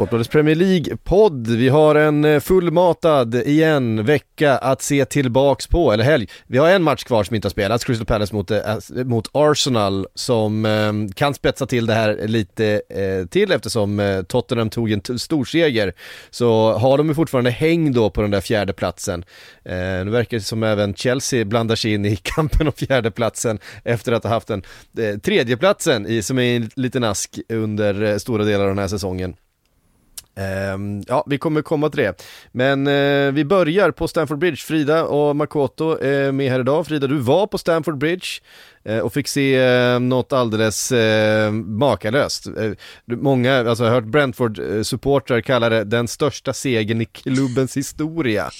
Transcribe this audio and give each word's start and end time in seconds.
Sportbladets 0.00 0.28
Premier 0.30 0.54
League-podd. 0.54 1.46
Vi 1.46 1.68
har 1.68 1.94
en 1.94 2.24
eh, 2.24 2.40
fullmatad 2.40 3.34
igen 3.34 4.04
vecka 4.04 4.58
att 4.58 4.82
se 4.82 5.04
tillbaks 5.04 5.66
på, 5.66 5.92
eller 5.92 6.04
helg. 6.04 6.28
Vi 6.46 6.58
har 6.58 6.68
en 6.68 6.82
match 6.82 7.04
kvar 7.04 7.24
som 7.24 7.36
inte 7.36 7.46
har 7.46 7.50
spelats, 7.50 7.84
Crystal 7.84 8.06
Palace 8.06 8.34
mot, 8.34 8.50
eh, 8.50 8.60
mot 9.04 9.28
Arsenal 9.32 10.06
som 10.14 10.64
eh, 10.64 10.92
kan 11.14 11.34
spetsa 11.34 11.66
till 11.66 11.86
det 11.86 11.94
här 11.94 12.26
lite 12.26 12.82
eh, 12.88 13.26
till 13.26 13.52
eftersom 13.52 14.00
eh, 14.00 14.22
Tottenham 14.22 14.70
tog 14.70 14.92
en 14.92 15.18
storseger. 15.18 15.92
Så 16.30 16.72
har 16.72 16.98
de 16.98 17.08
ju 17.08 17.14
fortfarande 17.14 17.50
häng 17.50 17.92
då 17.92 18.10
på 18.10 18.22
den 18.22 18.30
där 18.30 18.40
fjärde 18.40 18.72
platsen. 18.72 19.24
Eh, 19.64 19.74
nu 19.74 20.10
verkar 20.10 20.36
det 20.36 20.44
som 20.44 20.62
även 20.62 20.94
Chelsea 20.94 21.44
blandar 21.44 21.76
sig 21.76 21.92
in 21.92 22.04
i 22.04 22.16
kampen 22.22 22.66
om 22.66 22.72
fjärdeplatsen 22.72 23.58
efter 23.84 24.12
att 24.12 24.24
ha 24.24 24.30
haft 24.30 24.48
den 24.48 24.62
eh, 24.98 25.18
tredjeplatsen 25.18 26.06
i, 26.06 26.22
som 26.22 26.38
är 26.38 26.56
en 26.56 26.70
liten 26.76 27.04
ask 27.04 27.38
under 27.48 28.02
eh, 28.02 28.16
stora 28.16 28.44
delar 28.44 28.64
av 28.64 28.70
den 28.70 28.78
här 28.78 28.88
säsongen. 28.88 29.34
Ehm, 30.40 31.02
ja, 31.06 31.24
vi 31.26 31.38
kommer 31.38 31.62
komma 31.62 31.90
till 31.90 32.02
det. 32.02 32.22
Men 32.52 32.86
eh, 32.86 33.32
vi 33.32 33.44
börjar 33.44 33.90
på 33.90 34.08
Stamford 34.08 34.38
Bridge. 34.38 34.56
Frida 34.56 35.04
och 35.04 35.36
Makoto 35.36 35.98
är 35.98 36.32
med 36.32 36.50
här 36.50 36.60
idag. 36.60 36.86
Frida, 36.86 37.06
du 37.06 37.18
var 37.18 37.46
på 37.46 37.58
Stamford 37.58 37.98
Bridge 37.98 38.26
eh, 38.84 38.98
och 38.98 39.12
fick 39.12 39.28
se 39.28 39.56
eh, 39.56 40.00
något 40.00 40.32
alldeles 40.32 40.92
eh, 40.92 41.52
makalöst. 41.52 42.46
Eh, 42.46 42.72
många, 43.06 43.68
alltså 43.68 43.84
jag 43.84 43.90
har 43.90 44.00
hört 44.00 44.12
Brentford-supportrar 44.12 45.36
eh, 45.36 45.42
kalla 45.42 45.68
det 45.68 45.84
den 45.84 46.08
största 46.08 46.52
segern 46.52 47.00
i 47.00 47.04
klubbens 47.04 47.76
historia. 47.76 48.50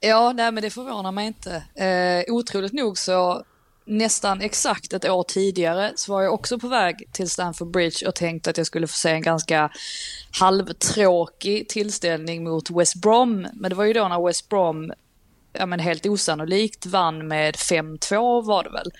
Ja, 0.00 0.32
nej 0.32 0.52
men 0.52 0.62
det 0.62 0.70
förvånar 0.70 1.12
mig 1.12 1.26
inte. 1.26 1.62
Eh, 1.84 2.34
otroligt 2.34 2.72
nog 2.72 2.98
så 2.98 3.44
nästan 3.84 4.40
exakt 4.40 4.92
ett 4.92 5.04
år 5.04 5.22
tidigare 5.22 5.92
så 5.96 6.12
var 6.12 6.22
jag 6.22 6.34
också 6.34 6.58
på 6.58 6.68
väg 6.68 7.08
till 7.12 7.30
Stamford 7.30 7.70
Bridge 7.70 8.08
och 8.08 8.14
tänkte 8.14 8.50
att 8.50 8.56
jag 8.56 8.66
skulle 8.66 8.86
få 8.86 8.96
se 8.96 9.10
en 9.10 9.22
ganska 9.22 9.70
halvtråkig 10.40 11.68
tillställning 11.68 12.44
mot 12.44 12.70
West 12.70 12.94
Brom. 12.94 13.46
Men 13.54 13.70
det 13.70 13.74
var 13.74 13.84
ju 13.84 13.92
då 13.92 14.08
när 14.08 14.26
West 14.26 14.48
Brom, 14.48 14.92
ja 15.52 15.66
men 15.66 15.80
helt 15.80 16.06
osannolikt, 16.06 16.86
vann 16.86 17.28
med 17.28 17.54
5-2 17.54 18.44
var 18.44 18.64
det 18.64 18.70
väl. 18.70 18.92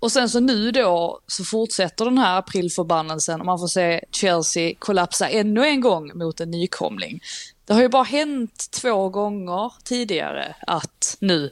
Och 0.00 0.12
sen 0.12 0.28
så 0.28 0.40
nu 0.40 0.70
då 0.70 1.20
så 1.26 1.44
fortsätter 1.44 2.04
den 2.04 2.18
här 2.18 2.38
aprilförbannelsen 2.38 3.40
och 3.40 3.46
man 3.46 3.58
får 3.58 3.66
se 3.66 4.04
Chelsea 4.10 4.74
kollapsa 4.78 5.28
ännu 5.28 5.64
en 5.64 5.80
gång 5.80 6.18
mot 6.18 6.40
en 6.40 6.50
nykomling. 6.50 7.20
Det 7.64 7.74
har 7.74 7.80
ju 7.80 7.88
bara 7.88 8.02
hänt 8.02 8.70
två 8.70 9.08
gånger 9.08 9.72
tidigare 9.84 10.56
att 10.66 11.16
nu 11.20 11.50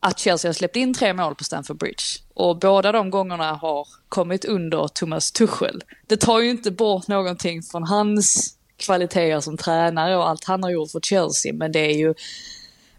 att 0.00 0.18
Chelsea 0.18 0.48
har 0.48 0.52
släppt 0.54 0.76
in 0.76 0.94
tre 0.94 1.14
mål 1.14 1.34
på 1.34 1.44
Stamford 1.44 1.76
Bridge. 1.76 2.04
Och 2.34 2.58
båda 2.58 2.92
de 2.92 3.10
gångerna 3.10 3.52
har 3.52 3.86
kommit 4.08 4.44
under 4.44 4.88
Thomas 4.88 5.32
Tuchel. 5.32 5.82
Det 6.06 6.16
tar 6.16 6.40
ju 6.40 6.50
inte 6.50 6.70
bort 6.70 7.08
någonting 7.08 7.62
från 7.62 7.82
hans 7.82 8.56
kvaliteter 8.76 9.40
som 9.40 9.56
tränare 9.56 10.16
och 10.16 10.28
allt 10.28 10.44
han 10.44 10.62
har 10.62 10.70
gjort 10.70 10.90
för 10.90 11.00
Chelsea, 11.00 11.52
men 11.52 11.72
det 11.72 11.80
är 11.80 11.96
ju 11.96 12.14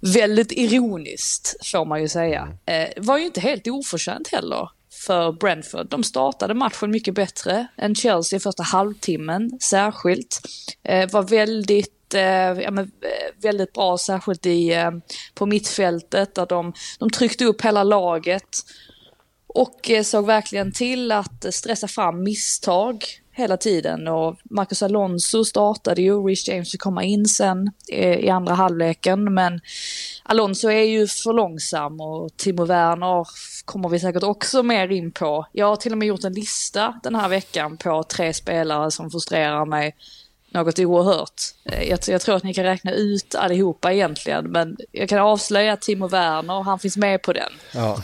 väldigt 0.01 0.51
ironiskt 0.51 1.55
får 1.71 1.85
man 1.85 2.01
ju 2.01 2.07
säga. 2.07 2.57
Eh, 2.65 2.89
var 2.97 3.17
ju 3.17 3.25
inte 3.25 3.41
helt 3.41 3.67
oförtjänt 3.67 4.27
heller 4.27 4.69
för 5.05 5.31
Brentford. 5.31 5.87
De 5.89 6.03
startade 6.03 6.53
matchen 6.53 6.91
mycket 6.91 7.13
bättre 7.13 7.67
än 7.77 7.95
Chelsea 7.95 8.39
första 8.39 8.63
halvtimmen 8.63 9.59
särskilt. 9.61 10.41
Eh, 10.83 11.11
var 11.11 11.23
väldigt, 11.23 11.93
eh, 12.13 12.61
ja, 12.63 12.71
men, 12.71 12.85
eh, 12.85 13.41
väldigt 13.41 13.73
bra 13.73 13.97
särskilt 13.97 14.45
i, 14.45 14.73
eh, 14.73 14.91
på 15.33 15.45
mittfältet 15.45 16.35
där 16.35 16.45
de, 16.45 16.73
de 16.99 17.09
tryckte 17.09 17.45
upp 17.45 17.61
hela 17.61 17.83
laget. 17.83 18.57
Och 19.47 19.89
eh, 19.89 20.03
såg 20.03 20.25
verkligen 20.25 20.71
till 20.71 21.11
att 21.11 21.53
stressa 21.53 21.87
fram 21.87 22.23
misstag 22.23 23.05
hela 23.33 23.57
tiden 23.57 24.07
och 24.07 24.35
Marcus 24.43 24.83
Alonso 24.83 25.45
startade 25.45 26.01
ju, 26.01 26.23
Rich 26.23 26.47
James 26.47 26.71
fick 26.71 26.81
komma 26.81 27.03
in 27.03 27.25
sen 27.25 27.71
eh, 27.91 28.19
i 28.19 28.29
andra 28.29 28.53
halvleken 28.53 29.33
men 29.33 29.59
Alonso 30.23 30.69
är 30.69 30.83
ju 30.83 31.07
för 31.07 31.33
långsam 31.33 32.01
och 32.01 32.37
Timo 32.37 32.65
Werner 32.65 33.27
kommer 33.65 33.89
vi 33.89 33.99
säkert 33.99 34.23
också 34.23 34.63
mer 34.63 34.91
in 34.91 35.11
på. 35.11 35.45
Jag 35.51 35.65
har 35.65 35.75
till 35.75 35.91
och 35.91 35.97
med 35.97 36.07
gjort 36.07 36.23
en 36.23 36.33
lista 36.33 36.99
den 37.03 37.15
här 37.15 37.29
veckan 37.29 37.77
på 37.77 38.03
tre 38.03 38.33
spelare 38.33 38.91
som 38.91 39.11
frustrerar 39.11 39.65
mig 39.65 39.95
något 40.51 40.79
oerhört. 40.79 41.41
Eh, 41.65 41.83
Jag, 41.89 41.99
jag 42.07 42.21
tror 42.21 42.35
att 42.35 42.43
ni 42.43 42.53
kan 42.53 42.63
räkna 42.63 42.91
ut 42.91 43.35
allihopa 43.35 43.93
egentligen 43.93 44.45
men 44.45 44.77
jag 44.91 45.09
kan 45.09 45.19
avslöja 45.19 45.73
att 45.73 45.81
Timo 45.81 46.07
Werner, 46.07 46.63
han 46.63 46.79
finns 46.79 46.97
med 46.97 47.21
på 47.21 47.33
den. 47.33 47.51
Ja, 47.73 48.03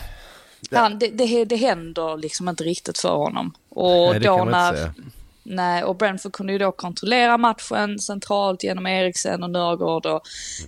Han, 0.72 1.00
det, 1.00 1.08
det, 1.08 1.46
det 1.46 1.56
händer 1.56 2.18
liksom 2.18 2.50
inte 2.50 2.64
riktigt 2.64 2.98
för 2.98 3.16
honom. 3.16 3.54
Och 3.70 4.12
Nej, 4.12 4.20
det 4.20 4.28
då 4.28 4.46
när. 4.46 4.92
Nej, 5.44 5.84
och 5.84 5.96
Brentford 5.96 6.32
kunde 6.34 6.54
ju 6.54 6.60
då 6.60 6.72
kontrollera 6.72 7.38
matchen 7.38 8.00
centralt 8.00 8.64
genom 8.64 8.88
Eriksen 8.88 9.44
och 9.44 9.50
Nörgård 9.50 10.06
och 10.06 10.22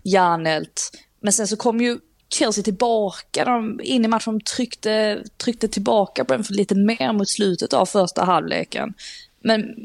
Janelt. 0.04 0.92
Men 1.20 1.34
sen 1.34 1.48
så 1.48 1.58
kom 1.58 1.82
ju 1.82 2.00
Chelsea 2.30 2.64
tillbaka 2.64 3.46
de, 3.46 3.80
in 3.84 4.06
i 4.06 4.08
matchen. 4.08 4.38
De 4.38 4.44
tryckte, 4.44 5.24
tryckte 5.38 5.68
tillbaka 5.68 6.24
Brentford 6.24 6.56
lite 6.56 6.76
mer 6.76 7.14
mot 7.14 7.30
slutet 7.30 7.74
av 7.74 7.86
första 7.86 8.24
halvleken. 8.24 8.94
Men, 9.42 9.76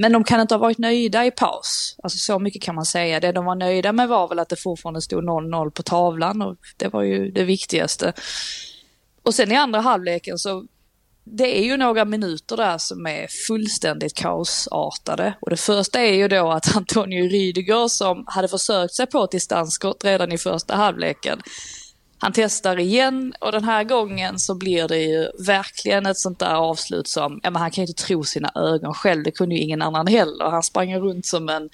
men 0.00 0.12
de 0.12 0.24
kan 0.24 0.40
inte 0.40 0.54
ha 0.54 0.58
varit 0.58 0.78
nöjda 0.78 1.26
i 1.26 1.30
paus. 1.30 1.96
Alltså 2.02 2.18
så 2.18 2.38
mycket 2.38 2.62
kan 2.62 2.74
man 2.74 2.84
säga. 2.84 3.20
Det 3.20 3.32
de 3.32 3.44
var 3.44 3.54
nöjda 3.54 3.92
med 3.92 4.08
var 4.08 4.28
väl 4.28 4.38
att 4.38 4.48
det 4.48 4.56
fortfarande 4.56 5.00
stod 5.00 5.24
0-0 5.24 5.70
på 5.70 5.82
tavlan 5.82 6.42
och 6.42 6.56
det 6.76 6.88
var 6.88 7.02
ju 7.02 7.30
det 7.30 7.44
viktigaste. 7.44 8.12
Och 9.22 9.34
sen 9.34 9.52
i 9.52 9.56
andra 9.56 9.80
halvleken 9.80 10.38
så 10.38 10.66
det 11.24 11.58
är 11.58 11.64
ju 11.64 11.76
några 11.76 12.04
minuter 12.04 12.56
där 12.56 12.78
som 12.78 13.06
är 13.06 13.26
fullständigt 13.46 14.14
kaosartade. 14.14 15.34
Och 15.40 15.50
det 15.50 15.56
första 15.56 16.00
är 16.00 16.14
ju 16.14 16.28
då 16.28 16.50
att 16.50 16.76
Antonio 16.76 17.28
Rydiger 17.28 17.88
som 17.88 18.24
hade 18.26 18.48
försökt 18.48 18.94
sig 18.94 19.06
på 19.06 19.24
ett 19.24 19.30
distansskott 19.30 20.04
redan 20.04 20.32
i 20.32 20.38
första 20.38 20.76
halvleken. 20.76 21.40
Han 22.22 22.32
testar 22.32 22.78
igen 22.78 23.34
och 23.40 23.52
den 23.52 23.64
här 23.64 23.84
gången 23.84 24.38
så 24.38 24.54
blir 24.54 24.88
det 24.88 24.98
ju 24.98 25.28
verkligen 25.46 26.06
ett 26.06 26.18
sånt 26.18 26.38
där 26.38 26.54
avslut 26.54 27.08
som, 27.08 27.40
ja 27.42 27.50
men 27.50 27.62
han 27.62 27.70
kan 27.70 27.84
ju 27.84 27.88
inte 27.88 28.02
tro 28.02 28.24
sina 28.24 28.52
ögon 28.54 28.94
själv, 28.94 29.22
det 29.22 29.30
kunde 29.30 29.54
ju 29.54 29.60
ingen 29.60 29.82
annan 29.82 30.06
heller. 30.06 30.50
Han 30.50 30.62
sprang 30.62 30.96
runt 30.96 31.26
som 31.26 31.48
en 31.48 31.68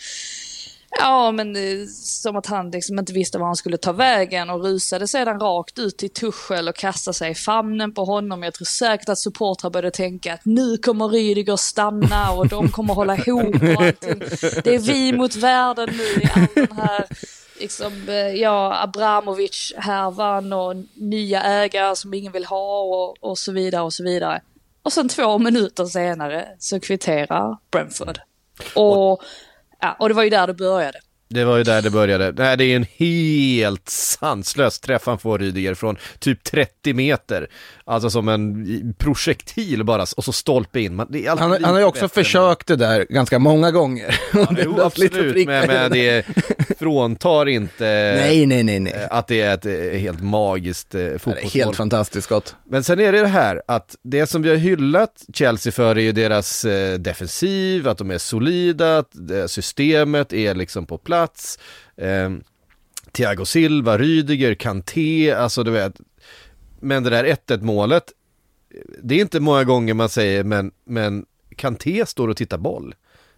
Ja, 0.99 1.33
men 1.33 1.57
eh, 1.57 1.87
som 1.89 2.37
att 2.37 2.47
han 2.47 2.71
liksom 2.71 2.99
inte 2.99 3.13
visste 3.13 3.39
var 3.39 3.47
han 3.47 3.57
skulle 3.57 3.77
ta 3.77 3.93
vägen 3.93 4.51
och 4.51 4.65
rusade 4.65 5.09
sedan 5.09 5.41
rakt 5.41 5.79
ut 5.79 5.99
till 5.99 6.11
Tuchel 6.11 6.69
och 6.69 6.77
kastade 6.77 7.15
sig 7.15 7.31
i 7.31 7.35
famnen 7.35 7.95
på 7.95 8.05
honom. 8.05 8.43
Jag 8.43 8.55
tror 8.55 8.65
säkert 8.65 9.09
att 9.09 9.19
supportrar 9.19 9.71
började 9.71 9.91
tänka 9.91 10.35
att 10.35 10.45
nu 10.45 10.77
kommer 10.77 11.09
Rydiger 11.09 11.57
stanna 11.57 12.33
och 12.33 12.49
de 12.49 12.69
kommer 12.69 12.95
hålla 12.95 13.17
ihop 13.17 13.55
och 13.55 13.83
allting. 13.83 14.19
Det 14.65 14.75
är 14.75 14.79
vi 14.79 15.13
mot 15.13 15.37
världen 15.37 15.89
nu 15.93 16.23
i 16.23 16.31
all 16.35 16.47
den 16.55 16.77
här 16.77 17.07
liksom, 17.61 18.09
eh, 18.09 18.15
ja, 18.15 18.83
Abramovic-härvan 18.83 20.53
och 20.53 20.77
nya 20.95 21.43
ägare 21.43 21.97
som 21.97 22.15
ingen 22.15 22.33
vill 22.33 22.45
ha 22.45 22.81
och, 22.81 23.17
och 23.21 23.39
så 23.39 23.53
vidare 23.53 23.83
och 23.83 23.93
så 23.93 24.05
vidare. 24.05 24.41
Och 24.83 24.93
sen 24.93 25.09
två 25.09 25.39
minuter 25.39 25.85
senare 25.85 26.49
så 26.59 26.81
kvitterar 26.81 27.57
Brentford. 27.71 28.19
Och, 28.75 29.23
ja, 29.81 29.97
och 29.99 30.09
det 30.09 30.15
var 30.15 30.23
ju 30.23 30.31
där 30.31 30.47
det 30.47 30.55
började. 30.55 30.99
Det 31.29 31.45
var 31.45 31.57
ju 31.57 31.63
där 31.63 31.83
det 31.83 31.91
började. 31.91 32.33
Nej, 32.37 32.57
det 32.57 32.65
är 32.65 32.77
en 32.77 32.87
helt 32.97 33.89
sanslös 33.89 34.81
träff 34.81 35.03
han 35.07 35.19
får 35.19 35.39
Rydiger 35.39 35.75
från 35.75 35.97
typ 36.19 36.45
30 36.45 36.95
meter. 36.95 37.49
Alltså 37.85 38.11
som 38.11 38.29
en 38.29 38.95
projektil 38.99 39.85
bara, 39.85 40.03
och 40.17 40.25
så 40.25 40.33
stolpe 40.33 40.81
in. 40.81 40.95
Man, 40.95 41.25
Han, 41.27 41.39
han 41.39 41.65
har 41.65 41.79
ju 41.79 41.85
också 41.85 42.09
försökt 42.09 42.67
det 42.67 42.77
där 42.77 43.07
ganska 43.09 43.39
många 43.39 43.71
gånger. 43.71 44.21
Ja, 44.33 44.49
jo, 44.65 44.81
absolut, 44.81 45.47
men, 45.47 45.67
men 45.67 45.91
det 45.91 46.27
fråntar 46.79 47.49
inte 47.49 47.85
nej, 47.85 48.47
nej, 48.47 48.63
nej, 48.63 48.81
nej. 48.81 48.93
Eh, 48.93 49.07
att 49.11 49.27
det 49.27 49.41
är 49.41 49.55
ett 49.55 49.67
eh, 49.67 50.01
helt 50.01 50.23
magiskt 50.23 50.89
fotbollsmål. 50.93 51.35
Det 51.35 51.59
är 51.59 51.65
helt 51.65 51.77
fantastiskt 51.77 52.25
skott. 52.25 52.55
Men 52.65 52.85
sen 52.85 53.01
är 53.01 53.13
det 53.13 53.21
det 53.21 53.27
här 53.27 53.63
att 53.69 53.97
det 54.03 54.27
som 54.27 54.43
vi 54.43 54.49
har 54.49 54.57
hyllat 54.57 55.25
Chelsea 55.35 55.73
för 55.73 55.97
är 55.97 56.01
ju 56.01 56.13
deras 56.13 56.67
defensiv, 56.99 57.89
att 57.89 57.99
de 57.99 58.11
är 58.11 58.19
solida, 58.19 58.99
att 58.99 59.13
systemet 59.47 60.33
är 60.33 60.55
liksom 60.55 60.87
på 60.87 60.99
plats. 60.99 61.16
Eh, 61.97 62.31
Thiago 63.13 63.45
Silva, 63.45 63.99
Rydiger, 63.99 64.55
Kanté, 64.55 65.33
alltså 65.33 65.63
du 65.63 65.71
vet. 65.71 66.01
Men 66.81 67.03
det 67.03 67.11
där 67.11 67.25
1-1 67.25 67.63
målet, 67.63 68.13
det 69.03 69.15
är 69.15 69.21
inte 69.21 69.41
många 69.41 69.65
gånger 69.65 69.95
man 69.95 70.09
säger 70.09 70.45
men, 70.45 70.73
men 70.85 71.27
Kanté 71.57 72.07
står 72.07 72.29
och 72.29 72.37
tittar 72.37 72.59
boll. 72.59 72.95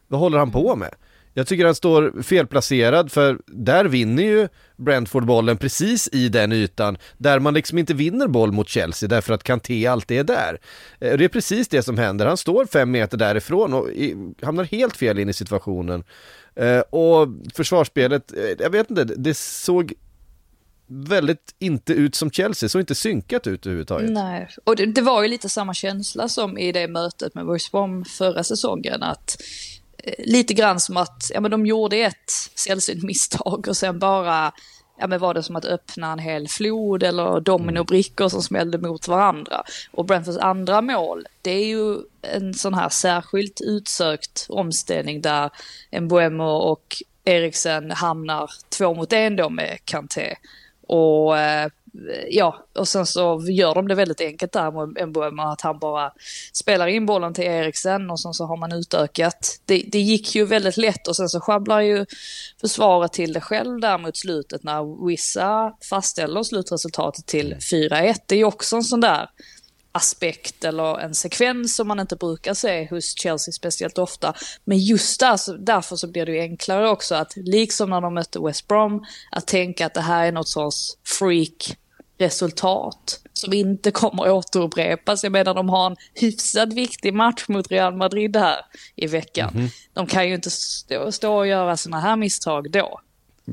Vad 0.07 0.21
håller 0.21 0.39
han 0.39 0.51
på 0.51 0.77
med? 0.77 0.95
Jag 1.39 1.47
tycker 1.47 1.65
han 1.65 1.75
står 1.75 2.23
felplacerad 2.23 3.13
för 3.13 3.39
där 3.47 3.85
vinner 3.85 4.23
ju 4.23 4.49
Brentford 4.77 5.27
bollen 5.27 5.57
precis 5.57 6.09
i 6.13 6.29
den 6.29 6.53
ytan 6.53 6.99
där 7.19 7.39
man 7.39 7.55
liksom 7.55 7.79
inte 7.79 7.95
vinner 7.95 8.29
boll 8.29 8.53
mot 8.53 8.69
Chelsea 8.69 9.09
därför 9.09 9.35
att 9.35 9.43
Kanté 9.43 9.87
alltid 9.87 10.19
är 10.19 10.25
där. 10.25 10.61
Eh, 11.01 11.19
det 11.19 11.25
är 11.25 11.29
precis 11.29 11.69
det 11.69 11.83
som 11.83 11.99
händer, 11.99 12.27
han 12.27 12.37
står 12.37 12.67
fem 12.67 12.91
meter 12.91 13.17
därifrån 13.17 13.75
och 13.75 13.89
hamnar 14.43 14.65
helt 14.65 14.97
fel 14.97 15.19
in 15.19 15.29
i 15.29 15.33
situationen. 15.33 16.05
Eh, 16.55 16.81
och 16.81 17.29
försvarsspelet, 17.55 18.33
eh, 18.33 18.45
jag 18.59 18.71
vet 18.71 18.91
inte, 18.91 19.05
det 19.05 19.37
såg 19.37 19.93
väldigt 20.87 21.55
inte 21.59 21.93
ut 21.93 22.15
som 22.15 22.31
Chelsea, 22.31 22.69
såg 22.69 22.81
inte 22.83 22.95
synkat 22.95 23.47
ut 23.47 23.67
överhuvudtaget. 23.67 24.11
Nej, 24.11 24.49
och 24.65 24.77
det, 24.77 24.87
det, 24.87 25.03
var 25.03 25.23
ju 25.23 25.29
lite 25.29 25.49
samma 25.49 25.75
känsla 25.75 26.29
som 26.29 26.59
i 26.59 26.73
det 26.73 26.89
mötet 26.89 27.35
med 27.35 27.47
West 27.47 27.73
Brom 27.73 28.05
förra 28.05 28.45
säsongen. 28.45 29.03
Att, 29.03 29.43
lite 30.19 30.55
grann 30.55 30.81
som 30.81 30.97
att 30.97 31.31
ja, 31.35 31.41
men 31.41 31.51
de 31.51 31.67
gjorde 31.67 31.97
ett 31.97 32.31
sällsynt 32.55 33.03
misstag 33.03 33.69
och 33.69 33.77
sen 33.77 33.99
bara 33.99 34.53
ja 34.99 35.07
men 35.07 35.21
var 35.21 35.35
det 35.35 35.43
som 35.43 35.57
att 35.57 35.65
öppna 35.65 36.13
en 36.13 36.19
hel 36.19 36.49
flod 36.49 37.03
eller 37.03 37.41
dominobrickor 37.41 38.29
som 38.29 38.43
smällde 38.43 38.79
mot 38.79 39.09
varandra. 39.09 39.63
Och 39.93 40.05
Brentfords 40.05 40.39
andra 40.39 40.81
mål, 40.81 41.27
det 41.43 41.51
är 41.51 41.67
ju 41.67 41.97
en 42.23 42.55
sån 42.55 42.75
här 42.75 42.89
särskilt 42.89 43.61
utsökt 43.61 44.47
omställning 44.49 45.21
där 45.21 45.51
Mbuemo 46.01 46.45
och 46.45 46.97
Eriksen 47.25 47.91
hamnar 47.91 48.51
två 48.69 48.95
mot 48.95 49.13
en 49.13 49.37
då 49.37 49.49
med 49.49 49.79
Kanté. 49.85 50.35
Och 50.87 51.39
eh, 51.39 51.71
ja, 52.31 52.67
och 52.79 52.89
sen 52.89 53.07
så 53.07 53.45
gör 53.49 53.75
de 53.75 53.89
det 53.89 53.95
väldigt 53.95 54.21
enkelt 54.21 54.53
där 54.53 54.71
med 54.71 55.09
Mbuemo, 55.09 55.43
att 55.43 55.61
han 55.61 55.79
bara 55.79 56.13
spelar 56.53 56.87
in 56.87 57.07
bollen 57.07 57.35
till 57.35 57.45
Eriksen 57.45 58.11
och 58.11 58.21
sen 58.21 58.35
så 58.35 58.45
har 58.45 58.57
man 58.57 58.73
utökat. 58.73 59.61
Det, 59.65 59.85
det 59.93 60.01
gick 60.01 60.35
ju 60.35 60.45
väldigt 60.45 60.77
lätt 60.77 61.09
och 61.09 61.17
sen 61.17 61.29
så 61.29 61.41
sjabblar 61.41 61.81
ju 61.81 62.07
försvaret 62.61 63.13
till 63.13 63.33
det 63.33 63.41
själv 63.41 63.81
där 63.81 63.99
mot 63.99 64.17
slutet 64.17 64.63
när 64.63 65.07
Wissa 65.07 65.73
fastställer 65.91 66.43
slutresultatet 66.43 67.27
till 67.27 67.55
4-1. 67.55 68.15
Det 68.27 68.35
är 68.35 68.39
ju 68.39 68.45
också 68.45 68.77
en 68.77 68.85
sån 68.85 69.01
där 69.01 69.31
aspekt 69.99 70.65
eller 70.65 70.99
en 70.99 71.15
sekvens 71.15 71.77
som 71.77 71.89
man 71.89 72.01
inte 72.01 72.17
brukar 72.17 72.55
se 72.55 72.89
hos 72.91 73.19
Chelsea 73.19 73.53
speciellt 73.53 73.99
ofta. 73.99 74.35
Men 74.65 74.79
just 74.79 75.21
där, 75.21 75.59
därför 75.59 75.97
så 75.97 76.07
blir 76.07 76.27
det 76.27 76.33
ju 76.33 76.41
enklare 76.41 76.89
också 76.89 77.15
att 77.15 77.33
liksom 77.37 77.91
när 77.91 78.01
de 78.01 78.15
mötte 78.15 78.41
West 78.41 78.69
Brom, 78.69 79.05
att 79.31 79.47
tänka 79.47 79.87
att 79.87 79.95
det 79.95 80.01
här 80.01 80.27
är 80.27 80.33
något 80.33 80.49
sorts 80.49 80.97
freak 81.05 81.77
resultat 82.19 83.21
som 83.33 83.53
inte 83.53 83.91
kommer 83.91 84.31
återupprepas. 84.31 85.23
Jag 85.23 85.33
menar 85.33 85.55
de 85.55 85.69
har 85.69 85.87
en 85.87 85.97
hyfsat 86.15 86.73
viktig 86.73 87.15
match 87.15 87.45
mot 87.49 87.71
Real 87.71 87.97
Madrid 87.97 88.37
här 88.37 88.57
i 88.97 89.07
veckan. 89.07 89.51
Mm 89.55 89.67
-hmm. 89.67 89.73
De 89.93 90.07
kan 90.07 90.29
ju 90.29 90.35
inte 90.35 90.51
stå, 90.51 91.13
stå 91.13 91.37
och 91.37 91.47
göra 91.47 91.77
sådana 91.77 92.01
här 92.01 92.17
misstag 92.17 92.71
då. 92.71 93.01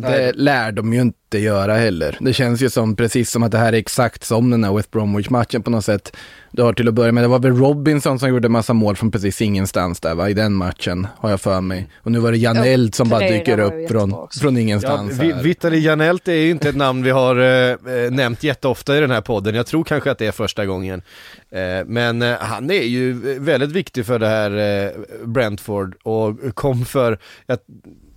Det 0.02 0.32
lär 0.36 0.72
de 0.72 0.94
ju 0.94 1.02
inte 1.02 1.38
göra 1.38 1.76
heller. 1.76 2.18
Det 2.20 2.34
känns 2.34 2.62
ju 2.62 2.70
som 2.70 2.96
precis 2.96 3.32
som 3.32 3.44
att 3.44 3.52
det 3.52 3.58
här 3.58 3.74
är 3.74 3.78
exakt 3.78 4.24
som 4.24 4.52
den 4.52 4.64
här 4.64 4.74
West 4.74 4.92
Bromwich-matchen 4.92 5.64
på 5.64 5.70
något 5.70 5.86
sätt. 5.86 6.18
Du 6.52 6.62
har 6.62 6.74
till 6.74 6.88
att 6.88 6.94
börja 6.94 7.12
med, 7.12 7.24
det 7.24 7.28
var 7.28 7.40
väl 7.40 7.58
Robinson 7.58 8.20
som 8.20 8.30
gjorde 8.30 8.50
massa 8.50 8.74
mål 8.74 8.96
från 8.96 9.12
precis 9.12 9.42
ingenstans 9.42 10.00
där 10.00 10.16
va, 10.16 10.30
i 10.30 10.34
den 10.34 10.54
matchen, 10.54 11.08
har 11.18 11.30
jag 11.30 11.42
för 11.42 11.62
mig. 11.62 11.90
Och 11.98 12.12
nu 12.12 12.20
var 12.20 12.32
det 12.32 12.38
Janelt 12.38 12.96
som 12.96 13.10
bara 13.10 13.28
dyker 13.28 13.60
upp 13.60 13.90
från, 13.90 14.28
från 14.42 14.58
ingenstans. 14.58 15.20
Ja, 15.24 15.36
Vitali 15.44 15.80
Janelt 15.80 16.28
är 16.28 16.34
ju 16.34 16.50
inte 16.50 16.70
ett 16.70 16.76
namn 16.76 17.04
vi 17.04 17.10
har 17.10 17.36
eh, 17.36 18.12
nämnt 18.12 18.44
jätteofta 18.44 18.98
i 18.98 19.00
den 19.00 19.12
här 19.12 19.22
podden. 19.22 19.56
Jag 19.56 19.68
tror 19.68 19.84
kanske 19.84 20.12
att 20.12 20.18
det 20.18 20.28
är 20.28 20.32
första 20.32 20.66
gången. 20.66 21.02
Eh, 21.50 21.86
men 21.86 22.22
eh, 22.22 22.38
han 22.40 22.72
är 22.72 22.84
ju 22.84 23.14
väldigt 23.40 23.72
viktig 23.72 24.06
för 24.06 24.20
det 24.20 24.28
här 24.28 24.52
eh, 24.86 24.92
Brentford 25.26 25.96
och 26.04 26.56
kom 26.56 26.86
för, 26.86 27.20
jag 27.46 27.58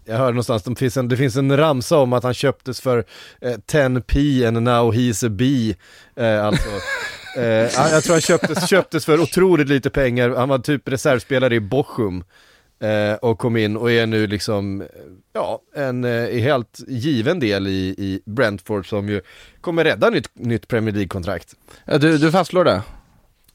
jag 0.08 0.16
hörde 0.16 0.32
någonstans, 0.32 0.62
det 0.62 0.75
finns, 0.75 0.96
en, 0.96 1.08
det 1.08 1.16
finns 1.16 1.37
en 1.37 1.56
ramsa 1.56 1.99
om 1.99 2.12
att 2.12 2.25
han 2.25 2.34
köptes 2.34 2.81
för 2.81 3.05
eh, 3.40 3.56
10p 3.72 4.46
and 4.49 4.62
now 4.62 4.94
he's 4.94 5.26
a 5.26 5.28
bee. 5.28 5.76
Eh, 6.16 6.44
alltså, 6.44 6.69
eh, 7.37 7.90
jag 7.93 8.05
tror 8.05 8.12
han 8.12 8.20
köptes, 8.20 8.69
köptes 8.69 9.05
för 9.05 9.20
otroligt 9.20 9.69
lite 9.69 9.90
pengar, 9.90 10.31
han 10.31 10.49
var 10.49 10.58
typ 10.58 10.88
reservspelare 10.88 11.55
i 11.55 11.60
Bochum. 11.60 12.25
Eh, 12.81 13.14
och 13.14 13.38
kom 13.38 13.56
in 13.56 13.76
och 13.76 13.90
är 13.90 14.06
nu 14.06 14.26
liksom, 14.26 14.87
ja, 15.32 15.62
en 15.75 16.05
eh, 16.05 16.40
helt 16.40 16.81
given 16.88 17.40
del 17.40 17.66
i, 17.66 17.94
i 17.99 18.20
Brentford 18.26 18.88
som 18.88 19.08
ju 19.08 19.20
kommer 19.61 19.84
rädda 19.84 20.11
nytt, 20.11 20.31
nytt 20.34 20.69
Premier 20.69 20.94
League-kontrakt. 20.94 21.54
Ja, 21.84 21.99
du, 21.99 22.19
du 22.19 22.32
fastslår 22.32 22.64
det? 22.64 22.82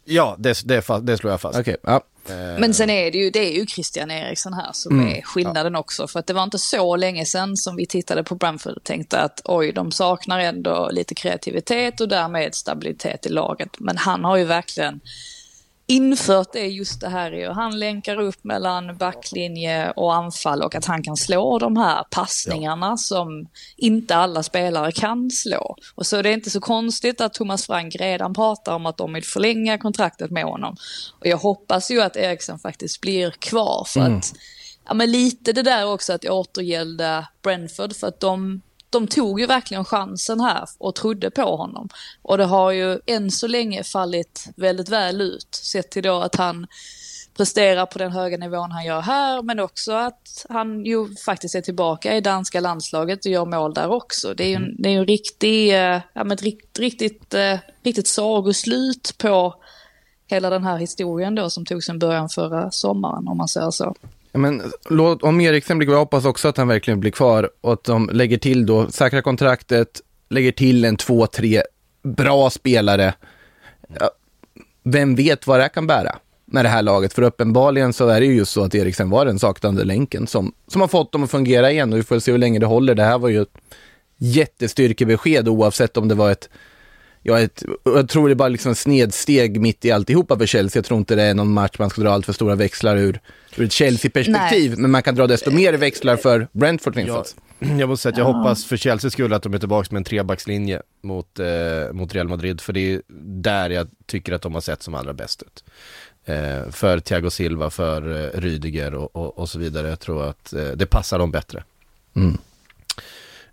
Ja, 0.05 0.35
det, 0.39 0.61
det, 0.65 0.85
det 1.01 1.17
slår 1.17 1.31
jag 1.31 1.41
fast. 1.41 1.59
Okay, 1.59 1.75
ja. 1.83 2.01
Eh. 2.29 2.59
Men 2.59 2.73
sen 2.73 2.89
är 2.89 3.11
det 3.11 3.17
ju, 3.17 3.29
det 3.29 3.39
är 3.39 3.59
ju 3.59 3.65
Christian 3.65 4.11
Eriksson 4.11 4.53
här 4.53 4.69
som 4.73 4.99
mm. 4.99 5.13
är 5.13 5.21
skillnaden 5.21 5.73
ja. 5.73 5.79
också. 5.79 6.07
För 6.07 6.19
att 6.19 6.27
det 6.27 6.33
var 6.33 6.43
inte 6.43 6.59
så 6.59 6.95
länge 6.95 7.25
sedan 7.25 7.57
som 7.57 7.75
vi 7.75 7.85
tittade 7.85 8.23
på 8.23 8.35
Bramford 8.35 8.73
och 8.77 8.83
tänkte 8.83 9.19
att 9.19 9.41
oj, 9.45 9.71
de 9.71 9.91
saknar 9.91 10.39
ändå 10.39 10.89
lite 10.91 11.15
kreativitet 11.15 12.01
och 12.01 12.07
därmed 12.07 12.55
stabilitet 12.55 13.25
i 13.25 13.29
laget. 13.29 13.79
Men 13.79 13.97
han 13.97 14.23
har 14.23 14.37
ju 14.37 14.43
verkligen 14.43 14.99
infört 15.87 16.53
det 16.53 16.67
just 16.67 17.01
det 17.01 17.09
här 17.09 17.33
i 17.33 17.45
han 17.45 17.79
länkar 17.79 18.19
upp 18.19 18.43
mellan 18.43 18.97
backlinje 18.97 19.91
och 19.91 20.15
anfall 20.15 20.61
och 20.61 20.75
att 20.75 20.85
han 20.85 21.03
kan 21.03 21.17
slå 21.17 21.59
de 21.59 21.77
här 21.77 22.03
passningarna 22.11 22.87
ja. 22.87 22.97
som 22.97 23.47
inte 23.77 24.15
alla 24.15 24.43
spelare 24.43 24.91
kan 24.91 25.31
slå. 25.31 25.75
Och 25.95 26.05
så 26.05 26.17
är 26.17 26.23
det 26.23 26.31
inte 26.31 26.49
så 26.49 26.59
konstigt 26.59 27.21
att 27.21 27.33
Thomas 27.33 27.65
Frank 27.65 27.95
redan 27.95 28.33
pratar 28.33 28.75
om 28.75 28.85
att 28.85 28.97
de 28.97 29.13
vill 29.13 29.23
förlänga 29.23 29.77
kontraktet 29.77 30.31
med 30.31 30.43
honom. 30.43 30.75
Och 31.19 31.27
jag 31.27 31.37
hoppas 31.37 31.91
ju 31.91 32.01
att 32.01 32.15
Eriksson 32.15 32.59
faktiskt 32.59 33.01
blir 33.01 33.31
kvar 33.31 33.87
för 33.87 33.99
mm. 33.99 34.17
att 34.17 34.33
Ja 34.85 34.93
men 34.93 35.11
lite 35.11 35.53
det 35.53 35.63
där 35.63 35.85
också 35.85 36.13
att 36.13 36.25
återgälda 36.25 37.27
Brentford 37.41 37.95
för 37.95 38.07
att 38.07 38.19
de 38.19 38.61
de 38.93 39.07
tog 39.07 39.39
ju 39.39 39.45
verkligen 39.45 39.85
chansen 39.85 40.41
här 40.41 40.69
och 40.77 40.95
trodde 40.95 41.31
på 41.31 41.55
honom. 41.55 41.89
Och 42.21 42.37
det 42.37 42.45
har 42.45 42.71
ju 42.71 42.99
än 43.05 43.31
så 43.31 43.47
länge 43.47 43.83
fallit 43.83 44.47
väldigt 44.55 44.89
väl 44.89 45.21
ut, 45.21 45.55
sett 45.55 45.91
till 45.91 46.03
då 46.03 46.21
att 46.21 46.35
han 46.35 46.67
presterar 47.37 47.85
på 47.85 47.99
den 47.99 48.11
höga 48.11 48.37
nivån 48.37 48.71
han 48.71 48.85
gör 48.85 49.01
här, 49.01 49.41
men 49.41 49.59
också 49.59 49.91
att 49.93 50.45
han 50.49 50.85
ju 50.85 51.15
faktiskt 51.15 51.55
är 51.55 51.61
tillbaka 51.61 52.17
i 52.17 52.21
danska 52.21 52.59
landslaget 52.59 53.25
och 53.25 53.31
gör 53.31 53.45
mål 53.45 53.73
där 53.73 53.91
också. 53.91 54.33
Det 54.33 54.43
är 54.43 54.47
ju 54.47 54.55
en, 54.55 54.75
det 54.79 54.89
är 54.89 54.97
en 54.97 55.05
riktig, 55.05 55.69
eh, 55.69 56.01
ja, 56.13 56.23
men 56.23 56.31
ett 56.31 56.41
riktigt, 56.41 56.79
riktigt, 56.79 57.33
eh, 57.33 57.57
riktigt 57.83 58.07
sagoslut 58.07 59.15
på 59.17 59.55
hela 60.27 60.49
den 60.49 60.63
här 60.63 60.77
historien 60.77 61.35
då 61.35 61.49
som 61.49 61.65
tog 61.65 61.83
sin 61.83 61.99
början 61.99 62.29
förra 62.29 62.71
sommaren, 62.71 63.27
om 63.27 63.37
man 63.37 63.47
säger 63.47 63.71
så. 63.71 63.95
Men 64.33 64.61
låt, 64.89 65.23
om 65.23 65.41
Eriksen 65.41 65.77
blir 65.77 65.85
kvar, 65.87 65.95
jag 65.95 65.99
hoppas 65.99 66.25
också 66.25 66.47
att 66.47 66.57
han 66.57 66.67
verkligen 66.67 66.99
blir 66.99 67.11
kvar 67.11 67.49
och 67.61 67.73
att 67.73 67.83
de 67.83 68.09
lägger 68.13 68.37
till 68.37 68.65
då, 68.65 68.91
säkra 68.91 69.21
kontraktet, 69.21 70.01
lägger 70.29 70.51
till 70.51 70.85
en 70.85 70.97
två, 70.97 71.27
tre 71.27 71.63
bra 72.03 72.49
spelare. 72.49 73.13
Vem 74.83 75.15
vet 75.15 75.47
vad 75.47 75.59
det 75.59 75.69
kan 75.69 75.87
bära 75.87 76.15
med 76.45 76.65
det 76.65 76.69
här 76.69 76.81
laget? 76.81 77.13
För 77.13 77.21
uppenbarligen 77.21 77.93
så 77.93 78.07
är 78.07 78.19
det 78.19 78.25
ju 78.25 78.35
just 78.35 78.51
så 78.51 78.63
att 78.63 78.75
Eriksen 78.75 79.09
var 79.09 79.25
den 79.25 79.39
saknade 79.39 79.83
länken 79.83 80.27
som, 80.27 80.53
som 80.67 80.81
har 80.81 80.87
fått 80.87 81.11
dem 81.11 81.23
att 81.23 81.31
fungera 81.31 81.71
igen 81.71 81.93
och 81.93 81.99
vi 81.99 82.03
får 82.03 82.19
se 82.19 82.31
hur 82.31 82.39
länge 82.39 82.59
det 82.59 82.65
håller. 82.65 82.95
Det 82.95 83.03
här 83.03 83.17
var 83.17 83.29
ju 83.29 83.41
ett 83.41 83.57
jättestyrkebesked 84.17 85.47
oavsett 85.47 85.97
om 85.97 86.07
det 86.07 86.15
var 86.15 86.31
ett 86.31 86.49
jag, 87.23 87.43
ett, 87.43 87.63
jag 87.83 88.09
tror 88.09 88.27
det 88.27 88.33
är 88.33 88.35
bara 88.35 88.49
liksom 88.49 88.75
snedsteg 88.75 89.61
mitt 89.61 89.85
i 89.85 89.91
alltihopa 89.91 90.37
för 90.37 90.45
Chelsea. 90.45 90.79
Jag 90.79 90.85
tror 90.85 90.99
inte 90.99 91.15
det 91.15 91.23
är 91.23 91.33
någon 91.33 91.53
match 91.53 91.75
man 91.79 91.89
ska 91.89 92.01
dra 92.01 92.09
allt 92.09 92.25
för 92.25 92.33
stora 92.33 92.55
växlar 92.55 92.97
ur, 92.97 93.19
ur 93.55 93.65
ett 93.65 93.71
Chelsea-perspektiv. 93.71 94.77
Men 94.77 94.91
man 94.91 95.03
kan 95.03 95.15
dra 95.15 95.27
desto 95.27 95.51
mer 95.51 95.73
växlar 95.73 96.15
för 96.15 96.47
Brentford 96.51 96.97
jag, 96.97 97.25
jag 97.79 97.89
måste 97.89 98.03
säga 98.03 98.11
att 98.11 98.17
jag 98.17 98.27
ja. 98.27 98.31
hoppas 98.31 98.65
för 98.65 98.77
Chelsea 98.77 99.11
skull 99.11 99.33
att 99.33 99.43
de 99.43 99.53
är 99.53 99.59
tillbaka 99.59 99.87
med 99.91 99.97
en 99.97 100.03
trebackslinje 100.03 100.81
mot, 101.01 101.39
eh, 101.39 101.93
mot 101.93 102.15
Real 102.15 102.27
Madrid. 102.27 102.61
För 102.61 102.73
det 102.73 102.93
är 102.93 103.01
där 103.25 103.69
jag 103.69 103.87
tycker 104.05 104.33
att 104.33 104.41
de 104.41 104.53
har 104.53 104.61
sett 104.61 104.83
som 104.83 104.95
allra 104.95 105.13
bäst 105.13 105.43
ut. 105.43 105.63
Eh, 106.25 106.71
för 106.71 106.99
Thiago 106.99 107.29
Silva, 107.29 107.69
för 107.69 108.25
eh, 108.25 108.39
Rydiger 108.41 108.95
och, 108.95 109.15
och, 109.15 109.37
och, 109.37 109.49
så 109.49 109.59
vidare. 109.59 109.89
Jag 109.89 109.99
tror 109.99 110.29
att 110.29 110.53
eh, 110.53 110.67
det 110.67 110.85
passar 110.85 111.19
dem 111.19 111.31
bättre. 111.31 111.63
Mm. 112.13 112.37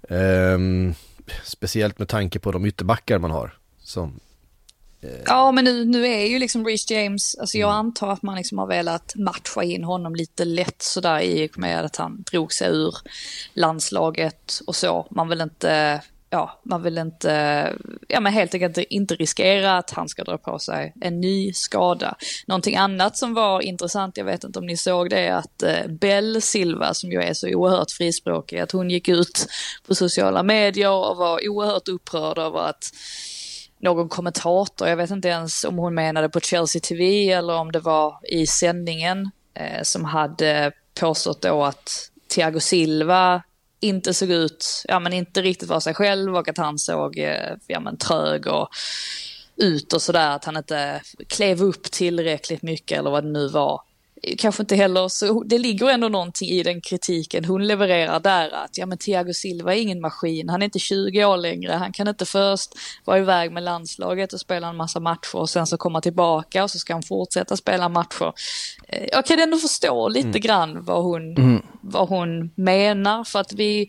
Ehm, 0.08 0.94
speciellt 1.44 1.98
med 1.98 2.08
tanke 2.08 2.38
på 2.38 2.52
de 2.52 2.66
ytterbackar 2.66 3.18
man 3.18 3.30
har. 3.30 3.59
Som, 3.90 4.20
Ja, 5.26 5.52
men 5.52 5.64
nu, 5.64 5.84
nu 5.84 6.06
är 6.06 6.26
ju 6.26 6.38
liksom 6.38 6.66
Reece 6.66 6.90
James, 6.90 7.34
alltså 7.38 7.58
jag 7.58 7.70
antar 7.70 8.12
att 8.12 8.22
man 8.22 8.36
liksom 8.36 8.58
har 8.58 8.66
velat 8.66 9.14
matcha 9.14 9.62
in 9.62 9.84
honom 9.84 10.14
lite 10.14 10.44
lätt 10.44 10.82
sådär 10.82 11.20
i 11.20 11.46
och 11.46 11.58
med 11.58 11.84
att 11.84 11.96
han 11.96 12.22
drog 12.22 12.52
sig 12.52 12.68
ur 12.70 12.94
landslaget 13.54 14.60
och 14.66 14.76
så. 14.76 15.06
Man 15.10 15.28
vill 15.28 15.40
inte, 15.40 16.02
ja, 16.30 16.60
man 16.64 16.82
vill 16.82 16.98
inte, 16.98 17.32
ja 18.08 18.20
men 18.20 18.32
helt 18.32 18.54
enkelt 18.54 18.78
inte 18.78 19.14
riskera 19.14 19.78
att 19.78 19.90
han 19.90 20.08
ska 20.08 20.24
dra 20.24 20.38
på 20.38 20.58
sig 20.58 20.92
en 21.00 21.20
ny 21.20 21.52
skada. 21.52 22.16
Någonting 22.46 22.76
annat 22.76 23.16
som 23.16 23.34
var 23.34 23.60
intressant, 23.60 24.16
jag 24.16 24.24
vet 24.24 24.44
inte 24.44 24.58
om 24.58 24.66
ni 24.66 24.76
såg 24.76 25.10
det, 25.10 25.28
att 25.28 25.62
eh, 25.62 25.86
Bell 25.88 26.42
Silva 26.42 26.94
som 26.94 27.12
ju 27.12 27.20
är 27.20 27.34
så 27.34 27.48
oerhört 27.48 27.90
frispråkig, 27.90 28.58
att 28.58 28.72
hon 28.72 28.90
gick 28.90 29.08
ut 29.08 29.46
på 29.86 29.94
sociala 29.94 30.42
medier 30.42 30.90
och 30.90 31.16
var 31.16 31.48
oerhört 31.48 31.88
upprörd 31.88 32.38
över 32.38 32.60
att 32.60 32.84
någon 33.80 34.08
kommentator, 34.08 34.88
jag 34.88 34.96
vet 34.96 35.10
inte 35.10 35.28
ens 35.28 35.64
om 35.64 35.78
hon 35.78 35.94
menade 35.94 36.28
på 36.28 36.40
Chelsea 36.40 36.80
TV 36.80 37.32
eller 37.32 37.56
om 37.56 37.72
det 37.72 37.80
var 37.80 38.18
i 38.22 38.46
sändningen, 38.46 39.30
eh, 39.54 39.82
som 39.82 40.04
hade 40.04 40.72
påstått 41.00 41.42
då 41.42 41.64
att 41.64 42.10
Thiago 42.28 42.60
Silva 42.60 43.42
inte 43.80 44.14
såg 44.14 44.30
ut, 44.30 44.84
ja 44.88 45.00
men 45.00 45.12
inte 45.12 45.42
riktigt 45.42 45.68
var 45.68 45.80
sig 45.80 45.94
själv 45.94 46.36
och 46.36 46.48
att 46.48 46.58
han 46.58 46.78
såg, 46.78 47.18
eh, 47.18 47.54
ja 47.66 47.80
men 47.80 47.96
trög 47.96 48.46
och 48.46 48.68
ut 49.56 49.92
och 49.92 50.02
sådär, 50.02 50.30
att 50.30 50.44
han 50.44 50.56
inte 50.56 51.02
klev 51.28 51.62
upp 51.62 51.82
tillräckligt 51.82 52.62
mycket 52.62 52.98
eller 52.98 53.10
vad 53.10 53.24
det 53.24 53.30
nu 53.30 53.48
var 53.48 53.80
kanske 54.38 54.62
inte 54.62 54.76
heller 54.76 55.08
så, 55.08 55.42
det 55.42 55.58
ligger 55.58 55.90
ändå 55.90 56.08
någonting 56.08 56.48
i 56.48 56.62
den 56.62 56.80
kritiken 56.80 57.44
hon 57.44 57.66
levererar 57.66 58.20
där 58.20 58.50
att 58.50 58.78
ja 58.78 58.86
men 58.86 58.98
Thiago 58.98 59.32
Silva 59.32 59.74
är 59.74 59.80
ingen 59.80 60.00
maskin, 60.00 60.48
han 60.48 60.62
är 60.62 60.64
inte 60.64 60.78
20 60.78 61.24
år 61.24 61.36
längre, 61.36 61.72
han 61.72 61.92
kan 61.92 62.08
inte 62.08 62.26
först 62.26 62.74
vara 63.04 63.18
iväg 63.18 63.52
med 63.52 63.62
landslaget 63.62 64.32
och 64.32 64.40
spela 64.40 64.68
en 64.68 64.76
massa 64.76 65.00
matcher 65.00 65.36
och 65.36 65.50
sen 65.50 65.66
så 65.66 65.76
komma 65.76 66.00
tillbaka 66.00 66.64
och 66.64 66.70
så 66.70 66.78
ska 66.78 66.92
han 66.92 67.02
fortsätta 67.02 67.56
spela 67.56 67.88
matcher. 67.88 68.32
Eh, 68.88 69.06
jag 69.12 69.26
kan 69.26 69.38
ändå 69.38 69.56
förstå 69.56 70.08
lite 70.08 70.28
mm. 70.28 70.40
grann 70.40 70.84
vad 70.84 71.02
hon, 71.02 71.36
mm. 71.36 71.62
vad 71.80 72.08
hon 72.08 72.50
menar 72.54 73.24
för 73.24 73.38
att 73.38 73.52
vi, 73.52 73.88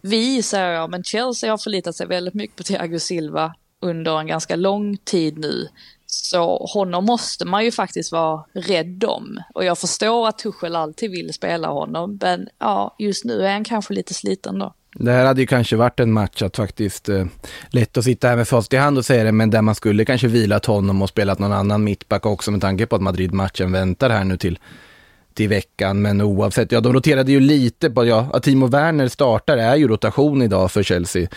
vi 0.00 0.42
säger 0.42 0.70
jag, 0.72 0.90
men 0.90 1.04
Chelsea 1.04 1.50
har 1.50 1.58
förlitat 1.58 1.96
sig 1.96 2.06
väldigt 2.06 2.34
mycket 2.34 2.56
på 2.56 2.62
Thiago 2.62 2.98
Silva 2.98 3.54
under 3.82 4.20
en 4.20 4.26
ganska 4.26 4.56
lång 4.56 4.96
tid 4.96 5.38
nu. 5.38 5.68
Så 6.14 6.66
honom 6.74 7.04
måste 7.04 7.44
man 7.44 7.64
ju 7.64 7.70
faktiskt 7.70 8.12
vara 8.12 8.44
rädd 8.52 9.04
om. 9.04 9.42
Och 9.54 9.64
jag 9.64 9.78
förstår 9.78 10.28
att 10.28 10.38
Tuchel 10.38 10.76
alltid 10.76 11.10
vill 11.10 11.32
spela 11.32 11.68
honom, 11.68 12.18
men 12.22 12.48
ja, 12.58 12.96
just 12.98 13.24
nu 13.24 13.46
är 13.46 13.52
han 13.52 13.64
kanske 13.64 13.94
lite 13.94 14.14
sliten 14.14 14.58
då. 14.58 14.74
Det 14.94 15.12
här 15.12 15.24
hade 15.24 15.40
ju 15.40 15.46
kanske 15.46 15.76
varit 15.76 16.00
en 16.00 16.12
match 16.12 16.42
att 16.42 16.56
faktiskt, 16.56 17.08
eh, 17.08 17.24
lätt 17.70 17.96
att 17.96 18.04
sitta 18.04 18.28
här 18.28 18.36
med 18.36 18.48
fast 18.48 18.72
i 18.72 18.76
hand 18.76 18.98
och 18.98 19.04
säga 19.04 19.24
det, 19.24 19.32
men 19.32 19.50
där 19.50 19.62
man 19.62 19.74
skulle 19.74 20.04
kanske 20.04 20.28
vilat 20.28 20.66
honom 20.66 21.02
och 21.02 21.08
spelat 21.08 21.38
någon 21.38 21.52
annan 21.52 21.84
mittback 21.84 22.26
också 22.26 22.50
med 22.50 22.60
tanke 22.60 22.86
på 22.86 22.96
att 22.96 23.02
Madrid-matchen 23.02 23.72
väntar 23.72 24.10
här 24.10 24.24
nu 24.24 24.36
till, 24.36 24.58
till 25.34 25.48
veckan. 25.48 26.02
Men 26.02 26.20
oavsett, 26.20 26.72
ja 26.72 26.80
de 26.80 26.92
roterade 26.92 27.32
ju 27.32 27.40
lite 27.40 27.90
på, 27.90 28.04
ja, 28.04 28.28
att 28.32 28.42
Timo 28.42 28.66
Werner 28.66 29.08
startar 29.08 29.56
är 29.56 29.76
ju 29.76 29.88
rotation 29.88 30.42
idag 30.42 30.72
för 30.72 30.82
Chelsea. 30.82 31.28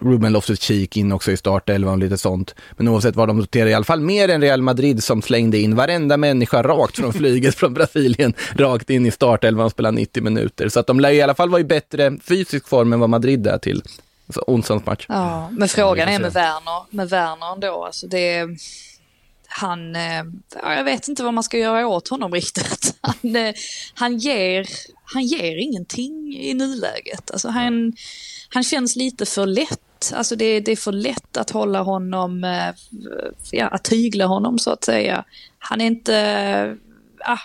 Ruben 0.00 0.32
Loftus-Cheek 0.32 0.96
in 0.96 1.12
också 1.12 1.32
i 1.32 1.36
startelvan 1.36 1.92
och 1.92 1.98
lite 1.98 2.18
sånt. 2.18 2.54
Men 2.72 2.88
oavsett 2.88 3.16
vad 3.16 3.28
de 3.28 3.38
noterar, 3.38 3.66
i 3.66 3.74
alla 3.74 3.84
fall 3.84 4.00
mer 4.00 4.28
än 4.28 4.40
Real 4.40 4.62
Madrid 4.62 5.04
som 5.04 5.22
slängde 5.22 5.58
in 5.58 5.76
varenda 5.76 6.16
människa 6.16 6.62
rakt 6.62 6.96
från 6.96 7.12
flyget 7.12 7.54
från 7.54 7.74
Brasilien, 7.74 8.34
rakt 8.54 8.90
in 8.90 9.06
i 9.06 9.10
startelvan 9.10 9.66
och 9.66 9.72
spelade 9.72 9.96
90 9.96 10.22
minuter. 10.22 10.68
Så 10.68 10.80
att 10.80 10.86
de 10.86 11.00
lär 11.00 11.10
i 11.10 11.22
alla 11.22 11.34
fall 11.34 11.50
vara 11.50 11.60
i 11.60 11.64
bättre 11.64 12.18
fysisk 12.22 12.68
form 12.68 12.92
än 12.92 13.00
vad 13.00 13.10
Madrid 13.10 13.46
är 13.46 13.58
till 13.58 13.82
alltså, 14.26 14.44
onsdagens 14.46 14.86
match. 14.86 15.06
Ja, 15.08 15.48
men 15.52 15.68
frågan 15.68 16.08
är 16.08 16.18
med 16.18 16.32
Werner, 16.32 16.96
med 16.96 17.10
Werner 17.10 17.52
ändå, 17.52 17.84
alltså 17.84 18.06
det 18.06 18.46
han, 19.48 19.96
eh, 19.96 20.24
ja, 20.62 20.74
jag 20.74 20.84
vet 20.84 21.08
inte 21.08 21.22
vad 21.22 21.34
man 21.34 21.44
ska 21.44 21.58
göra 21.58 21.86
åt 21.86 22.08
honom 22.08 22.32
riktigt. 22.32 22.94
Han, 23.00 23.36
eh, 23.36 23.54
han, 23.94 24.18
ger, 24.18 24.66
han 25.04 25.22
ger 25.22 25.56
ingenting 25.56 26.36
i 26.40 26.54
nuläget. 26.54 27.30
Alltså 27.30 27.48
han, 27.48 27.92
han 28.48 28.62
känns 28.62 28.96
lite 28.96 29.26
för 29.26 29.46
lätt. 29.46 30.12
Alltså 30.14 30.36
det, 30.36 30.60
det 30.60 30.72
är 30.72 30.76
för 30.76 30.92
lätt 30.92 31.36
att 31.36 31.50
hålla 31.50 31.82
honom, 31.82 32.44
eh, 32.44 32.74
ja, 33.50 33.66
att 33.66 33.84
tygla 33.84 34.26
honom 34.26 34.58
så 34.58 34.70
att 34.70 34.84
säga. 34.84 35.24
Han 35.58 35.80
är 35.80 35.86
inte, 35.86 36.16
eh, 36.16 37.32
ah, 37.32 37.38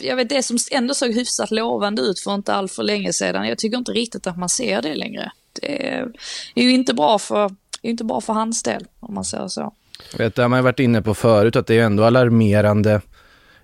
jag 0.00 0.16
vet 0.16 0.28
det 0.28 0.42
som 0.42 0.56
ändå 0.70 0.94
såg 0.94 1.12
hyfsat 1.12 1.50
lovande 1.50 2.02
ut 2.02 2.20
för 2.20 2.34
inte 2.34 2.54
all 2.54 2.68
för 2.68 2.82
länge 2.82 3.12
sedan. 3.12 3.48
Jag 3.48 3.58
tycker 3.58 3.78
inte 3.78 3.92
riktigt 3.92 4.26
att 4.26 4.38
man 4.38 4.48
ser 4.48 4.82
det 4.82 4.94
längre. 4.94 5.32
Det 5.60 5.86
är 6.54 6.62
ju 6.62 6.70
inte 6.70 6.94
bra 6.94 7.18
för, 7.18 7.54
inte 7.82 8.04
bra 8.04 8.20
för 8.20 8.32
hans 8.32 8.62
del 8.62 8.84
om 9.00 9.14
man 9.14 9.24
säger 9.24 9.48
så. 9.48 9.74
Jag 10.12 10.18
vet, 10.18 10.34
det 10.34 10.42
har 10.42 10.48
man 10.48 10.64
varit 10.64 10.80
inne 10.80 11.02
på 11.02 11.14
förut 11.14 11.56
att 11.56 11.66
det 11.66 11.78
är 11.78 11.84
ändå 11.84 12.04
alarmerande 12.04 13.00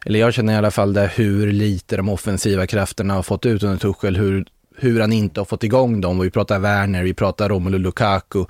eller 0.07 0.19
jag 0.19 0.35
känner 0.35 0.53
i 0.53 0.57
alla 0.57 0.71
fall 0.71 0.93
det, 0.93 1.11
hur 1.15 1.53
lite 1.53 1.97
de 1.97 2.09
offensiva 2.09 2.67
krafterna 2.67 3.15
har 3.15 3.23
fått 3.23 3.47
ut 3.47 3.63
under 3.63 3.79
Tuchel, 3.79 4.17
hur 4.17 4.47
hur 4.77 5.01
han 5.01 5.13
inte 5.13 5.41
har 5.41 5.45
fått 5.45 5.65
igång 5.65 6.01
dem. 6.01 6.19
Och 6.19 6.25
vi 6.25 6.31
pratar 6.31 6.59
Werner, 6.59 7.03
vi 7.03 7.15
pratar 7.15 7.49
Romelu 7.49 7.79
Lukaku. 7.79 8.45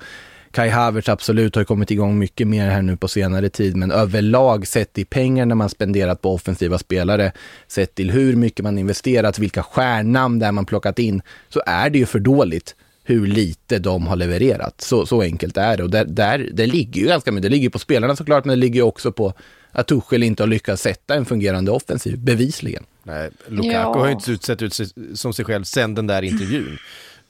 Kai 0.51 0.69
Havertz 0.69 1.09
absolut 1.09 1.55
har 1.55 1.63
kommit 1.63 1.91
igång 1.91 2.19
mycket 2.19 2.47
mer 2.47 2.69
här 2.69 2.81
nu 2.81 2.97
på 2.97 3.07
senare 3.07 3.49
tid, 3.49 3.75
men 3.75 3.91
överlag 3.91 4.67
sett 4.67 4.97
i 4.97 5.05
pengar 5.05 5.45
när 5.45 5.55
man 5.55 5.69
spenderat 5.69 6.21
på 6.21 6.33
offensiva 6.33 6.77
spelare, 6.77 7.31
sett 7.67 7.95
till 7.95 8.11
hur 8.11 8.35
mycket 8.35 8.63
man 8.63 8.77
investerat, 8.77 9.39
vilka 9.39 9.63
stjärnnamn 9.63 10.39
där 10.39 10.51
man 10.51 10.65
plockat 10.65 10.99
in, 10.99 11.21
så 11.49 11.61
är 11.65 11.89
det 11.89 11.99
ju 11.99 12.05
för 12.05 12.19
dåligt 12.19 12.75
hur 13.03 13.27
lite 13.27 13.79
de 13.79 14.07
har 14.07 14.15
levererat. 14.15 14.81
Så, 14.81 15.05
så 15.05 15.21
enkelt 15.21 15.57
är 15.57 15.77
det. 15.77 15.83
Och 15.83 15.89
där, 15.89 16.05
där, 16.05 16.49
det 16.53 16.65
ligger 16.65 17.01
ju 17.01 17.07
ganska 17.07 17.31
mycket, 17.31 17.43
det 17.43 17.49
ligger 17.49 17.69
på 17.69 17.79
spelarna 17.79 18.15
såklart, 18.15 18.45
men 18.45 18.59
det 18.59 18.65
ligger 18.65 18.81
också 18.81 19.11
på 19.11 19.33
att 19.71 19.87
Tuchel 19.87 20.23
inte 20.23 20.43
har 20.43 20.47
lyckats 20.47 20.81
sätta 20.81 21.15
en 21.15 21.25
fungerande 21.25 21.71
offensiv, 21.71 22.19
bevisligen. 22.19 22.83
Nej, 23.07 23.29
Lukaku 23.47 23.73
ja. 23.73 23.93
har 23.93 24.05
ju 24.05 24.11
inte 24.11 24.37
sett 24.37 24.61
ut 24.61 24.79
som 25.15 25.33
sig 25.33 25.45
själv 25.45 25.63
sen 25.63 25.95
den 25.95 26.07
där 26.07 26.21
intervjun. 26.21 26.77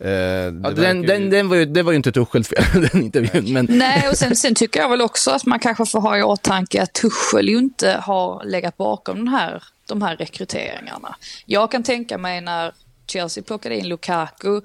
Uh, 0.06 0.10
ja, 0.10 0.50
den, 0.72 1.02
den, 1.02 1.30
den 1.30 1.50
var 1.50 1.56
ju, 1.56 1.66
det 1.66 1.84
var 1.84 1.92
ju 1.92 1.96
inte 1.96 2.12
Tuchels 2.12 2.48
fel, 2.48 2.82
den 2.92 3.04
intervjun. 3.04 3.54
Men... 3.54 3.68
Nej, 3.70 4.10
och 4.10 4.18
sen, 4.18 4.36
sen, 4.36 4.56
tycker 4.56 4.80
jag 4.80 4.90
väl 4.90 5.02
också 5.02 5.32
att 5.32 5.46
man 5.46 5.60
kanske 5.60 5.86
får 5.86 6.02
ha 6.02 6.18
i 6.18 6.24
åtanke 6.24 6.82
att 6.82 6.94
Tuchel 6.94 7.50
ju 7.50 7.58
inte 7.58 8.00
har 8.02 8.46
legat 8.46 8.78
bakom 8.78 9.18
den 9.18 9.28
här, 9.28 9.64
de 9.88 10.02
här 10.02 10.16
rekryteringarna. 10.16 11.16
Jag 11.46 11.72
kan 11.72 11.84
tänka 11.84 12.18
mig 12.18 12.42
när 12.42 12.74
Chelsea 13.08 13.44
plockade 13.44 13.78
in 13.78 13.90
Lukaku, 13.90 14.62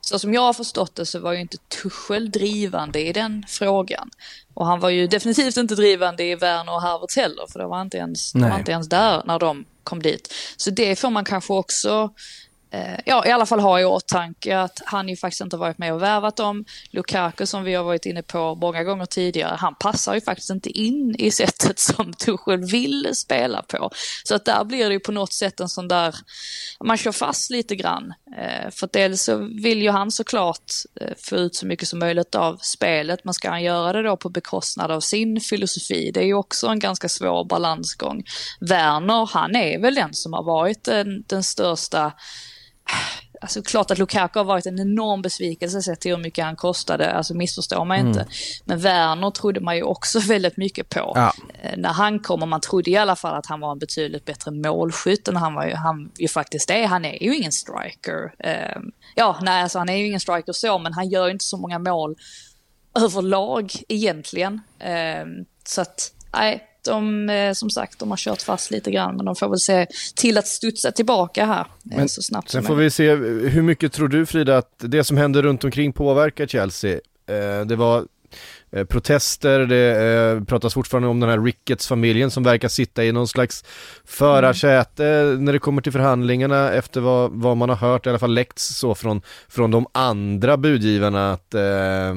så 0.00 0.18
som 0.18 0.34
jag 0.34 0.40
har 0.40 0.52
förstått 0.52 0.94
det 0.94 1.06
så 1.06 1.18
var 1.18 1.32
ju 1.32 1.40
inte 1.40 1.56
Tuchel 1.82 2.30
drivande 2.30 3.00
i 3.00 3.12
den 3.12 3.44
frågan. 3.48 4.10
Och 4.58 4.66
han 4.66 4.80
var 4.80 4.90
ju 4.90 5.06
definitivt 5.06 5.56
inte 5.56 5.74
drivande 5.74 6.24
i 6.24 6.34
Werner 6.34 6.74
och 6.74 6.82
Harvards 6.82 7.16
heller, 7.16 7.46
för 7.52 7.58
det 7.58 7.66
var 7.66 7.82
inte 7.82 7.96
ens, 7.96 8.34
var 8.34 8.58
inte 8.58 8.72
ens 8.72 8.88
där 8.88 9.22
när 9.24 9.38
de 9.38 9.64
kom 9.84 10.02
dit. 10.02 10.34
Så 10.56 10.70
det 10.70 10.98
får 10.98 11.10
man 11.10 11.24
kanske 11.24 11.52
också 11.52 12.10
Eh, 12.70 13.00
ja, 13.04 13.26
i 13.26 13.30
alla 13.30 13.46
fall 13.46 13.60
ha 13.60 13.80
i 13.80 13.84
åtanke 13.84 14.58
att 14.58 14.82
han 14.84 15.08
ju 15.08 15.16
faktiskt 15.16 15.40
inte 15.40 15.56
varit 15.56 15.78
med 15.78 15.94
och 15.94 16.02
värvat 16.02 16.36
dem. 16.36 16.64
Lukaku 16.90 17.46
som 17.46 17.64
vi 17.64 17.74
har 17.74 17.84
varit 17.84 18.06
inne 18.06 18.22
på 18.22 18.54
många 18.54 18.84
gånger 18.84 19.06
tidigare, 19.06 19.56
han 19.56 19.74
passar 19.74 20.14
ju 20.14 20.20
faktiskt 20.20 20.50
inte 20.50 20.70
in 20.70 21.16
i 21.18 21.30
sättet 21.30 21.78
som 21.78 22.12
Tuchel 22.12 22.64
vill 22.64 23.10
spela 23.14 23.62
på. 23.62 23.90
Så 24.24 24.34
att 24.34 24.44
där 24.44 24.64
blir 24.64 24.88
det 24.88 24.92
ju 24.92 25.00
på 25.00 25.12
något 25.12 25.32
sätt 25.32 25.60
en 25.60 25.68
sån 25.68 25.88
där, 25.88 26.14
man 26.84 26.96
kör 26.96 27.12
fast 27.12 27.50
lite 27.50 27.76
grann. 27.76 28.14
Eh, 28.36 28.70
för 28.70 28.88
dels 28.92 29.22
så 29.22 29.36
vill 29.36 29.82
ju 29.82 29.90
han 29.90 30.10
såklart 30.10 30.72
eh, 31.00 31.12
få 31.18 31.36
ut 31.36 31.54
så 31.54 31.66
mycket 31.66 31.88
som 31.88 31.98
möjligt 31.98 32.34
av 32.34 32.56
spelet, 32.56 33.24
men 33.24 33.34
ska 33.34 33.50
han 33.50 33.62
göra 33.62 33.92
det 33.92 34.02
då 34.02 34.16
på 34.16 34.28
bekostnad 34.28 34.90
av 34.90 35.00
sin 35.00 35.40
filosofi? 35.40 36.10
Det 36.14 36.20
är 36.20 36.26
ju 36.26 36.34
också 36.34 36.66
en 36.66 36.78
ganska 36.78 37.08
svår 37.08 37.44
balansgång. 37.44 38.24
Werner, 38.60 39.26
han 39.32 39.56
är 39.56 39.78
väl 39.78 39.94
den 39.94 40.14
som 40.14 40.32
har 40.32 40.42
varit 40.42 40.84
den, 40.84 41.24
den 41.26 41.42
största 41.42 42.12
Alltså 43.40 43.62
klart 43.62 43.90
att 43.90 43.98
Lukaku 43.98 44.38
har 44.38 44.44
varit 44.44 44.66
en 44.66 44.80
enorm 44.80 45.22
besvikelse 45.22 45.82
sett 45.82 46.00
till 46.00 46.10
hur 46.10 46.22
mycket 46.22 46.44
han 46.44 46.56
kostade, 46.56 47.12
alltså 47.12 47.34
missförstå 47.34 47.84
mig 47.84 48.00
mm. 48.00 48.08
inte. 48.08 48.26
Men 48.64 48.78
Werner 48.78 49.30
trodde 49.30 49.60
man 49.60 49.76
ju 49.76 49.82
också 49.82 50.18
väldigt 50.28 50.56
mycket 50.56 50.88
på. 50.88 51.12
Ja. 51.14 51.32
Eh, 51.62 51.76
när 51.76 51.92
han 51.92 52.18
kom 52.18 52.42
och 52.42 52.48
man 52.48 52.60
trodde 52.60 52.90
i 52.90 52.96
alla 52.96 53.16
fall 53.16 53.34
att 53.34 53.46
han 53.46 53.60
var 53.60 53.72
en 53.72 53.78
betydligt 53.78 54.24
bättre 54.24 54.50
målskytt 54.50 55.28
än 55.28 55.36
han, 55.36 55.54
var 55.54 55.66
ju, 55.66 55.74
han 55.74 56.10
ju 56.18 56.28
faktiskt 56.28 56.70
är. 56.70 56.86
Han 56.86 57.04
är 57.04 57.22
ju 57.22 57.36
ingen 57.36 57.52
striker. 57.52 58.34
Eh, 58.38 58.80
ja, 59.14 59.38
nej 59.42 59.62
alltså 59.62 59.78
han 59.78 59.88
är 59.88 59.96
ju 59.96 60.06
ingen 60.06 60.20
striker 60.20 60.52
så, 60.52 60.78
men 60.78 60.92
han 60.92 61.08
gör 61.08 61.26
ju 61.26 61.32
inte 61.32 61.44
så 61.44 61.56
många 61.56 61.78
mål 61.78 62.16
överlag 62.94 63.72
egentligen. 63.88 64.60
Eh, 64.78 65.24
så 65.64 65.80
att, 65.80 66.12
nej, 66.32 66.67
de, 66.84 67.30
eh, 67.30 67.52
som 67.52 67.70
sagt, 67.70 67.98
de 67.98 68.10
har 68.10 68.16
kört 68.16 68.42
fast 68.42 68.70
lite 68.70 68.90
grann, 68.90 69.16
men 69.16 69.26
de 69.26 69.36
får 69.36 69.48
väl 69.48 69.58
se 69.58 69.86
till 70.16 70.38
att 70.38 70.46
studsa 70.46 70.92
tillbaka 70.92 71.46
här 71.46 71.60
eh, 71.60 71.96
men 71.96 72.08
så 72.08 72.22
snabbt 72.22 72.50
Sen 72.50 72.62
får 72.62 72.74
vi 72.74 72.90
se, 72.90 73.14
hur 73.14 73.62
mycket 73.62 73.92
tror 73.92 74.08
du 74.08 74.26
Frida 74.26 74.58
att 74.58 74.74
det 74.78 75.04
som 75.04 75.16
händer 75.16 75.42
runt 75.42 75.64
omkring 75.64 75.92
påverkar 75.92 76.46
Chelsea? 76.46 77.00
Eh, 77.28 77.66
det 77.66 77.76
var 77.76 78.04
eh, 78.70 78.84
protester, 78.84 79.60
det 79.60 80.02
eh, 80.02 80.44
pratas 80.44 80.74
fortfarande 80.74 81.08
om 81.08 81.20
den 81.20 81.30
här 81.30 81.38
Ricketts-familjen 81.38 82.30
som 82.30 82.42
verkar 82.42 82.68
sitta 82.68 83.04
i 83.04 83.12
någon 83.12 83.28
slags 83.28 83.64
förarsäte 84.04 85.06
mm. 85.06 85.44
när 85.44 85.52
det 85.52 85.58
kommer 85.58 85.82
till 85.82 85.92
förhandlingarna 85.92 86.72
efter 86.72 87.00
vad, 87.00 87.30
vad 87.32 87.56
man 87.56 87.68
har 87.68 87.76
hört, 87.76 88.06
i 88.06 88.08
alla 88.08 88.18
fall 88.18 88.34
läckts 88.34 88.78
så 88.78 88.94
från, 88.94 89.22
från 89.48 89.70
de 89.70 89.86
andra 89.92 90.56
budgivarna 90.56 91.32
att 91.32 91.54
eh, 91.54 92.14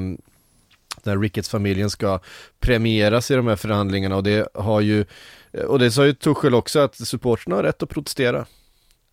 när 1.06 1.18
Ricketts-familjen 1.18 1.90
ska 1.90 2.20
premieras 2.60 3.30
i 3.30 3.34
de 3.34 3.46
här 3.46 3.56
förhandlingarna 3.56 4.16
och 4.16 4.22
det 4.22 4.48
har 4.54 4.80
ju, 4.80 5.04
och 5.68 5.78
det 5.78 5.90
sa 5.90 6.06
ju 6.06 6.12
Tuchel 6.12 6.54
också 6.54 6.80
att 6.80 6.96
supporterna 6.96 7.56
har 7.56 7.62
rätt 7.62 7.82
att 7.82 7.88
protestera. 7.88 8.46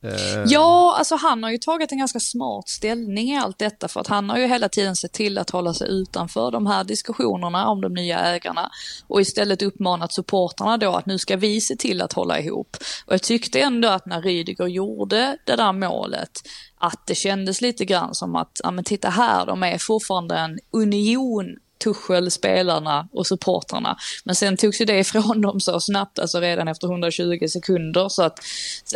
Eh. 0.03 0.43
Ja, 0.45 0.95
alltså 0.97 1.15
han 1.15 1.43
har 1.43 1.51
ju 1.51 1.57
tagit 1.57 1.91
en 1.91 1.97
ganska 1.97 2.19
smart 2.19 2.69
ställning 2.69 3.29
i 3.29 3.37
allt 3.37 3.59
detta 3.59 3.87
för 3.87 3.99
att 3.99 4.07
han 4.07 4.29
har 4.29 4.37
ju 4.37 4.47
hela 4.47 4.69
tiden 4.69 4.95
sett 4.95 5.13
till 5.13 5.37
att 5.37 5.49
hålla 5.49 5.73
sig 5.73 5.89
utanför 5.89 6.51
de 6.51 6.67
här 6.67 6.83
diskussionerna 6.83 7.67
om 7.67 7.81
de 7.81 7.93
nya 7.93 8.19
ägarna 8.19 8.69
och 9.07 9.21
istället 9.21 9.61
uppmanat 9.61 10.13
supportrarna 10.13 10.77
då 10.77 10.95
att 10.95 11.05
nu 11.05 11.17
ska 11.17 11.37
vi 11.37 11.61
se 11.61 11.75
till 11.75 12.01
att 12.01 12.13
hålla 12.13 12.39
ihop. 12.39 12.77
Och 13.05 13.13
jag 13.13 13.21
tyckte 13.21 13.59
ändå 13.59 13.87
att 13.87 14.05
när 14.05 14.21
Rydiger 14.21 14.67
gjorde 14.67 15.37
det 15.45 15.55
där 15.55 15.73
målet 15.73 16.31
att 16.77 17.07
det 17.07 17.15
kändes 17.15 17.61
lite 17.61 17.85
grann 17.85 18.15
som 18.15 18.35
att, 18.35 18.61
ja 18.63 18.71
men 18.71 18.83
titta 18.83 19.09
här, 19.09 19.45
de 19.45 19.63
är 19.63 19.77
fortfarande 19.77 20.37
en 20.37 20.59
union 20.71 21.57
Tuchel, 21.83 22.31
spelarna 22.31 23.07
och 23.11 23.27
supportrarna. 23.27 23.97
Men 24.23 24.35
sen 24.35 24.57
togs 24.57 24.81
ju 24.81 24.85
det 24.85 24.99
ifrån 24.99 25.41
dem 25.41 25.59
så 25.59 25.79
snabbt, 25.79 26.19
alltså 26.19 26.39
redan 26.39 26.67
efter 26.67 26.87
120 26.87 27.47
sekunder. 27.49 28.09
Så 28.09 28.23
att 28.23 28.39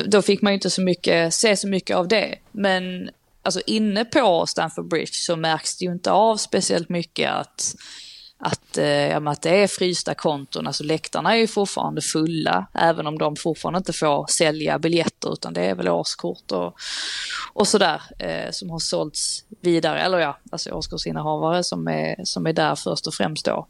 då 0.06 0.22
fick 0.22 0.42
man 0.42 0.54
ju 0.54 0.56
inte 0.56 0.70
så 0.70 0.82
mycket, 0.82 1.34
se 1.34 1.58
så 1.58 1.68
mycket 1.68 1.98
av 1.98 2.08
det. 2.08 2.36
Men 2.52 3.10
alltså 3.42 3.62
inne 3.68 4.06
på 4.06 4.46
Stamford 4.48 4.88
Bridge 4.88 5.14
så 5.14 5.36
märks 5.36 5.78
det 5.78 5.86
ju 5.86 5.92
inte 5.92 6.12
av 6.12 6.38
speciellt 6.38 6.90
mycket 6.90 7.32
att 7.32 7.76
att, 8.40 8.78
eh, 8.78 9.28
att 9.28 9.42
det 9.42 9.64
är 9.64 9.68
frysta 9.68 10.16
konton, 10.16 10.68
alltså 10.68 10.84
läktarna 10.84 11.34
är 11.34 11.38
ju 11.38 11.48
fortfarande 11.48 12.02
fulla, 12.02 12.68
även 12.74 13.08
om 13.08 13.18
de 13.18 13.36
fortfarande 13.36 13.78
inte 13.78 13.94
får 13.94 14.26
sälja 14.30 14.80
biljetter, 14.80 15.34
utan 15.34 15.54
det 15.54 15.62
är 15.62 15.76
väl 15.76 15.90
årskort 15.90 16.52
och, 16.52 16.76
och 17.54 17.68
sådär 17.68 18.02
eh, 18.20 18.52
som 18.52 18.70
har 18.70 18.80
sålts 18.80 19.46
vidare, 19.62 20.02
eller 20.02 20.18
ja, 20.18 20.38
alltså 20.52 20.72
årskortsinnehavare 20.72 21.64
som 21.64 21.88
är, 21.88 22.16
som 22.24 22.48
är 22.48 22.54
där 22.54 22.76
först 22.76 23.08
och 23.08 23.14
främst 23.14 23.46
då. 23.46 23.68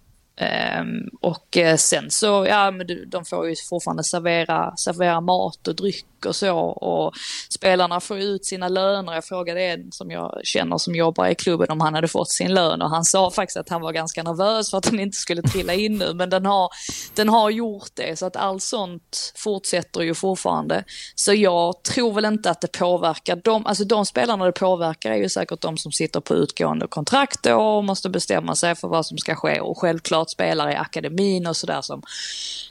Um, 0.81 1.09
och 1.21 1.57
eh, 1.57 1.75
sen 1.77 2.11
så, 2.11 2.45
ja 2.49 2.71
men 2.71 2.87
de 3.09 3.25
får 3.25 3.49
ju 3.49 3.55
fortfarande 3.69 4.03
servera, 4.03 4.75
servera 4.75 5.21
mat 5.21 5.67
och 5.67 5.75
dryck 5.75 6.05
och 6.25 6.35
så 6.35 6.57
och 6.57 7.13
spelarna 7.49 7.99
får 7.99 8.17
ut 8.17 8.45
sina 8.45 8.67
löner. 8.67 9.13
Jag 9.13 9.25
frågade 9.25 9.61
en 9.61 9.91
som 9.91 10.11
jag 10.11 10.41
känner 10.43 10.77
som 10.77 10.95
jobbar 10.95 11.27
i 11.27 11.35
klubben 11.35 11.69
om 11.69 11.81
han 11.81 11.93
hade 11.93 12.07
fått 12.07 12.31
sin 12.31 12.53
lön 12.53 12.81
och 12.81 12.89
han 12.89 13.05
sa 13.05 13.31
faktiskt 13.31 13.57
att 13.57 13.69
han 13.69 13.81
var 13.81 13.91
ganska 13.91 14.23
nervös 14.23 14.69
för 14.69 14.77
att 14.77 14.83
den 14.83 14.99
inte 14.99 15.17
skulle 15.17 15.41
trilla 15.41 15.73
in 15.73 15.97
nu 15.97 16.13
men 16.13 16.29
den 16.29 16.45
har, 16.45 16.69
den 17.15 17.29
har 17.29 17.49
gjort 17.49 17.89
det 17.93 18.19
så 18.19 18.25
att 18.25 18.35
allt 18.35 18.63
sånt 18.63 19.33
fortsätter 19.35 20.01
ju 20.01 20.13
fortfarande. 20.13 20.83
Så 21.15 21.33
jag 21.33 21.83
tror 21.83 22.13
väl 22.13 22.25
inte 22.25 22.49
att 22.49 22.61
det 22.61 22.71
påverkar 22.71 23.35
dem, 23.35 23.65
alltså 23.65 23.83
de 23.83 24.05
spelarna 24.05 24.45
det 24.45 24.51
påverkar 24.51 25.11
är 25.11 25.17
ju 25.17 25.29
säkert 25.29 25.61
de 25.61 25.77
som 25.77 25.91
sitter 25.91 26.19
på 26.19 26.35
utgående 26.35 26.87
kontrakt 26.87 27.45
och 27.45 27.83
måste 27.83 28.09
bestämma 28.09 28.55
sig 28.55 28.75
för 28.75 28.87
vad 28.87 29.05
som 29.05 29.17
ska 29.17 29.35
ske 29.35 29.59
och 29.59 29.77
självklart 29.77 30.29
spelare 30.29 30.73
i 30.73 30.75
akademin 30.75 31.47
och 31.47 31.57
sådär 31.57 31.81
som 31.81 32.01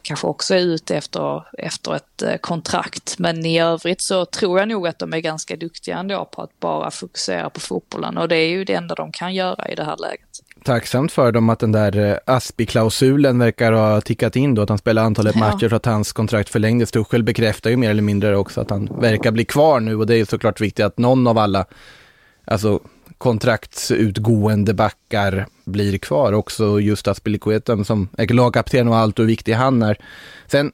kanske 0.03 0.27
också 0.27 0.55
är 0.55 0.59
ute 0.59 0.97
efter, 0.97 1.45
efter 1.59 1.95
ett 1.95 2.23
eh, 2.23 2.37
kontrakt. 2.37 3.19
Men 3.19 3.41
i 3.47 3.59
övrigt 3.59 4.01
så 4.01 4.25
tror 4.25 4.59
jag 4.59 4.69
nog 4.69 4.87
att 4.87 4.99
de 4.99 5.13
är 5.13 5.21
ganska 5.21 5.57
duktiga 5.57 5.99
ändå 5.99 6.25
på 6.25 6.43
att 6.43 6.61
bara 6.61 6.91
fokusera 6.91 7.51
på 7.51 7.61
fotbollen 7.61 8.19
och 8.19 8.29
det 8.29 8.37
är 8.37 8.49
ju 8.49 8.65
det 8.65 8.75
enda 8.75 8.95
de 8.95 9.13
kan 9.13 9.35
göra 9.35 9.69
i 9.69 9.75
det 9.75 9.85
här 9.85 9.97
läget. 9.97 10.29
Tacksamt 10.65 11.13
för 11.13 11.33
dem 11.33 11.51
att 11.51 11.59
den 11.59 11.73
där 11.73 11.97
eh, 11.97 12.17
Aspi-klausulen 12.27 13.39
verkar 13.39 13.73
ha 13.73 14.01
tickat 14.01 14.37
in 14.37 14.55
då, 14.55 14.63
att 14.63 14.69
han 14.69 14.79
spelar 14.79 15.05
antalet 15.05 15.35
ja. 15.35 15.41
matcher 15.41 15.69
så 15.69 15.77
att 15.77 15.87
hans 15.87 16.13
kontrakt 16.13 16.49
förlängdes. 16.49 16.91
Tuchel 16.91 17.23
bekräftar 17.23 17.71
ju 17.71 17.77
mer 17.77 17.91
eller 17.91 18.03
mindre 18.03 18.37
också 18.37 18.61
att 18.61 18.71
han 18.71 18.89
verkar 19.01 19.31
bli 19.31 19.45
kvar 19.45 19.81
nu 19.81 19.97
och 19.97 20.07
det 20.07 20.17
är 20.17 20.25
såklart 20.25 20.61
viktigt 20.61 20.85
att 20.85 20.99
någon 20.99 21.27
av 21.27 21.39
alla, 21.39 21.65
alltså 22.45 22.81
kontraktsutgående 23.19 24.75
backar 24.75 25.47
blir 25.65 25.99
kvar. 25.99 26.33
Också 26.33 26.81
just 26.81 27.09
Aspelikueten 27.09 27.85
som 27.85 28.09
är 28.19 28.35
lagkapten 28.35 28.89
och 28.89 28.97
allt 28.97 29.19
hur 29.19 29.25
viktig 29.25 29.53
han 29.53 29.83
är. 29.83 29.99
Sen, 30.47 30.73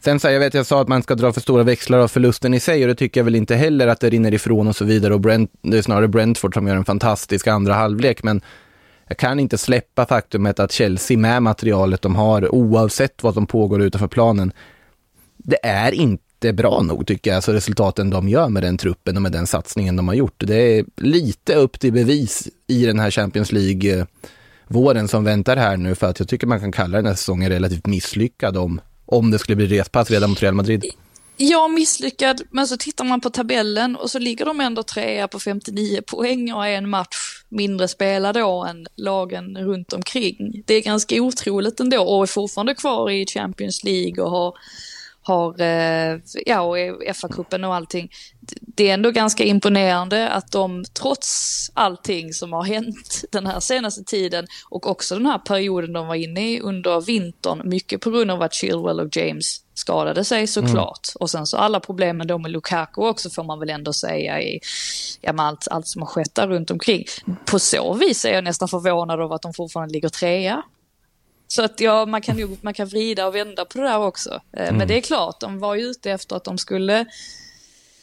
sen 0.00 0.20
så 0.20 0.28
jag 0.28 0.40
vet 0.40 0.54
jag 0.54 0.66
sa 0.66 0.80
att 0.80 0.88
man 0.88 1.02
ska 1.02 1.14
dra 1.14 1.32
för 1.32 1.40
stora 1.40 1.62
växlar 1.62 1.98
av 1.98 2.08
förlusten 2.08 2.54
i 2.54 2.60
sig 2.60 2.82
och 2.82 2.88
det 2.88 2.94
tycker 2.94 3.20
jag 3.20 3.24
väl 3.24 3.34
inte 3.34 3.56
heller 3.56 3.88
att 3.88 4.00
det 4.00 4.10
rinner 4.10 4.34
ifrån 4.34 4.68
och 4.68 4.76
så 4.76 4.84
vidare. 4.84 5.14
Och 5.14 5.20
Brent, 5.20 5.50
det 5.62 5.78
är 5.78 5.82
snarare 5.82 6.08
Brentford 6.08 6.54
som 6.54 6.66
gör 6.66 6.76
en 6.76 6.84
fantastisk 6.84 7.46
andra 7.46 7.74
halvlek. 7.74 8.22
Men 8.22 8.40
jag 9.08 9.18
kan 9.18 9.40
inte 9.40 9.58
släppa 9.58 10.06
faktumet 10.06 10.60
att 10.60 10.72
Chelsea 10.72 11.18
med 11.18 11.42
materialet 11.42 12.02
de 12.02 12.16
har, 12.16 12.54
oavsett 12.54 13.22
vad 13.22 13.34
som 13.34 13.46
pågår 13.46 13.82
utanför 13.82 14.08
planen, 14.08 14.52
det 15.36 15.66
är 15.66 15.92
inte 15.92 16.52
bra 16.52 16.82
nog 16.82 17.06
tycker 17.06 17.30
jag, 17.30 17.36
alltså 17.36 17.52
resultaten 17.52 18.10
de 18.10 18.28
gör 18.28 18.48
med 18.48 18.62
den 18.62 18.78
truppen 18.78 19.16
och 19.16 19.22
med 19.22 19.32
den 19.32 19.46
satsningen 19.46 19.96
de 19.96 20.08
har 20.08 20.14
gjort. 20.14 20.34
Det 20.36 20.78
är 20.78 20.84
lite 20.96 21.54
upp 21.54 21.80
till 21.80 21.92
bevis 21.92 22.48
i 22.66 22.86
den 22.86 22.98
här 22.98 23.10
Champions 23.10 23.52
League 23.52 23.98
eh, 23.98 24.06
våren 24.66 25.08
som 25.08 25.24
väntar 25.24 25.56
här 25.56 25.76
nu 25.76 25.94
för 25.94 26.06
att 26.06 26.18
jag 26.18 26.28
tycker 26.28 26.46
man 26.46 26.60
kan 26.60 26.72
kalla 26.72 26.96
den 26.96 27.06
här 27.06 27.14
säsongen 27.14 27.50
relativt 27.50 27.86
misslyckad 27.86 28.56
om, 28.56 28.80
om 29.10 29.30
det 29.30 29.38
skulle 29.38 29.56
bli 29.56 29.66
respass 29.66 30.10
redan 30.10 30.30
mot 30.30 30.42
Real 30.42 30.54
Madrid. 30.54 30.84
Ja, 31.42 31.68
misslyckad, 31.68 32.42
men 32.50 32.66
så 32.66 32.76
tittar 32.76 33.04
man 33.04 33.20
på 33.20 33.30
tabellen 33.30 33.96
och 33.96 34.10
så 34.10 34.18
ligger 34.18 34.44
de 34.44 34.60
ändå 34.60 34.82
trea 34.82 35.28
på 35.28 35.40
59 35.40 36.00
poäng 36.06 36.52
och 36.52 36.66
är 36.66 36.70
en 36.70 36.90
match 36.90 37.42
mindre 37.48 37.88
spelad 37.88 38.34
då 38.34 38.64
än 38.64 38.86
lagen 38.96 39.58
runt 39.58 39.92
omkring. 39.92 40.62
Det 40.66 40.74
är 40.74 40.82
ganska 40.82 41.22
otroligt 41.22 41.80
ändå 41.80 42.02
och 42.02 42.22
är 42.22 42.26
fortfarande 42.26 42.74
kvar 42.74 43.10
i 43.10 43.26
Champions 43.26 43.84
League 43.84 44.24
och 44.24 44.30
har 44.30 44.54
har, 45.30 45.60
eh, 45.60 46.18
ja 46.46 46.60
och 46.60 46.78
FA-cupen 47.14 47.64
och 47.64 47.74
allting. 47.74 48.10
Det 48.60 48.88
är 48.88 48.94
ändå 48.94 49.10
ganska 49.10 49.44
imponerande 49.44 50.28
att 50.28 50.52
de 50.52 50.84
trots 50.84 51.70
allting 51.74 52.32
som 52.32 52.52
har 52.52 52.64
hänt 52.64 53.24
den 53.32 53.46
här 53.46 53.60
senaste 53.60 54.04
tiden 54.04 54.46
och 54.70 54.86
också 54.86 55.14
den 55.14 55.26
här 55.26 55.38
perioden 55.38 55.92
de 55.92 56.06
var 56.06 56.14
inne 56.14 56.52
i 56.52 56.60
under 56.60 57.00
vintern, 57.00 57.62
mycket 57.64 58.00
på 58.00 58.10
grund 58.10 58.30
av 58.30 58.42
att 58.42 58.54
Chilwell 58.54 59.00
och 59.00 59.16
James 59.16 59.60
skadade 59.74 60.24
sig 60.24 60.46
såklart. 60.46 61.08
Mm. 61.08 61.16
Och 61.20 61.30
sen 61.30 61.46
så 61.46 61.56
alla 61.56 61.80
problemen 61.80 62.26
då 62.26 62.38
med 62.38 62.50
Lukaku 62.50 63.00
också 63.00 63.30
får 63.30 63.44
man 63.44 63.58
väl 63.58 63.70
ändå 63.70 63.92
säga 63.92 64.42
i 64.42 64.60
ja, 65.20 65.32
med 65.32 65.46
allt, 65.46 65.68
allt 65.70 65.86
som 65.86 66.02
har 66.02 66.06
skett 66.06 66.34
där 66.34 66.48
runt 66.48 66.70
omkring. 66.70 67.04
På 67.44 67.58
så 67.58 67.94
vis 67.94 68.24
är 68.24 68.32
jag 68.32 68.44
nästan 68.44 68.68
förvånad 68.68 69.20
över 69.20 69.34
att 69.34 69.42
de 69.42 69.54
fortfarande 69.54 69.92
ligger 69.92 70.08
trea. 70.08 70.62
Så 71.52 71.64
att 71.64 71.80
ja, 71.80 72.06
man 72.06 72.22
kan, 72.22 72.38
ju, 72.38 72.56
man 72.60 72.74
kan 72.74 72.86
vrida 72.86 73.26
och 73.26 73.34
vända 73.34 73.64
på 73.64 73.78
det 73.78 73.84
där 73.84 73.98
också. 73.98 74.40
Mm. 74.52 74.76
Men 74.76 74.88
det 74.88 74.96
är 74.96 75.00
klart, 75.00 75.40
de 75.40 75.58
var 75.58 75.74
ju 75.74 75.82
ute 75.82 76.10
efter 76.10 76.36
att 76.36 76.44
de 76.44 76.58
skulle 76.58 77.06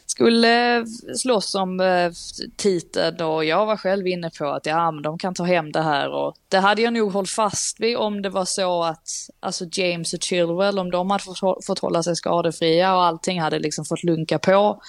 skulle 0.06 0.86
slåss 1.16 1.56
om 1.56 1.80
eh, 1.80 2.12
titeln 2.56 3.22
och 3.22 3.46
jag 3.46 3.66
var 3.66 3.78
själv 3.78 4.08
inne 4.08 4.30
på 4.30 4.46
att 4.46 4.66
ja, 4.66 4.92
men 4.92 5.04
de 5.04 5.18
kan 5.18 5.34
ta 5.34 5.44
hem 5.44 5.72
det 5.72 5.82
här 5.82 6.10
och 6.10 6.36
det 6.48 6.58
hade 6.58 6.82
jag 6.82 6.94
nog 6.94 7.12
hållit 7.12 7.30
fast 7.30 7.80
vid 7.80 7.98
om 7.98 8.22
det 8.22 8.30
var 8.30 8.46
så 8.46 8.84
att 8.84 9.10
alltså 9.40 9.66
James 9.72 10.14
och 10.14 10.22
Chilwell, 10.22 10.80
om 10.80 10.92
de 10.92 11.12
hade 11.12 11.24
fått, 11.24 11.66
fått 11.66 11.80
hålla 11.80 12.04
sig 12.04 12.16
skadefria 12.16 12.96
och 12.96 13.04
allting 13.04 13.42
hade 13.42 13.60
liksom 13.60 13.86
fått 13.86 14.04
lunka 14.04 14.40
på 14.40 14.82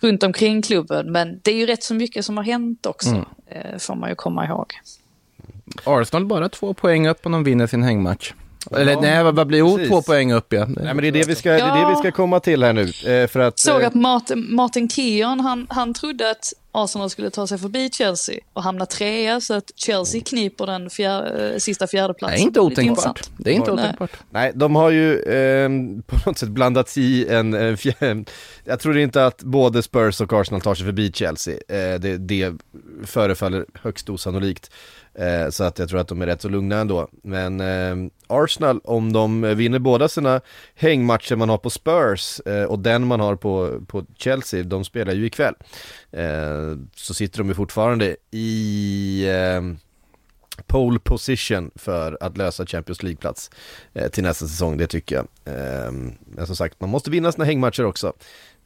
runt 0.00 0.22
omkring 0.22 0.62
klubben. 0.62 1.12
Men 1.12 1.40
det 1.42 1.50
är 1.50 1.56
ju 1.56 1.66
rätt 1.66 1.82
så 1.82 1.94
mycket 1.94 2.24
som 2.24 2.36
har 2.36 2.44
hänt 2.44 2.86
också, 2.86 3.10
mm. 3.10 3.24
eh, 3.46 3.78
får 3.78 3.94
man 3.94 4.08
ju 4.08 4.14
komma 4.14 4.46
ihåg. 4.46 4.72
Arsenal 5.84 6.26
bara 6.26 6.48
två 6.48 6.74
poäng 6.74 7.08
upp 7.08 7.26
om 7.26 7.32
de 7.32 7.44
vinner 7.44 7.66
sin 7.66 7.82
hängmatch. 7.82 8.32
Eller 8.70 8.92
ja, 8.92 9.00
nej, 9.00 9.32
vad 9.32 9.46
blir 9.46 9.62
oh, 9.62 9.88
två 9.88 10.02
poäng 10.02 10.32
upp 10.32 10.52
ja. 10.52 10.66
Nej 10.66 10.94
men 10.94 10.96
det 10.96 11.08
är 11.08 11.12
det 11.12 11.28
vi 11.28 11.34
ska, 11.34 11.50
det 11.50 11.60
är 11.60 11.84
det 11.84 11.90
vi 11.90 11.96
ska 11.96 12.12
komma 12.12 12.40
till 12.40 12.62
här 12.62 12.72
nu. 12.72 12.82
Eh, 12.82 13.28
för 13.28 13.40
att, 13.40 13.58
Såg 13.58 13.82
eh, 13.82 13.86
att 13.86 13.94
Martin, 13.94 14.54
Martin 14.54 14.88
Keon, 14.88 15.40
han, 15.40 15.66
han 15.70 15.94
trodde 15.94 16.30
att 16.30 16.52
Arsenal 16.72 17.10
skulle 17.10 17.30
ta 17.30 17.46
sig 17.46 17.58
förbi 17.58 17.90
Chelsea 17.92 18.38
och 18.52 18.62
hamna 18.62 18.86
trea 18.86 19.40
så 19.40 19.54
att 19.54 19.70
Chelsea 19.76 20.20
kniper 20.20 20.66
den 20.66 20.90
fjär, 20.90 21.52
eh, 21.52 21.58
sista 21.58 21.86
fjärdeplatsen. 21.86 22.38
Det 22.38 22.42
är 22.42 22.46
inte 22.46 22.60
otänkbart. 22.60 23.30
Det 23.36 23.50
är 23.50 23.54
inte 23.54 23.72
otänkbart. 23.72 24.10
Nej, 24.30 24.52
de 24.54 24.76
har 24.76 24.90
ju 24.90 25.18
eh, 25.18 25.68
på 26.06 26.16
något 26.26 26.38
sätt 26.38 26.48
blandats 26.48 26.98
i 26.98 27.28
en, 27.28 27.54
en 27.54 27.76
fjär, 27.76 28.24
jag 28.64 28.80
tror 28.80 28.98
inte 28.98 29.26
att 29.26 29.42
både 29.42 29.82
Spurs 29.82 30.20
och 30.20 30.32
Arsenal 30.32 30.60
tar 30.60 30.74
sig 30.74 30.86
förbi 30.86 31.12
Chelsea. 31.12 31.54
Eh, 31.54 32.00
det, 32.00 32.16
det 32.16 32.52
förefaller 33.04 33.66
högst 33.82 34.10
osannolikt. 34.10 34.70
Eh, 35.14 35.50
så 35.50 35.64
att 35.64 35.78
jag 35.78 35.88
tror 35.88 36.00
att 36.00 36.08
de 36.08 36.22
är 36.22 36.26
rätt 36.26 36.42
så 36.42 36.48
lugna 36.48 36.76
ändå. 36.76 37.08
Men 37.22 37.60
eh, 37.60 38.10
Arsenal, 38.26 38.80
om 38.84 39.12
de 39.12 39.42
vinner 39.42 39.78
båda 39.78 40.08
sina 40.08 40.40
hängmatcher 40.74 41.36
man 41.36 41.48
har 41.48 41.58
på 41.58 41.70
Spurs 41.70 42.40
eh, 42.46 42.64
och 42.64 42.78
den 42.78 43.06
man 43.06 43.20
har 43.20 43.36
på, 43.36 43.80
på 43.86 44.04
Chelsea, 44.18 44.62
de 44.62 44.84
spelar 44.84 45.12
ju 45.12 45.26
ikväll. 45.26 45.54
Eh, 46.12 46.76
så 46.96 47.14
sitter 47.14 47.38
de 47.38 47.48
ju 47.48 47.54
fortfarande 47.54 48.16
i 48.30 49.26
eh, 49.28 49.62
pole 50.66 50.98
position 50.98 51.70
för 51.74 52.18
att 52.20 52.36
lösa 52.36 52.66
Champions 52.66 53.02
League-plats 53.02 53.50
eh, 53.94 54.08
till 54.08 54.22
nästa 54.22 54.46
säsong, 54.46 54.76
det 54.76 54.86
tycker 54.86 55.16
jag. 55.16 55.26
Eh, 55.54 55.92
men 56.26 56.46
som 56.46 56.56
sagt, 56.56 56.80
man 56.80 56.90
måste 56.90 57.10
vinna 57.10 57.32
sina 57.32 57.44
hängmatcher 57.44 57.84
också. 57.84 58.12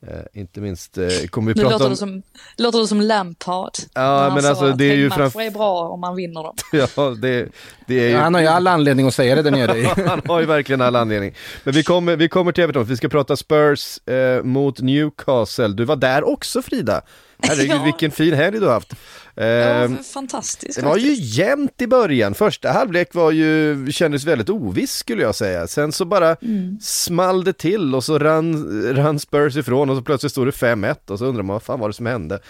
Eh, 0.07 0.41
inte 0.41 0.61
minst 0.61 0.99
eh, 0.99 1.09
kommer 1.31 1.55
vi 1.55 1.63
Nu 1.63 1.63
prata 1.63 1.73
låter 1.73 1.85
om... 1.85 1.91
det 1.91 1.97
som, 1.97 2.23
låter 2.57 2.79
det 2.79 2.87
som 2.87 3.01
Lampard. 3.01 3.71
Ja, 3.95 4.33
men 4.35 4.47
alltså, 4.47 4.73
det 4.73 4.85
är 4.85 4.95
ju 4.95 5.11
framför- 5.11 5.41
är 5.41 5.51
bra 5.51 5.89
om 5.89 6.01
man 6.01 6.17
vinner 6.17 6.43
dem. 6.43 6.55
Ja, 6.73 7.15
det, 7.23 7.49
det 7.87 7.95
är 7.95 8.09
ju... 8.09 8.17
Han 8.17 8.35
har 8.35 8.41
ju 8.41 8.47
all 8.47 8.67
anledning 8.67 9.07
att 9.07 9.15
säga 9.15 9.35
det 9.35 9.43
där 9.43 9.51
nere. 9.51 9.89
Han 10.09 10.23
har 10.27 10.41
ju 10.41 10.47
verkligen 10.47 10.81
all 10.81 10.97
anledning. 10.97 11.35
Men 11.65 11.75
vi 11.75 11.83
kommer, 11.83 12.17
vi 12.17 12.29
kommer 12.29 12.53
till 12.53 12.65
Everton, 12.65 12.85
vi 12.85 12.97
ska 12.97 13.09
prata 13.09 13.37
Spurs 13.37 14.09
eh, 14.09 14.43
mot 14.43 14.81
Newcastle. 14.81 15.69
Du 15.69 15.85
var 15.85 15.97
där 15.97 16.29
också 16.29 16.63
Frida. 16.63 17.03
Herregud 17.43 17.71
Ja. 17.77 17.83
vilken 17.85 18.11
fin 18.11 18.35
helg 18.35 18.61
du 18.61 18.67
har 18.67 18.73
haft. 18.73 18.93
Ja, 19.35 19.43
Eh, 19.45 19.91
fantastiskt 20.15 20.81
det 20.81 20.87
var 20.87 20.97
ju 20.97 21.15
jämnt 21.15 21.83
i 21.83 21.87
början, 21.87 22.35
första 22.35 22.71
halvlek 22.73 23.15
var 23.15 23.31
ju, 23.31 23.87
kändes 23.93 24.25
väldigt 24.25 24.51
oviss 24.51 24.93
skulle 24.93 25.23
jag 25.23 25.35
säga. 25.35 25.67
Sen 25.67 25.93
så 25.93 26.05
bara 26.05 26.35
Mm. 26.43 26.79
small 26.83 27.45
det 27.45 27.53
till 27.53 27.95
och 27.95 28.05
så 28.05 28.19
rann, 28.19 28.83
rann 28.97 29.19
Spurs 29.19 29.57
ifrån 29.57 29.91
och 29.91 29.97
så 29.97 30.03
plötsligt 30.03 30.33
stod 30.33 30.47
det 30.47 30.51
5-1 30.53 31.11
och 31.11 31.19
så 31.19 31.25
undrar 31.25 31.43
man 31.43 31.55
vad 31.55 31.63
fan 31.63 31.81
var 31.81 31.89
det 31.89 31.95
som 31.95 32.07
hände. 32.07 32.41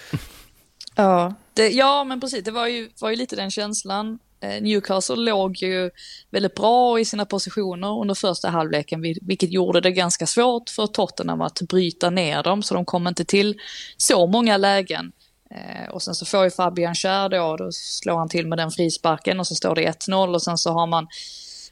Ja, 0.94 1.35
det, 1.55 1.68
ja 1.68 2.05
men 2.05 2.20
precis. 2.20 2.44
Det 2.44 2.51
var 2.51 2.66
ju, 2.66 2.88
var 3.01 3.11
ju 3.11 3.16
lite 3.16 3.37
den 3.37 3.51
känslan. 3.51 4.18
Eh, 4.40 4.62
Newcastle 4.62 5.16
låg 5.16 5.57
ju 5.57 5.90
väldigt 6.31 6.55
bra 6.55 7.01
i 7.01 7.05
sina 7.05 7.24
positioner 7.24 8.01
under 8.01 8.14
första 8.14 8.48
halvleken, 8.48 9.01
vilket 9.01 9.53
gjorde 9.53 9.81
det 9.81 9.90
ganska 9.90 10.27
svårt 10.27 10.70
för 10.70 10.87
Tottenham 10.87 11.40
att 11.40 11.62
bryta 11.62 12.11
ner 12.11 12.42
dem, 12.42 12.62
så 12.62 12.74
de 12.74 12.85
kom 12.85 13.07
inte 13.07 13.24
till 13.24 13.61
så 13.96 14.27
många 14.27 14.57
lägen. 14.57 15.12
Eh, 15.51 15.90
och 15.90 16.03
sen 16.03 16.14
så 16.14 16.27
får 16.27 16.44
ju 16.44 16.51
Fabian 16.51 16.94
Schär 16.94 17.29
då, 17.29 17.57
då 17.57 17.68
slår 17.72 18.18
han 18.18 18.29
till 18.29 18.46
med 18.46 18.59
den 18.59 18.70
frisparken 18.70 19.40
och 19.40 19.46
så 19.46 19.55
står 19.55 19.74
det 19.74 19.83
1-0 19.83 20.35
och 20.35 20.42
sen 20.42 20.59
så 20.59 20.72
har 20.72 20.87
man 20.87 21.07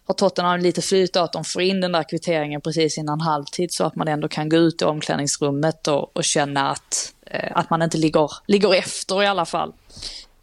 har 0.07 0.14
Tottenham 0.14 0.61
lite 0.61 0.83
flyt 0.83 1.16
att 1.16 1.33
de 1.33 1.44
får 1.44 1.62
in 1.62 1.81
den 1.81 1.92
där 1.92 2.09
kvitteringen 2.09 2.61
precis 2.61 2.98
innan 2.98 3.20
halvtid 3.20 3.72
så 3.72 3.85
att 3.85 3.96
man 3.96 4.09
ändå 4.09 4.29
kan 4.29 4.48
gå 4.48 4.57
ut 4.57 4.83
i 4.83 4.85
omklädningsrummet 4.85 5.88
och, 5.88 6.16
och 6.16 6.24
känna 6.24 6.70
att, 6.70 7.12
eh, 7.26 7.52
att 7.55 7.70
man 7.70 7.83
inte 7.83 7.98
ligger, 7.98 8.31
ligger 8.46 8.74
efter 8.74 9.22
i 9.22 9.26
alla 9.26 9.46
fall. 9.46 9.72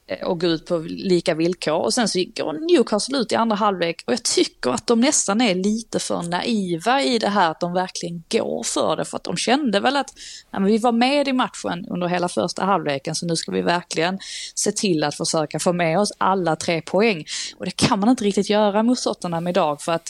Eh, 0.07 0.27
och 0.27 0.39
gå 0.39 0.47
ut 0.47 0.65
på 0.65 0.77
lika 0.87 1.35
villkor. 1.35 1.73
Och 1.73 1.93
sen 1.93 2.07
så 2.07 2.23
går 2.35 2.53
Newcastle 2.53 3.17
ut 3.17 3.31
i 3.31 3.35
andra 3.35 3.55
halvlek 3.55 4.03
och 4.07 4.13
jag 4.13 4.23
tycker 4.23 4.69
att 4.69 4.87
de 4.87 4.99
nästan 4.99 5.41
är 5.41 5.55
lite 5.55 5.99
för 5.99 6.21
naiva 6.21 7.01
i 7.01 7.19
det 7.19 7.29
här 7.29 7.51
att 7.51 7.59
de 7.59 7.73
verkligen 7.73 8.23
går 8.29 8.63
för 8.63 8.95
det. 8.95 9.05
För 9.05 9.17
att 9.17 9.23
de 9.23 9.37
kände 9.37 9.79
väl 9.79 9.97
att 9.97 10.13
ja, 10.51 10.59
men 10.59 10.69
vi 10.69 10.77
var 10.77 10.91
med 10.91 11.27
i 11.27 11.33
matchen 11.33 11.85
under 11.89 12.07
hela 12.07 12.29
första 12.29 12.65
halvleken 12.65 13.15
så 13.15 13.25
nu 13.25 13.35
ska 13.35 13.51
vi 13.51 13.61
verkligen 13.61 14.19
se 14.55 14.71
till 14.71 15.03
att 15.03 15.15
försöka 15.15 15.59
få 15.59 15.73
med 15.73 15.99
oss 15.99 16.13
alla 16.17 16.55
tre 16.55 16.81
poäng. 16.81 17.25
Och 17.57 17.65
det 17.65 17.71
kan 17.71 17.99
man 17.99 18.09
inte 18.09 18.23
riktigt 18.23 18.49
göra 18.49 18.83
mot 18.83 19.03
Tottenham 19.03 19.47
idag 19.47 19.81
för 19.81 19.91
att 19.91 20.09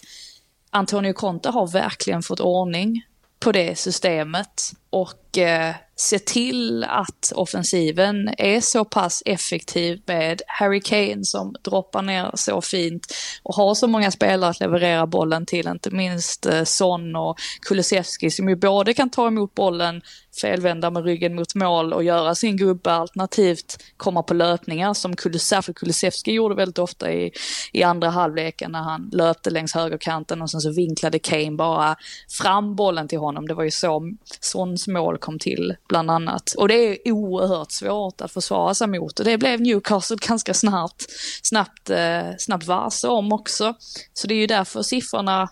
Antonio 0.69 1.13
Conte 1.13 1.49
har 1.49 1.67
verkligen 1.67 2.23
fått 2.23 2.39
ordning 2.39 3.05
på 3.39 3.51
det 3.51 3.79
systemet 3.79 4.71
och 4.89 5.37
eh, 5.37 5.75
se 6.03 6.19
till 6.19 6.83
att 6.83 7.31
offensiven 7.35 8.29
är 8.37 8.61
så 8.61 8.85
pass 8.85 9.23
effektiv 9.25 10.01
med 10.05 10.41
Harry 10.47 10.81
Kane 10.81 11.23
som 11.23 11.55
droppar 11.61 12.01
ner 12.01 12.31
så 12.33 12.61
fint 12.61 13.07
och 13.43 13.55
har 13.55 13.75
så 13.75 13.87
många 13.87 14.11
spelare 14.11 14.49
att 14.49 14.59
leverera 14.59 15.07
bollen 15.07 15.45
till, 15.45 15.67
inte 15.67 15.89
minst 15.89 16.45
eh, 16.45 16.63
Son 16.63 17.15
och 17.15 17.37
Kulusevski 17.61 18.31
som 18.31 18.49
ju 18.49 18.55
både 18.55 18.93
kan 18.93 19.09
ta 19.09 19.27
emot 19.27 19.55
bollen, 19.55 20.01
felvända 20.41 20.89
med 20.89 21.03
ryggen 21.03 21.35
mot 21.35 21.55
mål 21.55 21.93
och 21.93 22.03
göra 22.03 22.35
sin 22.35 22.57
gubbe 22.57 22.91
alternativt 22.91 23.83
komma 23.97 24.23
på 24.23 24.33
löpningar 24.33 24.93
som 24.93 25.15
särskilt 25.39 25.77
Kulusevski 25.77 26.31
gjorde 26.31 26.55
väldigt 26.55 26.79
ofta 26.79 27.11
i, 27.11 27.31
i 27.73 27.83
andra 27.83 28.09
halvleken 28.09 28.71
när 28.71 28.81
han 28.81 29.09
löpte 29.13 29.49
längs 29.49 29.73
högerkanten 29.73 30.41
och 30.41 30.51
sen 30.51 30.61
så 30.61 30.71
vinklade 30.71 31.19
Kane 31.19 31.51
bara 31.51 31.95
fram 32.29 32.75
bollen 32.75 33.07
till 33.07 33.19
honom. 33.19 33.47
Det 33.47 33.53
var 33.53 33.63
ju 33.63 33.71
så 33.71 34.13
Sons 34.39 34.87
mål 34.87 35.17
kom 35.17 35.39
till 35.39 35.75
bland 35.93 36.11
annat. 36.11 36.53
Och 36.57 36.67
det 36.67 36.75
är 36.75 37.11
oerhört 37.11 37.71
svårt 37.71 38.21
att 38.21 38.31
försvara 38.31 38.73
sig 38.73 38.87
mot 38.87 39.19
och 39.19 39.25
det 39.25 39.37
blev 39.37 39.61
Newcastle 39.61 40.17
ganska 40.27 40.53
snabbt, 40.53 41.05
snabbt, 41.43 41.89
eh, 41.89 42.29
snabbt 42.37 42.67
varse 42.67 43.07
om 43.07 43.33
också. 43.33 43.73
Så 44.13 44.27
det 44.27 44.33
är 44.33 44.37
ju 44.37 44.47
därför 44.47 44.81
siffrorna 44.81 45.49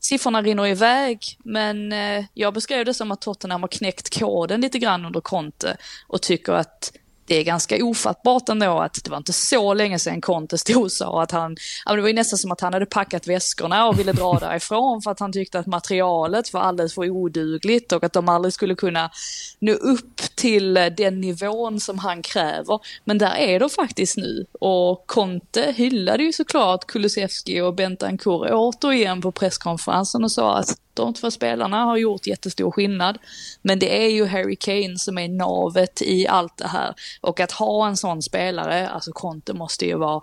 Siffrorna 0.00 0.42
rinner 0.42 0.66
iväg, 0.66 1.18
men 1.44 1.92
eh, 1.92 2.24
jag 2.34 2.54
beskrev 2.54 2.84
det 2.84 2.94
som 2.94 3.12
att 3.12 3.20
Tottenham 3.20 3.62
har 3.62 3.68
knäckt 3.68 4.18
koden 4.18 4.60
lite 4.60 4.78
grann 4.78 5.04
under 5.04 5.20
Conte 5.20 5.76
och 6.08 6.22
tycker 6.22 6.52
att 6.52 6.92
det 7.26 7.34
är 7.34 7.44
ganska 7.44 7.84
ofattbart 7.84 8.48
ändå 8.48 8.78
att 8.78 9.04
det 9.04 9.10
var 9.10 9.16
inte 9.16 9.32
så 9.32 9.74
länge 9.74 9.98
sedan 9.98 10.20
Conte 10.20 10.58
stod 10.58 10.82
och 10.82 10.92
sa 10.92 11.22
att 11.22 11.30
han, 11.30 11.56
det 11.86 12.00
var 12.00 12.08
ju 12.08 12.14
nästan 12.14 12.38
som 12.38 12.52
att 12.52 12.60
han 12.60 12.72
hade 12.72 12.86
packat 12.86 13.26
väskorna 13.26 13.88
och 13.88 13.98
ville 13.98 14.12
dra 14.12 14.38
därifrån 14.38 15.02
för 15.02 15.10
att 15.10 15.20
han 15.20 15.32
tyckte 15.32 15.58
att 15.58 15.66
materialet 15.66 16.52
var 16.52 16.60
alldeles 16.60 16.94
för 16.94 17.10
odugligt 17.10 17.92
och 17.92 18.04
att 18.04 18.12
de 18.12 18.28
aldrig 18.28 18.54
skulle 18.54 18.74
kunna 18.74 19.10
nå 19.58 19.72
upp 19.72 20.16
till 20.34 20.74
den 20.74 21.20
nivån 21.20 21.80
som 21.80 21.98
han 21.98 22.22
kräver. 22.22 22.80
Men 23.04 23.18
där 23.18 23.36
är 23.36 23.60
de 23.60 23.70
faktiskt 23.70 24.16
nu 24.16 24.46
och 24.60 25.06
Conte 25.06 25.74
hyllade 25.76 26.22
ju 26.22 26.32
såklart 26.32 26.86
Kulusevski 26.86 27.60
och 27.60 27.74
Bentancur 27.74 28.48
återigen 28.52 29.22
på 29.22 29.32
presskonferensen 29.32 30.24
och 30.24 30.32
sa 30.32 30.58
att 30.58 30.78
de 30.94 31.14
två 31.14 31.30
spelarna 31.30 31.84
har 31.84 31.96
gjort 31.96 32.26
jättestor 32.26 32.70
skillnad. 32.70 33.18
Men 33.62 33.78
det 33.78 34.04
är 34.04 34.08
ju 34.08 34.26
Harry 34.26 34.56
Kane 34.56 34.98
som 34.98 35.18
är 35.18 35.28
navet 35.28 36.02
i 36.02 36.26
allt 36.28 36.56
det 36.56 36.68
här. 36.68 36.94
Och 37.24 37.40
att 37.40 37.52
ha 37.52 37.88
en 37.88 37.96
sån 37.96 38.22
spelare, 38.22 38.88
alltså 38.88 39.12
Conte 39.12 39.52
måste 39.52 39.86
ju 39.86 39.98
vara, 39.98 40.20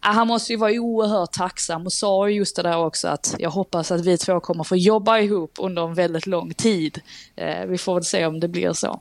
ah, 0.00 0.12
han 0.12 0.26
måste 0.26 0.52
ju 0.52 0.58
vara 0.58 0.72
oerhört 0.72 1.32
tacksam 1.32 1.86
och 1.86 1.92
sa 1.92 2.28
ju 2.28 2.36
just 2.36 2.56
det 2.56 2.62
där 2.62 2.78
också 2.78 3.08
att 3.08 3.34
jag 3.38 3.50
hoppas 3.50 3.90
att 3.90 4.00
vi 4.00 4.18
två 4.18 4.40
kommer 4.40 4.64
få 4.64 4.76
jobba 4.76 5.18
ihop 5.18 5.52
under 5.58 5.82
en 5.82 5.94
väldigt 5.94 6.26
lång 6.26 6.54
tid. 6.54 7.00
Eh, 7.36 7.66
vi 7.66 7.78
får 7.78 7.94
väl 7.94 8.04
se 8.04 8.26
om 8.26 8.40
det 8.40 8.48
blir 8.48 8.72
så. 8.72 9.00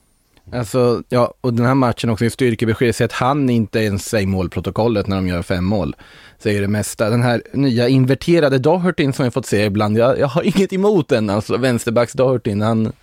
Alltså, 0.54 1.04
ja, 1.10 1.34
och 1.42 1.54
den 1.54 1.66
här 1.66 1.76
matchen 1.76 2.10
också, 2.10 2.26
i 2.26 2.30
styrkebesked, 2.30 2.96
så 2.96 3.04
att 3.04 3.12
han 3.12 3.50
inte 3.50 3.80
ens 3.80 4.06
säger 4.06 4.28
målprotokollet 4.28 5.08
när 5.08 5.16
de 5.16 5.28
gör 5.28 5.42
fem 5.42 5.66
mål. 5.66 5.96
Säger 6.38 6.62
det 6.62 6.68
mesta. 6.68 7.10
Den 7.10 7.24
här 7.24 7.42
nya 7.54 7.88
inverterade 7.88 8.60
Dohertin 8.60 9.14
som 9.14 9.26
jag 9.26 9.34
fått 9.34 9.46
se 9.46 9.66
ibland, 9.66 9.98
jag, 9.98 10.20
jag 10.20 10.28
har 10.28 10.44
inget 10.44 10.74
emot 10.74 11.08
den, 11.08 11.30
alltså 11.30 11.58
vänsterbacks 11.58 12.14
Dohertin. 12.14 12.62
Han, 12.62 12.94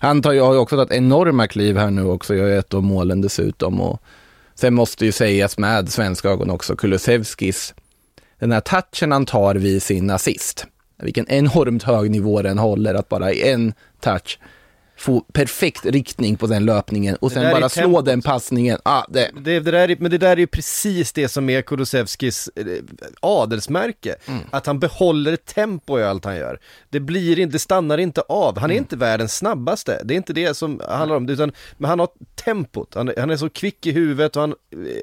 han 0.00 0.22
tar 0.22 0.32
ju 0.32 0.40
har 0.40 0.52
ju 0.52 0.58
också 0.58 0.76
tagit 0.76 0.92
enorma 0.92 1.46
kliv 1.46 1.76
här 1.76 1.90
nu 1.90 2.04
också, 2.04 2.34
gör 2.34 2.46
ju 2.46 2.58
ett 2.58 2.74
av 2.74 2.82
målen 2.82 3.20
dessutom. 3.20 3.80
Och 3.80 4.02
sen 4.54 4.74
måste 4.74 5.04
ju 5.04 5.12
sägas 5.12 5.58
med 5.58 5.88
svenska 5.88 6.28
ögon 6.28 6.50
också, 6.50 6.76
Kulusevskis, 6.76 7.74
den 8.38 8.52
här 8.52 8.60
touchen 8.60 9.12
han 9.12 9.26
tar 9.26 9.54
vid 9.54 9.82
sin 9.82 10.10
assist. 10.10 10.66
Vilken 11.02 11.28
enormt 11.28 11.82
hög 11.82 12.10
nivå 12.10 12.42
den 12.42 12.58
håller, 12.58 12.94
att 12.94 13.08
bara 13.08 13.32
i 13.32 13.50
en 13.50 13.72
touch 14.00 14.38
få 14.98 15.20
perfekt 15.20 15.86
riktning 15.86 16.36
på 16.36 16.46
den 16.46 16.64
löpningen 16.64 17.16
och 17.16 17.32
sen 17.32 17.42
bara 17.52 17.68
slå 17.68 17.82
tempot. 17.82 18.04
den 18.04 18.22
passningen. 18.22 18.78
Ah, 18.82 19.02
det, 19.08 19.30
Det, 19.40 19.60
det 19.60 19.70
där 19.70 19.88
är, 19.90 19.96
men 20.00 20.10
det 20.10 20.18
där 20.18 20.32
är 20.32 20.36
ju 20.36 20.46
precis 20.46 21.12
det 21.12 21.28
som 21.28 21.50
är 21.50 21.62
Kulusevskis 21.62 22.50
eh, 22.56 22.64
adelsmärke. 23.20 24.16
Mm. 24.26 24.40
Att 24.50 24.66
han 24.66 24.78
behåller 24.78 25.36
tempo 25.36 25.98
i 25.98 26.04
allt 26.04 26.24
han 26.24 26.36
gör. 26.36 26.60
Det 26.90 27.00
blir 27.00 27.38
inte, 27.38 27.52
det 27.52 27.58
stannar 27.58 27.98
inte 27.98 28.20
av. 28.20 28.58
Han 28.58 28.70
är 28.70 28.74
Mm. 28.74 28.82
inte 28.84 28.96
världens 28.96 29.36
snabbaste. 29.36 30.00
Det 30.04 30.14
är 30.14 30.16
inte 30.16 30.32
det 30.32 30.54
som 30.56 30.80
handlar 30.88 31.16
om 31.16 31.26
det, 31.26 31.32
utan 31.32 31.52
men 31.78 31.88
han 31.90 31.98
har 31.98 32.08
tempot. 32.44 32.94
Han, 32.94 33.12
han 33.18 33.30
är 33.30 33.36
så 33.36 33.48
kvick 33.50 33.86
i 33.86 33.92
huvudet 33.92 34.36
och 34.36 34.42
han 34.42 34.54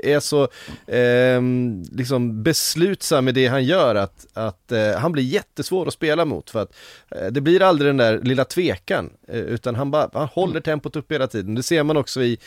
är 0.03 0.19
så 0.19 0.47
ehm, 0.87 1.83
liksom 1.91 2.43
beslutsam 2.43 3.25
med 3.25 3.33
det 3.33 3.47
han 3.47 3.63
gör 3.65 3.95
att, 3.95 4.27
att 4.33 4.71
eh, 4.71 4.91
han 4.91 5.11
blir 5.11 5.23
jättesvår 5.23 5.87
att 5.87 5.93
spela 5.93 6.25
mot. 6.25 6.49
För 6.49 6.61
att 6.61 6.75
eh, 7.11 7.27
det 7.31 7.41
blir 7.41 7.61
aldrig 7.61 7.89
den 7.89 7.97
där 7.97 8.19
lilla 8.23 8.45
tvekan, 8.45 9.09
eh, 9.27 9.39
utan 9.39 9.75
han, 9.75 9.84
bara, 9.91 10.09
han 10.13 10.27
håller 10.27 10.59
tempot 10.61 10.95
upp 10.95 11.11
hela 11.11 11.27
tiden. 11.27 11.55
Det 11.55 11.63
ser 11.63 11.83
man 11.83 11.97
också 11.97 12.23
i, 12.23 12.37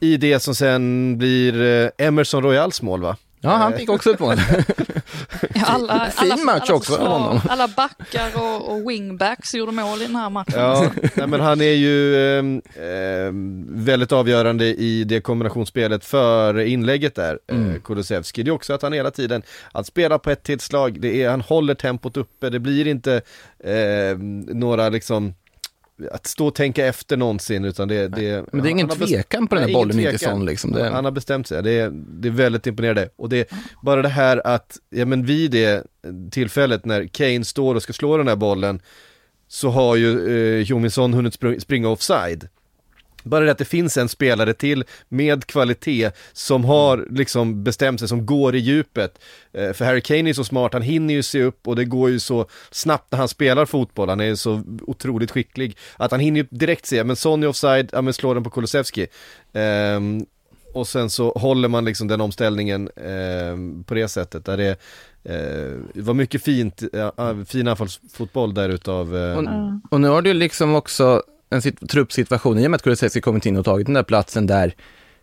i 0.00 0.16
det 0.16 0.40
som 0.40 0.54
sen 0.54 1.18
blir 1.18 1.62
eh, 1.62 2.06
Emerson 2.06 2.42
Royals 2.42 2.82
mål 2.82 3.02
va? 3.02 3.16
ja, 3.40 3.50
han 3.50 3.72
fick 3.72 3.90
också 3.90 4.10
ett 4.10 4.20
mål. 4.20 4.36
Ja, 5.54 5.62
Alla, 5.66 6.10
Fin 6.10 6.32
alla, 6.32 6.44
match 6.44 6.62
alla 6.70 6.76
också 6.76 6.92
av 6.92 6.96
försvar- 6.96 7.18
honom. 7.18 7.40
Alla 7.48 7.68
backar 7.68 8.30
och, 8.36 8.72
och 8.72 8.90
wingbacks 8.90 9.54
gjorde 9.54 9.72
mål 9.72 10.02
i 10.02 10.06
den 10.06 10.16
här 10.16 10.30
matchen. 10.30 10.54
Ja, 10.60 10.90
nej, 11.14 11.26
men 11.26 11.40
han 11.40 11.60
är 11.60 11.72
ju 11.72 12.16
ehm, 12.38 12.62
väldigt 13.84 14.12
avgörande 14.12 14.64
i 14.66 15.04
det 15.04 15.20
kombinationsspelet 15.20 16.04
för 16.04 16.58
inlägget 16.58 17.14
där, 17.14 17.38
mm. 17.52 17.70
eh, 17.70 17.80
Kulusevski. 17.80 18.42
Det 18.42 18.50
är 18.50 18.52
också 18.52 18.72
att 18.72 18.82
han 18.82 18.92
hela 18.92 19.10
tiden, 19.10 19.42
att 19.72 19.86
spela 19.86 20.18
på 20.18 20.30
ett 20.30 20.42
tillslag, 20.42 21.00
det 21.00 21.22
är, 21.22 21.30
han 21.30 21.40
håller 21.40 21.74
tempot 21.74 22.16
uppe, 22.16 22.50
det 22.50 22.58
blir 22.58 22.86
inte 22.86 23.22
ehm, 23.64 24.40
några 24.40 24.88
liksom 24.88 25.34
att 26.12 26.26
stå 26.26 26.46
och 26.46 26.54
tänka 26.54 26.86
efter 26.86 27.16
någonsin 27.16 27.64
utan 27.64 27.88
det, 27.88 28.08
det 28.08 28.44
Men 28.52 28.62
det 28.62 28.68
är 28.68 28.70
ingen 28.70 28.88
tvekan 28.88 29.46
på 29.46 29.54
den 29.54 29.64
här 29.64 29.72
bollen, 29.72 30.18
sån 30.18 30.46
liksom. 30.46 30.72
Det, 30.72 30.88
Han 30.88 31.04
har 31.04 31.12
bestämt 31.12 31.46
sig, 31.46 31.62
det 31.62 31.70
är, 31.70 31.90
det 31.92 32.28
är 32.28 32.32
väldigt 32.32 32.66
imponerande. 32.66 33.08
Och 33.16 33.28
det 33.28 33.38
är 33.38 33.58
bara 33.82 34.02
det 34.02 34.08
här 34.08 34.46
att, 34.46 34.76
ja 34.90 35.04
men 35.04 35.24
vid 35.26 35.50
det 35.50 35.86
tillfället 36.30 36.84
när 36.84 37.06
Kane 37.06 37.44
står 37.44 37.74
och 37.74 37.82
ska 37.82 37.92
slå 37.92 38.16
den 38.16 38.28
här 38.28 38.36
bollen 38.36 38.80
så 39.48 39.70
har 39.70 39.96
ju 39.96 40.28
eh, 40.58 40.62
Jominsson 40.62 41.14
hunnit 41.14 41.40
spr- 41.40 41.58
springa 41.58 41.88
offside. 41.88 42.48
Bara 43.22 43.44
det 43.44 43.50
att 43.50 43.58
det 43.58 43.64
finns 43.64 43.96
en 43.96 44.08
spelare 44.08 44.54
till 44.54 44.84
med 45.08 45.46
kvalitet 45.46 46.10
som 46.32 46.64
har 46.64 47.06
liksom 47.10 47.64
bestämt 47.64 48.00
sig, 48.00 48.08
som 48.08 48.26
går 48.26 48.54
i 48.54 48.58
djupet. 48.58 49.18
Eh, 49.52 49.72
för 49.72 49.84
Harry 49.84 50.00
Kane 50.00 50.30
är 50.30 50.34
så 50.34 50.44
smart, 50.44 50.72
han 50.72 50.82
hinner 50.82 51.14
ju 51.14 51.22
se 51.22 51.42
upp 51.42 51.68
och 51.68 51.76
det 51.76 51.84
går 51.84 52.10
ju 52.10 52.20
så 52.20 52.46
snabbt 52.70 53.12
när 53.12 53.18
han 53.18 53.28
spelar 53.28 53.66
fotboll, 53.66 54.08
han 54.08 54.20
är 54.20 54.34
så 54.34 54.62
otroligt 54.82 55.30
skicklig. 55.30 55.76
Att 55.96 56.10
han 56.10 56.20
hinner 56.20 56.40
ju 56.40 56.46
direkt 56.50 56.86
se, 56.86 57.04
men 57.04 57.16
Sonny 57.16 57.46
offside, 57.46 57.88
ja 57.92 58.02
men 58.02 58.12
slår 58.12 58.34
den 58.34 58.44
på 58.44 58.50
Kulusevski. 58.50 59.06
Ehm, 59.52 60.26
och 60.72 60.88
sen 60.88 61.10
så 61.10 61.32
håller 61.32 61.68
man 61.68 61.84
liksom 61.84 62.08
den 62.08 62.20
omställningen 62.20 62.88
eh, 62.96 63.84
på 63.86 63.94
det 63.94 64.08
sättet 64.08 64.44
där 64.44 64.56
det 64.56 64.76
eh, 65.24 66.02
var 66.02 66.14
mycket 66.14 66.44
fint, 66.44 66.82
eh, 66.92 67.44
fin 67.46 67.68
anfallsfotboll 67.68 68.54
där 68.54 68.68
utav 68.68 69.16
eh, 69.16 69.38
Och, 69.38 69.44
och 69.90 70.00
nu 70.00 70.08
har 70.08 70.22
du 70.22 70.34
liksom 70.34 70.74
också 70.74 71.22
en 71.50 71.60
sit- 71.60 71.88
truppsituation 71.88 72.58
i 72.58 72.66
och 72.66 72.70
med 72.70 72.76
att 72.78 72.82
Kulusevski 72.82 73.20
kommit 73.20 73.46
in 73.46 73.56
och 73.56 73.64
tagit 73.64 73.86
den 73.86 73.94
där 73.94 74.02
platsen 74.02 74.46
där 74.46 74.74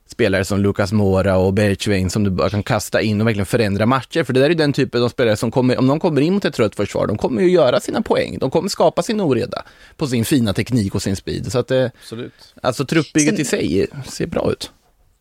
spelare 0.09 0.45
som 0.45 0.59
Lucas 0.59 0.91
Mora 0.91 1.37
och 1.37 1.53
Bergvin 1.53 2.09
som 2.09 2.23
du 2.23 2.29
bara 2.29 2.49
kan 2.49 2.63
kasta 2.63 3.01
in 3.01 3.21
och 3.21 3.27
verkligen 3.27 3.45
förändra 3.45 3.85
matcher. 3.85 4.23
För 4.23 4.33
det 4.33 4.39
där 4.39 4.45
är 4.45 4.49
ju 4.49 4.55
den 4.55 4.73
typen 4.73 5.03
av 5.03 5.09
spelare 5.09 5.35
som 5.37 5.51
kommer, 5.51 5.77
om 5.77 5.87
de 5.87 5.99
kommer 5.99 6.21
in 6.21 6.33
mot 6.33 6.45
ett 6.45 6.53
trött 6.53 6.75
försvar, 6.75 7.07
de 7.07 7.17
kommer 7.17 7.41
ju 7.41 7.49
göra 7.49 7.79
sina 7.79 8.01
poäng. 8.01 8.37
De 8.39 8.51
kommer 8.51 8.69
skapa 8.69 9.03
sin 9.03 9.21
oreda 9.21 9.63
på 9.97 10.07
sin 10.07 10.25
fina 10.25 10.53
teknik 10.53 10.95
och 10.95 11.01
sin 11.01 11.15
speed. 11.15 11.51
Så 11.51 11.59
att 11.59 11.67
det, 11.67 11.91
Absolut. 12.01 12.33
alltså 12.63 12.85
truppbygget 12.85 13.33
Sen- 13.35 13.41
i 13.41 13.45
sig 13.45 13.87
ser 14.05 14.27
bra 14.27 14.51
ut. 14.51 14.71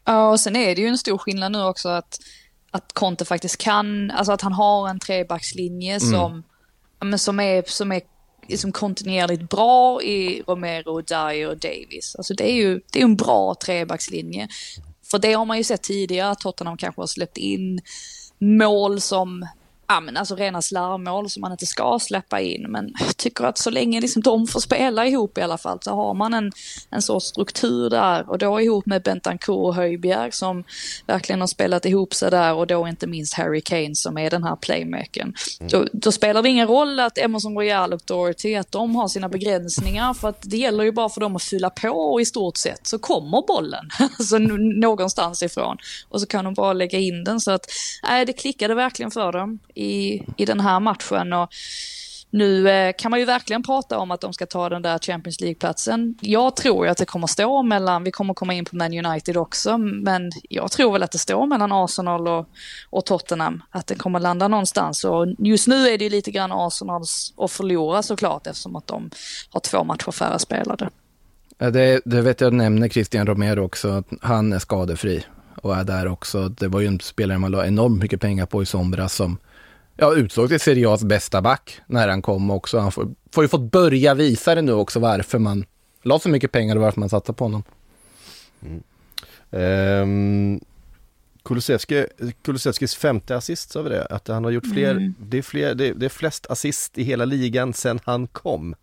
Ja, 0.05 0.31
och 0.31 0.41
sen 0.41 0.57
är 0.57 0.75
det 0.75 0.81
ju 0.81 0.89
en 0.89 0.99
stor 0.99 1.19
skillnad 1.19 1.53
nu 1.53 1.63
också 1.65 1.89
att, 1.89 2.19
att 2.71 2.93
Conte 2.93 3.25
faktiskt 3.25 3.57
kan, 3.59 4.11
alltså 4.11 4.33
att 4.33 4.41
han 4.43 4.53
har 4.53 4.89
en 4.89 4.99
trebackslinje 4.99 6.01
som, 6.01 6.43
ja, 7.01 7.07
men 7.07 7.19
som 7.19 7.41
är, 7.41 7.63
som 7.67 7.93
är 7.93 8.01
liksom 8.49 8.73
kontinuerligt 8.73 9.51
bra 9.51 10.03
i 10.03 10.43
Romero, 10.47 11.01
Dyer 11.01 11.49
och 11.49 11.59
Davis. 11.59 12.15
Alltså 12.19 12.35
det 12.35 12.51
är 12.51 12.55
ju 12.55 12.81
det 12.93 12.99
är 12.99 13.05
en 13.05 13.17
bra 13.17 13.55
trebackslinje. 13.55 14.49
För 15.11 15.19
det 15.19 15.33
har 15.33 15.45
man 15.45 15.57
ju 15.57 15.65
sett 15.65 15.83
tidigare, 15.83 16.31
att 16.31 16.41
Tottenham 16.41 16.77
kanske 16.77 17.03
har 17.03 17.07
släppt 17.07 17.37
in 17.37 17.81
mål 18.39 19.01
som, 19.01 19.47
ja 19.89 20.01
men 20.01 20.17
alltså 20.17 20.37
rena 20.37 20.63
slarvmål 20.63 21.31
som 21.31 21.41
man 21.41 21.53
inte 21.53 21.67
ska 21.67 21.99
släppa 21.99 22.41
in. 22.41 22.67
Men 22.69 22.95
jag 23.01 23.17
tycker 23.17 23.45
att 23.45 23.59
så 23.59 23.71
länge 23.71 24.01
liksom 24.01 24.23
de 24.23 24.47
får 24.47 24.61
spela 24.61 25.07
ihop 25.07 25.39
i 25.39 25.41
alla 25.41 25.59
fall 25.59 25.79
så 25.83 25.95
har 25.95 26.15
man 26.15 26.35
en, 26.35 26.53
en 26.91 27.03
sorts 27.03 27.27
struktur 27.27 27.91
där 27.91 28.31
och 28.31 28.39
då 28.39 28.61
ihop 28.61 28.87
med 28.87 29.03
Bentancourt 29.03 29.65
och 29.65 29.75
Höjbjerg 29.75 30.33
som 30.33 30.65
verkligen 31.07 31.41
har 31.41 31.47
spelat 31.47 31.85
ihop 31.85 32.15
sig 32.15 32.31
där 32.31 32.55
och 32.55 32.67
då 32.67 32.89
inte 32.89 33.07
minst 33.07 33.35
Harry 33.35 33.61
Kane 33.61 33.95
som 33.95 34.19
är 34.19 34.31
den 34.31 34.45
här 34.45 34.57
playmakern. 34.57 35.35
Då, 35.61 35.87
då 35.93 36.13
spelar 36.13 36.43
det 36.43 36.49
ingen 36.49 36.69
roll 36.69 37.01
att 37.01 37.19
Emerson 37.19 37.55
Royal 37.55 37.93
och 37.93 38.01
Doherty 38.05 38.55
att 38.55 38.73
de 38.73 38.97
har 38.97 39.09
sina 39.09 39.29
begränsningar 39.29 40.15
för 40.15 40.29
att 40.29 40.43
det 40.43 40.57
gäller 40.57 40.85
ju 40.85 40.93
bara 40.93 41.09
för 41.09 41.21
dem 41.21 41.37
att 41.37 41.43
fylla 41.43 41.71
på 41.71 41.89
och 41.89 42.21
i 42.21 42.25
stort 42.25 42.57
sett 42.57 42.87
så 42.87 42.99
kommer 42.99 43.47
bollen 43.47 43.91
alltså 44.19 44.39
någonstans 44.39 45.43
ifrån 45.43 45.77
och 46.09 46.21
så 46.21 46.27
kan 46.27 46.45
de 46.45 46.55
bara 46.55 46.73
lägga 46.73 46.99
in 46.99 47.25
den 47.25 47.41
så 47.41 47.51
att 47.51 47.67
nej, 48.03 48.27
det 48.27 48.33
klickade 48.33 48.75
verkligen 48.75 49.11
för 49.11 49.33
dem 49.33 49.59
i, 49.77 50.23
i 50.37 50.45
den 50.45 50.61
här 50.61 50.81
matchen 50.81 51.33
och 51.33 51.49
nu 52.31 52.69
eh, 52.69 52.93
kan 52.99 53.11
man 53.11 53.21
ju 53.21 53.27
verkligen 53.27 53.63
prata 53.63 53.99
om 53.99 54.11
att 54.11 54.21
de 54.21 54.33
ska 54.33 54.47
ta 54.47 54.69
den 54.69 54.83
där 54.83 54.99
Champions 54.99 55.41
League-platsen. 55.41 56.15
Jag 56.21 56.57
tror 56.57 56.87
ju 56.87 56.91
att 56.91 56.99
det 56.99 57.05
kommer 57.05 57.27
stå 57.27 57.63
mellan, 57.63 58.05
vi 58.05 58.11
kommer 58.11 58.35
komma 58.35 58.55
in 58.55 58.65
på 58.65 58.77
Man 58.77 59.07
United 59.07 59.37
också, 59.37 59.79
men 59.79 60.31
jag 60.49 60.71
tror 60.71 60.93
väl 60.93 61.03
att 61.03 61.13
det 61.13 61.19
står 61.19 61.47
mellan 61.47 61.73
Arsenal 61.73 62.29
och, 62.29 62.49
och 62.91 63.05
Tottenham. 63.07 63.63
Att 63.71 63.87
det 63.87 63.95
kommer 63.95 64.21
landa 64.21 64.49
någonstans. 64.49 65.05
Och 65.05 65.27
just 65.39 65.67
nu 65.67 65.89
är 65.89 65.99
det 65.99 66.05
ju 66.05 66.11
lite 66.11 66.31
grann 66.31 66.53
Arsenals 66.53 67.35
att 67.37 67.51
förlora 67.51 68.03
såklart 68.03 68.47
eftersom 68.47 68.77
att 68.77 68.87
de 68.87 69.11
har 69.51 69.61
två 69.61 69.85
matcher 69.85 70.11
färre 70.11 70.39
spelade. 70.39 70.91
Det, 71.59 72.01
det 72.05 72.21
vet 72.21 72.41
jag 72.41 72.53
nämner 72.53 72.89
Christian 72.89 73.27
Romero 73.27 73.65
också, 73.65 73.89
att 73.89 74.07
han 74.23 74.53
är 74.53 74.59
skadefri 74.59 75.25
och 75.63 75.77
är 75.77 75.85
där 75.85 76.09
också. 76.09 76.49
Det 76.49 76.69
var 76.69 76.81
ju 76.81 76.87
en 76.87 77.01
spelare 77.01 77.39
man 77.39 77.51
la 77.51 77.67
enormt 77.67 78.03
mycket 78.03 78.21
pengar 78.21 78.47
på 78.47 78.63
i 78.63 78.67
somras 78.67 79.15
som 79.15 79.39
ja, 79.97 80.15
utsåg 80.15 80.49
till 80.49 80.61
Serie 80.61 80.87
A's 80.89 81.07
bästa 81.07 81.43
back 81.43 81.81
när 81.87 82.09
han 82.09 82.23
kom 82.23 82.51
också. 82.51 82.79
Han 82.79 82.93
får, 82.93 83.09
får 83.33 83.45
ju 83.45 83.49
fått 83.49 83.71
börja 83.73 84.15
visa 84.15 84.55
det 84.55 84.63
nu 84.63 84.73
också 84.73 85.01
varför 85.01 85.39
man 85.39 85.65
la 86.03 86.19
så 86.19 86.29
mycket 86.29 86.53
pengar 86.53 86.77
och 86.77 86.83
varför 86.83 87.01
man 87.01 87.09
satsade 87.09 87.37
på 87.37 87.45
honom. 87.45 87.63
Um, 89.51 90.61
Kulusevski, 91.45 92.07
Kulusevskis 92.43 92.95
femte 92.95 93.37
assist, 93.37 93.71
sa 93.71 93.83
vi 93.83 93.91
det? 93.91 94.05
Att 94.07 94.29
han 94.29 94.45
har 94.45 94.51
gjort 94.51 94.67
fler, 94.75 94.91
Mm. 94.91 95.15
det, 95.19 95.39
är 95.39 95.43
fler 95.43 95.75
det, 95.75 95.93
det 95.93 96.07
är 96.07 96.11
flest 96.11 96.47
assist 96.51 96.99
i 96.99 97.03
hela 97.03 97.25
ligan 97.25 97.73
sen 97.75 98.01
han 98.05 98.27
kom. 98.27 98.75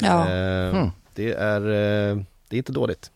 Ja. 0.00 0.28
Ehm, 0.28 0.76
Mm. 0.76 0.88
Det 1.14 1.32
är, 1.32 1.60
eh, 1.60 2.16
det 2.48 2.56
är 2.56 2.58
inte 2.58 2.72
dåligt. 2.72 3.10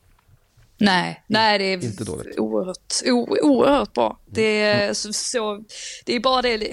Nej, 0.85 1.23
nej 1.27 1.59
det 1.59 1.64
är 1.64 1.85
inte 1.85 2.05
dåligt. 2.05 2.38
oerhört, 2.38 2.92
o, 3.07 3.37
oerhört 3.42 3.92
bra. 3.95 4.18
Det 4.31 4.61
är, 4.61 4.95
så, 4.95 5.12
så, 5.12 5.64
det 6.05 6.16
är 6.16 6.21
bara 6.21 6.42
det, 6.42 6.73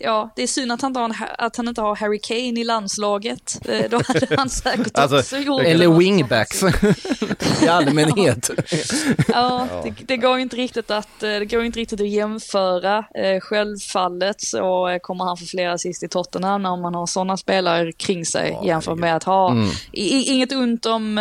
ja, 0.00 0.32
det 0.36 0.42
är 0.42 0.46
synd 0.46 0.72
att 0.72 0.82
han, 0.82 0.96
har, 0.96 1.14
att 1.38 1.56
han 1.56 1.68
inte 1.68 1.80
har 1.80 1.96
Harry 1.96 2.18
Kane 2.22 2.60
i 2.60 2.64
landslaget. 2.64 3.60
Eh, 3.68 3.90
Då 3.90 4.00
hade 4.08 4.36
han 4.36 4.50
säkert 4.50 4.98
Alltså, 4.98 5.18
också 5.18 5.36
gjort 5.38 5.62
Eller 5.62 5.88
wingbacks 5.88 6.62
i 7.62 7.68
allmänhet. 7.68 8.50
Ja, 9.28 9.68
det, 9.84 9.94
det 10.06 10.16
går 10.16 10.38
inte 10.38 10.56
riktigt 10.56 10.90
att, 10.90 11.22
eh, 11.22 11.28
det 11.28 11.44
går 11.46 11.64
inte 11.64 11.78
riktigt 11.78 12.00
att 12.00 12.08
jämföra. 12.08 12.98
Eh, 13.14 13.40
Självfallet 13.40 14.40
så 14.40 14.98
kommer 15.02 15.24
han 15.24 15.36
få 15.36 15.44
flera 15.46 15.72
assist 15.72 16.02
i 16.02 16.08
Tottenham 16.08 16.62
när 16.62 16.76
man 16.76 16.94
har 16.94 17.06
sådana 17.06 17.36
spelare 17.36 17.92
kring 17.92 18.26
sig 18.26 18.58
jämfört 18.64 18.98
med 18.98 19.16
att 19.16 19.24
ha, 19.24 19.56
i, 19.92 20.02
i- 20.16 20.24
inget 20.32 20.52
ont 20.52 20.86
om, 20.86 21.18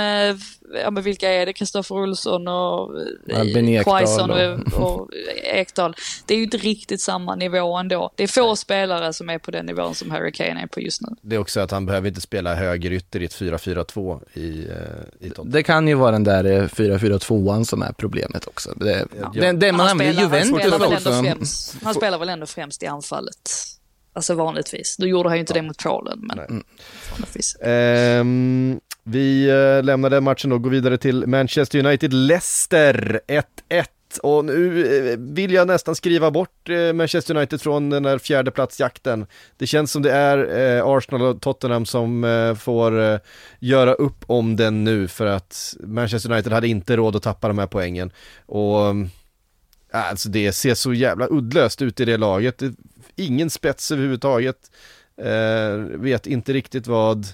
ja 0.83 0.91
men 0.91 1.03
vilka 1.03 1.29
är 1.29 1.45
det, 1.45 1.53
Kristoffer 1.53 1.95
Olsson 1.95 2.47
och 2.47 3.01
eh, 3.29 3.83
Quaison 3.83 4.31
och- 4.31 4.73
och, 4.83 5.09
Ekdal. 5.43 5.95
Det 6.25 6.33
är 6.33 6.37
ju 6.37 6.43
inte 6.43 6.57
riktigt 6.57 7.01
samma 7.01 7.35
nivå 7.35 7.77
ändå. 7.77 8.11
Det 8.15 8.23
är 8.23 8.27
få 8.27 8.55
spelare 8.55 9.13
som 9.13 9.29
är 9.29 9.37
på 9.39 9.51
den 9.51 9.65
nivån 9.65 9.95
som 9.95 10.11
Harry 10.11 10.31
Kane 10.31 10.61
är 10.61 10.67
på 10.67 10.81
just 10.81 11.01
nu. 11.01 11.07
Det 11.21 11.35
är 11.35 11.39
också 11.39 11.59
att 11.59 11.71
han 11.71 11.85
behöver 11.85 12.07
inte 12.07 12.21
spela 12.21 12.55
högerytter 12.55 13.21
i 13.21 13.25
ett 13.25 13.35
4-4-2 13.35 14.19
i, 14.33 14.67
eh, 14.67 14.75
i 15.19 15.29
Tottenham. 15.29 15.51
Det 15.51 15.63
kan 15.63 15.87
ju 15.87 15.93
vara 15.93 16.11
den 16.11 16.23
där 16.23 16.43
eh, 16.45 16.63
4-4-2an 16.63 17.63
som 17.63 17.81
är 17.81 17.91
problemet 17.91 18.47
också. 18.47 18.73
Det, 18.75 19.05
den, 19.33 19.59
den 19.59 19.75
man 19.75 19.85
han, 19.87 19.91
använder 19.91 20.13
spelar, 20.13 20.29
han, 20.29 20.47
Juventus 20.47 20.59
spelar 20.61 20.79
väl 20.79 20.97
ändå 20.97 21.09
också. 21.09 21.23
främst, 21.23 21.75
han 21.83 21.93
spelar 21.93 22.17
väl 22.17 22.29
ändå 22.29 22.45
främst 22.45 22.83
i 22.83 22.85
anfallet. 22.87 23.51
Alltså 24.13 24.33
vanligtvis. 24.33 24.95
Då 24.99 25.07
gjorde 25.07 25.29
han 25.29 25.37
ju 25.37 25.39
inte 25.39 25.53
det 25.53 25.61
mot 25.61 25.83
Polen, 25.83 26.19
men 26.21 26.63
vanligtvis. 27.11 27.55
Ehm, 27.61 28.79
vi 29.09 29.49
eh, 29.49 29.83
lämnar 29.83 30.09
den 30.09 30.23
matchen 30.23 30.51
och 30.51 30.61
går 30.61 30.69
vidare 30.69 30.97
till 30.97 31.27
Manchester 31.27 31.79
United-Leicester 31.79 33.19
1-1. 33.27 33.85
Och 34.23 34.45
nu 34.45 34.85
eh, 35.11 35.17
vill 35.19 35.53
jag 35.53 35.67
nästan 35.67 35.95
skriva 35.95 36.31
bort 36.31 36.69
eh, 36.69 36.93
Manchester 36.93 37.35
United 37.35 37.61
från 37.61 37.89
den 37.89 38.05
här 38.05 38.17
fjärdeplatsjakten. 38.17 39.25
Det 39.57 39.67
känns 39.67 39.91
som 39.91 40.01
det 40.01 40.11
är 40.11 40.97
Arsenal 40.97 41.21
och 41.21 41.41
Tottenham 41.41 41.85
som 41.85 42.55
får 42.59 43.19
göra 43.59 43.93
upp 43.93 44.23
om 44.27 44.55
den 44.55 44.83
nu 44.83 45.07
för 45.07 45.25
att 45.25 45.75
Manchester 45.79 46.31
United 46.31 46.53
hade 46.53 46.67
inte 46.67 46.95
råd 46.95 47.15
att 47.15 47.23
tappa 47.23 47.47
de 47.47 47.57
här 47.57 47.67
poängen. 47.67 48.11
Och 48.45 48.79
alltså 49.91 50.29
det 50.29 50.51
ser 50.51 50.73
så 50.73 50.93
jävla 50.93 51.27
uddlöst 51.27 51.81
ut 51.81 51.99
i 51.99 52.05
det 52.05 52.17
laget. 52.17 52.61
Ingen 53.15 53.49
spets 53.49 53.91
överhuvudtaget. 53.91 54.71
Vet 55.95 56.27
inte 56.27 56.53
riktigt 56.53 56.87
vad 56.87 57.27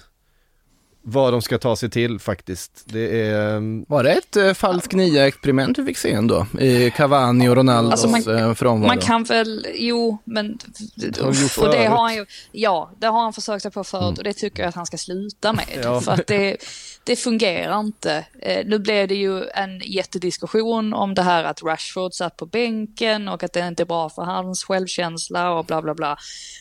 vad 1.08 1.32
de 1.32 1.42
ska 1.42 1.58
ta 1.58 1.76
sig 1.76 1.90
till 1.90 2.18
faktiskt. 2.18 2.82
Det 2.84 3.20
är... 3.22 3.56
mm, 3.56 3.84
Var 3.88 4.02
det 4.02 4.12
ett 4.12 4.36
eh, 4.36 4.52
falsk 4.52 4.92
nia-experiment 4.92 5.78
vi 5.78 5.84
fick 5.84 5.96
se 5.98 6.12
ändå? 6.12 6.46
I 6.60 6.90
Cavani 6.90 7.48
och 7.48 7.56
Ronaldos 7.56 8.04
Alltså, 8.04 8.30
man- 8.30 8.38
eh, 8.48 8.54
frånvaro? 8.54 8.86
Man 8.88 8.98
kan 8.98 9.24
väl, 9.24 9.66
jo, 9.74 10.18
men... 10.24 10.58
gjort 10.96 11.58
Och 11.58 11.70
det 11.70 11.86
har 11.86 12.02
han 12.02 12.14
ju, 12.14 12.26
ja, 12.52 12.90
det 12.98 13.06
har 13.06 13.20
han 13.22 13.32
försökt 13.32 13.62
sig 13.62 13.70
på 13.70 13.84
förut 13.84 14.18
och 14.18 14.24
det 14.24 14.32
tycker 14.32 14.62
jag 14.62 14.68
att 14.68 14.74
han 14.74 14.86
ska 14.86 14.96
sluta 14.96 15.52
med. 15.52 15.64
Ja. 15.82 16.00
För 16.00 16.12
att 16.12 16.26
det, 16.26 16.56
det 17.04 17.16
fungerar 17.16 17.80
inte. 17.80 18.24
Eh, 18.42 18.66
nu 18.66 18.78
blev 18.78 19.08
det 19.08 19.14
ju 19.14 19.44
en 19.48 19.78
jättediskussion 19.84 20.94
om 20.94 21.14
det 21.14 21.22
här 21.22 21.44
att 21.44 21.62
Rashford 21.62 22.14
satt 22.14 22.36
på 22.36 22.46
bänken 22.46 23.28
och 23.28 23.42
att 23.42 23.52
det 23.52 23.68
inte 23.68 23.82
är 23.82 23.86
bra 23.86 24.10
för 24.10 24.22
hans 24.22 24.64
självkänsla 24.64 25.50
och 25.52 25.64
bla 25.64 25.82
bla 25.82 25.94
bla. 25.94 26.16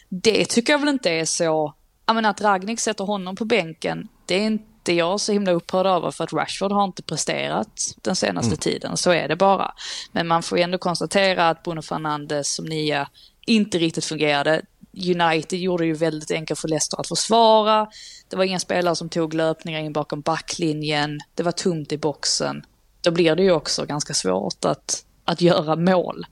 Det 0.10 0.45
tycker 0.45 0.73
jag 0.73 0.79
väl 0.79 0.89
inte 0.89 1.10
är 1.12 1.25
så... 1.25 1.73
Menar 2.13 2.29
att 2.29 2.41
Ragnik 2.41 2.79
sätter 2.79 3.03
honom 3.03 3.35
på 3.35 3.45
bänken, 3.45 4.07
det 4.25 4.35
är 4.35 4.45
inte 4.45 4.93
jag 4.93 5.19
så 5.19 5.31
himla 5.31 5.51
upprörd 5.51 5.85
över 5.85 6.11
för 6.11 6.23
att 6.23 6.33
Rashford 6.33 6.71
har 6.71 6.83
inte 6.83 7.03
presterat 7.03 7.95
den 8.01 8.15
senaste 8.15 8.55
tiden, 8.57 8.97
så 8.97 9.11
är 9.11 9.27
det 9.27 9.35
bara. 9.35 9.73
Men 10.11 10.27
man 10.27 10.43
får 10.43 10.57
ju 10.57 10.63
ändå 10.63 10.77
konstatera 10.77 11.49
att 11.49 11.63
Bruno 11.63 11.81
Fernandes 11.81 12.55
som 12.55 12.65
nia 12.65 13.09
inte 13.45 13.77
riktigt 13.77 14.05
fungerade. 14.05 14.61
United 14.97 15.59
gjorde 15.59 15.83
det 15.83 15.87
ju 15.87 15.93
väldigt 15.93 16.31
enkelt 16.31 16.59
för 16.59 16.67
Leicester 16.67 16.99
att 16.99 17.07
försvara. 17.07 17.87
Det 18.29 18.35
var 18.35 18.43
inga 18.43 18.59
spelare 18.59 18.95
som 18.95 19.09
tog 19.09 19.33
löpningar 19.33 19.79
in 19.79 19.93
bakom 19.93 20.21
backlinjen. 20.21 21.19
Det 21.33 21.43
var 21.43 21.51
tomt 21.51 21.91
i 21.91 21.97
boxen. 21.97 22.65
Då 23.01 23.11
blir 23.11 23.35
det 23.35 23.43
ju 23.43 23.51
också 23.51 23.85
ganska 23.85 24.13
svårt 24.13 24.65
att, 24.65 25.05
att 25.25 25.41
göra 25.41 25.75
mål. 25.75 26.25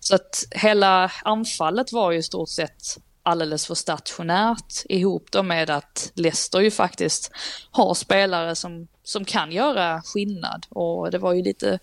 Så 0.00 0.14
att 0.14 0.44
hela 0.50 1.12
anfallet 1.24 1.92
var 1.92 2.12
ju 2.12 2.18
i 2.18 2.22
stort 2.22 2.48
sett 2.48 2.98
alldeles 3.26 3.66
för 3.66 3.74
stationärt 3.74 4.84
ihop 4.88 5.28
då 5.30 5.42
med 5.42 5.70
att 5.70 6.12
Leicester 6.14 6.60
ju 6.60 6.70
faktiskt 6.70 7.30
har 7.70 7.94
spelare 7.94 8.54
som, 8.54 8.88
som 9.02 9.24
kan 9.24 9.52
göra 9.52 10.02
skillnad. 10.02 10.66
Och 10.68 11.10
det 11.10 11.18
var 11.18 11.32
ju 11.32 11.42
lite 11.42 11.78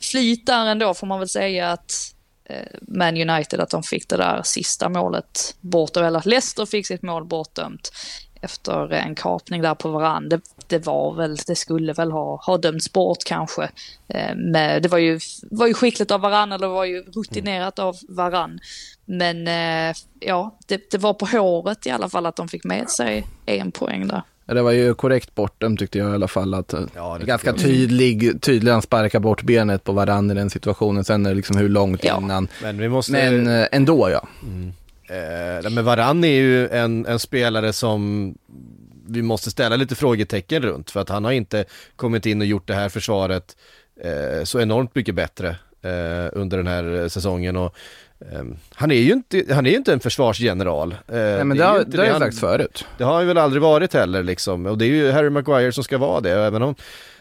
flyt 0.00 0.46
där 0.46 0.66
ändå 0.66 0.94
får 0.94 1.06
man 1.06 1.18
väl 1.18 1.28
säga 1.28 1.70
att 1.70 2.14
eh, 2.44 2.78
Man 2.88 3.30
United 3.30 3.60
att 3.60 3.70
de 3.70 3.82
fick 3.82 4.08
det 4.08 4.16
där 4.16 4.42
sista 4.44 4.88
målet 4.88 5.56
bortdömt, 5.60 6.06
eller 6.06 6.18
att 6.18 6.26
Leicester 6.26 6.66
fick 6.66 6.86
sitt 6.86 7.02
mål 7.02 7.24
bortdömt 7.24 7.92
efter 8.42 8.92
en 8.92 9.14
kapning 9.14 9.62
där 9.62 9.74
på 9.74 9.88
varann. 9.88 10.28
Det, 10.28 10.40
det, 10.66 10.86
var 10.86 11.14
väl, 11.14 11.36
det 11.36 11.54
skulle 11.56 11.92
väl 11.92 12.12
ha, 12.12 12.42
ha 12.46 12.58
dömts 12.58 12.92
bort 12.92 13.24
kanske. 13.26 13.70
Eh, 14.08 14.36
med, 14.36 14.82
det 14.82 14.88
var 14.88 14.98
ju, 14.98 15.20
var 15.50 15.66
ju 15.66 15.74
skickligt 15.74 16.10
av 16.10 16.20
varann, 16.20 16.52
eller 16.52 16.66
det 16.66 16.74
var 16.74 16.84
ju 16.84 17.02
rutinerat 17.02 17.78
av 17.78 17.96
varann. 18.08 18.60
Men 19.12 19.48
eh, 19.48 19.94
ja, 20.20 20.58
det, 20.66 20.90
det, 20.90 20.98
var 20.98 21.14
på 21.14 21.26
håret 21.26 21.86
i 21.86 21.90
alla 21.90 22.08
fall 22.08 22.26
att 22.26 22.36
de 22.36 22.48
fick 22.48 22.64
med 22.64 22.90
sig 22.90 23.26
en 23.46 23.72
poäng 23.72 24.08
där. 24.08 24.22
Det 24.46 24.62
var 24.62 24.70
ju 24.70 24.94
korrekt 24.94 25.34
bortom 25.34 25.76
tyckte 25.76 25.98
jag 25.98 26.10
i 26.10 26.14
alla 26.14 26.28
fall. 26.28 26.54
Att 26.54 26.74
ja, 26.94 27.18
ganska 27.24 27.52
tydlig, 27.52 28.42
tydlig, 28.42 28.72
han 28.72 28.82
sparkar 28.82 29.20
bort 29.20 29.42
benet 29.42 29.84
på 29.84 29.92
varandra 29.92 30.34
i 30.34 30.38
den 30.38 30.50
situationen. 30.50 31.04
Sen 31.04 31.26
är 31.26 31.30
det 31.30 31.36
liksom 31.36 31.56
hur 31.56 31.68
långt 31.68 32.04
ja. 32.04 32.18
innan. 32.18 32.48
Men, 32.62 32.78
vi 32.78 32.88
måste... 32.88 33.12
Men 33.12 33.46
eh, 33.46 33.68
ändå 33.72 34.10
ja. 34.10 34.28
Mm. 34.42 34.72
Eh, 35.08 35.70
men 35.70 35.84
Varann 35.84 36.24
är 36.24 36.28
ju 36.28 36.68
en, 36.68 37.06
en 37.06 37.18
spelare 37.18 37.72
som 37.72 38.34
vi 39.06 39.22
måste 39.22 39.50
ställa 39.50 39.76
lite 39.76 39.94
frågetecken 39.94 40.62
runt 40.62 40.90
för 40.90 41.00
att 41.00 41.08
han 41.08 41.24
har 41.24 41.32
inte 41.32 41.64
kommit 41.96 42.26
in 42.26 42.40
och 42.40 42.46
gjort 42.46 42.66
det 42.66 42.74
här 42.74 42.88
försvaret 42.88 43.56
eh, 44.00 44.44
så 44.44 44.60
enormt 44.60 44.94
mycket 44.94 45.14
bättre 45.14 45.56
eh, 45.82 46.30
under 46.32 46.56
den 46.56 46.66
här 46.66 47.08
säsongen 47.08 47.56
och 47.56 47.64
eh, 47.64 47.72
han 48.74 48.90
är 48.90 48.96
ju 48.96 49.12
inte, 49.12 49.54
han 49.54 49.66
är 49.66 49.70
ju 49.70 49.76
inte 49.76 49.92
en 49.92 50.00
försvarsgeneral. 50.00 50.92
Eh, 50.92 50.96
Nej 51.08 51.44
men 51.44 51.48
det, 51.48 51.54
det 51.62 51.68
har, 51.68 51.84
det 51.84 51.98
har 51.98 52.04
jag 52.04 52.18
sagt 52.18 52.38
förut. 52.38 52.84
Det 52.98 53.04
har 53.04 53.14
han 53.14 53.26
väl 53.26 53.38
aldrig 53.38 53.62
varit 53.62 53.94
heller 53.94 54.22
liksom 54.22 54.66
och 54.66 54.78
det 54.78 54.84
är 54.84 54.88
ju 54.88 55.10
Harry 55.10 55.30
Maguire 55.30 55.72
som 55.72 55.84
ska 55.84 55.98
vara 55.98 56.20
det 56.20 56.30
även 56.30 56.62
om 56.62 56.74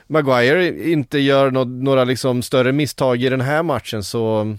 Maguire 0.07 0.89
inte 0.91 1.19
gör 1.19 1.51
no 1.51 1.63
några 1.63 2.03
liksom 2.03 2.41
större 2.41 2.71
misstag 2.71 3.23
i 3.23 3.29
den 3.29 3.41
här 3.41 3.63
matchen 3.63 4.03
så 4.03 4.57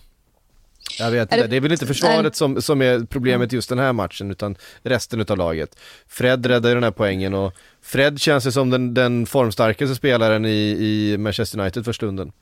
jag 0.98 1.11
vet 1.11 1.33
inte, 1.33 1.46
det 1.46 1.57
är 1.57 1.61
väl 1.61 1.72
inte 1.72 1.87
försvaret 1.87 2.37
som, 2.37 2.62
som 2.62 2.83
är 2.83 3.07
problemet 3.07 3.52
just 3.52 3.68
den 3.68 3.78
här 3.78 3.92
matchen 3.92 4.31
utan 4.31 4.57
resten 4.83 5.24
av 5.28 5.37
laget. 5.37 5.78
Fred 6.09 6.46
räddar 6.46 6.68
ju 6.68 6.74
den 6.74 6.85
här 6.85 6.90
poängen 6.90 7.35
och 7.35 7.55
Fred 7.83 8.20
känns 8.20 8.46
ju 8.46 8.52
som 8.52 8.70
den, 8.70 8.94
den 8.94 9.26
formstarkaste 9.26 9.94
spelaren 9.94 10.44
i, 10.44 10.76
i 10.81 11.16
Manchester 11.18 11.61
United 11.61 11.85
för 11.85 11.92
stunden. 11.92 12.33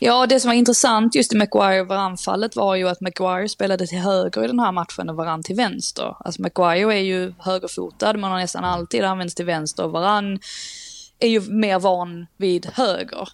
Ja, 0.00 0.26
det 0.26 0.40
som 0.40 0.48
var 0.48 0.54
intressant 0.54 1.14
just 1.14 1.34
i 1.34 1.36
Maguire 1.36 1.80
och 1.80 2.00
anfallet 2.00 2.56
var 2.56 2.74
ju 2.74 2.88
att 2.88 3.00
Maguire 3.00 3.48
spelade 3.48 3.86
till 3.86 3.98
höger 3.98 4.44
i 4.44 4.46
den 4.46 4.60
här 4.60 4.72
matchen 4.72 5.08
och 5.08 5.16
Varann 5.16 5.42
till 5.42 5.56
vänster. 5.56 6.16
Alltså 6.20 6.42
Maguire 6.42 6.94
är 6.94 7.02
ju 7.02 7.32
högerfotad, 7.38 8.12
man 8.12 8.30
har 8.30 8.38
nästan 8.38 8.64
alltid 8.64 9.04
använts 9.04 9.34
till 9.34 9.46
vänster 9.46 9.84
och 9.84 9.90
Varann 9.90 10.38
är 11.18 11.28
ju 11.28 11.40
mer 11.40 11.78
van 11.78 12.26
vid 12.36 12.66
höger. 12.66 13.28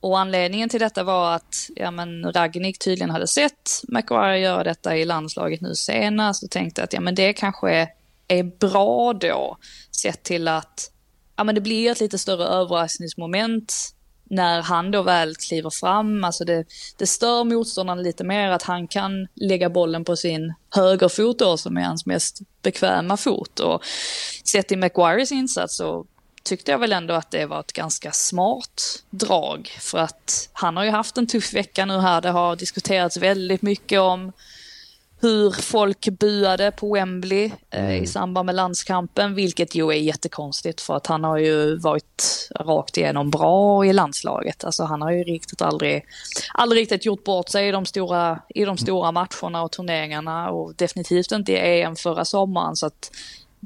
Och 0.00 0.18
anledningen 0.18 0.68
till 0.68 0.80
detta 0.80 1.04
var 1.04 1.34
att 1.34 1.70
ja, 1.76 1.90
men 1.90 2.32
Ragnik 2.32 2.78
tydligen 2.78 3.10
hade 3.10 3.26
sett 3.26 3.82
Maguire 3.88 4.38
göra 4.38 4.64
detta 4.64 4.96
i 4.96 5.04
landslaget 5.04 5.60
nu 5.60 5.74
senast 5.74 6.42
och 6.42 6.50
tänkte 6.50 6.82
att 6.82 6.92
ja, 6.92 7.00
men 7.00 7.14
det 7.14 7.32
kanske 7.32 7.88
är 8.28 8.42
bra 8.42 9.12
då. 9.12 9.56
Sett 9.90 10.22
till 10.22 10.48
att 10.48 10.90
ja, 11.36 11.44
men 11.44 11.54
det 11.54 11.60
blir 11.60 11.90
ett 11.90 12.00
lite 12.00 12.18
större 12.18 12.44
överraskningsmoment 12.44 13.74
när 14.30 14.62
han 14.62 14.90
då 14.90 15.02
väl 15.02 15.34
kliver 15.34 15.70
fram. 15.70 16.24
Alltså 16.24 16.44
det, 16.44 16.64
det 16.96 17.06
stör 17.06 17.44
motståndaren 17.44 18.02
lite 18.02 18.24
mer 18.24 18.50
att 18.50 18.62
han 18.62 18.88
kan 18.88 19.28
lägga 19.34 19.70
bollen 19.70 20.04
på 20.04 20.16
sin 20.16 20.54
högerfot 20.74 21.38
då 21.38 21.56
som 21.56 21.76
är 21.76 21.82
hans 21.82 22.06
mest 22.06 22.40
bekväma 22.62 23.16
fot. 23.16 23.60
Och 23.60 23.84
sett 24.44 24.72
i 24.72 24.76
McGuires 24.76 25.32
insats 25.32 25.76
så 25.76 26.06
tyckte 26.42 26.70
jag 26.70 26.78
väl 26.78 26.92
ändå 26.92 27.14
att 27.14 27.30
det 27.30 27.46
var 27.46 27.60
ett 27.60 27.72
ganska 27.72 28.12
smart 28.12 29.02
drag. 29.10 29.68
För 29.80 29.98
att 29.98 30.48
han 30.52 30.76
har 30.76 30.84
ju 30.84 30.90
haft 30.90 31.18
en 31.18 31.26
tuff 31.26 31.54
vecka 31.54 31.86
nu 31.86 31.98
här. 31.98 32.20
Det 32.20 32.30
har 32.30 32.56
diskuterats 32.56 33.16
väldigt 33.16 33.62
mycket 33.62 34.00
om 34.00 34.32
hur 35.20 35.50
folk 35.50 36.08
buade 36.08 36.70
på 36.70 36.94
Wembley 36.94 37.44
eh, 37.70 37.84
mm. 37.84 38.04
i 38.04 38.06
samband 38.06 38.46
med 38.46 38.54
landskampen, 38.54 39.34
vilket 39.34 39.74
ju 39.74 39.90
är 39.90 39.96
jättekonstigt 39.96 40.80
för 40.80 40.96
att 40.96 41.06
han 41.06 41.24
har 41.24 41.38
ju 41.38 41.76
varit 41.76 42.48
rakt 42.60 42.96
igenom 42.96 43.30
bra 43.30 43.86
i 43.86 43.92
landslaget. 43.92 44.64
Alltså 44.64 44.84
han 44.84 45.02
har 45.02 45.10
ju 45.10 45.24
riktigt 45.24 45.62
aldrig, 45.62 46.04
aldrig 46.54 46.82
riktigt 46.82 47.06
gjort 47.06 47.24
bort 47.24 47.48
sig 47.48 47.68
i 47.68 47.70
de 47.70 47.86
stora, 47.86 48.40
i 48.48 48.64
de 48.64 48.78
stora 48.78 49.12
matcherna 49.12 49.62
och 49.62 49.72
turneringarna 49.72 50.50
och 50.50 50.74
definitivt 50.74 51.32
inte 51.32 51.52
i 51.52 51.82
EM 51.82 51.96
förra 51.96 52.24
sommaren 52.24 52.76
så 52.76 52.86
att 52.86 53.10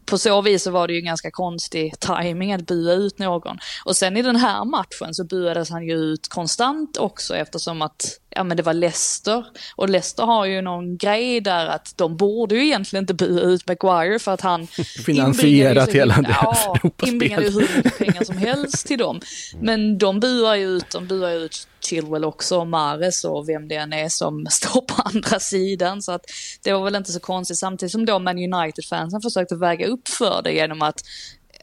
på 0.05 0.19
så 0.19 0.43
vis 0.43 0.63
så 0.63 0.71
var 0.71 0.87
det 0.87 0.93
ju 0.93 0.99
en 0.99 1.05
ganska 1.05 1.31
konstig 1.31 1.95
timing 2.01 2.53
att 2.53 2.67
bua 2.67 2.93
ut 2.93 3.19
någon. 3.19 3.59
Och 3.85 3.97
sen 3.97 4.17
i 4.17 4.23
den 4.23 4.37
här 4.37 4.65
matchen 4.65 5.15
så 5.15 5.25
buades 5.25 5.71
han 5.71 5.87
ju 5.87 5.95
ut 5.95 6.29
konstant 6.29 6.97
också 6.97 7.37
eftersom 7.37 7.83
att 7.83 8.19
ja 8.31 8.45
men 8.45 8.57
det 8.57 8.63
var 8.63 8.75
Leicester. 8.75 9.45
Och 9.77 9.89
Leicester 9.89 10.23
har 10.25 10.47
ju 10.47 10.63
någon 10.63 10.97
grej 10.97 11.41
där 11.41 11.67
att 11.67 11.95
de 11.97 12.17
borde 12.17 12.55
ju 12.55 12.65
egentligen 12.65 13.03
inte 13.03 13.15
bua 13.15 13.41
ut 13.41 13.69
Maguire 13.69 14.19
för 14.19 14.33
att 14.33 14.41
han 14.41 14.67
finansierat 15.07 15.93
hela 15.93 16.15
deras 16.23 16.65
ja, 16.67 16.79
inbringade 17.07 17.51
hur 17.51 17.61
mycket 17.77 17.99
pengar 17.99 18.25
som 18.25 18.37
helst 18.37 18.87
till 18.87 18.99
dem. 18.99 19.21
Men 19.61 19.99
de 19.99 20.21
buar 20.21 20.55
ju 20.55 20.67
ut, 20.67 20.91
de 20.91 21.07
buar 21.07 21.31
ut 21.31 21.69
Chilwell 21.85 22.25
också, 22.25 22.59
och 22.59 22.67
Mares 22.67 23.25
och 23.25 23.49
vem 23.49 23.69
det 23.69 23.77
än 23.77 23.93
är 23.93 24.09
som 24.09 24.47
står 24.51 24.81
på 24.81 25.03
andra 25.05 25.41
sidan. 25.41 26.03
Så 26.03 26.13
att 26.13 26.25
det 26.63 26.73
var 26.73 26.85
väl 26.85 26.95
inte 26.95 27.13
så 27.13 27.21
konstigt 27.21 27.59
samtidigt 27.59 27.93
som 27.93 28.07
då 28.07 28.19
Man 28.19 28.39
United-fansen 28.39 29.21
försökte 29.21 29.57
väga 29.57 29.87
upp 29.87 30.09
för 30.09 30.43
det 30.43 30.53
genom 30.53 30.83
att 30.83 31.03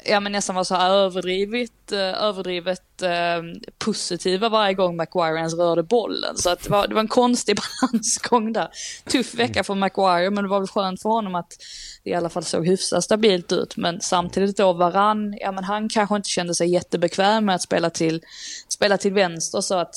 ja, 0.04 0.20
men 0.20 0.32
nästan 0.32 0.56
var 0.56 0.64
så 0.64 0.76
här 0.76 0.92
överdrivet, 0.92 1.92
eh, 1.92 2.24
överdrivet 2.24 3.02
eh, 3.02 3.62
positiva 3.78 4.50
varje 4.50 4.74
gång 4.74 4.96
Maguire 4.96 5.38
ens 5.38 5.54
rörde 5.54 5.84
bollen. 5.84 6.38
Så 6.38 6.50
att 6.50 6.64
det, 6.64 6.70
var, 6.70 6.88
det 6.88 6.94
var 6.94 7.02
en 7.02 7.08
konstig 7.08 7.58
balansgång 7.82 8.54
där. 8.54 8.70
Tuff 9.06 9.36
vecka 9.36 9.64
för 9.64 9.76
Maguire, 9.76 10.30
men 10.30 10.44
det 10.44 10.50
var 10.50 10.60
väl 10.60 10.68
skönt 10.68 11.02
för 11.02 11.10
honom 11.10 11.36
att 11.36 11.58
det 12.04 12.10
i 12.10 12.14
alla 12.14 12.30
fall 12.30 12.44
såg 12.44 12.68
hyfsat 12.68 13.04
stabilt 13.04 13.52
ut. 13.52 13.78
Men 13.78 14.02
samtidigt 14.02 14.58
då 14.58 14.74
Varann, 14.74 15.38
ja 15.42 15.52
men 15.52 15.64
han 15.64 15.90
kanske 15.90 16.16
inte 16.16 16.30
kände 16.30 16.56
sig 16.56 16.70
jättebekväm 16.70 17.46
med 17.46 17.56
att 17.56 17.62
spela 17.62 17.90
till, 17.90 18.22
spela 18.70 18.98
till 18.98 19.14
vänster 19.14 19.62
så 19.62 19.76
att 19.76 19.96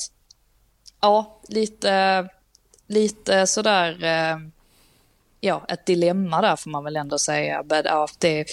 ja, 1.03 1.39
lite, 1.47 2.27
lite 2.87 3.47
sådär 3.47 4.03
eh, 4.03 4.37
ja, 5.39 5.65
ett 5.67 5.85
dilemma 5.85 6.41
där 6.41 6.55
får 6.55 6.69
man 6.69 6.83
väl 6.83 6.95
ändå 6.95 7.17
säga. 7.17 7.63
Men, 7.69 7.81
ja, 7.85 8.07
det, 8.19 8.45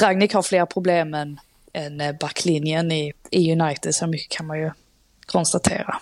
Ragnik 0.00 0.34
har 0.34 0.42
fler 0.42 0.66
problem 0.66 1.14
än, 1.14 1.40
än 1.72 2.00
eh, 2.00 2.14
backlinjen 2.20 2.92
i, 2.92 3.12
i 3.30 3.52
United, 3.52 3.94
så 3.94 4.06
mycket 4.06 4.36
kan 4.36 4.46
man 4.46 4.58
ju 4.58 4.70
konstatera. 5.26 5.96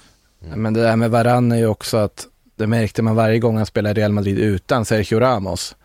Mm. 0.44 0.62
Men 0.62 0.74
det 0.74 0.82
där 0.82 0.96
med 0.96 1.10
Varann 1.10 1.52
är 1.52 1.56
ju 1.56 1.66
också 1.66 1.96
att 1.96 2.26
det 2.56 2.66
märkte 2.66 3.02
man 3.02 3.16
varje 3.16 3.38
gång 3.38 3.56
han 3.56 3.66
spelade 3.66 4.00
Real 4.00 4.12
Madrid 4.12 4.38
utan 4.38 4.84
Sergio 4.84 5.20
Ramos 5.20 5.76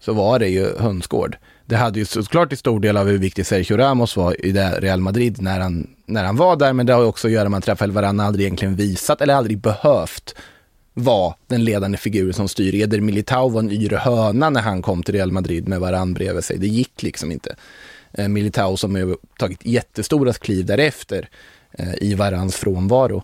så 0.00 0.12
var 0.12 0.38
det 0.38 0.48
ju 0.48 0.78
hönsgård. 0.78 1.36
Det 1.68 1.76
hade 1.76 1.98
ju 1.98 2.04
såklart 2.04 2.48
till 2.48 2.58
stor 2.58 2.80
del 2.80 2.96
av 2.96 3.06
hur 3.06 3.18
viktig 3.18 3.46
Sergio 3.46 3.76
Ramos 3.76 4.16
var 4.16 4.46
i 4.46 4.52
det 4.52 4.80
Real 4.80 5.00
Madrid 5.00 5.42
när 5.42 5.60
han, 5.60 5.86
när 6.06 6.24
han 6.24 6.36
var 6.36 6.56
där, 6.56 6.72
men 6.72 6.86
det 6.86 6.92
har 6.92 7.00
ju 7.00 7.06
också 7.06 7.28
att 7.28 7.32
göra 7.32 7.48
med 7.48 7.58
att 7.58 7.68
Rafael 7.68 7.92
Varane 7.92 8.22
aldrig 8.22 8.46
egentligen 8.46 8.76
visat 8.76 9.20
eller 9.20 9.34
aldrig 9.34 9.58
behövt 9.58 10.34
vara 10.94 11.34
den 11.46 11.64
ledande 11.64 11.98
figuren 11.98 12.32
som 12.32 12.48
styr. 12.48 12.74
Eder 12.74 13.00
Militao 13.00 13.48
var 13.48 13.60
en 13.60 13.70
yr 13.70 13.96
höna 13.96 14.50
när 14.50 14.60
han 14.60 14.82
kom 14.82 15.02
till 15.02 15.14
Real 15.14 15.32
Madrid 15.32 15.68
med 15.68 15.80
Varane 15.80 16.14
bredvid 16.14 16.44
sig. 16.44 16.58
Det 16.58 16.66
gick 16.66 17.02
liksom 17.02 17.32
inte. 17.32 17.56
Eh, 18.12 18.28
Militao 18.28 18.76
som 18.76 18.94
har 18.94 19.16
tagit 19.38 19.66
jättestora 19.66 20.32
kliv 20.32 20.66
därefter 20.66 21.28
eh, 21.72 21.94
i 22.00 22.14
Varans 22.14 22.56
frånvaro. 22.56 23.22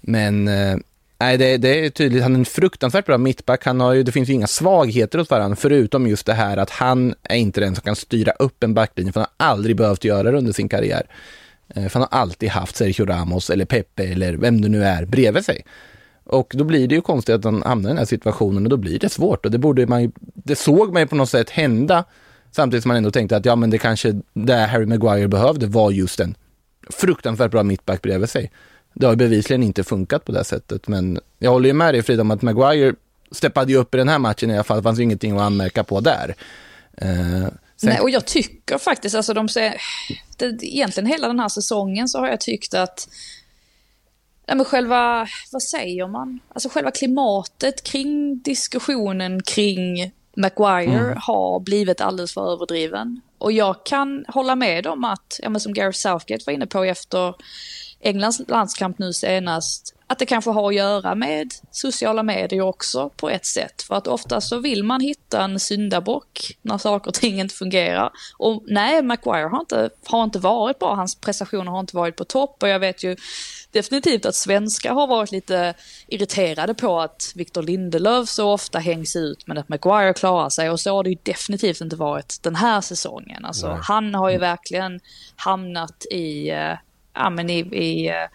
Men 0.00 0.48
eh, 0.48 0.76
Nej, 1.18 1.38
det, 1.38 1.56
det, 1.56 1.86
är 1.86 1.90
tydligt. 1.90 2.22
Han 2.22 2.34
är 2.34 2.38
en 2.38 2.44
fruktansvärt 2.44 3.06
bra 3.06 3.18
mittback. 3.18 3.64
Han 3.64 3.80
har 3.80 3.92
ju, 3.92 4.02
det 4.02 4.12
finns 4.12 4.28
ju 4.28 4.32
inga 4.32 4.46
svagheter 4.46 5.18
hos 5.18 5.30
varandra, 5.30 5.56
förutom 5.56 6.06
just 6.06 6.26
det 6.26 6.34
här 6.34 6.56
att 6.56 6.70
han 6.70 7.14
är 7.22 7.36
inte 7.36 7.60
den 7.60 7.74
som 7.74 7.82
kan 7.82 7.96
styra 7.96 8.32
upp 8.32 8.62
en 8.64 8.74
backlinje, 8.74 9.12
för 9.12 9.20
han 9.20 9.28
har 9.38 9.46
aldrig 9.46 9.76
behövt 9.76 10.04
göra 10.04 10.30
det 10.30 10.38
under 10.38 10.52
sin 10.52 10.68
karriär. 10.68 11.06
Eh, 11.68 11.88
för 11.88 12.00
han 12.00 12.08
har 12.10 12.18
alltid 12.20 12.48
haft 12.48 12.76
Sergio 12.76 13.06
Ramos 13.06 13.50
eller 13.50 13.64
Pepe 13.64 14.04
eller 14.04 14.32
vem 14.32 14.60
det 14.60 14.68
nu 14.68 14.84
är 14.84 15.04
bredvid 15.04 15.44
sig. 15.44 15.64
Och 16.24 16.52
då 16.56 16.64
blir 16.64 16.88
det 16.88 16.94
ju 16.94 17.00
konstigt 17.00 17.34
att 17.34 17.44
han 17.44 17.62
hamnar 17.62 17.90
i 17.90 17.90
den 17.90 17.98
här 17.98 18.04
situationen 18.04 18.62
och 18.62 18.70
då 18.70 18.76
blir 18.76 18.98
det 18.98 19.08
svårt. 19.08 19.44
Och 19.44 19.50
det, 19.50 19.58
borde 19.58 19.86
man 19.86 20.02
ju, 20.02 20.10
det 20.34 20.56
såg 20.56 20.92
man 20.92 21.02
ju 21.02 21.08
på 21.08 21.16
något 21.16 21.30
sätt 21.30 21.50
hända 21.50 22.04
samtidigt 22.50 22.82
som 22.82 22.88
man 22.88 22.96
ändå 22.96 23.10
tänkte 23.10 23.36
att 23.36 23.44
ja, 23.44 23.56
men 23.56 23.70
det 23.70 23.78
kanske 23.78 24.20
det 24.32 24.56
Harry 24.56 24.86
Maguire 24.86 25.28
behövde 25.28 25.66
var 25.66 25.90
just 25.90 26.20
en 26.20 26.34
fruktansvärt 26.90 27.50
bra 27.50 27.62
mittback 27.62 28.02
bredvid 28.02 28.30
sig. 28.30 28.50
Det 28.98 29.06
har 29.06 29.16
bevisligen 29.16 29.62
inte 29.62 29.84
funkat 29.84 30.24
på 30.24 30.32
det 30.32 30.44
sättet, 30.44 30.88
men 30.88 31.20
jag 31.38 31.50
håller 31.50 31.68
ju 31.68 31.72
med 31.72 31.94
dig 31.94 32.02
Frida 32.02 32.20
om 32.22 32.30
att 32.30 32.42
Maguire 32.42 32.94
steppade 33.30 33.72
ju 33.72 33.78
upp 33.78 33.94
i 33.94 33.98
den 33.98 34.08
här 34.08 34.18
matchen 34.18 34.50
i 34.50 34.54
alla 34.54 34.64
fall. 34.64 34.76
Det 34.76 34.82
fanns 34.82 34.98
ju 34.98 35.02
ingenting 35.02 35.36
att 35.36 35.42
anmärka 35.42 35.84
på 35.84 36.00
där. 36.00 36.34
Uh, 37.02 37.48
sen... 37.76 37.90
Nej, 37.90 38.00
och 38.00 38.10
jag 38.10 38.24
tycker 38.24 38.78
faktiskt, 38.78 39.14
alltså 39.14 39.34
de 39.34 39.48
ser, 39.48 39.74
det, 40.36 40.58
egentligen 40.62 41.06
hela 41.06 41.26
den 41.26 41.40
här 41.40 41.48
säsongen 41.48 42.08
så 42.08 42.18
har 42.18 42.28
jag 42.28 42.40
tyckt 42.40 42.74
att 42.74 43.08
Nej, 44.48 44.56
men 44.56 44.64
själva, 44.64 45.26
vad 45.52 45.62
säger 45.62 46.08
man? 46.08 46.40
Alltså 46.48 46.68
själva 46.68 46.90
klimatet 46.90 47.82
kring 47.82 48.38
diskussionen 48.38 49.42
kring 49.42 50.12
Maguire 50.36 50.98
Mm. 50.98 51.18
har 51.22 51.60
blivit 51.60 52.00
alldeles 52.00 52.34
för 52.34 52.52
överdriven. 52.52 53.20
Och 53.38 53.52
jag 53.52 53.86
kan 53.86 54.24
hålla 54.28 54.56
med 54.56 54.86
om 54.86 55.04
att, 55.04 55.40
ja, 55.42 55.48
men 55.48 55.60
som 55.60 55.74
Gareth 55.74 55.98
Southgate 55.98 56.42
var 56.46 56.52
inne 56.52 56.66
på 56.66 56.84
efter 56.84 57.34
Englands 58.00 58.40
landskamp 58.48 58.98
nu 58.98 59.12
senast, 59.12 59.94
att 60.06 60.18
det 60.18 60.26
kanske 60.26 60.50
har 60.50 60.68
att 60.68 60.74
göra 60.74 61.14
med 61.14 61.54
sociala 61.70 62.22
medier 62.22 62.60
också 62.60 63.10
på 63.16 63.30
ett 63.30 63.46
sätt. 63.46 63.82
För 63.82 63.94
att 63.94 64.06
ofta 64.06 64.40
så 64.40 64.58
vill 64.58 64.84
man 64.84 65.00
hitta 65.00 65.42
en 65.42 65.60
syndabock 65.60 66.56
när 66.62 66.78
saker 66.78 67.08
och 67.08 67.14
ting 67.14 67.40
inte 67.40 67.54
fungerar. 67.54 68.10
Och 68.38 68.62
nej, 68.66 69.02
Maguire 69.02 69.48
har 69.48 69.60
inte, 69.60 69.90
har 70.06 70.24
inte 70.24 70.38
varit 70.38 70.78
bra, 70.78 70.94
hans 70.94 71.14
prestationer 71.14 71.70
har 71.70 71.80
inte 71.80 71.96
varit 71.96 72.16
på 72.16 72.24
topp 72.24 72.62
och 72.62 72.68
jag 72.68 72.78
vet 72.78 73.04
ju 73.04 73.16
definitivt 73.70 74.26
att 74.26 74.34
svenskar 74.34 74.94
har 74.94 75.06
varit 75.06 75.32
lite 75.32 75.74
irriterade 76.06 76.74
på 76.74 77.00
att 77.00 77.32
Victor 77.34 77.62
Lindelöf 77.62 78.28
så 78.28 78.52
ofta 78.52 78.78
hängs 78.78 79.16
ut 79.16 79.46
men 79.46 79.58
att 79.58 79.68
Maguire 79.68 80.12
klarar 80.12 80.48
sig 80.48 80.70
och 80.70 80.80
så 80.80 80.90
har 80.90 81.04
det 81.04 81.10
ju 81.10 81.16
definitivt 81.22 81.80
inte 81.80 81.96
varit 81.96 82.42
den 82.42 82.56
här 82.56 82.80
säsongen. 82.80 83.44
Alltså, 83.44 83.78
han 83.82 84.14
har 84.14 84.30
ju 84.30 84.38
verkligen 84.38 85.00
hamnat 85.36 86.06
i, 86.10 86.50
eh, 86.50 86.72
ja, 87.16 87.30
men 87.30 87.50
i, 87.50 87.58
i, 87.58 88.08
eh, 88.08 88.28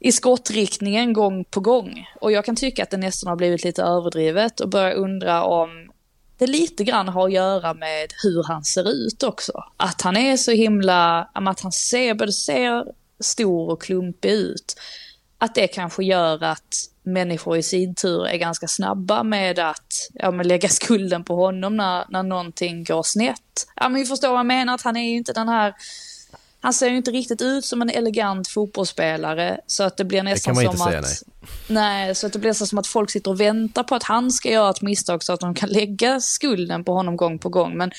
i 0.00 0.12
skottriktningen 0.12 1.12
gång 1.12 1.44
på 1.44 1.60
gång. 1.60 2.06
Och 2.20 2.32
jag 2.32 2.44
kan 2.44 2.56
tycka 2.56 2.82
att 2.82 2.90
det 2.90 2.96
nästan 2.96 3.28
har 3.28 3.36
blivit 3.36 3.64
lite 3.64 3.82
överdrivet 3.82 4.60
och 4.60 4.68
börja 4.68 4.92
undra 4.92 5.44
om 5.44 5.90
det 6.38 6.46
lite 6.46 6.84
grann 6.84 7.08
har 7.08 7.26
att 7.26 7.32
göra 7.32 7.74
med 7.74 8.12
hur 8.22 8.42
han 8.42 8.64
ser 8.64 8.90
ut 8.90 9.22
också. 9.22 9.52
Att 9.76 10.02
han 10.02 10.16
är 10.16 10.36
så 10.36 10.50
himla, 10.50 11.30
att 11.32 11.60
han 11.60 11.72
ser, 11.72 12.14
både 12.14 12.32
ser 12.32 12.84
stor 13.20 13.70
och 13.70 13.82
klumpig 13.82 14.30
ut. 14.30 14.76
Att 15.38 15.54
det 15.54 15.66
kanske 15.66 16.04
gör 16.04 16.44
att 16.44 16.74
människor 17.02 17.56
i 17.56 17.62
sin 17.62 17.94
tur 17.94 18.26
är 18.26 18.36
ganska 18.36 18.68
snabba 18.68 19.22
med 19.22 19.58
att 19.58 20.10
ja, 20.12 20.30
men 20.30 20.48
lägga 20.48 20.68
skulden 20.68 21.24
på 21.24 21.36
honom 21.36 21.76
när, 21.76 22.04
när 22.08 22.22
någonting 22.22 22.84
går 22.84 23.02
snett. 23.02 23.66
Ja, 23.76 23.88
men 23.88 24.00
vi 24.00 24.06
förstår 24.06 24.28
vad 24.28 24.38
jag 24.38 24.46
menar, 24.46 24.74
att 24.74 24.82
han 24.82 24.96
är 24.96 25.10
ju 25.10 25.16
inte 25.16 25.32
den 25.32 25.48
här 25.48 25.74
han 26.66 26.72
ser 26.72 26.88
ju 26.88 26.96
inte 26.96 27.10
riktigt 27.10 27.42
ut 27.42 27.64
som 27.64 27.82
en 27.82 27.90
elegant 27.90 28.48
fotbollsspelare 28.48 29.60
så 29.66 29.82
att 29.82 29.96
det 29.96 30.04
blir 30.04 30.22
nästan 30.22 30.62
inte 30.62 30.76
som 30.76 30.86
säga, 30.86 30.98
att... 30.98 31.04
nej. 31.04 31.14
Nej, 31.66 32.14
så 32.14 32.26
att 32.26 32.32
det 32.32 32.38
blir 32.38 32.52
så 32.52 32.66
som 32.66 32.78
att 32.78 32.86
folk 32.86 33.10
sitter 33.10 33.30
och 33.30 33.40
väntar 33.40 33.82
på 33.82 33.94
att 33.94 34.02
han 34.02 34.30
ska 34.30 34.50
göra 34.50 34.70
ett 34.70 34.82
misstag 34.82 35.22
så 35.22 35.32
att 35.32 35.40
de 35.40 35.54
kan 35.54 35.68
lägga 35.68 36.20
skulden 36.20 36.84
på 36.84 36.92
honom 36.92 37.16
gång 37.16 37.38
på 37.38 37.48
gång. 37.48 37.76
Men 37.76 37.90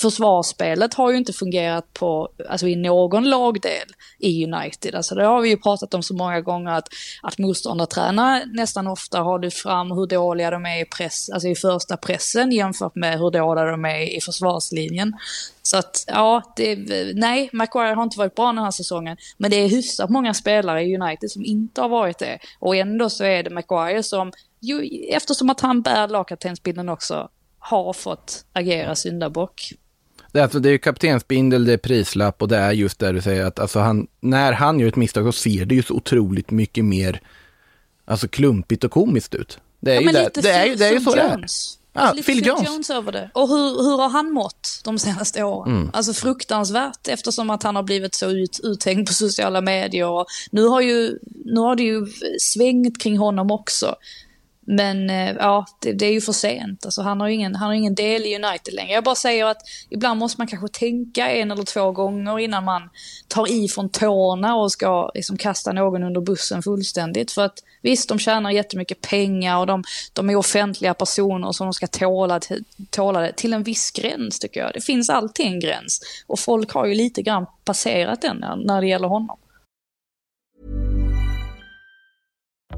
försvarsspelet 0.00 0.94
har 0.94 1.10
ju 1.10 1.16
inte 1.16 1.32
fungerat 1.32 1.92
på, 1.92 2.28
alltså 2.48 2.66
i 2.66 2.76
någon 2.76 3.30
lagdel 3.30 3.88
i 4.18 4.44
United. 4.44 4.94
Alltså 4.94 5.14
det 5.14 5.24
har 5.24 5.40
vi 5.40 5.48
ju 5.48 5.56
pratat 5.56 5.94
om 5.94 6.02
så 6.02 6.14
många 6.14 6.40
gånger 6.40 6.72
att, 6.72 6.88
att 7.22 7.38
motståndartränare 7.38 8.46
nästan 8.46 8.86
ofta 8.86 9.20
har 9.20 9.38
lyft 9.38 9.58
fram 9.58 9.90
hur 9.90 10.06
dåliga 10.06 10.50
de 10.50 10.66
är 10.66 10.82
i, 10.82 10.84
press, 10.84 11.30
alltså 11.30 11.48
i 11.48 11.54
första 11.54 11.96
pressen 11.96 12.52
jämfört 12.52 12.94
med 12.94 13.18
hur 13.18 13.30
dåliga 13.30 13.64
de 13.64 13.84
är 13.84 14.16
i 14.16 14.20
försvarslinjen. 14.20 15.14
Så 15.66 15.76
att, 15.76 16.04
ja, 16.06 16.52
det, 16.56 16.76
nej, 17.14 17.50
Maguire 17.52 17.94
har 17.94 18.02
inte 18.02 18.18
varit 18.18 18.34
bra 18.34 18.46
den 18.46 18.64
här 18.64 18.70
säsongen. 18.70 19.16
Men 19.38 19.50
det 19.50 19.56
är 19.56 19.68
hyfsat 19.68 20.10
många 20.10 20.34
spelare 20.34 20.82
i 20.82 20.96
United 20.96 21.30
som 21.30 21.44
inte 21.44 21.80
har 21.80 21.88
varit 21.88 22.18
det. 22.18 22.38
Och 22.58 22.76
ändå 22.76 23.10
så 23.10 23.24
är 23.24 23.42
det 23.42 23.50
Maguire 23.50 24.02
som, 24.02 24.32
ju, 24.60 25.04
eftersom 25.08 25.50
att 25.50 25.60
han 25.60 25.82
bär 25.82 26.08
lagkaptensbindeln 26.08 26.88
också, 26.88 27.28
har 27.58 27.92
fått 27.92 28.44
agera 28.52 28.94
syndabock. 28.94 29.72
Det 30.32 30.38
är, 30.38 30.42
alltså, 30.42 30.58
det 30.58 30.68
är 30.68 30.72
ju 30.72 30.78
kaptensbindel, 30.78 31.64
det 31.64 31.72
är 31.72 31.78
prislapp 31.78 32.42
och 32.42 32.48
det 32.48 32.56
är 32.56 32.72
just 32.72 32.98
det 32.98 33.12
du 33.12 33.22
säger 33.22 33.44
att 33.44 33.58
alltså 33.58 33.78
han, 33.78 34.06
när 34.20 34.52
han 34.52 34.80
gör 34.80 34.88
ett 34.88 34.96
misstag 34.96 35.24
så 35.24 35.32
ser 35.32 35.64
det 35.64 35.74
ju 35.74 35.82
så 35.82 35.94
otroligt 35.94 36.50
mycket 36.50 36.84
mer 36.84 37.20
alltså 38.04 38.28
klumpigt 38.28 38.84
och 38.84 38.90
komiskt 38.90 39.34
ut. 39.34 39.58
Det 39.80 39.90
är 39.90 39.94
Ja, 39.94 40.00
ju, 40.00 40.12
det, 40.12 40.30
det 40.34 40.50
är, 40.50 40.76
det 40.76 40.86
är 40.86 40.92
ju 40.92 41.00
så 41.00 41.14
det 41.14 41.20
är. 41.20 41.46
Ja, 41.94 42.00
Alltså 42.00 42.22
Phil 42.24 42.38
Phil 42.38 42.46
Jones. 42.46 42.68
Jones. 42.68 42.90
över 42.90 43.12
det. 43.12 43.30
Och 43.34 43.48
hur, 43.48 43.82
hur 43.82 43.98
har 43.98 44.08
han 44.08 44.32
mått 44.32 44.80
de 44.84 44.98
senaste 44.98 45.42
åren? 45.42 45.76
Mm. 45.76 45.90
Alltså 45.92 46.12
fruktansvärt 46.12 47.08
eftersom 47.08 47.50
att 47.50 47.62
han 47.62 47.76
har 47.76 47.82
blivit 47.82 48.14
så 48.14 48.30
ut, 48.30 48.60
uthängd 48.62 49.06
på 49.06 49.12
sociala 49.12 49.60
medier. 49.60 50.08
Och 50.08 50.26
nu, 50.50 50.66
har 50.66 50.80
ju, 50.80 51.18
nu 51.44 51.60
har 51.60 51.76
det 51.76 51.82
ju 51.82 52.06
svängt 52.40 53.02
kring 53.02 53.18
honom 53.18 53.50
också. 53.50 53.94
Men 54.66 55.10
eh, 55.10 55.32
ja, 55.32 55.66
det, 55.78 55.92
det 55.92 56.06
är 56.06 56.12
ju 56.12 56.20
för 56.20 56.32
sent. 56.32 56.84
Alltså, 56.84 57.02
han, 57.02 57.20
har 57.20 57.28
ju 57.28 57.34
ingen, 57.34 57.54
han 57.54 57.66
har 57.66 57.74
ingen 57.74 57.94
del 57.94 58.22
i 58.22 58.36
United 58.36 58.74
längre. 58.74 58.92
Jag 58.92 59.04
bara 59.04 59.14
säger 59.14 59.44
att 59.44 59.62
ibland 59.90 60.18
måste 60.18 60.40
man 60.40 60.46
kanske 60.46 60.68
tänka 60.78 61.30
en 61.30 61.50
eller 61.50 61.62
två 61.62 61.92
gånger 61.92 62.38
innan 62.38 62.64
man 62.64 62.90
tar 63.28 63.52
i 63.52 63.68
från 63.68 63.88
tårna 63.88 64.56
och 64.56 64.72
ska 64.72 65.10
liksom, 65.14 65.36
kasta 65.36 65.72
någon 65.72 66.02
under 66.02 66.20
bussen 66.20 66.62
fullständigt. 66.62 67.32
För 67.32 67.42
att 67.42 67.58
visst, 67.82 68.08
de 68.08 68.18
tjänar 68.18 68.50
jättemycket 68.50 69.00
pengar 69.00 69.58
och 69.58 69.66
de, 69.66 69.84
de 70.12 70.30
är 70.30 70.36
offentliga 70.36 70.94
personer 70.94 71.52
som 71.52 71.66
de 71.66 71.72
ska 71.72 71.86
tåla, 71.86 72.40
till- 72.40 72.64
tåla 72.90 73.20
det 73.20 73.32
till 73.32 73.52
en 73.52 73.62
viss 73.62 73.90
gräns 73.90 74.38
tycker 74.38 74.60
jag. 74.60 74.70
Det 74.74 74.80
finns 74.80 75.10
alltid 75.10 75.46
en 75.46 75.60
gräns. 75.60 76.00
Och 76.26 76.38
folk 76.38 76.72
har 76.72 76.86
ju 76.86 76.94
lite 76.94 77.22
grann 77.22 77.46
passerat 77.64 78.22
den 78.22 78.36
när, 78.36 78.56
när 78.56 78.80
det 78.80 78.86
gäller 78.86 79.08
honom. 79.08 79.36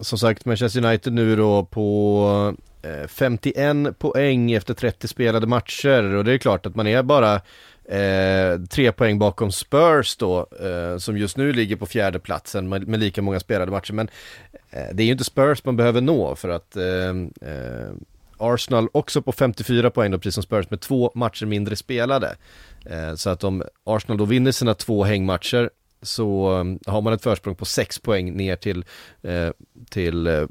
Som 0.00 0.18
sagt, 0.18 0.44
Manchester 0.44 0.84
United 0.84 1.12
nu 1.12 1.36
då 1.36 1.64
på 1.64 2.54
eh, 2.82 3.06
51 3.08 3.98
poäng 3.98 4.52
efter 4.52 4.74
30 4.74 5.08
spelade 5.08 5.46
matcher 5.46 6.14
och 6.14 6.24
det 6.24 6.32
är 6.32 6.38
klart 6.38 6.66
att 6.66 6.76
man 6.76 6.86
är 6.86 7.02
bara 7.02 7.34
eh, 7.84 8.60
tre 8.70 8.92
poäng 8.92 9.18
bakom 9.18 9.52
Spurs 9.52 10.16
då, 10.16 10.46
eh, 10.60 10.98
som 10.98 11.18
just 11.18 11.36
nu 11.36 11.52
ligger 11.52 11.76
på 11.76 11.86
fjärde 11.86 12.18
platsen 12.18 12.68
med, 12.68 12.88
med 12.88 13.00
lika 13.00 13.22
många 13.22 13.40
spelade 13.40 13.70
matcher. 13.70 13.92
Men 13.92 14.08
eh, 14.70 14.86
det 14.92 15.02
är 15.02 15.04
ju 15.04 15.12
inte 15.12 15.24
Spurs 15.24 15.64
man 15.64 15.76
behöver 15.76 16.00
nå 16.00 16.36
för 16.36 16.48
att 16.48 16.76
eh, 16.76 17.08
eh, 17.50 17.92
Arsenal 18.38 18.88
också 18.92 19.22
på 19.22 19.32
54 19.32 19.90
poäng 19.90 20.10
då, 20.10 20.18
precis 20.18 20.34
som 20.34 20.42
Spurs 20.42 20.70
med 20.70 20.80
två 20.80 21.12
matcher 21.14 21.46
mindre 21.46 21.76
spelade. 21.76 22.36
Eh, 22.86 23.14
så 23.14 23.30
att 23.30 23.44
om 23.44 23.62
Arsenal 23.84 24.18
då 24.18 24.24
vinner 24.24 24.52
sina 24.52 24.74
två 24.74 25.04
hängmatcher 25.04 25.70
så 26.04 26.58
eh, 26.58 26.92
har 26.92 27.00
man 27.00 27.12
ett 27.12 27.22
försprång 27.22 27.54
på 27.54 27.64
6 27.64 27.98
poäng 27.98 28.36
ner 28.36 28.56
till, 28.56 28.84
eh, 29.22 29.50
till 29.90 30.26
eh, 30.26 30.46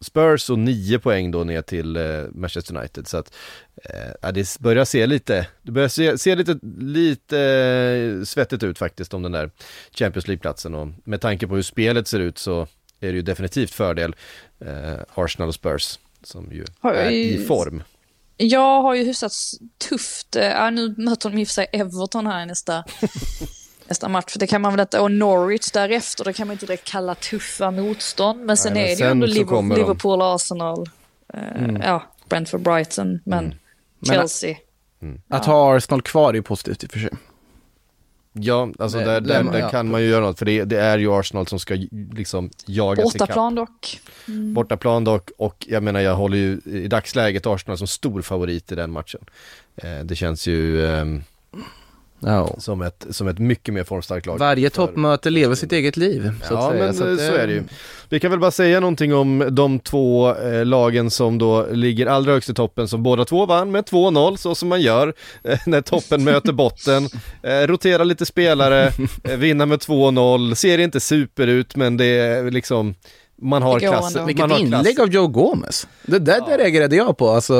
Spurs 0.00 0.50
och 0.50 0.58
9 0.58 0.98
poäng 0.98 1.30
då 1.30 1.44
ner 1.44 1.62
till 1.62 1.96
eh, 1.96 2.24
Manchester 2.32 2.76
United. 2.76 3.08
Så 3.08 3.16
att 3.16 3.34
eh, 3.84 4.32
det 4.32 4.58
börjar 4.58 4.84
se 4.84 5.06
lite, 5.06 5.46
det 5.62 5.72
börjar 5.72 5.88
se, 5.88 6.18
se 6.18 6.34
lite, 6.34 6.58
lite 6.78 7.38
eh, 7.38 8.24
svettigt 8.24 8.62
ut 8.62 8.78
faktiskt 8.78 9.14
om 9.14 9.22
den 9.22 9.32
där 9.32 9.50
Champions 9.92 10.28
League-platsen 10.28 10.74
och 10.74 10.88
med 11.04 11.20
tanke 11.20 11.46
på 11.46 11.54
hur 11.54 11.62
spelet 11.62 12.08
ser 12.08 12.20
ut 12.20 12.38
så 12.38 12.66
är 13.00 13.08
det 13.08 13.16
ju 13.16 13.22
definitivt 13.22 13.70
fördel 13.70 14.14
eh, 14.60 15.00
Arsenal 15.14 15.48
och 15.48 15.54
Spurs 15.54 15.98
som 16.24 16.52
ju 16.52 16.64
Har 16.80 16.94
är 16.94 17.10
i 17.10 17.44
form. 17.44 17.82
Jag 18.36 18.82
har 18.82 18.94
ju 18.94 19.04
hyfsat 19.04 19.32
tufft, 19.88 20.36
eh, 20.36 20.44
ja, 20.44 20.70
nu 20.70 20.94
möter 20.98 21.30
de 21.30 21.38
i 21.38 21.44
och 21.44 21.48
för 21.48 21.52
sig 21.52 21.66
Everton 21.72 22.26
här 22.26 22.42
i 22.42 22.46
nästa, 22.46 22.84
nästa 23.88 24.08
match. 24.08 24.32
För 24.32 24.38
det 24.38 24.46
kan 24.46 24.60
man 24.60 24.72
väl 24.72 24.80
inte, 24.80 24.98
och 25.00 25.10
Norwich 25.10 25.70
därefter, 25.70 26.24
det 26.24 26.32
kan 26.32 26.46
man 26.46 26.54
inte 26.54 26.66
direkt 26.66 26.84
kalla 26.84 27.14
tuffa 27.14 27.70
motstånd. 27.70 28.44
Men 28.46 28.56
sen 28.56 28.72
Nej, 28.72 28.82
men 28.82 28.82
är 28.82 28.86
det 28.86 28.90
ju 28.92 28.96
sen 28.96 29.10
ändå 29.10 29.26
Liverpool. 29.26 29.76
Liverpool 29.78 30.22
Arsenal, 30.22 30.86
eh, 31.34 31.40
ja, 31.82 32.02
Brentford, 32.28 32.60
Brighton, 32.60 33.20
men 33.24 33.44
Mm. 33.44 33.56
Men- 33.98 34.14
Chelsea. 34.16 34.56
Att 35.28 35.46
ha 35.46 35.76
Arsenal 35.76 36.02
kvar 36.02 36.30
är 36.30 36.34
ju 36.34 36.42
positivt 36.42 36.84
i 36.84 36.86
och 36.86 36.90
för 36.90 36.98
sig. 36.98 37.10
Ja, 38.32 38.68
alltså 38.78 38.98
Det- 38.98 39.04
där, 39.04 39.20
där, 39.20 39.42
där 39.44 39.58
ja. 39.58 39.68
kan 39.70 39.90
man 39.90 40.02
ju 40.02 40.08
göra 40.08 40.24
något 40.24 40.38
för 40.38 40.46
det, 40.46 40.64
det 40.64 40.80
är 40.80 40.98
ju 40.98 41.12
Arsenal 41.12 41.46
som 41.46 41.58
ska 41.58 41.74
liksom 42.12 42.50
jaga 42.66 42.96
sig 42.96 43.08
ikapp. 43.08 43.18
Bortaplan 43.28 43.54
dock. 43.54 44.00
Bortaplan 44.54 45.04
dock 45.04 45.30
och 45.38 45.66
jag 45.68 45.82
menar 45.82 46.00
jag 46.00 46.14
håller 46.14 46.36
ju 46.36 46.60
i 46.64 46.88
dagsläget 46.88 47.46
Arsenal 47.46 47.78
som 47.78 47.86
stor 47.86 48.22
favorit 48.22 48.72
i 48.72 48.74
den 48.74 48.90
matchen. 48.90 49.20
Eh, 49.76 49.98
det 50.04 50.16
känns 50.16 50.46
ju 50.46 50.86
ehm, 50.86 51.22
Ja. 52.22 52.54
som, 52.58 52.82
ett, 52.82 53.06
som 53.10 53.28
ett 53.28 53.38
mycket 53.38 53.74
mer 53.74 53.84
formstarkt 53.84 54.26
lag. 54.26 54.38
Varje 54.38 54.70
för- 54.70 54.76
toppmöte 54.76 55.30
lever 55.30 55.54
sitt 55.54 55.72
eget 55.72 55.96
liv. 55.96 56.32
Så 56.48 56.54
Ja 56.54 56.72
men 56.78 56.94
så, 56.94 57.12
att 57.12 57.18
så 57.18 57.32
är 57.34 57.46
det 57.46 57.52
ju. 57.52 57.62
Vi 58.08 58.20
kan 58.20 58.30
väl 58.30 58.40
bara 58.40 58.50
säga 58.50 58.80
någonting 58.80 59.14
om 59.14 59.48
de 59.50 59.78
två 59.80 60.34
eh, 60.36 60.64
lagen 60.64 61.10
som 61.10 61.38
då 61.38 61.66
ligger 61.72 62.06
allra 62.06 62.32
högst 62.32 62.50
i 62.50 62.54
toppen 62.54 62.88
som 62.88 63.02
båda 63.02 63.24
två 63.24 63.46
vann 63.46 63.70
med 63.70 63.84
2-0 63.84 64.36
så 64.36 64.54
som 64.54 64.68
man 64.68 64.80
gör 64.80 65.14
eh, 65.44 65.58
när 65.66 65.80
toppen 65.80 66.24
möter 66.24 66.52
botten. 66.52 67.08
Eh, 67.42 67.66
rotera 67.66 68.04
lite 68.04 68.26
spelare, 68.26 68.92
eh, 69.24 69.36
vinna 69.36 69.66
med 69.66 69.78
2-0, 69.78 70.54
ser 70.54 70.78
inte 70.78 71.00
super 71.00 71.46
ut 71.46 71.76
men 71.76 71.96
det 71.96 72.04
är 72.04 72.50
liksom 72.50 72.94
man 73.42 73.62
har 73.62 73.80
klassen. 73.80 74.20
ändå. 74.20 74.26
Vilket 74.26 74.42
man 74.42 74.50
har 74.50 74.58
klass. 74.58 74.80
inlägg 74.80 75.00
av 75.00 75.08
Joe 75.08 75.26
Gomez. 75.26 75.86
Det 76.02 76.18
där 76.18 76.40
ja. 76.48 76.58
reagerade 76.58 76.96
jag 76.96 77.16
på, 77.16 77.30
alltså 77.30 77.54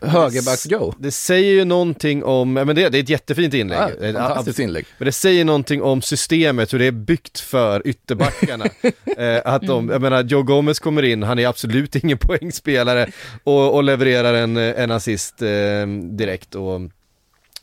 högerbacks-Joe. 0.00 0.94
Det 0.98 1.10
säger 1.10 1.52
ju 1.52 1.64
någonting 1.64 2.24
om, 2.24 2.52
men 2.52 2.66
det, 2.66 2.88
det 2.88 2.98
är 2.98 3.02
ett 3.02 3.08
jättefint 3.08 3.54
inlägg. 3.54 3.78
Ja, 3.78 4.06
ett 4.06 4.16
fantastiskt 4.16 4.58
inlägg. 4.58 4.86
Men 4.98 5.06
det 5.06 5.12
säger 5.12 5.44
någonting 5.44 5.82
om 5.82 6.02
systemet, 6.02 6.74
hur 6.74 6.78
det 6.78 6.86
är 6.86 6.92
byggt 6.92 7.40
för 7.40 7.86
ytterbackarna. 7.86 8.64
eh, 9.16 9.40
att 9.44 9.62
de, 9.62 9.88
jag 9.88 10.02
menar, 10.02 10.22
Joe 10.22 10.42
Gomez 10.42 10.78
kommer 10.78 11.02
in, 11.02 11.22
han 11.22 11.38
är 11.38 11.46
absolut 11.46 11.96
ingen 11.96 12.18
poängspelare 12.20 13.10
och, 13.44 13.74
och 13.74 13.84
levererar 13.84 14.34
en, 14.34 14.56
en 14.56 14.90
assist 14.90 15.42
eh, 15.42 15.86
direkt. 16.10 16.54
Och 16.54 16.80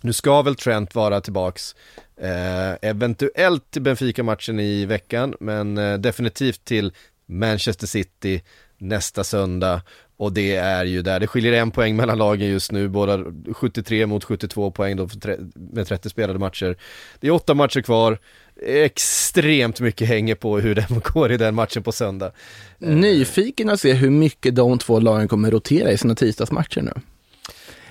nu 0.01 0.13
ska 0.13 0.41
väl 0.41 0.55
Trent 0.55 0.95
vara 0.95 1.21
tillbaks, 1.21 1.75
eh, 2.21 2.89
eventuellt 2.89 3.71
till 3.71 3.81
Benfica-matchen 3.81 4.59
i 4.59 4.85
veckan, 4.85 5.35
men 5.39 5.77
eh, 5.77 5.97
definitivt 5.97 6.65
till 6.65 6.93
Manchester 7.25 7.87
City 7.87 8.41
nästa 8.77 9.23
söndag. 9.23 9.81
Och 10.17 10.33
det 10.33 10.55
är 10.55 10.85
ju 10.85 11.01
där, 11.01 11.19
det 11.19 11.27
skiljer 11.27 11.53
en 11.53 11.71
poäng 11.71 11.95
mellan 11.95 12.17
lagen 12.17 12.47
just 12.47 12.71
nu, 12.71 12.87
båda 12.87 13.23
73 13.53 14.05
mot 14.05 14.23
72 14.23 14.71
poäng 14.71 14.95
då 14.95 15.09
med 15.55 15.87
30 15.87 16.09
spelade 16.09 16.39
matcher. 16.39 16.77
Det 17.19 17.27
är 17.27 17.31
åtta 17.31 17.53
matcher 17.53 17.81
kvar, 17.81 18.19
extremt 18.65 19.79
mycket 19.79 20.07
hänger 20.07 20.35
på 20.35 20.59
hur 20.59 20.75
det 20.75 20.87
går 21.13 21.31
i 21.31 21.37
den 21.37 21.55
matchen 21.55 21.83
på 21.83 21.91
söndag. 21.91 22.31
Nyfiken 22.77 23.69
att 23.69 23.79
se 23.79 23.93
hur 23.93 24.09
mycket 24.09 24.55
de 24.55 24.77
två 24.77 24.99
lagen 24.99 25.27
kommer 25.27 25.51
rotera 25.51 25.91
i 25.91 25.97
sina 25.97 26.15
tisdagsmatcher 26.15 26.81
nu. 26.81 26.93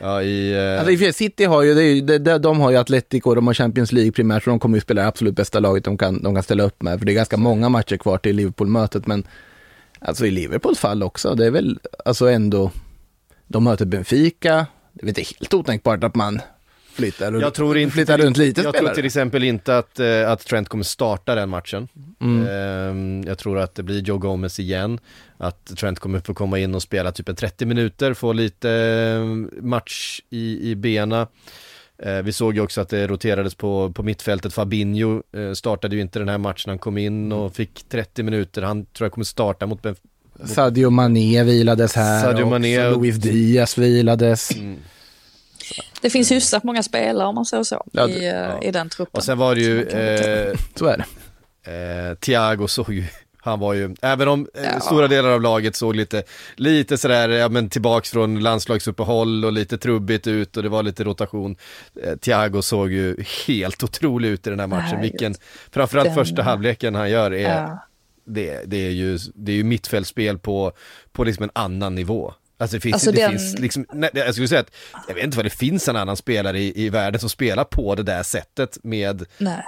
Ja, 0.02 0.22
i, 0.22 0.52
eh, 0.52 0.88
Alltså, 0.88 1.12
City 1.12 1.44
har 1.44 1.62
ju, 1.62 1.74
det 1.74 1.82
är 1.82 1.94
ju 1.94 2.00
det, 2.00 2.38
de 2.38 2.60
har 2.60 2.70
ju 2.70 2.76
Atletico, 2.76 3.34
de 3.34 3.46
har 3.46 3.54
Champions 3.54 3.92
League 3.92 4.12
primärt, 4.12 4.44
så 4.44 4.50
de 4.50 4.58
kommer 4.58 4.76
ju 4.76 4.80
spela 4.80 5.02
det 5.02 5.08
absolut 5.08 5.34
bästa 5.36 5.60
laget 5.60 5.84
de 5.84 5.98
kan, 5.98 6.22
de 6.22 6.34
kan 6.34 6.42
ställa 6.42 6.62
upp 6.62 6.82
med, 6.82 6.98
för 6.98 7.06
det 7.06 7.12
är 7.12 7.14
ganska 7.14 7.36
många 7.36 7.68
matcher 7.68 7.96
kvar 7.96 8.18
till 8.18 8.36
Liverpool-mötet, 8.36 9.06
men 9.06 9.26
alltså 9.98 10.26
i 10.26 10.30
Liverpools 10.30 10.78
fall 10.78 11.02
också, 11.02 11.34
det 11.34 11.46
är 11.46 11.50
väl 11.50 11.78
alltså 12.04 12.28
ändå, 12.28 12.70
de 13.46 13.64
möter 13.64 13.84
Benfica, 13.84 14.66
det 14.92 15.00
är 15.00 15.06
väl 15.06 15.08
inte 15.08 15.22
helt 15.22 15.54
otänkbart 15.54 16.04
att 16.04 16.14
man 16.14 16.40
flyttar, 16.94 17.32
jag 17.40 17.54
tror 17.54 17.78
inte, 17.78 17.94
flyttar 17.94 18.18
runt 18.18 18.36
lite 18.36 18.60
Jag 18.62 18.74
spelare. 18.74 18.86
tror 18.88 18.94
till 18.96 19.06
exempel 19.06 19.44
inte 19.44 19.78
att, 19.78 20.00
eh, 20.00 20.30
att 20.30 20.40
Trent 20.46 20.68
kommer 20.68 20.84
starta 20.84 21.34
den 21.34 21.48
matchen. 21.48 21.88
Mm. 22.20 22.46
Ehm, 22.48 23.24
jag 23.26 23.38
tror 23.38 23.58
att 23.58 23.74
det 23.74 23.82
blir 23.82 24.00
Joe 24.02 24.18
Gomez 24.18 24.60
igen. 24.60 24.98
Att 25.38 25.76
Trent 25.76 25.98
kommer 25.98 26.20
få 26.20 26.34
komma 26.34 26.58
in 26.58 26.74
och 26.74 26.82
spela 26.82 27.12
typ 27.12 27.28
en 27.28 27.36
30 27.36 27.66
minuter, 27.66 28.14
få 28.14 28.32
lite 28.32 28.70
eh, 28.70 29.24
match 29.62 30.20
i, 30.30 30.70
i 30.70 30.74
bena. 30.74 31.26
Eh, 32.02 32.18
vi 32.22 32.32
såg 32.32 32.54
ju 32.54 32.60
också 32.60 32.80
att 32.80 32.88
det 32.88 33.06
roterades 33.06 33.54
på, 33.54 33.92
på 33.92 34.02
mittfältet. 34.02 34.52
Fabinho 34.54 35.22
startade 35.54 35.96
ju 35.96 36.02
inte 36.02 36.18
den 36.18 36.28
här 36.28 36.38
matchen. 36.38 36.68
Han 36.70 36.78
kom 36.78 36.98
in 36.98 37.32
och 37.32 37.54
fick 37.54 37.84
30 37.88 38.22
minuter. 38.22 38.62
Han 38.62 38.84
tror 38.86 39.04
jag 39.06 39.12
kommer 39.12 39.24
starta 39.24 39.66
mot 39.66 39.82
Benf- 39.82 39.96
Sadio 40.46 40.90
Mané 40.90 41.42
vilades 41.44 41.94
här, 41.94 42.22
Sadio 42.22 42.46
Mané- 42.46 42.90
Luis 42.98 43.16
Diaz 43.16 43.78
vilades. 43.78 44.50
Det 46.00 46.10
finns 46.10 46.32
hyfsat 46.32 46.64
många 46.64 46.82
spelare 46.82 47.28
om 47.28 47.34
man 47.34 47.44
säger 47.44 47.62
så 47.62 47.84
Ja, 47.92 48.08
i, 48.08 48.24
eh, 48.28 48.34
ja. 48.34 48.62
i 48.62 48.70
den 48.70 48.88
truppen. 48.88 49.18
Och 49.18 49.24
sen 49.24 49.38
var 49.38 49.54
det 49.54 49.60
ju 49.60 49.82
eh, 49.82 50.56
Så 50.74 50.86
är 50.86 50.98
det. 50.98 51.04
Eh, 51.72 52.14
Thiago 52.14 52.66
såg 52.68 52.92
ju, 52.92 53.04
han 53.38 53.60
var 53.60 53.74
ju, 53.74 53.94
även 54.02 54.28
om 54.28 54.48
eh, 54.54 54.62
Ja. 54.64 54.80
stora 54.80 55.08
delar 55.08 55.30
av 55.30 55.42
laget 55.42 55.76
såg 55.76 55.96
lite, 55.96 56.22
lite 56.56 56.98
sådär, 56.98 57.28
ja 57.28 57.48
men 57.48 57.68
tillbaks 57.70 58.10
från 58.10 58.40
landslagsuppehåll 58.40 59.44
och 59.44 59.52
lite 59.52 59.78
trubbigt 59.78 60.26
ut 60.26 60.56
och 60.56 60.62
det 60.62 60.68
var 60.68 60.82
lite 60.82 61.04
rotation. 61.04 61.56
Eh, 62.04 62.16
Thiago 62.16 62.62
såg 62.62 62.92
ju 62.92 63.16
helt 63.46 63.82
otrolig 63.82 64.28
ut 64.28 64.46
i 64.46 64.50
den 64.50 64.60
här 64.60 64.66
matchen, 64.66 64.82
Herregud. 64.86 65.02
vilken, 65.12 65.34
framförallt 65.72 66.06
Den- 66.08 66.14
första 66.14 66.42
halvleken 66.42 66.94
han 66.94 67.10
gör 67.10 67.30
är, 67.34 67.50
Ja. 67.62 67.78
det, 68.24 68.62
det 68.66 68.86
är 68.86 68.90
ju, 68.90 69.18
det 69.34 69.52
är 69.52 69.56
ju 69.56 69.64
mittfältspel 69.64 70.38
på, 70.38 70.72
på 71.12 71.24
liksom 71.24 71.42
en 71.44 71.50
annan 71.52 71.94
nivå. 71.94 72.34
Alltså 72.62 72.76
det 72.76 72.80
finns, 72.80 72.94
Alltså 72.94 73.12
det 73.12 73.20
den- 73.20 73.30
finns 73.30 73.58
liksom, 73.58 73.86
nej, 73.92 74.10
jag 74.14 74.32
skulle 74.34 74.48
säga 74.48 74.60
att, 74.60 74.70
jag 75.08 75.14
vet 75.14 75.24
inte 75.24 75.36
vad 75.36 75.46
det 75.46 75.50
finns 75.50 75.88
en 75.88 75.96
annan 75.96 76.16
spelare 76.16 76.58
i, 76.60 76.84
i 76.84 76.88
världen 76.90 77.20
som 77.20 77.28
spelar 77.30 77.64
på 77.64 77.94
det 77.94 78.02
där 78.02 78.22
sättet 78.22 78.78
med, 78.82 79.24
Nej. 79.38 79.62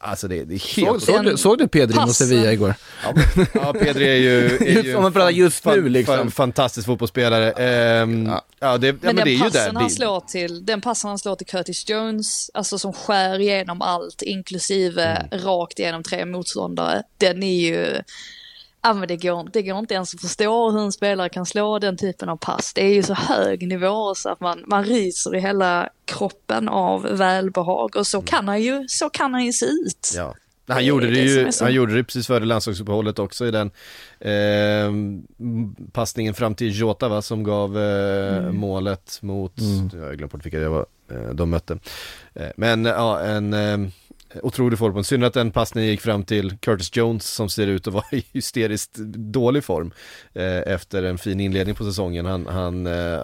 alltså 0.00 0.28
det, 0.28 0.44
det 0.44 0.54
är 0.54 0.58
Såg, 0.58 0.84
helt 0.86 1.02
såg, 1.04 1.24
du, 1.24 1.36
såg 1.36 1.58
du 1.58 1.68
Pedri 1.68 2.00
mot. 2.00 2.14
Sevilla 2.14 2.52
igår? 2.52 2.74
Ja, 3.04 3.12
men- 3.36 3.46
ja 3.54 3.72
Pedri 3.72 4.08
är 4.08 4.14
ju, 4.16 4.46
är 4.56 4.82
ju 4.84 4.94
Om 4.96 5.02
man 5.02 5.12
pratar 5.12 5.30
just 5.30 5.64
nu, 5.64 5.88
liksom. 5.88 6.30
fantastisk 6.30 6.86
fotbollsspelare. 6.86 7.50
Ehm, 7.52 8.26
Ja. 8.26 8.44
ja. 8.60 8.78
det, 8.78 8.86
ja, 8.86 8.94
Men, 9.00 9.16
men 9.16 9.24
det 9.24 9.30
är 9.30 9.38
den 9.38 9.50
passen 9.50 9.76
han 9.76 9.90
slår 9.90 10.20
till, 10.20 10.66
den 10.66 10.80
passen 10.80 11.08
han 11.08 11.18
slår 11.18 11.36
till 11.36 11.46
Curtis 11.46 11.88
Jones, 11.88 12.50
alltså 12.54 12.78
som 12.78 12.92
skär 12.92 13.38
igenom 13.40 13.82
allt, 13.82 14.22
inklusive 14.22 15.04
Mm. 15.32 15.44
rakt 15.46 15.78
igenom 15.78 16.02
tre 16.02 16.24
motståndare, 16.24 17.02
den 17.18 17.42
är 17.42 17.60
ju, 17.60 18.02
ja 18.82 18.94
men 18.94 19.08
det 19.08 19.16
går, 19.16 19.48
det 19.52 19.62
går 19.62 19.78
inte 19.78 19.94
ens 19.94 20.14
att 20.14 20.20
förstå 20.20 20.70
hur 20.70 20.80
en 20.80 20.92
spelare 20.92 21.28
kan 21.28 21.46
slå 21.46 21.78
den 21.78 21.96
typen 21.96 22.28
av 22.28 22.36
pass. 22.36 22.72
Det 22.74 22.84
är 22.84 22.94
ju 22.94 23.02
så 23.02 23.14
hög 23.14 23.68
nivå 23.68 24.14
så 24.14 24.28
att 24.28 24.40
man, 24.40 24.64
man 24.66 24.84
ryser 24.84 25.34
i 25.36 25.40
hela 25.40 25.88
kroppen 26.04 26.68
av 26.68 27.02
välbehag 27.02 27.96
och 27.96 28.06
så 28.06 28.22
kan 28.22 28.48
han 28.48 28.62
ju, 28.62 28.84
så 28.88 29.10
kan 29.10 29.32
han 29.34 29.44
ju 29.44 29.52
se 29.52 29.66
ut. 29.66 30.12
ja. 30.16 30.34
Han 30.68 30.84
gjorde 30.84 31.06
det, 31.06 31.12
det 31.12 31.20
ju, 31.20 31.52
så- 31.52 31.64
han 31.64 31.72
gjorde 31.74 31.94
det 31.94 32.04
precis 32.04 32.26
före 32.26 32.44
landslagsuppehållet 32.44 33.18
också 33.18 33.46
i 33.46 33.50
den 33.50 33.70
ehm, 34.20 35.22
passningen 35.92 36.34
fram 36.34 36.54
till 36.54 36.80
Jota 36.80 37.08
va, 37.08 37.22
som 37.22 37.42
gav 37.44 37.78
eh, 37.78 38.36
Mm. 38.36 38.56
målet 38.56 39.18
mot, 39.22 39.52
jag 39.92 40.00
har 40.06 40.14
glömt 40.14 40.32
bort 40.32 40.44
vilka 40.46 40.58
det 40.58 40.68
var, 40.68 40.86
eh, 41.12 41.28
de 41.34 41.50
mötte. 41.50 41.78
Eh, 42.34 42.48
men 42.56 42.84
ja, 42.84 43.20
en 43.20 43.52
eh, 43.54 43.78
otrolig 44.42 44.78
form, 44.78 45.04
synd 45.04 45.24
att 45.24 45.34
den 45.34 45.50
passningen 45.50 45.90
gick 45.90 46.00
fram 46.00 46.24
till 46.24 46.58
Curtis 46.58 46.96
Jones 46.96 47.26
som 47.26 47.48
ser 47.48 47.66
ut 47.66 47.86
att 47.86 47.94
vara 47.94 48.04
i 48.12 48.24
hysteriskt 48.32 48.96
dålig 49.14 49.64
form 49.64 49.92
eh, 50.34 50.72
efter 50.74 51.02
en 51.02 51.18
fin 51.18 51.40
inledning 51.40 51.74
på 51.74 51.84
säsongen. 51.84 52.26
Han, 52.26 52.46
han 52.46 52.86
eh, 52.86 53.20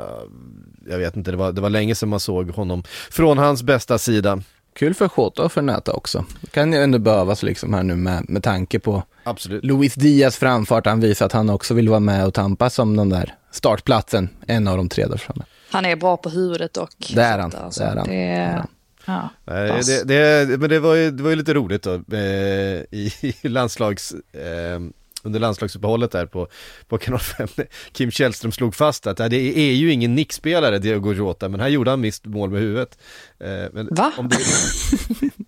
jag 0.88 0.98
vet 0.98 1.16
inte, 1.16 1.30
det 1.30 1.36
var, 1.36 1.52
det 1.52 1.60
var 1.60 1.70
länge 1.70 1.94
sedan 1.94 2.08
man 2.08 2.20
såg 2.20 2.50
honom 2.50 2.82
från 3.10 3.38
hans 3.38 3.62
bästa 3.62 3.98
sida. 3.98 4.42
Kul 4.78 4.94
för 4.94 5.10
Jota 5.16 5.42
och 5.42 5.52
för 5.52 5.62
Näta 5.62 5.92
också. 5.92 6.24
Det 6.40 6.50
kan 6.50 6.72
ju 6.72 6.78
ändå 6.78 6.98
behövas 6.98 7.42
liksom 7.42 7.74
här 7.74 7.82
nu 7.82 7.96
med, 7.96 8.24
med 8.28 8.42
tanke 8.42 8.78
på 8.78 9.02
Absolut. 9.24 9.64
Luis 9.64 9.94
Diaz 9.94 10.36
framfart. 10.36 10.86
Han 10.86 11.00
visar 11.00 11.26
att 11.26 11.32
han 11.32 11.50
också 11.50 11.74
vill 11.74 11.88
vara 11.88 12.00
med 12.00 12.26
och 12.26 12.34
tampas 12.34 12.78
om 12.78 12.96
den 12.96 13.08
där 13.08 13.34
startplatsen. 13.50 14.28
En 14.46 14.68
av 14.68 14.76
de 14.76 14.88
tre 14.88 15.06
där 15.06 15.16
framme. 15.16 15.44
Han 15.70 15.84
är 15.84 15.96
bra 15.96 16.16
på 16.16 16.28
huvudet 16.28 16.76
och... 16.76 16.90
Det 17.14 17.22
är 17.22 17.38
han, 17.38 17.52
Alltså, 17.54 17.80
det 17.80 17.86
är 17.86 17.96
han. 17.96 18.06
Det 18.08 18.14
är, 18.14 18.64
ja. 19.06 19.28
Nej, 19.44 19.70
pass. 19.70 19.86
det, 19.86 20.04
det, 20.04 20.58
men 20.60 20.70
det 20.70 20.80
var, 20.80 20.94
ju, 20.94 21.10
det 21.10 21.22
var 21.22 21.30
ju 21.30 21.36
lite 21.36 21.54
roligt 21.54 21.82
då, 21.82 21.94
eh, 22.16 22.20
i, 22.90 23.12
i 23.42 23.48
landslags, 23.48 24.12
eh, 24.12 24.80
under 25.22 25.40
landslagsuppehållet 25.40 26.10
där 26.10 26.26
på, 26.26 26.48
på 26.88 26.98
kanal 26.98 27.20
5, 27.20 27.48
Kim 27.92 28.10
Källström 28.10 28.52
slog 28.52 28.74
fast 28.74 29.06
att 29.06 29.16
det 29.16 29.58
är 29.58 29.72
ju 29.72 29.92
ingen 29.92 30.14
nickspelare 30.14 30.78
Diego 30.78 31.12
Jota, 31.12 31.48
men 31.48 31.60
här 31.60 31.68
gjorde 31.68 31.90
han 31.90 32.00
mist 32.00 32.26
mål 32.26 32.50
med 32.50 32.60
huvudet. 32.60 32.98
Eh, 33.40 33.48
men 33.72 33.88
Va? 33.90 34.12
Om 34.18 34.28
det, 34.28 34.36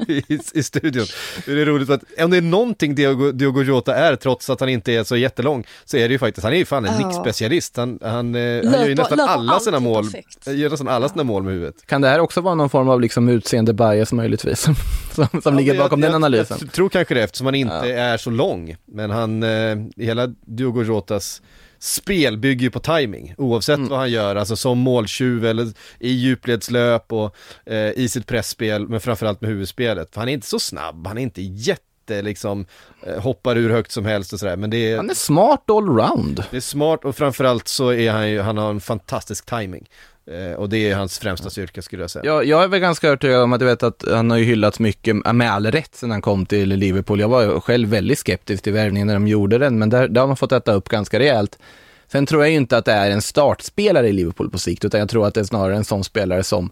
i, 0.12 0.38
I 0.54 0.62
studion. 0.62 1.06
Det 1.46 1.52
är 1.62 1.66
roligt 1.66 1.86
för 1.86 1.94
att 1.94 2.02
om 2.24 2.30
det 2.30 2.36
är 2.36 2.40
någonting 2.42 2.94
Diogo, 2.94 3.32
Diogo 3.32 3.62
Jota 3.62 3.94
är, 3.94 4.16
trots 4.16 4.50
att 4.50 4.60
han 4.60 4.68
inte 4.68 4.92
är 4.92 5.04
så 5.04 5.16
jättelång, 5.16 5.64
så 5.84 5.96
är 5.96 6.08
det 6.08 6.12
ju 6.12 6.18
faktiskt, 6.18 6.44
han 6.44 6.52
är 6.52 6.56
ju 6.56 6.64
fan 6.64 6.84
en 6.86 7.00
Ja. 7.00 7.06
nickspecialist. 7.08 7.76
Han, 7.76 7.98
han, 8.02 8.34
eh, 8.34 8.64
han 8.64 8.72
gör 8.72 8.88
ju 8.88 8.94
nästan 8.94 9.20
alla 9.20 9.60
sina 9.60 9.80
mål, 9.80 10.04
perfekt. 10.04 10.46
gör 10.46 10.70
nästan 10.70 10.88
alla 10.88 11.08
sina 11.08 11.24
mål 11.24 11.42
med 11.42 11.52
huvudet. 11.52 11.86
Kan 11.86 12.00
det 12.00 12.08
här 12.08 12.18
också 12.20 12.40
vara 12.40 12.54
någon 12.54 12.70
form 12.70 12.88
av 12.88 13.00
liksom 13.00 13.28
utseende 13.28 13.72
bias 13.72 14.12
möjligtvis? 14.12 14.60
Som, 15.14 15.28
som, 15.32 15.42
som 15.42 15.56
ligger 15.56 15.74
Ja, 15.74 15.82
bakom 15.82 16.00
jag, 16.00 16.08
den 16.08 16.14
analysen? 16.14 16.56
Jag, 16.60 16.66
jag 16.66 16.72
tror 16.72 16.88
kanske 16.88 17.14
det 17.14 17.22
eftersom 17.22 17.46
han 17.46 17.54
inte 17.54 17.74
Ja. 17.74 17.86
är 17.86 18.16
så 18.16 18.30
lång. 18.30 18.76
Men 18.86 19.10
han, 19.10 19.42
eh, 19.42 19.76
hela 19.96 20.26
Diogo 20.46 20.82
Jotas 20.82 21.42
spel 21.80 22.38
bygger 22.38 22.62
ju 22.62 22.70
på 22.70 22.80
timing 22.80 23.34
oavsett 23.38 23.76
Mm. 23.78 23.88
vad 23.88 23.98
han 23.98 24.10
gör, 24.10 24.36
alltså 24.36 24.56
som 24.56 24.78
måltjuv 24.78 25.46
eller 25.46 25.66
i 25.98 26.10
djupledslöp 26.12 27.12
och 27.12 27.36
eh, 27.66 27.90
i 27.90 28.08
sitt 28.08 28.26
pressspel 28.26 28.88
men 28.88 29.00
framförallt 29.00 29.40
med 29.40 29.50
huvudspelet. 29.50 30.14
För 30.14 30.20
han 30.20 30.28
är 30.28 30.32
inte 30.32 30.46
så 30.46 30.58
snabb, 30.58 31.06
han 31.06 31.18
är 31.18 31.22
inte 31.22 31.42
jätte 31.42 32.22
liksom 32.22 32.66
eh, 33.06 33.20
hoppar 33.22 33.56
hur 33.56 33.70
högt 33.70 33.92
som 33.92 34.04
helst 34.04 34.32
och 34.32 34.40
sådär 34.40 34.56
men 34.56 34.70
det 34.70 34.92
är, 34.92 34.96
Han 34.96 35.10
är 35.10 35.14
smart 35.14 35.70
allround. 35.70 36.44
det 36.50 36.56
är 36.56 36.60
smart 36.60 37.04
och 37.04 37.16
framförallt 37.16 37.68
så 37.68 37.92
är 37.92 38.10
han 38.12 38.30
ju, 38.30 38.40
han 38.40 38.58
har 38.58 38.70
en 38.70 38.80
fantastisk 38.80 39.46
timing. 39.46 39.88
Eh, 40.30 40.52
och 40.52 40.68
det 40.68 40.90
är 40.90 40.94
hans 40.94 41.18
främsta 41.18 41.50
styrka 41.50 41.82
skulle 41.82 42.02
jag 42.02 42.10
säga. 42.10 42.24
Jag, 42.24 42.44
jag 42.44 42.64
är 42.64 42.68
väl 42.68 42.80
ganska 42.80 43.06
övertygad 43.06 43.42
om 43.42 43.52
att 43.52 43.60
jag 43.60 43.68
vet 43.68 43.82
att 43.82 44.04
han 44.10 44.30
har 44.30 44.38
ju 44.38 44.44
hyllats 44.44 44.80
mycket, 44.80 45.26
eh, 45.26 45.32
med 45.32 45.52
all 45.52 45.66
rätt, 45.66 45.94
sedan 45.94 46.10
han 46.10 46.22
kom 46.22 46.46
till 46.46 46.68
Liverpool. 46.68 47.20
Jag 47.20 47.28
var 47.28 47.60
själv 47.60 47.88
väldigt 47.88 48.18
skeptisk 48.18 48.62
till 48.62 48.72
värvningen 48.72 49.06
när 49.06 49.14
de 49.14 49.28
gjorde 49.28 49.58
den, 49.58 49.78
men 49.78 49.90
där, 49.90 50.08
där 50.08 50.20
har 50.20 50.28
man 50.28 50.36
fått 50.36 50.52
äta 50.52 50.72
upp 50.72 50.88
ganska 50.88 51.18
rejält. 51.18 51.58
Sen 52.06 52.26
tror 52.26 52.42
jag 52.42 52.50
ju 52.50 52.56
inte 52.56 52.76
att 52.76 52.84
det 52.84 52.92
är 52.92 53.10
en 53.10 53.22
startspelare 53.22 54.08
i 54.08 54.12
Liverpool 54.12 54.50
på 54.50 54.58
sikt, 54.58 54.84
utan 54.84 55.00
jag 55.00 55.08
tror 55.08 55.26
att 55.26 55.34
det 55.34 55.40
är 55.40 55.44
snarare 55.44 55.76
en 55.76 55.84
sån 55.84 56.04
spelare 56.04 56.42
som 56.42 56.70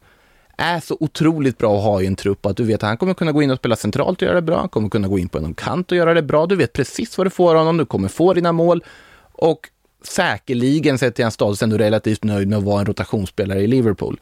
är 0.58 0.80
så 0.80 0.96
otroligt 1.00 1.58
bra 1.58 1.76
att 1.76 1.84
ha 1.84 2.02
i 2.02 2.06
en 2.06 2.16
trupp, 2.16 2.46
att 2.46 2.56
du 2.56 2.64
vet 2.64 2.82
att 2.82 2.88
han 2.88 2.96
kommer 2.96 3.14
kunna 3.14 3.32
gå 3.32 3.42
in 3.42 3.50
och 3.50 3.58
spela 3.58 3.76
centralt 3.76 4.22
och 4.22 4.26
göra 4.26 4.34
det 4.34 4.42
bra, 4.42 4.58
han 4.58 4.68
kommer 4.68 4.88
kunna 4.88 5.08
gå 5.08 5.18
in 5.18 5.28
på 5.28 5.38
en 5.38 5.54
kant 5.54 5.92
och 5.92 5.98
göra 5.98 6.14
det 6.14 6.22
bra, 6.22 6.46
du 6.46 6.56
vet 6.56 6.72
precis 6.72 7.18
vad 7.18 7.26
du 7.26 7.30
får 7.30 7.50
av 7.50 7.58
honom, 7.58 7.76
du 7.76 7.86
kommer 7.86 8.08
få 8.08 8.34
dina 8.34 8.52
mål 8.52 8.84
och 9.32 9.70
säkerligen 10.06 10.98
sett 10.98 11.14
till 11.14 11.24
hans 11.24 11.34
status 11.34 11.62
ändå 11.62 11.76
relativt 11.78 12.24
nöjd 12.24 12.48
med 12.48 12.58
att 12.58 12.64
vara 12.64 12.80
en 12.80 12.86
rotationsspelare 12.86 13.60
i 13.60 13.66
Liverpool. 13.66 14.20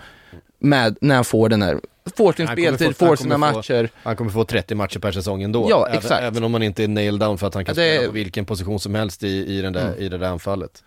med, 0.59 0.97
när 1.01 1.15
han 1.15 1.25
får 1.25 1.49
den 1.49 1.63
här, 1.63 1.81
får 2.17 2.33
sin 2.33 2.47
få- 2.47 2.53
speltid, 2.53 2.87
han 2.87 2.95
får 2.95 3.17
sina 3.17 3.35
kommer 3.35 3.51
få- 3.53 3.57
matcher. 3.57 3.89
Han 4.03 4.17
kommer 4.17 4.31
få 4.31 4.45
30 4.45 4.75
matcher 4.75 4.99
per 4.99 5.13
säsong 5.13 5.43
ändå. 5.43 5.67
Ja, 5.71 5.87
även, 5.87 5.99
exakt. 5.99 6.23
Även 6.23 6.45
om 6.45 6.53
han 6.55 6.63
inte 6.63 6.85
är 6.85 6.89
nailed 6.89 7.21
down 7.21 7.39
för 7.39 7.47
att 7.47 7.55
han 7.55 7.65
kan 7.65 7.75
det- 7.75 7.83
Mm. 7.83 7.97
spela 7.97 8.09
på 8.09 8.13
vilken 8.15 8.45
position 8.45 8.81
som 8.81 8.95
helst 8.95 9.23
i, 9.23 9.29
i, 9.59 9.63
den 9.63 9.73
där, 9.73 9.95
i 9.99 10.09
det 10.09 10.19
där 10.19 10.27
anfallet. 10.29 10.83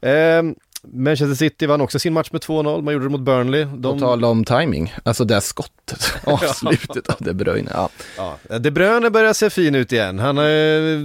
Ehm, 0.00 0.54
Manchester 0.92 1.34
City 1.34 1.66
vann 1.66 1.80
också 1.80 1.98
sin 1.98 2.12
match 2.12 2.28
med 2.32 2.40
2-0, 2.42 2.82
man 2.82 2.92
gjorde 2.94 3.04
det 3.06 3.10
mot 3.10 3.20
Burnley. 3.20 3.64
På 3.66 3.76
De, 3.76 3.98
tal 4.00 4.24
om 4.24 4.44
timing, 4.44 4.94
alltså 5.04 5.24
det 5.24 5.40
skottet, 5.40 6.12
avslutet 6.24 7.08
av 7.08 7.16
De 7.18 7.32
Bruyne. 7.34 7.70
Ja. 7.74 7.88
ja, 8.48 8.58
De 8.58 8.70
Bruyne 8.70 9.10
börjar 9.10 9.32
se 9.32 9.50
fin 9.50 9.74
ut 9.74 9.92
igen. 9.92 10.18
Han 10.18 10.36
har, 10.36 10.44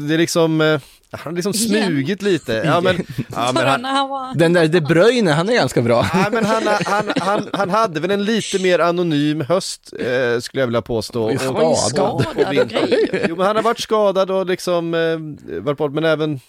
det 0.08 0.14
är 0.14 0.18
liksom, 0.18 0.62
eh, 0.62 0.80
han 1.12 1.20
har 1.24 1.32
liksom 1.32 1.54
Igen? 1.56 1.86
smugit 1.88 2.22
lite. 2.22 2.54
Ja, 2.66 2.82
men, 2.82 2.96
ja, 3.36 3.52
men 3.54 3.86
han. 3.86 4.38
Den 4.38 4.54
där 4.54 4.68
De 4.68 4.82
Bruyne, 4.82 5.32
han 5.32 5.50
är 5.50 5.54
ganska 5.54 5.82
bra. 5.82 6.06
Nej 6.14 6.26
men 6.32 6.46
han, 6.46 6.64
han, 6.86 7.12
han, 7.20 7.50
han 7.54 7.70
hade 7.70 8.00
väl 8.00 8.12
en 8.12 8.26
lite 8.26 8.60
mer 8.60 8.80
anonym 8.80 9.42
höst 9.42 9.94
eh, 10.00 10.40
skulle 10.40 10.62
jag 10.62 10.68
vilja 10.68 10.82
påstå. 10.82 11.38
Han 11.44 11.54
var 11.54 11.62
ju 11.62 11.68
Och- 11.68 11.78
skadad. 11.78 12.22
Skadad 12.22 12.48
och 12.60 12.68
grejer. 12.70 13.26
Jo 13.30 13.36
men 13.36 13.46
han 13.46 13.56
har 13.56 13.64
varit 13.64 13.80
skadad 13.80 14.32
och 14.32 14.46
liksom 14.46 14.94
eh, 14.94 15.60
varit 15.62 15.78
bort, 15.78 15.94
men 15.94 16.04
även, 16.04 16.34
ja. 16.34 16.40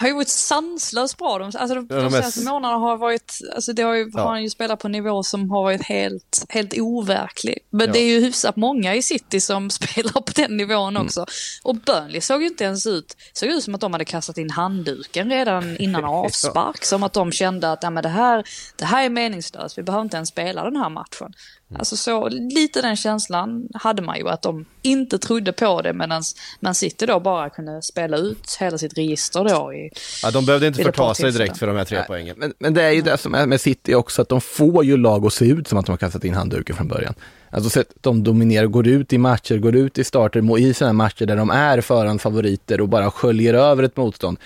Har 0.00 0.08
ju 0.08 0.14
varit 0.14 0.28
sanslöst 0.28 1.16
bra. 1.18 1.38
De, 1.38 1.44
alltså, 1.44 1.74
de, 1.74 1.86
Ja, 1.90 1.96
de 1.96 2.02
de 2.04 2.10
senaste 2.10 2.40
månaderna 2.44 2.78
har 2.80 2.96
varit, 2.96 3.38
alltså 3.54 3.72
det 3.72 3.82
har, 3.82 3.94
ju, 3.94 4.10
Ja. 4.14 4.20
har 4.22 4.30
han 4.30 4.42
ju 4.42 4.50
spelat 4.50 4.78
på 4.80 4.88
en 4.88 4.92
nivå 4.92 5.22
som 5.22 5.50
har 5.50 5.62
varit 5.62 5.82
helt, 5.82 6.44
helt 6.48 6.74
overklig. 6.78 7.58
Men 7.70 7.86
Ja. 7.86 7.92
det 7.92 7.98
är 7.98 8.04
ju 8.08 8.20
hyfsat 8.20 8.56
många 8.56 8.94
i 8.94 9.02
City 9.02 9.40
som 9.40 9.70
spelar 9.80 10.12
på 10.20 10.32
den 10.34 10.56
nivån 10.56 10.96
Mm. 10.96 11.06
också. 11.06 11.26
Och 11.62 11.76
Burnley 11.76 12.20
såg 12.20 12.42
ju 12.42 12.48
inte 12.48 12.64
ens 12.64 12.86
ut, 12.86 13.16
såg 13.32 13.48
ut 13.48 13.64
som 13.64 13.74
att 13.74 13.80
de 13.80 13.92
hade 13.92 14.04
kastat 14.04 14.38
in 14.38 14.50
handduken 14.50 15.30
redan 15.30 15.76
innan 15.76 16.04
avspark. 16.24 16.84
Som 16.84 17.02
att 17.02 17.12
de 17.12 17.32
kände 17.32 17.72
att 17.72 17.82
ja, 17.82 17.90
men 17.90 18.02
det, 18.02 18.08
här, 18.08 18.44
det 18.76 18.84
här 18.84 19.04
är 19.04 19.10
meningslöst, 19.10 19.78
vi 19.78 19.82
behöver 19.82 20.02
inte 20.02 20.16
ens 20.16 20.28
spela 20.28 20.64
den 20.64 20.76
här 20.76 20.88
matchen. 20.88 21.32
Mm. 21.70 21.78
Alltså 21.78 21.96
så, 21.96 22.28
lite 22.28 22.82
den 22.82 22.96
känslan 22.96 23.68
hade 23.74 24.02
man 24.02 24.18
ju 24.18 24.28
att 24.28 24.42
de 24.42 24.64
inte 24.82 25.18
trodde 25.18 25.52
på 25.52 25.82
det 25.82 25.92
medan 25.92 26.22
Man 26.60 26.74
City 26.74 27.06
då 27.06 27.20
bara 27.20 27.50
kunde 27.50 27.82
spela 27.82 28.16
ut 28.16 28.56
hela 28.60 28.78
sitt 28.78 28.98
register 28.98 29.44
då 29.44 29.72
i, 29.74 29.90
ja 30.22 30.30
de 30.30 30.46
behövde 30.46 30.66
inte 30.66 30.82
förta 30.82 31.14
sig 31.14 31.32
direkt 31.32 31.58
för 31.58 31.66
de 31.66 31.76
här 31.76 31.84
tre 31.84 32.02
poängen. 32.06 32.36
Men, 32.38 32.52
men 32.58 32.74
det 32.74 32.82
är 32.82 32.90
ju 32.90 33.02
det 33.02 33.18
som 33.18 33.34
är 33.34 33.46
med 33.46 33.60
City 33.60 33.94
också, 33.94 34.22
att 34.22 34.28
de 34.28 34.40
får 34.40 34.84
ju 34.84 34.96
lag 34.96 35.26
att 35.26 35.32
se 35.32 35.44
ut 35.44 35.68
som 35.68 35.78
att 35.78 35.86
de 35.86 35.92
har 35.92 35.96
kastat 35.96 36.24
in 36.24 36.34
handduken 36.34 36.76
från 36.76 36.88
början. 36.88 37.14
Alltså 37.50 37.70
så 37.70 37.80
att 37.80 37.92
de 38.00 38.24
dominerar, 38.24 38.66
går 38.66 38.86
ut 38.86 39.12
i 39.12 39.18
matcher, 39.18 39.58
går 39.58 39.76
ut 39.76 39.98
i 39.98 40.04
starter, 40.04 40.40
må- 40.40 40.58
i 40.58 40.74
sådana 40.74 40.92
matcher 40.92 41.26
där 41.26 41.36
de 41.36 41.50
är 41.50 41.80
förhandsfavoriter 41.80 42.80
och 42.80 42.88
bara 42.88 43.10
sköljer 43.10 43.54
över 43.54 43.82
ett 43.82 43.96
motstånd. 43.96 44.38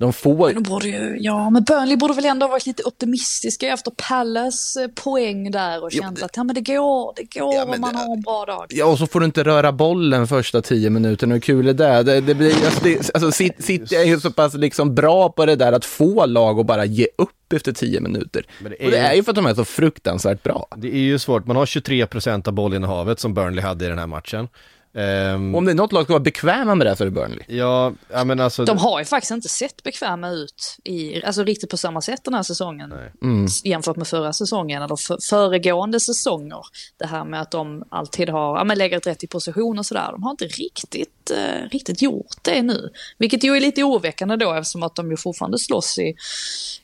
De 0.00 0.12
får, 0.12 0.52
De 0.52 0.62
borde 0.62 0.88
ju, 0.88 1.16
ja, 1.20 1.50
men 1.50 1.62
Burnley 1.64 1.96
borde 1.96 2.14
väl 2.14 2.24
ändå 2.24 2.46
ha 2.46 2.50
varit 2.50 2.66
lite 2.66 2.82
optimistiska 2.82 3.68
efter 3.68 3.92
Palace 4.08 4.82
eh, 4.82 4.88
poäng 4.88 5.50
där 5.50 5.84
och 5.84 5.92
känt 5.92 6.22
att 6.22 6.36
ja, 6.36 6.44
men 6.44 6.54
det 6.54 6.60
går, 6.60 7.12
det 7.16 7.38
går 7.40 7.54
Ja, 7.54 7.64
men 7.64 7.74
om 7.74 7.80
man 7.80 7.92
det- 7.92 7.98
har 7.98 8.14
en 8.14 8.20
bra 8.20 8.44
dag. 8.46 8.66
ja 8.68 8.84
och 8.86 8.98
så 8.98 9.06
får 9.06 9.20
du 9.20 9.26
inte 9.26 9.42
röra 9.44 9.72
bollen 9.72 10.26
första 10.26 10.62
tio 10.62 10.90
minuterna, 10.90 11.34
hur 11.34 11.40
kul 11.40 11.68
är 11.68 11.72
det? 11.74 12.02
det, 12.02 12.20
det 12.20 12.34
blir, 12.34 12.54
alltså, 12.66 12.80
det 12.84 13.10
alltså 13.14 13.32
City- 13.32 13.94
är 13.96 14.04
ju 14.04 14.20
så 14.20 14.30
pass 14.32 14.54
liksom 14.54 14.94
bra 14.94 15.28
på 15.28 15.46
det 15.46 15.56
där 15.56 15.72
att 15.72 15.84
få 15.84 16.26
lag 16.26 16.58
att 16.60 16.66
bara 16.66 16.84
ge 16.84 17.06
upp 17.18 17.52
efter 17.52 17.72
tio 17.72 18.00
minuter. 18.00 18.46
Men 18.60 18.70
det 18.70 18.82
är 18.82 18.86
och 18.86 18.90
det 18.90 18.96
ju- 18.96 19.02
är 19.04 19.14
ju 19.14 19.22
för 19.22 19.32
att 19.32 19.36
de 19.36 19.46
är 19.46 19.54
så 19.54 19.64
fruktansvärt 19.64 20.42
bra. 20.42 20.66
Det 20.76 20.88
är 20.94 20.98
ju 21.00 21.18
svårt, 21.18 21.46
man 21.46 21.56
har 21.56 21.66
23% 21.66 22.48
av 22.48 22.54
bollinnehavet 22.54 23.20
som 23.20 23.34
Burnley 23.34 23.64
hade 23.64 23.84
i 23.84 23.88
den 23.88 23.98
här 23.98 24.06
matchen. 24.06 24.48
Och 24.92 25.58
om 25.58 25.64
det 25.64 25.70
är 25.70 25.74
något 25.74 25.92
lag 25.92 26.06
som 26.06 26.12
vara 26.12 26.22
bekväma 26.22 26.74
med 26.74 26.86
det 26.86 26.96
så 26.96 27.04
är 27.04 27.06
det 27.06 27.10
Burnley. 27.10 27.44
ja, 27.46 27.92
ja 28.08 28.24
men 28.24 28.40
alltså. 28.40 28.64
De 28.64 28.78
har 28.78 28.98
ju 28.98 29.04
faktiskt 29.04 29.30
inte 29.30 29.48
sett 29.48 29.82
bekväma 29.82 30.30
ut 30.30 30.76
i, 30.84 31.24
alltså 31.24 31.44
riktigt 31.44 31.70
på 31.70 31.76
samma 31.76 32.00
sätt 32.00 32.20
den 32.24 32.34
här 32.34 32.42
säsongen. 32.42 32.92
Mm. 33.22 33.46
Jämfört 33.64 33.96
med 33.96 34.08
förra 34.08 34.32
säsongen 34.32 34.82
eller 34.82 34.96
för, 34.96 35.18
föregående 35.28 36.00
säsonger. 36.00 36.60
Det 36.96 37.06
här 37.06 37.24
med 37.24 37.40
att 37.40 37.50
de 37.50 37.84
alltid 37.88 38.28
har, 38.28 38.58
ja 38.58 38.64
men 38.64 38.78
lägger 38.78 39.00
rätt 39.00 39.24
i 39.24 39.26
position 39.26 39.78
och 39.78 39.86
sådär. 39.86 40.08
De 40.12 40.22
har 40.22 40.30
inte 40.30 40.44
riktigt, 40.44 41.30
eh, 41.30 41.68
riktigt 41.70 42.02
gjort 42.02 42.36
det 42.42 42.62
nu. 42.62 42.90
Vilket 43.18 43.44
ju 43.44 43.56
är 43.56 43.60
lite 43.60 43.82
oroväckande 43.82 44.36
då 44.36 44.52
eftersom 44.52 44.82
att 44.82 44.94
de 44.94 45.10
ju 45.10 45.16
fortfarande 45.16 45.58
slåss 45.58 45.98
i, 45.98 46.14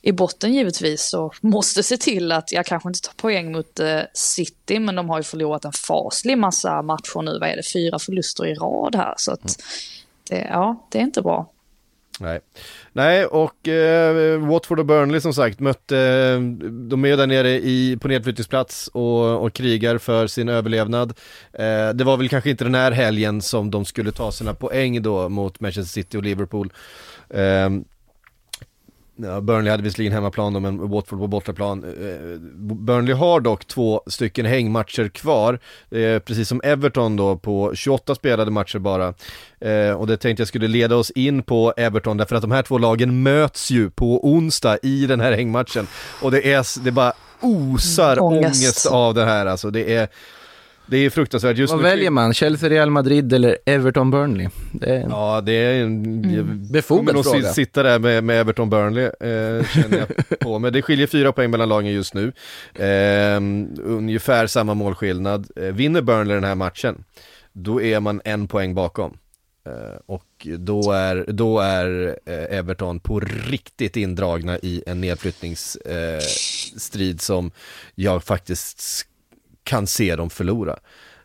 i 0.02 0.12
botten 0.12 0.54
givetvis. 0.54 1.14
Och 1.14 1.34
måste 1.40 1.82
se 1.82 1.96
till 1.96 2.32
att, 2.32 2.52
jag 2.52 2.66
kanske 2.66 2.88
inte 2.88 3.00
tar 3.00 3.14
poäng 3.16 3.52
mot 3.52 3.80
eh, 3.80 4.00
City 4.14 4.78
men 4.78 4.94
de 4.94 5.08
har 5.08 5.18
ju 5.18 5.22
förlorat 5.22 5.64
en 5.64 5.72
faslig 5.72 6.38
massa 6.38 6.82
matcher 6.82 7.22
nu. 7.22 7.38
Vad 7.38 7.48
är 7.48 7.56
det, 7.56 7.72
fyra 7.72 7.95
förluster 7.98 8.46
i 8.46 8.54
rad 8.54 8.94
här. 8.94 9.14
Så 9.16 9.32
att, 9.32 9.62
det, 10.30 10.46
ja, 10.50 10.86
det 10.90 10.98
är 10.98 11.02
inte 11.02 11.22
bra. 11.22 11.52
Nej, 12.20 12.40
Nej 12.92 13.26
och 13.26 13.68
eh, 13.68 14.38
Watford 14.40 14.80
och 14.80 14.86
Burnley 14.86 15.20
som 15.20 15.34
sagt 15.34 15.60
mötte, 15.60 15.98
eh, 15.98 16.40
de 16.70 17.04
är 17.04 17.08
ju 17.08 17.16
där 17.16 17.26
nere 17.26 17.50
i, 17.50 17.98
på 18.00 18.08
nedflyttningsplats 18.08 18.88
och, 18.88 19.44
och 19.44 19.52
krigar 19.52 19.98
för 19.98 20.26
sin 20.26 20.48
överlevnad. 20.48 21.14
Eh, 21.52 21.88
det 21.88 22.04
var 22.04 22.16
väl 22.16 22.28
kanske 22.28 22.50
inte 22.50 22.64
den 22.64 22.74
här 22.74 22.92
helgen 22.92 23.42
som 23.42 23.70
de 23.70 23.84
skulle 23.84 24.12
ta 24.12 24.32
sina 24.32 24.54
poäng 24.54 25.02
då 25.02 25.28
mot 25.28 25.60
Manchester 25.60 25.92
City 25.92 26.18
och 26.18 26.22
Liverpool. 26.22 26.72
Eh, 27.30 27.70
Ja, 29.18 29.40
Burnley 29.40 29.70
hade 29.70 29.82
visserligen 29.82 30.12
hemmaplan 30.12 30.52
då, 30.52 30.60
men 30.60 30.88
Watford 30.88 31.18
på 31.18 31.26
bortaplan. 31.26 31.84
Eh, 31.84 32.38
Burnley 32.74 33.14
har 33.14 33.40
dock 33.40 33.66
två 33.66 34.02
stycken 34.06 34.46
hängmatcher 34.46 35.08
kvar, 35.08 35.58
eh, 35.90 36.18
precis 36.18 36.48
som 36.48 36.60
Everton 36.64 37.16
då 37.16 37.36
på 37.36 37.74
28 37.74 38.14
spelade 38.14 38.50
matcher 38.50 38.78
bara. 38.78 39.14
Eh, 39.60 39.90
och 39.90 40.06
det 40.06 40.16
tänkte 40.16 40.40
jag 40.40 40.48
skulle 40.48 40.68
leda 40.68 40.96
oss 40.96 41.10
in 41.10 41.42
på 41.42 41.72
Everton, 41.76 42.16
därför 42.16 42.36
att 42.36 42.42
de 42.42 42.50
här 42.50 42.62
två 42.62 42.78
lagen 42.78 43.22
möts 43.22 43.70
ju 43.70 43.90
på 43.90 44.28
onsdag 44.28 44.78
i 44.82 45.06
den 45.06 45.20
här 45.20 45.32
hängmatchen. 45.32 45.86
Och 46.22 46.30
det 46.30 46.52
är, 46.52 46.84
det 46.84 46.90
bara 46.90 47.12
osar 47.40 48.22
ångest. 48.22 48.62
ångest. 48.62 48.86
av 48.86 49.14
det 49.14 49.24
här 49.24 49.46
alltså. 49.46 49.70
Det 49.70 49.94
är, 49.94 50.08
det 50.86 50.96
är 50.96 51.10
fruktansvärt. 51.10 51.56
Just 51.56 51.72
Vad 51.72 51.82
nu- 51.82 51.88
väljer 51.88 52.10
man? 52.10 52.34
Chelsea, 52.34 52.70
Real 52.70 52.90
Madrid 52.90 53.32
eller 53.32 53.58
Everton, 53.66 54.10
Burnley? 54.10 54.48
Det 54.72 54.90
är... 54.96 55.00
Ja, 55.08 55.40
det 55.40 55.52
är 55.52 55.82
en 55.82 56.22
Befogad 56.72 56.98
kommer 57.06 57.12
nog 57.12 57.24
fråga. 57.24 57.48
si- 57.48 57.54
sitta 57.54 57.82
där 57.82 57.98
med, 57.98 58.24
med 58.24 58.40
Everton 58.40 58.70
Burnley, 58.70 59.04
eh, 59.04 59.10
känner 59.66 59.98
jag 59.98 60.08
på 60.40 60.58
mig. 60.58 60.72
Det 60.72 60.82
skiljer 60.82 61.06
fyra 61.06 61.32
poäng 61.32 61.50
mellan 61.50 61.68
lagen 61.68 61.92
just 61.92 62.14
nu. 62.14 62.32
Eh, 62.74 63.36
ungefär 63.84 64.46
samma 64.46 64.74
målskillnad. 64.74 65.46
Eh, 65.56 65.62
vinner 65.64 66.02
Burnley 66.02 66.34
den 66.34 66.44
här 66.44 66.54
matchen, 66.54 67.04
då 67.52 67.82
är 67.82 68.00
man 68.00 68.20
en 68.24 68.48
poäng 68.48 68.74
bakom. 68.74 69.18
Eh, 69.66 69.72
och 70.06 70.46
då 70.58 70.92
är, 70.92 71.24
då 71.28 71.60
är 71.60 72.18
eh, 72.26 72.58
Everton 72.58 73.00
på 73.00 73.20
riktigt 73.20 73.96
indragna 73.96 74.58
i 74.58 74.82
en 74.86 75.00
nedflyttningsstrid 75.00 77.14
eh, 77.14 77.18
som 77.18 77.50
jag 77.94 78.24
faktiskt 78.24 78.80
kan 79.66 79.86
se 79.86 80.16
dem 80.16 80.30
förlora. 80.30 80.78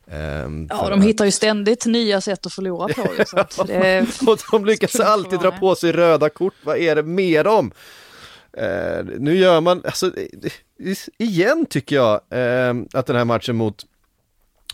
Ehm, 0.08 0.68
Ja, 0.70 0.90
de 0.90 1.00
att- 1.00 1.06
hittar 1.06 1.26
ju 1.26 1.32
ständigt 1.32 1.86
nya 1.86 2.22
sätt 2.22 2.46
att 2.46 2.54
förlora 2.54 2.94
på. 2.94 3.08
ju, 3.18 3.26
så 3.26 3.40
att 3.40 3.60
det 3.68 3.74
är, 3.74 4.02
och 4.28 4.40
de 4.52 4.66
lyckas 4.66 5.00
alltid 5.00 5.40
dra 5.40 5.52
på 5.52 5.76
sig 5.76 5.92
röda 5.92 6.30
kort, 6.30 6.54
vad 6.64 6.78
är 6.78 6.96
det 6.96 7.04
med 7.04 7.46
dem? 7.46 7.72
Eh, 8.58 9.06
nu 9.20 9.36
gör 9.38 9.62
man, 9.62 9.82
alltså 9.86 10.12
igen 11.18 11.66
tycker 11.70 11.96
jag 11.96 12.14
eh, 12.30 12.74
att 12.94 13.06
den 13.06 13.16
här 13.16 13.26
matchen 13.26 13.56
mot 13.56 13.86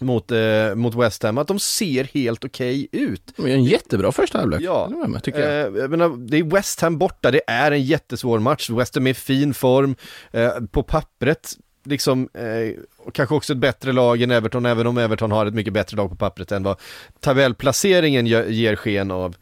mot, 0.02 0.32
eh, 0.32 0.76
mot 0.76 0.96
West 0.96 1.24
Ham, 1.24 1.38
att 1.38 1.48
de 1.48 1.60
ser 1.60 2.04
helt 2.04 2.46
okej 2.46 2.88
ut. 2.92 3.34
De 3.36 3.46
är 3.46 3.50
en 3.50 3.64
jättebra 3.64 4.12
första 4.12 4.38
halvlek. 4.40 4.62
Ja. 4.62 4.86
Håller 4.86 5.08
med 5.08 5.24
tycker 5.24 5.40
jag. 5.40 5.74
Eh, 5.76 5.82
jag 5.82 5.90
menar, 5.92 6.28
det 6.30 6.38
är 6.38 6.44
West 6.44 6.82
Ham 6.82 6.98
borta, 6.98 7.32
det 7.32 7.42
är 7.48 7.72
en 7.72 7.84
jättesvår 7.84 8.40
match. 8.40 8.70
West 8.70 8.96
Ham 8.96 9.08
är 9.08 9.12
i 9.12 9.14
fin 9.14 9.54
form, 9.54 9.96
eh, 10.32 10.52
på 10.72 10.84
pappret, 10.84 11.54
liksom, 11.84 12.30
eh, 12.34 12.76
och 13.08 13.14
kanske 13.14 13.36
också 13.36 13.54
ett 13.54 13.60
bättre 13.60 13.94
lag 13.94 14.22
än 14.22 14.32
Everton, 14.32 14.66
även 14.66 14.88
om 14.88 14.98
Everton 14.98 15.32
har 15.32 15.46
ett 15.46 15.54
mycket 15.54 15.74
bättre 15.74 15.98
lag 15.98 16.10
på 16.10 16.16
pappret 16.16 16.52
än 16.52 16.64
vad 16.64 16.80
tabellplaceringen 17.20 18.26
ger 18.26 18.76
sken 18.76 19.12
av. 19.12 19.36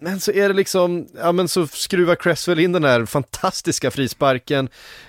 Men 0.00 0.20
så 0.20 0.32
är 0.32 0.48
det 0.48 0.54
liksom, 0.54 1.06
ja 1.16 1.32
men 1.32 1.48
så 1.48 1.66
skruvar 1.66 2.14
Cresswell 2.14 2.58
in 2.58 2.72
den 2.72 2.84
här 2.84 3.06
fantastiska 3.06 3.90
frisparken. 3.90 4.68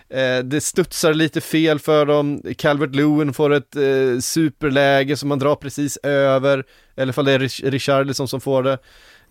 Eh, 0.10 0.40
det 0.44 0.62
studsar 0.62 1.14
lite 1.14 1.42
fel 1.42 1.80
för 1.80 2.06
dem. 2.06 2.42
Calvert 2.58 2.96
Lewin 2.96 3.34
får 3.34 3.54
ett 3.54 3.76
eh, 3.76 4.20
superläge 4.22 5.18
som 5.18 5.30
man 5.30 5.40
drar 5.40 5.56
precis 5.56 5.98
över. 5.98 6.64
Eller 6.96 7.14
fall 7.14 7.26
det 7.26 7.32
är 7.32 7.72
Richarlison 7.72 8.28
som 8.28 8.42
får 8.42 8.64
det. 8.64 8.78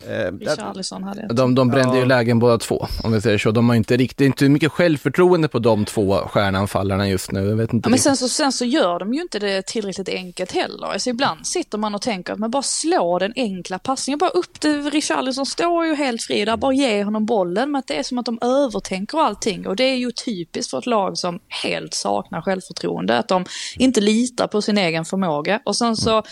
Eh, 0.08 0.32
Richarlison 0.32 1.02
hade 1.02 1.22
ett. 1.22 1.36
De, 1.36 1.54
de 1.54 1.68
brände 1.68 1.94
Ja. 1.96 2.00
ju 2.00 2.06
lägen 2.06 2.38
båda 2.38 2.58
två, 2.58 2.86
om 3.04 3.12
vi 3.12 3.20
säger 3.20 3.38
så. 3.38 3.50
De 3.50 3.68
har 3.68 3.76
inte 3.76 3.96
riktigt, 3.96 4.20
inte 4.26 4.48
mycket 4.48 4.72
självförtroende 4.72 5.48
på 5.48 5.58
de 5.58 5.84
två 5.84 6.16
stjärnanfallarna 6.18 7.08
just 7.08 7.32
nu. 7.32 7.48
Jag 7.48 7.56
vet 7.56 7.72
inte 7.72 7.86
Ja, 7.86 7.90
men 7.90 7.98
sen 7.98 8.16
så, 8.16 8.28
sen 8.28 8.52
så 8.52 8.64
gör 8.64 8.98
de 8.98 9.14
ju 9.14 9.20
inte 9.22 9.38
det 9.38 9.66
tillräckligt 9.66 10.08
enkelt 10.08 10.52
heller. 10.52 10.86
Alltså 10.86 11.10
ibland 11.10 11.46
sitter 11.46 11.78
man 11.78 11.94
och 11.94 12.02
tänker 12.02 12.32
att 12.32 12.38
man 12.38 12.50
bara 12.50 12.62
slår 12.62 13.20
den 13.20 13.32
enkla 13.36 13.78
passningen, 13.78 14.18
bara 14.18 14.30
upp 14.30 14.60
det. 14.60 14.68
Richarlison 14.78 15.46
står 15.46 15.86
ju 15.86 15.94
helt 15.94 16.22
fri 16.22 16.44
där, 16.44 16.56
bara 16.56 16.72
ge 16.72 17.04
honom 17.04 17.26
bollen. 17.26 17.70
Men 17.70 17.82
det 17.86 17.98
är 17.98 18.02
som 18.02 18.18
att 18.18 18.26
de 18.26 18.38
övertänker 18.42 19.18
allting. 19.18 19.66
Och 19.66 19.76
det 19.76 19.84
är 19.84 19.96
ju 19.96 20.10
typiskt 20.10 20.70
för 20.70 20.78
ett 20.78 20.86
lag 20.86 21.18
som 21.18 21.38
helt 21.64 21.94
saknar 21.94 22.42
självförtroende. 22.42 23.18
Att 23.18 23.28
de 23.28 23.44
inte 23.76 24.00
litar 24.00 24.46
på 24.46 24.62
sin 24.62 24.78
egen 24.78 25.04
förmåga. 25.04 25.60
Och 25.64 25.76
sen 25.76 25.96
så, 25.96 26.22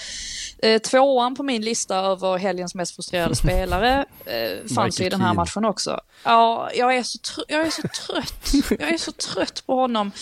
eh, 0.62 0.78
tvåan 0.78 1.34
på 1.34 1.42
min 1.42 1.62
lista 1.62 1.96
över 1.96 2.38
helgens 2.38 2.74
mest 2.74 2.94
frustrerade 2.96 3.34
spelare 3.36 3.53
eh, 4.26 4.66
fanns 4.74 5.00
ju 5.00 5.04
i 5.04 5.08
den 5.08 5.20
här 5.20 5.34
matchen 5.34 5.64
också. 5.64 6.00
Ja, 6.24 6.70
jag 6.74 6.96
är 6.96 7.02
så, 7.02 7.18
tr- 7.18 7.44
jag 7.48 7.66
är 7.66 7.70
så 7.70 7.82
trött. 7.82 8.52
Jag 8.80 8.92
är 8.92 8.98
så 8.98 9.12
trött 9.12 9.66
på 9.66 9.74
honom. 9.74 10.12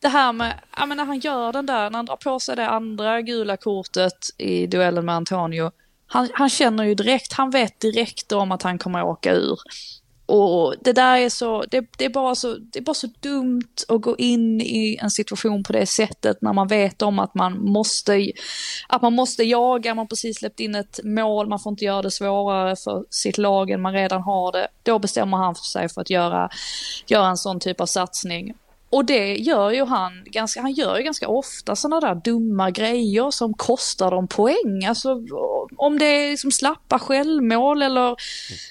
det 0.00 0.08
här 0.08 0.32
med, 0.32 0.60
ja 0.76 0.86
men 0.86 0.96
när 0.96 1.04
han 1.04 1.18
gör 1.18 1.52
den 1.52 1.66
där, 1.66 1.90
när 1.90 1.98
han 1.98 2.06
drar 2.06 2.16
på 2.16 2.40
sig 2.40 2.56
det 2.56 2.68
andra 2.68 3.22
gula 3.22 3.56
kortet 3.56 4.28
i 4.38 4.66
duellen 4.66 5.04
med 5.04 5.14
Antonio. 5.14 5.70
Han, 6.06 6.28
han 6.34 6.50
känner 6.50 6.84
ju 6.84 6.94
direkt, 6.94 7.32
han 7.32 7.50
vet 7.50 7.80
direkt 7.80 8.32
om 8.32 8.52
att 8.52 8.62
han 8.62 8.78
kommer 8.78 8.98
att 8.98 9.04
åka 9.04 9.32
ur. 9.32 9.58
Och 10.30 10.74
det 10.80 10.92
där 10.92 11.16
är 11.16 11.28
så, 11.28 11.62
det, 11.70 11.86
det, 11.98 12.04
är 12.04 12.08
bara 12.08 12.34
så, 12.34 12.54
det 12.54 12.78
är 12.78 12.82
bara 12.82 12.94
så 12.94 13.08
dumt 13.20 13.74
att 13.88 14.00
gå 14.00 14.16
in 14.16 14.60
i 14.60 14.98
en 15.02 15.10
situation 15.10 15.62
på 15.62 15.72
det 15.72 15.86
sättet 15.86 16.42
när 16.42 16.52
man 16.52 16.68
vet 16.68 17.02
om 17.02 17.18
att 17.18 17.34
man 17.34 17.58
måste, 17.64 18.32
att 18.88 19.02
man 19.02 19.12
måste 19.12 19.44
jaga, 19.44 19.94
man 19.94 20.08
precis 20.08 20.38
släppt 20.38 20.60
in 20.60 20.74
ett 20.74 21.00
mål, 21.04 21.48
man 21.48 21.60
får 21.60 21.70
inte 21.70 21.84
göra 21.84 22.02
det 22.02 22.10
svårare 22.10 22.76
för 22.76 23.04
sitt 23.10 23.38
lag 23.38 23.70
än 23.70 23.82
man 23.82 23.92
redan 23.92 24.22
har 24.22 24.52
det. 24.52 24.68
Då 24.82 24.98
bestämmer 24.98 25.36
han 25.36 25.54
för 25.54 25.64
sig 25.64 25.88
för 25.88 26.00
att 26.00 26.10
göra, 26.10 26.48
göra 27.06 27.28
en 27.28 27.36
sån 27.36 27.60
typ 27.60 27.80
av 27.80 27.86
satsning. 27.86 28.54
Och 28.90 29.04
det 29.04 29.36
gör 29.36 29.70
ju 29.70 29.84
han 29.84 30.24
ganska, 30.24 30.60
han 30.60 30.72
gör 30.72 30.96
ju 30.96 31.02
ganska 31.02 31.28
ofta 31.28 31.76
sådana 31.76 32.00
där 32.00 32.14
dumma 32.14 32.70
grejer 32.70 33.30
som 33.30 33.54
kostar 33.54 34.10
dem 34.10 34.28
poäng. 34.28 34.84
Alltså 34.88 35.22
om 35.76 35.98
det 35.98 36.04
är 36.04 36.30
liksom 36.30 36.50
slappa 36.50 36.98
självmål 36.98 37.82
eller 37.82 38.16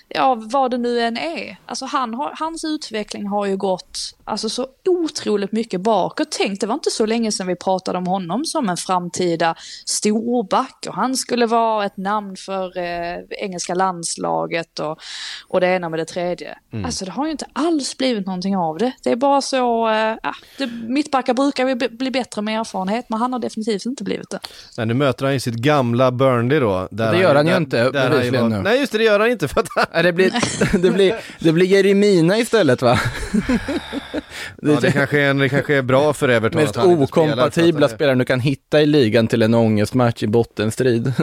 ja, 0.07 0.35
vad 0.35 0.71
det 0.71 0.77
nu 0.77 1.01
än 1.01 1.17
är. 1.17 1.57
Alltså 1.65 1.85
han 1.85 2.13
har, 2.13 2.35
hans 2.39 2.63
utveckling 2.63 3.27
har 3.27 3.45
ju 3.45 3.57
gått 3.57 3.99
alltså, 4.29 4.49
så 4.49 4.67
otroligt 4.87 5.51
mycket 5.51 5.81
bakåt. 5.81 6.27
Tänk, 6.31 6.59
det 6.59 6.67
var 6.67 6.73
inte 6.73 6.91
så 6.91 7.05
länge 7.05 7.31
sedan 7.31 7.47
vi 7.47 7.55
pratade 7.55 7.97
om 7.97 8.07
honom 8.07 8.45
som 8.45 8.69
en 8.69 8.77
framtida 8.77 9.55
storback 9.85 10.85
och 10.87 10.95
han 10.95 11.15
skulle 11.15 11.45
vara 11.45 11.85
ett 11.85 11.97
namn 11.97 12.35
för 12.35 12.77
eh, 12.77 13.17
engelska 13.29 13.73
landslaget 13.73 14.79
och, 14.79 14.99
och 15.47 15.61
det 15.61 15.67
ena 15.67 15.89
med 15.89 15.99
det 15.99 16.05
tredje. 16.05 16.57
Mm. 16.73 16.85
Alltså 16.85 17.05
det 17.05 17.11
har 17.11 17.25
ju 17.25 17.31
inte 17.31 17.45
alls 17.53 17.97
blivit 17.97 18.25
någonting 18.25 18.57
av 18.57 18.77
det. 18.77 18.91
Det 19.03 19.11
är 19.11 19.15
bara 19.15 19.41
så, 19.41 19.89
eh, 19.89 20.15
det, 20.57 20.67
mittbackar 20.87 21.33
brukar 21.33 21.67
ju 21.67 21.75
bli 21.75 22.11
bättre 22.11 22.41
med 22.41 22.59
erfarenhet 22.59 23.05
men 23.09 23.19
han 23.19 23.33
har 23.33 23.39
definitivt 23.39 23.85
inte 23.85 24.03
blivit 24.03 24.29
det. 24.29 24.39
Nej, 24.77 24.85
nu 24.85 24.93
möter 24.93 25.25
han 25.25 25.33
ju 25.33 25.39
sitt 25.39 25.55
gamla 25.55 26.11
Burnley 26.11 26.59
då. 26.59 26.87
det 26.91 27.19
gör 27.19 27.35
han, 27.35 27.47
ju 27.47 27.57
inte 27.57 27.89
bevisligen 27.93 28.49
nu. 28.49 28.61
Nej 28.61 28.79
just 28.79 28.91
det, 28.91 28.97
det 28.97 29.03
gör 29.03 29.19
han 29.19 29.31
inte 29.31 29.47
för 29.47 29.59
att 29.59 29.67
han... 29.75 30.03
det, 30.03 30.13
blir, 30.13 30.33
det, 30.81 30.91
blir, 30.91 31.15
det 31.39 31.51
blir 31.51 31.65
Jeremina 31.65 32.37
istället 32.37 32.81
va? 32.81 32.99
det, 34.57 34.71
ja, 34.71 34.79
det, 34.79 34.91
kanske 34.91 35.19
är, 35.19 35.33
det 35.33 35.49
kanske 35.49 35.75
är 35.75 35.81
bra 35.81 36.13
för 36.13 36.29
Everton 36.29 36.61
Mest 36.61 36.77
okompatibla 36.77 37.71
spelar 37.71 37.87
spelaren 37.87 38.17
du 38.17 38.25
kan 38.25 38.39
hitta 38.39 38.81
i 38.81 38.85
ligan 38.85 39.27
till 39.27 39.41
en 39.41 39.53
ångestmatch 39.53 40.23
i 40.23 40.27
bottenstrid. 40.27 41.13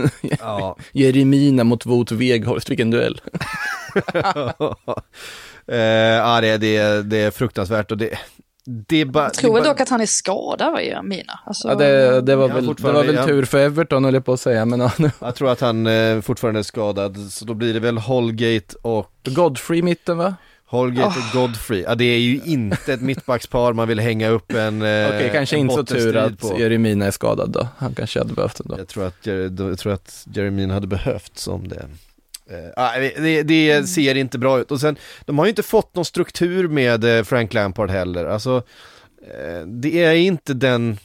Ja. 0.40 0.76
Jeremina 0.92 1.64
mot 1.64 1.86
Wout 1.86 2.12
Weghorst, 2.12 2.70
vilken 2.70 2.90
duell. 2.90 3.20
uh, 4.14 4.62
ja, 5.76 6.40
det, 6.40 6.57
det, 6.57 7.03
det 7.03 7.18
är 7.18 7.30
fruktansvärt 7.30 7.90
och 7.90 7.99
det, 7.99 8.18
det 8.68 9.05
ba, 9.05 9.22
jag 9.22 9.34
tror 9.34 9.55
väl 9.55 9.64
dock 9.64 9.80
att 9.80 9.88
han 9.88 10.01
är 10.01 10.07
skadad, 10.07 10.72
va, 10.72 10.82
Jeremina? 10.82 11.40
Alltså, 11.44 11.68
ja, 11.68 11.74
det, 11.74 12.20
det, 12.20 12.36
var 12.36 12.49
väl, 12.49 12.66
det 12.66 12.82
var 12.82 13.05
väl 13.05 13.26
tur 13.26 13.44
för 13.44 13.59
Everton, 13.59 14.05
höll 14.05 14.14
jag 14.14 14.24
på 14.24 14.32
att 14.32 14.40
säga. 14.40 14.64
Men, 14.64 14.80
ja, 14.80 14.92
jag 15.18 15.34
tror 15.34 15.51
att 15.51 15.61
han 15.61 15.86
eh, 15.86 16.20
fortfarande 16.20 16.61
är 16.61 16.62
skadad, 16.64 17.16
så 17.16 17.44
då 17.44 17.55
blir 17.55 17.74
det 17.74 17.80
väl 17.80 17.99
Holgate 17.99 18.76
och... 18.82 19.11
Godfrey 19.24 19.78
i 19.78 19.82
mitten, 19.82 20.18
va? 20.18 20.34
Holgate 20.68 21.18
oh. 21.18 21.26
och 21.26 21.40
Godfrey, 21.40 21.82
ja 21.82 21.94
det 21.94 22.04
är 22.04 22.18
ju 22.18 22.40
inte 22.44 22.92
ett 22.92 23.00
mittbackspar 23.00 23.72
man 23.72 23.88
vill 23.88 24.00
hänga 24.00 24.28
upp 24.28 24.52
en 24.52 24.82
eh, 24.82 25.06
Okej, 25.06 25.16
okay, 25.16 25.30
kanske 25.30 25.56
inte 25.56 25.74
så 25.74 25.84
tur 25.84 26.16
att 26.16 26.38
på. 26.38 26.58
Jeremina 26.58 27.06
är 27.06 27.10
skadad 27.10 27.50
då. 27.50 27.68
Han 27.78 27.94
kanske 27.94 28.18
hade 28.18 28.34
behövt 28.34 28.56
den 28.56 28.66
då. 28.68 28.78
Jag 28.78 28.88
tror 28.88 29.06
att, 29.06 29.26
jag 29.58 29.78
tror 29.78 29.92
att 29.92 30.26
Jeremina 30.34 30.74
hade 30.74 30.86
behövt 30.86 31.38
som 31.38 31.68
det. 31.68 31.86
Uh, 32.50 33.22
det, 33.22 33.42
det 33.42 33.88
ser 33.88 34.14
inte 34.14 34.38
bra 34.38 34.60
ut 34.60 34.70
och 34.70 34.80
sen, 34.80 34.96
de 35.24 35.38
har 35.38 35.46
ju 35.46 35.48
inte 35.48 35.62
fått 35.62 35.94
någon 35.94 36.04
struktur 36.04 36.68
med 36.68 37.04
uh, 37.04 37.22
Frank 37.22 37.54
Lampard 37.54 37.90
heller. 37.90 38.24
Alltså, 38.24 38.56
uh, 38.56 39.66
det 39.66 40.04
är 40.04 40.14
inte 40.14 40.54
den, 40.54 40.98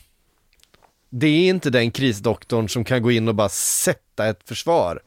det 1.10 1.28
är 1.28 1.50
inte 1.50 1.70
den 1.70 1.92
krisdoktorn 1.92 2.70
som 2.70 2.84
kan 2.84 3.02
gå 3.02 3.12
in 3.12 3.28
och 3.28 3.36
bara 3.36 3.50
sätta 3.50 4.28
ett 4.28 4.42
försvar. 4.46 5.00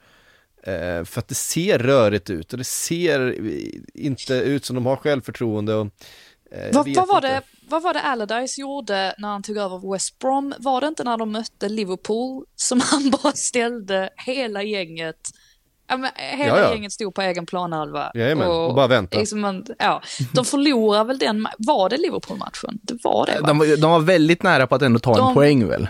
Eh, 0.67 1.05
för 1.05 1.19
att 1.19 1.29
det 1.29 1.35
ser 1.35 1.79
rörigt 1.79 2.31
ut 2.31 2.53
och 2.53 2.59
det 2.59 2.65
ser 2.65 3.37
inte 3.95 4.35
ut 4.35 4.65
som 4.65 4.75
de 4.75 4.87
har 4.87 4.97
självförtroende. 4.97 5.75
Och, 5.75 5.87
eh, 6.51 6.73
vad, 6.73 6.95
vad, 6.95 7.09
var 7.09 7.21
det, 7.21 7.43
vad 7.69 7.83
var 7.83 7.95
det 7.95 8.01
Allardyce 8.01 8.61
gjorde 8.61 9.15
när 9.19 9.29
han 9.29 9.43
tog 9.43 9.57
över 9.57 9.93
West 9.93 10.19
Brom? 10.19 10.55
Var 10.59 10.81
det 10.81 10.87
inte 10.87 11.05
när 11.05 11.17
de 11.17 11.33
mötte 11.33 11.69
Liverpool 11.69 12.45
som 12.57 12.81
han 12.91 13.11
bara 13.11 13.33
ställde 13.33 14.11
hela 14.27 14.63
gänget 14.63 15.21
Ja, 15.87 15.97
men 15.97 16.11
hela 16.17 16.59
ja, 16.59 16.61
ja. 16.61 16.71
gänget 16.75 16.93
stod 16.93 17.15
på 17.15 17.23
egen 17.23 17.47
planhalva. 17.47 18.11
Jajamän, 18.15 18.49
och, 18.49 18.69
och 18.69 18.75
bara 18.75 18.87
vänta. 18.87 19.19
Liksom 19.19 19.65
ja, 19.79 20.03
de 20.33 20.45
förlorar 20.45 21.05
väl 21.05 21.19
den, 21.19 21.47
var 21.59 21.89
det 21.89 21.97
Liverpool-matchen? 21.97 22.79
Det 22.83 23.05
var 23.05 23.27
det 23.27 23.41
va? 23.41 23.47
De, 23.47 23.77
de, 23.81 23.91
var 23.91 24.01
väldigt 24.01 24.43
nära 24.43 24.67
på 24.67 24.75
att 24.75 24.83
ändå 24.83 24.99
ta 24.99 25.15
de, 25.15 25.29
en 25.29 25.35
poäng 25.35 25.69
väl? 25.69 25.89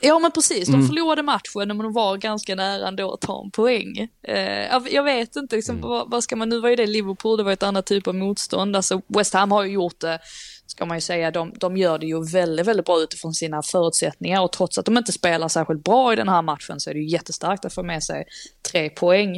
Ja 0.00 0.18
men 0.18 0.30
precis, 0.30 0.68
de 0.68 0.74
mm. 0.74 0.86
förlorade 0.86 1.22
matchen 1.22 1.68
men 1.68 1.78
de 1.78 1.92
var 1.92 2.16
ganska 2.16 2.54
nära 2.54 2.88
ändå 2.88 3.12
att 3.14 3.20
ta 3.20 3.42
en 3.44 3.50
poäng. 3.50 4.08
Eh, 4.22 4.78
jag 4.90 5.02
vet 5.02 5.36
inte, 5.36 5.56
liksom, 5.56 5.76
mm. 5.76 5.88
vad, 5.88 6.10
vad, 6.10 6.22
ska 6.22 6.36
man, 6.36 6.48
nu 6.48 6.60
var 6.60 6.68
ju 6.68 6.76
det 6.76 6.86
Liverpool, 6.86 7.36
det 7.36 7.42
var 7.42 7.52
ett 7.52 7.62
annat 7.62 7.86
typ 7.86 8.08
av 8.08 8.14
motstånd. 8.14 8.76
Alltså 8.76 9.02
West 9.06 9.34
Ham 9.34 9.52
har 9.52 9.64
ju 9.64 9.72
gjort 9.72 10.00
det, 10.00 10.18
ska 10.66 10.86
man 10.86 10.96
ju 10.96 11.00
säga, 11.00 11.30
de, 11.30 11.52
de 11.56 11.76
gör 11.76 11.98
det 11.98 12.06
ju 12.06 12.24
väldigt, 12.24 12.66
väldigt 12.66 12.86
bra 12.86 13.00
utifrån 13.00 13.34
sina 13.34 13.62
förutsättningar 13.62 14.42
och 14.42 14.52
trots 14.52 14.78
att 14.78 14.84
de 14.84 14.98
inte 14.98 15.12
spelar 15.12 15.48
särskilt 15.48 15.84
bra 15.84 16.12
i 16.12 16.16
den 16.16 16.28
här 16.28 16.42
matchen 16.42 16.80
så 16.80 16.90
är 16.90 16.94
det 16.94 17.00
ju 17.00 17.08
jättestarkt 17.08 17.64
att 17.64 17.74
få 17.74 17.82
med 17.82 18.02
sig 18.02 18.24
tre 18.72 18.90
poäng. 18.90 19.36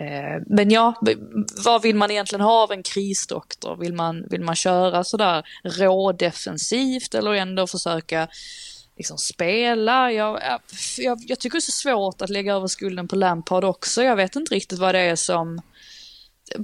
Eh, 0.00 0.42
men 0.46 0.70
ja, 0.70 0.94
vad 1.64 1.82
vill 1.82 1.96
man 1.96 2.10
egentligen 2.10 2.44
ha 2.44 2.62
av 2.62 2.72
en 2.72 2.82
krisdoktor? 2.82 3.76
Vill 3.76 3.94
man, 3.94 4.24
vill 4.30 4.42
man 4.42 4.54
köra 4.54 5.04
sådär 5.04 5.42
rådefensivt 5.64 7.14
eller 7.14 7.32
ändå 7.32 7.66
försöka 7.66 8.28
liksom 8.96 9.18
spela. 9.18 10.12
Jag, 10.12 10.40
jag, 10.98 11.18
jag, 11.26 11.38
tycker 11.38 11.56
det 11.56 11.58
är 11.58 11.60
så 11.60 11.72
svårt 11.72 12.22
att 12.22 12.30
lägga 12.30 12.54
över 12.54 12.66
skulden 12.66 13.08
på 13.08 13.16
Lampard 13.16 13.64
också. 13.64 14.02
Jag 14.02 14.16
vet 14.16 14.36
inte 14.36 14.54
riktigt 14.54 14.78
vad 14.78 14.94
det 14.94 15.00
är 15.00 15.16
som... 15.16 15.60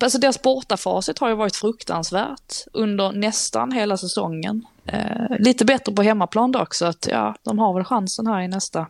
Alltså 0.03 0.19
deras 0.19 0.43
bortafacit 0.43 1.19
har 1.19 1.29
ju 1.29 1.35
varit 1.35 1.57
fruktansvärt 1.57 2.55
under 2.73 3.13
nästan 3.13 3.73
hela 3.73 3.97
säsongen. 3.97 4.67
Eh, 4.87 5.39
lite 5.39 5.65
bättre 5.65 5.93
på 5.93 6.03
hemmaplan 6.03 6.53
dock 6.53 6.75
så 6.75 6.87
att 6.87 7.09
ja, 7.11 7.37
de 7.43 7.59
har 7.59 7.75
väl 7.75 7.85
chansen 7.85 8.27
här 8.27 8.41
i 8.41 8.49
nästa, 8.49 8.87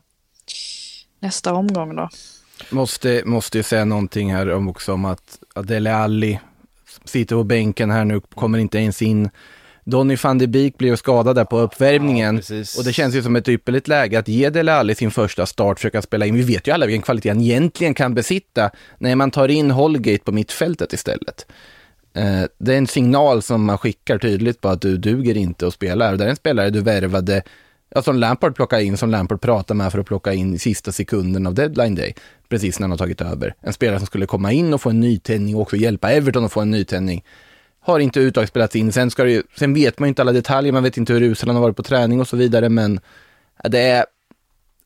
nästa 1.21 1.55
omgång 1.55 1.97
då. 1.97 2.09
Måste, 2.71 3.23
måste 3.25 3.59
ju 3.59 3.63
säga 3.63 3.85
någonting 3.85 4.35
här 4.35 4.51
om 4.51 4.69
också 4.69 4.93
om 4.93 5.05
att 5.05 5.39
Adele 5.55 5.95
Alli 5.95 6.41
sitter 7.05 7.37
på 7.37 7.45
bänken 7.45 7.91
här 7.91 8.05
nu, 8.05 8.21
kommer 8.21 8.59
inte 8.59 8.79
ens 8.79 9.03
in. 9.03 9.31
Donny 9.91 10.17
van 10.23 10.39
de 10.39 10.47
Beek 10.47 10.79
blev 10.79 10.97
skadad 10.97 11.37
där 11.37 11.45
på 11.45 11.59
uppvärmningen 11.59 12.43
ja, 12.49 12.65
och 12.79 12.85
det 12.85 12.93
känns 12.93 13.15
ju 13.15 13.23
som 13.23 13.37
ett 13.37 13.49
ypperligt 13.49 13.89
läge 13.89 14.19
att 14.19 14.29
ge 14.29 14.51
Dele 14.51 14.73
Alli 14.73 14.95
sin 14.95 15.11
första 15.11 15.47
start, 15.47 15.79
försöka 15.79 16.03
spela 16.03 16.27
in. 16.27 16.35
Vi 16.35 16.43
vet 16.43 16.69
ju 16.69 16.73
alla 16.73 16.87
vilken 16.87 17.03
kvalitet 17.03 17.29
han 17.29 17.41
egentligen 17.41 17.95
kan 17.95 18.15
besitta 18.15 18.71
när 18.99 19.17
man 19.17 19.31
tar 19.31 19.49
in 19.49 19.71
Holgate 19.71 20.25
på 20.25 20.33
mittfältet 20.33 20.93
istället. 20.93 21.47
Eh, 22.15 22.43
det 22.59 22.75
är 22.75 22.79
en 22.79 22.87
signal 22.87 23.43
som 23.43 23.65
man 23.65 23.79
skickar 23.79 24.19
tydligt 24.19 24.61
på 24.61 24.69
att 24.69 24.81
du 24.81 24.97
duger 24.97 25.37
inte 25.37 25.67
att 25.67 25.75
spela. 25.75 26.17
Det 26.17 26.25
är 26.25 26.29
en 26.29 26.37
spelare 26.37 26.71
du 26.71 26.81
värvade, 26.81 27.43
ja, 27.95 28.03
som 28.03 28.17
Lampard 28.17 28.55
plockade 28.55 28.85
in, 28.85 28.97
som 28.97 29.11
Lampard 29.11 29.41
pratade 29.41 29.79
med 29.79 29.93
för 29.93 29.99
att 29.99 30.07
plocka 30.07 30.33
in 30.33 30.55
i 30.55 30.59
sista 30.59 30.93
sekunden 30.93 31.47
av 31.47 31.55
deadline 31.55 31.95
day, 31.95 32.15
precis 32.49 32.79
när 32.79 32.85
han 32.85 32.91
har 32.91 32.99
tagit 32.99 33.21
över. 33.21 33.55
En 33.61 33.73
spelare 33.73 33.99
som 33.99 34.07
skulle 34.07 34.27
komma 34.27 34.53
in 34.53 34.75
och 34.75 34.81
få 34.81 34.91
en 34.91 35.01
nytändning 35.01 35.55
och 35.55 35.63
också 35.63 35.77
hjälpa 35.77 36.13
Everton 36.13 36.45
att 36.45 36.53
få 36.53 36.61
en 36.61 36.71
nytändning 36.71 37.25
har 37.81 38.01
inte 38.01 38.21
uttag 38.21 38.49
spelats 38.49 38.77
in. 38.77 38.93
Sen, 38.93 39.11
ska 39.11 39.25
det, 39.25 39.43
sen 39.59 39.75
vet 39.75 39.99
man 39.99 40.09
inte 40.09 40.23
alla 40.23 40.33
detaljer, 40.33 40.73
man 40.73 40.83
vet 40.83 40.97
inte 40.97 41.13
hur 41.13 41.23
usel 41.23 41.49
han 41.49 41.57
har 41.57 41.63
varit 41.63 41.77
på 41.77 41.83
träning 41.83 42.21
och 42.21 42.29
så 42.29 42.37
vidare, 42.37 42.69
men 42.69 43.01
det 43.65 43.81
är 43.81 44.05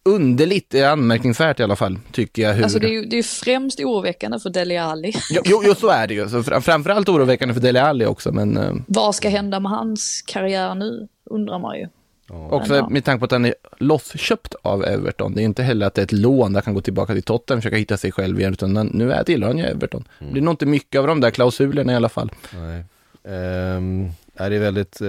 underligt, 0.05 0.70
det 0.70 0.80
är 0.80 0.90
anmärkningsvärt 0.90 1.61
i 1.61 1.62
alla 1.62 1.76
fall, 1.76 1.99
tycker 2.12 2.42
jag. 2.42 2.55
Hur... 2.55 2.62
Alltså 2.62 2.78
det 2.78 2.86
är 2.86 2.92
ju 2.92 3.05
det 3.05 3.18
är 3.18 3.22
främst 3.22 3.80
oroväckande 3.80 4.38
för 4.38 4.51
Dele 4.51 4.82
Alli. 4.82 5.12
Jo, 5.30 5.42
jo, 5.45 5.62
jo, 5.64 5.74
så 5.74 5.88
är 5.88 6.07
det 6.07 6.14
ju. 6.14 6.28
Så 6.28 6.42
framförallt 6.42 7.09
oroväckande 7.09 7.55
för 7.55 7.61
Dele 7.61 7.82
Alli 7.82 8.07
också, 8.07 8.32
men... 8.32 8.57
Uh... 8.57 8.74
Vad 8.86 9.14
ska 9.14 9.28
hända 9.28 9.61
med 9.61 9.72
hans 9.72 10.22
karriär 10.26 10.74
nu, 10.74 11.09
undrar 11.24 11.59
man 11.59 11.78
ju. 11.78 11.88
Oh. 12.28 12.52
Också 12.52 12.86
med 12.90 13.04
tanke 13.04 13.18
på 13.18 13.24
att 13.24 13.32
han 13.32 13.44
är 13.44 13.54
lossköpt 13.78 14.54
av 14.62 14.84
Everton. 14.84 15.34
Det 15.34 15.42
är 15.42 15.44
inte 15.44 15.62
heller 15.62 15.86
att 15.86 15.94
det 15.94 16.00
är 16.00 16.04
ett 16.04 16.12
lån 16.12 16.52
där 16.52 16.58
han 16.58 16.62
kan 16.62 16.74
gå 16.74 16.80
tillbaka 16.80 17.12
till 17.12 17.22
Tottenham 17.22 17.58
och 17.58 17.62
försöka 17.62 17.76
hitta 17.76 17.96
sig 17.96 18.12
själv 18.12 18.40
igen, 18.40 18.52
utan 18.52 18.90
nu 18.92 19.12
är 19.12 19.24
tillhör 19.24 19.48
han 19.48 19.58
ju 19.58 19.64
Everton. 19.64 20.04
Mm. 20.20 20.34
Det 20.34 20.40
är 20.40 20.42
nog 20.42 20.52
inte 20.52 20.66
mycket 20.66 20.98
av 20.98 21.06
de 21.06 21.20
där 21.20 21.30
klausulerna 21.30 21.92
i 21.92 21.96
alla 21.96 22.08
fall. 22.08 22.30
Nej. 22.54 22.84
Um, 23.26 24.10
är 24.36 24.50
det 24.50 24.56
är 24.56 24.60
väldigt, 24.60 25.02
uh, 25.02 25.08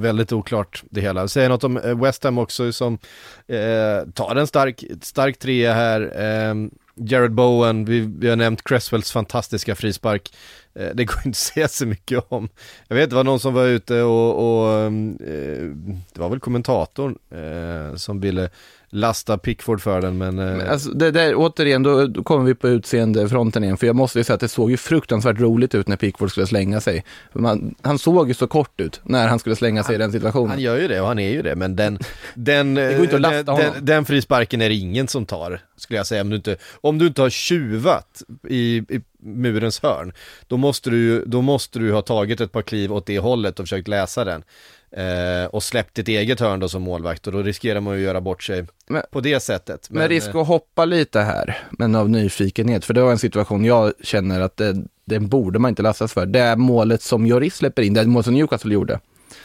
väldigt 0.00 0.32
oklart 0.32 0.82
det 0.90 1.00
hela. 1.00 1.28
Säger 1.28 1.48
något 1.48 1.64
om 1.64 1.76
eh, 1.76 2.00
West 2.00 2.24
Ham 2.24 2.38
också 2.38 2.72
som 2.72 2.92
uh, 3.52 4.10
tar 4.14 4.36
en 4.36 4.46
stark, 4.46 4.84
stark 5.02 5.38
trea 5.38 5.74
här. 5.74 6.00
Um, 6.50 6.70
Jared 7.00 7.32
Bowen, 7.32 7.84
vi, 7.84 8.00
vi, 8.00 8.28
har 8.28 8.36
nämnt 8.36 8.64
Cresswells 8.64 9.12
fantastiska 9.12 9.74
frispark. 9.74 10.34
Eh, 10.74 10.88
det 10.94 11.04
går 11.04 11.16
inte 11.26 11.28
att 11.28 11.36
säga 11.36 11.68
så 11.68 11.86
mycket 11.86 12.24
om. 12.28 12.48
Jag 12.88 12.96
vet 12.96 13.10
det 13.10 13.16
var 13.16 13.24
någon 13.24 13.40
som 13.40 13.54
var 13.54 13.66
ute 13.66 14.02
och, 14.02 14.62
och 14.62 14.74
eh, 14.78 14.90
det 16.12 16.20
var 16.20 16.28
väl 16.28 16.40
kommentatorn 16.40 17.18
eh, 17.30 17.96
som 17.96 18.20
ville 18.20 18.50
lasta 18.90 19.38
Pickford 19.38 19.80
för 19.80 20.00
den 20.00 20.18
men... 20.18 20.36
Men 20.36 20.68
Alltså, 20.68 20.90
det 20.90 21.10
där, 21.10 21.34
återigen, 21.36 21.82
då, 21.82 22.06
då 22.06 22.22
kommer 22.22 22.44
vi 22.44 22.54
på 22.54 22.68
utseendefronten 22.68 23.64
igen, 23.64 23.76
för 23.76 23.86
jag 23.86 23.96
måste 23.96 24.18
ju 24.18 24.24
säga 24.24 24.34
att 24.34 24.40
det 24.40 24.48
såg 24.48 24.70
ju 24.70 24.76
fruktansvärt 24.76 25.40
roligt 25.40 25.74
ut 25.74 25.88
när 25.88 25.96
Pickford 25.96 26.30
skulle 26.30 26.46
slänga 26.46 26.80
sig. 26.80 27.04
Man, 27.32 27.74
han 27.82 27.98
såg 27.98 28.28
ju 28.28 28.34
så 28.34 28.46
kort 28.46 28.80
ut 28.80 29.00
när 29.04 29.28
han 29.28 29.38
skulle 29.38 29.56
slänga 29.56 29.84
sig 29.84 29.94
i 29.94 29.98
den 29.98 30.12
situationen. 30.12 30.50
Han 30.50 30.60
gör 30.60 30.78
ju 30.78 30.88
det 30.88 31.00
och 31.00 31.06
han 31.06 31.18
är 31.18 31.30
ju 31.30 31.42
det, 31.42 31.56
men 31.56 31.76
den, 31.76 31.98
den, 32.34 32.74
går 32.74 33.00
inte 33.00 33.14
att 33.14 33.20
lasta 33.20 33.42
den, 33.42 33.54
honom. 33.54 33.72
den, 33.74 33.84
den 33.84 34.04
frisparken 34.04 34.62
är 34.62 34.68
det 34.68 34.74
ingen 34.74 35.08
som 35.08 35.26
tar, 35.26 35.60
skulle 35.76 35.96
jag 35.96 36.06
säga. 36.06 36.22
Om 36.22 36.30
du 36.30 36.36
inte, 36.36 36.56
om 36.80 36.98
du 36.98 37.06
inte 37.06 37.22
har 37.22 37.30
tjuvat 37.30 38.22
i, 38.48 38.76
i 38.76 39.00
murens 39.22 39.82
hörn, 39.82 40.12
då 40.46 40.56
måste, 40.56 40.90
du, 40.90 41.24
då 41.24 41.42
måste 41.42 41.78
du 41.78 41.92
ha 41.92 42.02
tagit 42.02 42.40
ett 42.40 42.52
par 42.52 42.62
kliv 42.62 42.92
åt 42.92 43.06
det 43.06 43.18
hållet 43.18 43.60
och 43.60 43.64
försökt 43.64 43.88
läsa 43.88 44.24
den. 44.24 44.42
Eh, 44.90 45.44
och 45.50 45.62
släppt 45.62 45.94
ditt 45.94 46.08
eget 46.08 46.40
hörn 46.40 46.60
då 46.60 46.68
som 46.68 46.82
målvakt 46.82 47.26
och 47.26 47.32
då 47.32 47.42
riskerar 47.42 47.80
man 47.80 47.94
ju 47.94 48.00
att 48.00 48.04
göra 48.06 48.20
bort 48.20 48.42
sig 48.42 48.66
Men- 48.88 49.02
på 49.10 49.20
det 49.20 49.40
sättet. 49.40 49.90
Med 49.90 50.08
risk 50.08 50.28
att 50.34 50.46
hoppa 50.46 50.84
lite 50.84 51.20
här, 51.20 51.58
men 51.70 51.94
av 51.94 52.10
nyfikenhet, 52.10 52.84
för 52.84 52.94
det 52.94 53.02
var 53.02 53.10
en 53.10 53.18
situation 53.18 53.64
jag 53.64 53.92
känner 54.02 54.40
att 54.40 54.56
det, 54.56 54.76
den 55.04 55.28
borde 55.28 55.58
man 55.58 55.68
inte 55.68 55.82
lastas 55.82 56.12
för. 56.12 56.26
Det 56.26 56.40
är 56.40 56.56
målet 56.56 57.02
som 57.02 57.26
Joris 57.26 57.54
släpper 57.54 57.82
in, 57.82 57.94
det 57.94 58.00
är 58.00 58.04
målet 58.04 58.24
som 58.24 58.34
Newcastle 58.34 58.74
gjorde. 58.74 59.00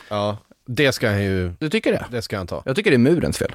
Ja, 0.10 0.38
det 0.66 0.92
ska 0.92 1.10
han 1.10 1.24
ju, 1.24 1.52
Du 1.60 1.70
tycker 1.70 1.92
det? 1.92 2.06
det 2.12 2.22
ska 2.22 2.38
han 2.38 2.48
ta. 2.48 2.62
Jag 2.66 2.76
tycker 2.76 2.92
det 2.92 2.98
är 2.98 3.12
murens 3.14 3.38
fel. 3.38 3.52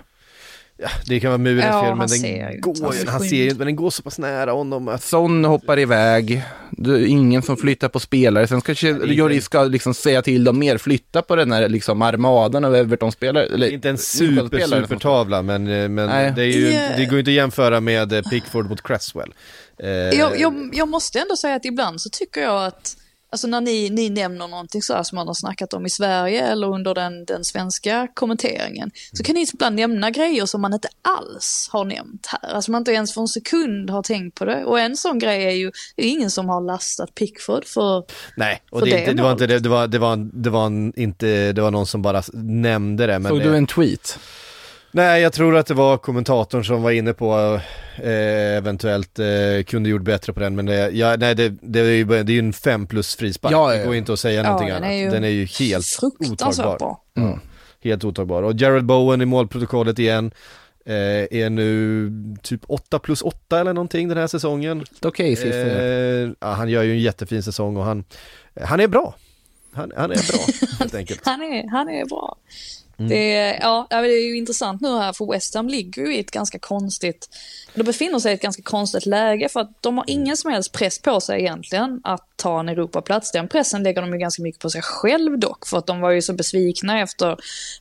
Ja, 0.81 0.89
det 1.07 1.21
kan 1.21 1.31
vara 1.31 1.39
murens 1.39 1.65
Ja, 1.65 1.83
fel 1.83 1.95
men 1.97 2.09
den 2.09 2.61
går 2.61 2.95
ju, 2.95 3.07
han 3.07 3.21
ser 3.21 3.37
ju 3.45 3.49
men 3.55 3.67
den 3.67 3.77
går 3.77 3.91
så 3.91 4.03
pass 4.03 4.19
nära 4.19 4.51
honom 4.53 4.89
att 4.89 5.03
Son 5.03 5.45
hoppar 5.45 5.79
iväg, 5.79 6.43
det 6.71 6.91
är 6.91 7.07
ingen 7.07 7.43
som 7.43 7.57
flyttar 7.57 7.89
på 7.89 8.01
spelare, 8.01 8.47
sen 8.47 8.61
kanske 8.61 8.89
Joris 8.89 9.45
ska 9.45 9.65
liksom 9.65 9.95
säga 9.95 10.23
till 10.23 10.45
dem 10.45 10.59
mer, 10.59 10.79
flytta 10.79 11.23
på 11.23 11.37
den 11.37 11.53
här 11.53 11.69
liksom 11.69 12.03
armadan 12.03 12.65
av 12.65 12.75
Everton-spelare. 12.77 13.45
Inte 13.71 13.89
en 13.89 13.95
Newcastle-spelare 13.95 14.49
super, 14.49 14.67
som- 14.69 14.83
super 14.83 14.97
tavla 14.97 15.43
men, 15.43 15.67
eh, 15.69 15.89
men 15.89 16.09
Nej. 16.09 16.33
det, 16.37 16.43
är 16.43 16.47
ju, 16.47 16.71
det 16.97 17.05
går 17.11 17.19
inte 17.19 17.31
att 17.31 17.35
jämföra 17.35 17.81
med 17.81 18.13
eh, 18.13 18.23
Pickford 18.23 18.69
mot 18.69 18.83
Cresswell. 18.83 19.35
Eh, 19.83 19.89
Jag, 19.89 20.41
jag, 20.41 20.71
jag 20.73 20.89
måste 20.89 21.19
ändå 21.19 21.37
säga 21.37 21.55
att 21.55 21.65
ibland 21.65 22.01
så 22.01 22.09
tycker 22.13 22.41
jag 22.41 22.67
att, 22.67 22.97
alltså 23.31 23.47
när 23.47 23.61
ni, 23.61 23.91
ni 23.91 24.11
nämner 24.11 24.49
någonting 24.49 24.83
så 24.83 24.95
här 24.95 25.03
som 25.03 25.17
man 25.17 25.27
har 25.27 25.35
snackat 25.35 25.73
om 25.73 25.87
i 25.87 25.91
Sverige 25.91 26.47
eller 26.47 26.67
under 26.75 26.95
den, 26.95 27.25
den 27.25 27.45
svenska 27.45 28.09
kommenteringen, 28.15 28.91
så 29.13 29.23
kan 29.25 29.35
ni 29.35 29.47
ibland 29.55 29.77
nämna 29.77 30.11
grejer 30.11 30.47
som 30.47 30.61
man 30.61 30.75
inte 30.75 30.89
alls 31.03 31.69
har 31.73 31.85
nämnt 31.85 32.27
här. 32.27 32.55
Alltså 32.55 32.71
man 32.71 32.81
inte 32.81 32.93
ens 32.93 33.15
för 33.15 33.21
en 33.21 33.29
sekund 33.29 33.91
har 33.91 34.03
tänkt 34.03 34.39
på 34.39 34.45
det. 34.45 34.65
Och 34.65 34.81
en 34.81 34.97
sån 34.97 35.19
grej 35.19 35.45
är 35.45 35.51
ju, 35.51 35.71
det 35.97 36.03
är 36.07 36.11
ingen 36.11 36.31
som 36.31 36.49
har 36.49 36.61
lastat 36.61 37.15
Pickford 37.15 37.65
för, 37.65 38.05
Nej, 38.37 38.63
och 38.71 38.79
för 38.79 38.87
det, 38.87 38.93
det 38.97 39.07
det, 39.07 39.13
det 39.13 39.23
var 39.23 39.33
inte 39.33 39.47
det, 39.47 39.59
det 39.59 39.69
var, 39.69 39.87
det 39.87 39.99
var, 39.99 40.17
det 40.33 40.51
var 40.51 40.67
en- 40.67 40.93
inte, 41.01 41.53
det 41.53 41.63
var 41.63 41.71
någon 41.71 41.87
som 41.87 42.03
bara 42.03 42.23
nämnde 42.33 43.07
det. 43.07 43.19
Men 43.19 43.31
Såg 43.31 43.43
du 43.43 43.57
en 43.57 43.67
tweet? 43.67 44.19
Nej, 44.91 45.23
jag 45.23 45.33
tror 45.33 45.57
att 45.57 45.67
det 45.67 45.75
var 45.75 45.99
kommentatorn 45.99 46.65
som 46.65 46.83
var 46.83 46.91
inne 46.91 47.13
på 47.13 47.61
eh, 47.97 48.57
eventuellt 48.57 49.19
eh, 49.19 49.63
kunde 49.67 49.89
gjort 49.89 50.03
bättre 50.03 50.33
på 50.33 50.41
den, 50.41 50.57
men 50.57 50.67
det, 50.67 50.91
ja, 50.91 51.17
nej, 51.17 51.35
det, 51.35 51.49
det 51.63 51.81
är 51.81 51.85
ju 51.85 52.05
det 52.05 52.15
är 52.33 52.35
ju 52.35 52.39
en 52.39 52.53
5 52.53 52.87
plus 52.87 53.17
frispark. 53.17 53.53
Ja, 53.53 53.71
ja, 53.71 53.75
Det 53.75 53.81
ja. 53.81 53.87
går 53.87 53.95
inte 53.95 54.13
att 54.13 54.21
säga 54.21 54.43
någonting 54.43 54.69
den 54.69 54.77
annat. 54.77 54.91
är 54.91 54.95
ju 54.95 55.11
den 55.11 55.25
är 55.25 55.29
ju 55.29 55.45
helt 55.45 55.85
otagbar. 56.31 56.79
bra. 56.79 57.03
Mm. 57.17 57.39
Helt 57.85 58.05
otagbar. 58.05 58.43
Och 58.43 58.55
Jared 58.55 58.85
Bowen 58.85 59.23
i 59.23 59.25
målprotokollet 59.25 59.99
igen. 59.99 60.31
Eh, 60.87 60.95
är 61.41 61.51
nu 61.51 62.11
typ 62.43 62.61
8 62.67 62.99
plus 62.99 63.23
8 63.23 63.61
eller 63.61 63.73
någonting 63.73 64.09
den 64.09 64.19
här 64.19 64.27
säsongen. 64.27 64.85
Okej, 65.03 65.37
sist. 65.37 65.55
Eh, 65.55 66.31
ja, 66.41 66.53
han 66.53 66.69
gör 66.69 66.83
ju 66.83 66.93
en 66.93 67.01
jättefin 67.01 67.43
säsong 67.43 67.77
och 67.77 67.85
han, 67.85 68.05
han 68.65 68.81
är 68.81 68.89
bra. 68.89 69.15
Han, 69.73 69.93
han 69.97 70.11
är 70.11 70.33
bra, 70.33 70.47
helt 70.79 70.95
enkelt. 70.95 71.21
Han 71.25 71.43
är, 71.43 71.69
han 71.71 71.89
är 71.89 72.05
bra. 72.05 72.37
Mm. 72.99 73.09
Det, 73.09 73.59
ja, 73.61 73.87
det 73.91 73.97
är 73.97 74.29
ju 74.29 74.37
intressant 74.37 74.81
nu 74.81 74.89
här 74.99 75.13
för 75.13 75.33
West 75.33 75.55
Ham 75.55 75.69
ligger 75.69 76.03
ju 76.03 76.15
i 76.17 76.21
ett 76.21 76.31
ganska 76.31 76.59
konstigt, 76.59 77.29
de 77.75 77.83
befinner 77.83 78.19
sig 78.19 78.33
i 78.33 78.35
ett 78.35 78.43
ganska 78.43 78.63
konstigt 78.63 79.07
läge 79.07 79.49
för 79.49 79.61
att 79.61 79.83
de 79.83 79.99
har 79.99 80.05
Mm. 80.09 80.21
ingen 80.23 80.37
som 80.37 80.53
helst 80.53 80.73
press 80.73 80.99
på 80.99 81.21
sig 81.21 81.41
egentligen 81.41 82.01
att 82.05 82.25
ta 82.37 82.61
en 82.61 82.69
Europaplats. 82.69 83.33
Den 83.33 83.49
pressen 83.49 83.83
lägger 83.83 84.01
de 84.03 84.13
ju 84.13 84.19
ganska 84.19 84.43
mycket 84.43 84.61
på 84.61 84.71
sig 84.71 84.83
själv 84.83 85.39
dock 85.39 85.67
för 85.67 85.79
att 85.79 85.87
de 85.87 86.01
var 86.01 86.11
ju 86.11 86.23
så 86.23 86.33
besvikna 86.33 87.01
efter 87.01 87.37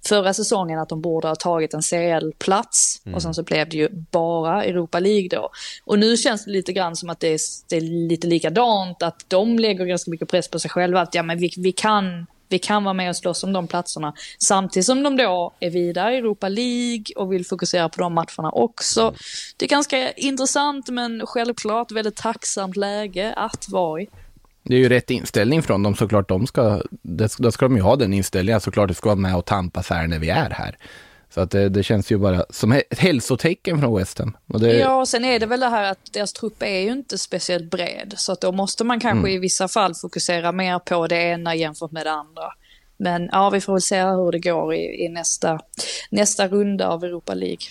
förra 0.08 0.34
säsongen 0.34 0.80
att 0.80 0.90
de 0.90 1.02
borde 1.02 1.28
ha 1.28 1.36
tagit 1.36 1.74
en 1.74 1.82
CL-plats 1.82 3.02
Mm. 3.06 3.16
och 3.16 3.22
sen 3.22 3.34
så 3.34 3.44
blev 3.44 3.70
det 3.70 3.78
ju 3.78 3.90
bara 4.12 4.64
Europa 4.64 5.00
League 5.00 5.28
då. 5.30 5.50
Och 5.86 6.00
nu 6.00 6.18
känns 6.18 6.46
det 6.46 6.52
lite 6.52 6.74
grann 6.74 6.96
som 6.96 7.10
att 7.10 7.20
det 7.20 7.28
är, 7.28 7.40
det 7.70 7.76
är 7.78 7.82
lite 7.82 8.28
likadant, 8.28 9.04
att 9.04 9.26
de 9.28 9.60
lägger 9.60 9.86
ganska 9.86 10.12
mycket 10.12 10.30
press 10.30 10.48
på 10.48 10.60
sig 10.60 10.72
själva 10.72 11.02
att 11.02 11.16
ja 11.16 11.24
men 11.24 11.38
vi, 11.40 11.52
vi 11.58 11.72
kan 11.72 12.28
vi 12.50 12.60
kan 12.60 12.84
vara 12.84 12.94
med 12.94 13.10
och 13.10 13.16
slåss 13.16 13.44
om 13.44 13.54
de 13.54 13.68
platserna. 13.68 14.14
Samtidigt 14.40 14.86
som 14.86 15.04
de 15.04 15.18
då 15.18 15.54
är 15.60 15.70
vidare 15.70 16.14
i 16.14 16.18
Europa 16.18 16.50
League 16.50 17.06
och 17.16 17.34
vill 17.34 17.46
fokusera 17.46 17.90
på 17.90 18.02
de 18.02 18.14
matcherna 18.14 18.52
också. 18.52 19.16
Det 19.58 19.66
är 19.66 19.70
ganska 19.70 20.12
intressant 20.12 20.90
men 20.90 21.22
självklart 21.26 21.92
väldigt 21.92 22.16
tacksamt 22.16 22.76
läge 22.76 23.34
att 23.34 23.70
vara 23.70 24.02
i. 24.02 24.08
Det 24.64 24.76
är 24.76 24.80
ju 24.80 24.90
rätt 24.90 25.10
inställning 25.10 25.64
från 25.64 25.84
dem 25.84 25.96
såklart. 25.96 26.30
De 26.30 26.48
ska, 26.48 26.82
det, 27.02 27.38
då 27.38 27.52
ska 27.52 27.66
de 27.66 27.76
ju 27.76 27.82
ha 27.82 27.96
den 27.96 28.14
inställningen, 28.14 28.62
såklart 28.62 28.88
det 28.88 28.94
ska 28.94 29.10
vara 29.10 29.20
med 29.20 29.36
och 29.36 29.46
tampas 29.46 29.90
här 29.90 30.08
när 30.08 30.20
vi 30.20 30.30
är 30.30 30.50
här. 30.50 30.78
Så 31.30 31.42
att 31.42 31.52
det, 31.52 31.70
det 31.70 31.84
känns 31.84 32.12
ju 32.12 32.18
bara 32.18 32.46
som 32.50 32.72
ett 32.72 33.00
hälsotecken 33.00 33.80
från 33.82 33.98
West 33.98 34.20
Ham. 34.20 34.38
Och 34.54 34.60
det, 34.60 34.74
Ja, 34.74 35.00
och 35.00 35.08
sen 35.08 35.26
är 35.26 35.40
det 35.40 35.46
väl 35.46 35.60
det 35.60 35.70
här 35.70 35.92
att 35.92 36.14
deras 36.14 36.34
trupp 36.34 36.64
är 36.64 36.80
ju 36.80 36.92
inte 36.92 37.18
speciellt 37.18 37.72
bred. 37.72 38.14
Så 38.18 38.32
att 38.32 38.42
då 38.42 38.52
måste 38.52 38.84
man 38.84 39.00
kanske 39.00 39.32
i 39.32 39.38
vissa 39.38 39.68
fall 39.68 39.96
fokusera 39.96 40.52
mer 40.52 40.80
på 40.80 41.08
det 41.08 41.16
ena 41.24 41.56
jämfört 41.56 41.92
med 41.92 42.06
det 42.06 42.12
andra. 42.12 42.54
Men 42.98 43.30
ja, 43.32 43.50
vi 43.50 43.62
får 43.62 43.74
väl 43.74 43.82
se 43.82 44.02
hur 44.04 44.32
det 44.32 44.40
går 44.40 44.74
i, 44.74 45.06
i 45.06 45.10
nästa, 45.10 45.60
nästa 46.10 46.48
runda 46.48 46.88
av 46.88 47.04
Europa 47.04 47.34
League. 47.34 47.68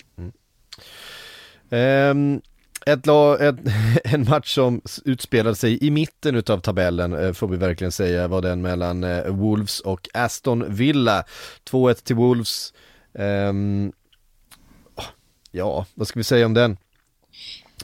Ehm, 1.69 2.41
ett, 2.85 3.05
la- 3.05 3.37
ett, 3.37 3.55
en 4.03 4.23
match 4.29 4.55
som 4.55 4.81
utspelade 5.05 5.55
sig 5.55 5.85
i 5.87 5.91
mitten 5.91 6.35
utav 6.35 6.59
tabellen 6.59 7.13
eh, 7.13 7.33
får 7.33 7.47
vi 7.47 7.57
verkligen 7.57 7.91
säga 7.91 8.27
var 8.27 8.41
den 8.41 8.61
mellan 8.61 9.03
eh, 9.03 9.23
Wolves 9.25 9.79
och 9.79 10.09
Aston 10.13 10.65
Villa. 10.75 11.23
2-1 11.69 11.93
till 11.93 12.15
Wolves. 12.15 12.73
Ah, 14.95 15.03
ja, 15.51 15.85
vad 15.93 16.07
ska 16.07 16.19
vi 16.19 16.23
säga 16.23 16.45
om 16.45 16.53
den? 16.53 16.77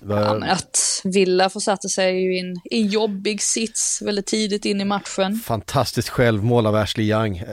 Ja, 0.01 0.33
men 0.33 0.43
att 0.43 1.01
Villa 1.03 1.49
försatte 1.49 1.89
sig 1.89 2.21
ju 2.21 2.35
i 2.35 2.39
en, 2.39 2.55
i 2.63 2.81
jobbig 2.81 3.41
sits 3.41 4.01
väldigt 4.01 4.25
tidigt 4.25 4.65
in 4.65 4.81
i 4.81 4.85
matchen. 4.85 5.35
Fantastiskt 5.35 6.09
självmål 6.09 6.67
av 6.67 6.75
Ashley 6.75 7.09
Young. 7.09 7.37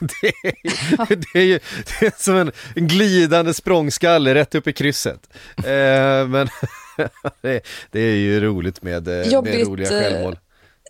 Det 0.00 0.28
är, 0.48 1.16
det 1.32 1.38
är 1.38 1.44
ju 1.44 1.58
det 2.00 2.06
är 2.06 2.22
som 2.22 2.36
en, 2.36 2.52
en 2.76 2.88
glidande 2.88 3.54
språngskalle 3.54 4.34
rätt 4.34 4.54
upp 4.54 4.66
i 4.66 4.72
krysset. 4.72 5.28
Eh, 5.56 6.28
men 6.28 6.48
det, 7.40 7.60
det 7.90 8.00
är 8.00 8.16
ju 8.16 8.40
roligt 8.40 8.82
med, 8.82 9.08
eh, 9.08 9.14
med 9.14 9.32
Jobbigt, 9.32 9.68
roliga 9.68 9.92
eh, 9.92 10.02
självmål. 10.02 10.38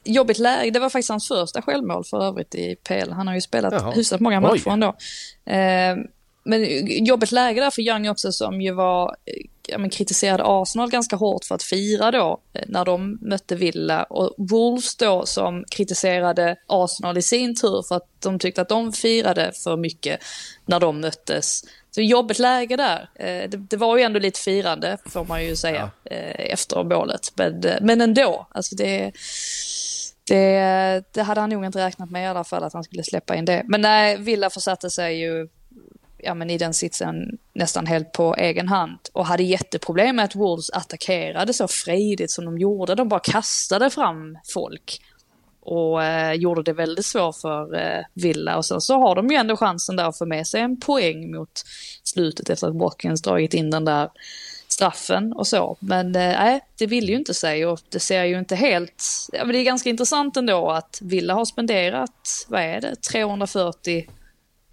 Jobbigt 0.04 0.38
läge, 0.38 0.70
det 0.70 0.80
var 0.80 0.90
faktiskt 0.90 1.10
hans 1.10 1.28
första 1.28 1.62
självmål 1.62 2.04
för 2.04 2.24
övrigt 2.24 2.54
i 2.54 2.76
PL. 2.88 3.12
Han 3.12 3.26
har 3.26 3.34
ju 3.34 3.40
spelat 3.40 3.72
Jaha. 3.72 3.92
hyfsat 3.92 4.20
många 4.20 4.36
Oj. 4.36 4.42
matcher 4.42 4.70
ändå. 4.70 4.96
Men 6.46 6.86
jobbigt 7.04 7.32
läge 7.32 7.60
där 7.60 7.70
för 7.70 7.82
Young 7.82 8.08
också 8.08 8.32
som 8.32 8.60
ju 8.60 8.72
var, 8.72 9.16
eh, 9.24 9.42
ja, 9.66 9.78
men 9.78 9.90
kritiserade 9.90 10.42
Arsenal 10.46 10.90
ganska 10.90 11.16
hårt 11.16 11.44
för 11.44 11.54
att 11.54 11.62
fira 11.62 12.10
då 12.10 12.40
eh, 12.52 12.62
när 12.66 12.84
de 12.84 13.18
mötte 13.20 13.54
Villa 13.54 14.02
och 14.02 14.34
Wolves 14.38 14.96
då 14.96 15.26
som 15.26 15.64
kritiserade 15.70 16.56
Arsenal 16.66 17.18
i 17.18 17.22
sin 17.22 17.54
tur 17.54 17.88
för 17.88 17.94
att 17.96 18.08
de 18.22 18.38
tyckte 18.38 18.62
att 18.62 18.68
de 18.68 18.92
firade 18.92 19.52
för 19.64 19.76
mycket 19.76 20.20
när 20.66 20.80
de 20.80 21.00
möttes. 21.00 21.62
Så 21.90 22.00
jobbigt 22.00 22.38
läge 22.38 22.76
där. 22.76 23.10
Eh, 23.14 23.50
det, 23.50 23.56
det 23.56 23.76
var 23.76 23.96
ju 23.96 24.02
ändå 24.02 24.18
lite 24.18 24.40
firande 24.40 24.98
får 25.06 25.24
man 25.24 25.44
ju 25.44 25.56
säga 25.56 25.90
eh, 26.04 26.52
efter 26.52 26.84
målet. 26.84 27.32
Men, 27.34 27.64
men 27.80 28.00
ändå, 28.00 28.46
alltså 28.50 28.76
det 28.76 29.12
det, 30.28 31.04
det 31.12 31.22
hade 31.22 31.40
han 31.40 31.50
nog 31.50 31.64
inte 31.64 31.86
räknat 31.86 32.10
med 32.10 32.24
i 32.24 32.26
alla 32.26 32.44
fall 32.44 32.64
att 32.64 32.72
han 32.72 32.84
skulle 32.84 33.02
släppa 33.02 33.36
in 33.36 33.44
det. 33.44 33.62
Men 33.64 33.80
nej, 33.80 34.16
Villa 34.16 34.50
försatte 34.50 34.90
sig 34.90 35.20
ju 35.20 35.48
ja, 36.18 36.34
men 36.34 36.50
i 36.50 36.58
den 36.58 36.74
sitsen 36.74 37.38
nästan 37.52 37.86
helt 37.86 38.12
på 38.12 38.34
egen 38.34 38.68
hand 38.68 38.98
och 39.12 39.26
hade 39.26 39.42
jätteproblem 39.42 40.16
med 40.16 40.24
att 40.24 40.34
Wolves 40.34 40.70
attackerade 40.70 41.52
så 41.52 41.68
frejdigt 41.68 42.30
som 42.30 42.44
de 42.44 42.58
gjorde. 42.58 42.94
De 42.94 43.08
bara 43.08 43.20
kastade 43.20 43.90
fram 43.90 44.38
folk 44.54 45.00
och 45.66 46.04
eh, 46.04 46.32
gjorde 46.32 46.62
det 46.62 46.72
väldigt 46.72 47.06
svårt 47.06 47.36
för 47.36 47.74
eh, 47.74 48.04
Villa. 48.14 48.56
Och 48.56 48.64
sen 48.64 48.80
så 48.80 48.98
har 48.98 49.14
de 49.14 49.28
ju 49.28 49.36
ändå 49.36 49.56
chansen 49.56 49.96
där 49.96 50.04
att 50.04 50.18
få 50.18 50.26
med 50.26 50.46
sig 50.46 50.60
en 50.60 50.80
poäng 50.80 51.30
mot 51.30 51.62
slutet 52.04 52.50
efter 52.50 52.68
att 52.68 52.74
Watkins 52.74 53.22
dragit 53.22 53.54
in 53.54 53.70
den 53.70 53.84
där 53.84 54.10
straffen 54.68 55.32
och 55.32 55.46
så. 55.46 55.76
Men 55.80 56.06
eh, 56.06 56.12
nej, 56.12 56.60
det 56.78 56.86
vill 56.86 57.08
ju 57.08 57.16
inte 57.16 57.34
sig 57.34 57.66
och 57.66 57.80
det 57.88 58.00
ser 58.00 58.24
ju 58.24 58.38
inte 58.38 58.56
helt... 58.56 59.04
Ja, 59.32 59.44
men 59.44 59.52
det 59.52 59.58
är 59.58 59.64
ganska 59.64 59.90
intressant 59.90 60.36
ändå 60.36 60.70
att 60.70 60.98
Villa 61.02 61.34
har 61.34 61.44
spenderat, 61.44 62.46
vad 62.48 62.60
är 62.60 62.80
det, 62.80 62.96
340 62.96 64.08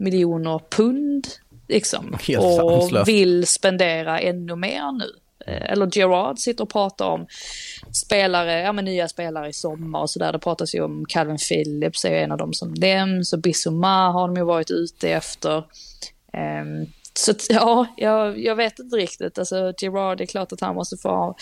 miljoner 0.03 0.61
pund 0.69 1.27
liksom. 1.67 2.17
Helt 2.27 2.43
och 2.43 2.53
sanslöst. 2.53 3.07
vill 3.07 3.47
spendera 3.47 4.19
ännu 4.19 4.55
mer 4.55 4.91
nu. 4.91 5.05
eh, 5.45 5.71
eller 5.71 5.97
Gerard 5.97 6.39
sitter 6.39 6.63
och 6.63 6.69
pratar 6.69 7.05
om 7.05 7.27
spelare, 8.05 8.59
ja 8.59 8.73
men 8.73 8.85
nya 8.85 9.07
spelare 9.07 9.49
i 9.49 9.53
sommar 9.53 10.01
och 10.01 10.09
sådär. 10.09 10.31
Det 10.31 10.39
pratas 10.39 10.75
ju 10.75 10.83
om 10.83 11.05
Calvin 11.09 11.37
Phillips 11.49 12.05
är 12.05 12.15
en 12.15 12.31
av 12.31 12.37
dem 12.37 12.53
som 12.53 12.73
nämns 12.73 13.33
och 13.33 13.39
Bissouma 13.39 14.11
har 14.11 14.27
de 14.27 14.37
ju 14.37 14.43
varit 14.43 14.71
ute 14.71 15.09
efter. 15.09 15.57
Um, 16.37 16.87
så 17.13 17.33
ja, 17.49 17.87
jag, 17.97 18.39
jag 18.39 18.55
vet 18.55 18.79
inte 18.79 18.95
riktigt. 18.95 19.39
Alltså 19.39 19.73
Gerard, 19.77 20.17
det 20.17 20.23
är 20.23 20.25
klart 20.25 20.51
att 20.51 20.61
han 20.61 20.75
måste 20.75 20.97
få, 20.97 21.35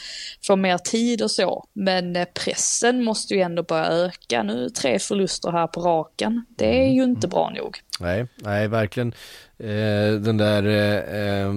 få 0.44 0.56
mer 0.56 0.78
tid 0.78 1.22
och 1.22 1.32
så. 1.32 1.66
Men 1.74 2.16
eh, 2.16 2.26
pressen 2.26 3.04
måste 3.04 3.34
ju 3.34 3.42
ändå 3.42 3.64
börja 3.64 3.88
öka. 3.88 4.44
Nu 4.44 4.70
tre 4.70 5.00
förluster 5.00 5.52
här 5.52 5.68
på 5.68 5.82
raken. 5.82 6.46
Det 6.58 6.86
är 6.86 6.92
ju 6.92 7.04
inte 7.04 7.28
bra 7.28 7.50
nog. 7.50 7.80
Nej, 8.00 8.28
nej 8.36 8.68
verkligen. 8.68 9.14
Eh, 9.58 10.14
den 10.20 10.38
där 10.38 10.64
eh, 10.64 11.44
eh, 11.46 11.54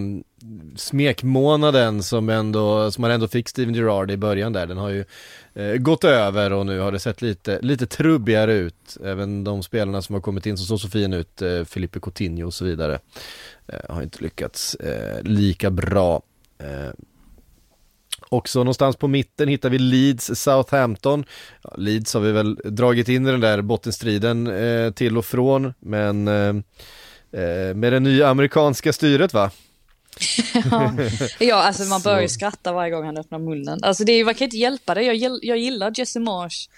smekmånaden 0.76 2.02
som 2.02 2.28
ändå, 2.28 2.90
som 2.90 3.02
man 3.02 3.10
ändå 3.10 3.28
fick 3.28 3.48
Steven 3.48 3.74
Gerrard 3.74 4.10
i 4.10 4.16
början 4.16 4.52
där, 4.52 4.66
den 4.66 4.78
har 4.78 4.88
ju 4.88 5.04
Eh, 5.54 5.76
gått 5.76 6.04
över 6.04 6.52
och 6.52 6.66
nu 6.66 6.78
har 6.78 6.92
det 6.92 6.98
sett 6.98 7.22
lite, 7.22 7.58
lite 7.62 7.86
trubbigare 7.86 8.54
ut. 8.54 8.96
Även 9.04 9.44
de 9.44 9.62
spelarna 9.62 10.02
som 10.02 10.14
har 10.14 10.20
kommit 10.20 10.46
in 10.46 10.56
som 10.56 10.66
såg 10.66 10.80
så 10.80 10.88
fin 10.88 11.12
ut, 11.12 11.42
eh, 11.42 11.64
Filipe 11.64 12.00
Coutinho 12.00 12.46
och 12.46 12.54
så 12.54 12.64
vidare, 12.64 12.98
eh, 13.66 13.94
har 13.94 14.02
inte 14.02 14.22
lyckats 14.22 14.74
eh, 14.74 15.22
lika 15.22 15.70
bra. 15.70 16.22
Eh, 16.58 16.90
Också 18.28 18.58
någonstans 18.58 18.96
på 18.96 19.08
mitten 19.08 19.48
hittar 19.48 19.70
vi 19.70 19.78
Leeds 19.78 20.40
Southampton. 20.40 21.24
Ja, 21.62 21.74
Leeds 21.76 22.14
har 22.14 22.20
vi 22.20 22.32
väl 22.32 22.54
dragit 22.64 23.08
in 23.08 23.26
i 23.26 23.30
den 23.30 23.40
där 23.40 23.62
bottenstriden 23.62 24.46
eh, 24.46 24.90
till 24.90 25.18
och 25.18 25.24
från, 25.24 25.74
men 25.80 26.28
eh, 26.28 26.54
eh 27.40 27.74
med 27.74 27.92
det 27.92 28.00
nya 28.00 28.28
amerikanska 28.28 28.92
styret 28.92 29.34
va? 29.34 29.50
Ja. 30.70 30.94
ja, 31.40 31.54
alltså 31.54 31.82
man 31.82 32.00
börjar 32.00 32.20
ju 32.20 32.28
skratta 32.28 32.72
varje 32.72 32.90
gång 32.90 33.04
han 33.04 33.16
öppnar 33.16 33.38
munnen. 33.38 33.78
Alltså 33.82 34.04
det 34.04 34.12
är, 34.12 34.24
man 34.24 34.34
kan 34.34 34.44
inte 34.44 34.56
hjälpa 34.56 34.94
det. 34.94 35.02
Jag, 35.02 35.38
jag 35.42 35.58
gillar 35.58 35.92
Jesse 35.94 36.20
Marsh 36.20 36.68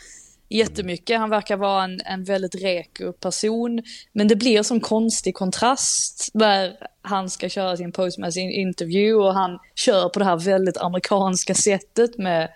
jättemycket. 0.49 1.18
Han 1.18 1.30
verkar 1.30 1.57
vara 1.57 1.84
en, 1.84 2.01
en 2.05 2.24
väldigt 2.24 2.55
reko 2.55 3.12
person. 3.12 3.82
Men 4.12 4.28
det 4.28 4.37
blir 4.37 4.62
som 4.62 4.80
konstig 4.80 5.34
kontrast 5.34 6.30
där 6.34 6.76
han 7.03 7.30
ska 7.30 7.49
köra 7.49 7.76
sin 7.76 7.93
postmatch 7.93 8.37
interview 8.37 9.26
och 9.26 9.34
han 9.34 9.59
kör 9.74 10.09
på 10.09 10.18
det 10.18 10.24
här 10.24 10.37
väldigt 10.37 10.76
amerikanska 10.76 11.55
sättet 11.55 12.18
med 12.18 12.49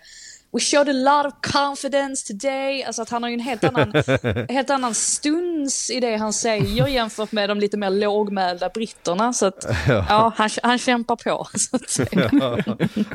We 0.53 0.59
showed 0.59 0.89
a 0.89 0.93
lot 0.93 1.25
of 1.25 1.51
confidence 1.51 2.27
today. 2.27 2.83
Alltså 2.83 3.01
att 3.01 3.09
han 3.09 3.23
har 3.23 3.29
ju 3.29 3.33
en 3.33 3.39
helt 3.39 3.63
annan, 3.63 3.93
helt 4.49 4.69
annan 4.69 4.93
stuns 4.93 5.89
i 5.89 5.99
det 5.99 6.17
han 6.17 6.33
säger 6.33 6.87
jämfört 6.87 7.31
med 7.31 7.49
de 7.49 7.59
lite 7.59 7.77
mer 7.77 7.89
lågmälda 7.89 8.69
britterna. 8.69 9.33
Så 9.33 9.45
att, 9.45 9.65
ja, 9.87 10.33
han, 10.35 10.49
han 10.63 10.77
kämpar 10.77 11.15
på. 11.15 11.47
Så 11.53 11.75
att 11.75 11.89
säga. 12.09 12.31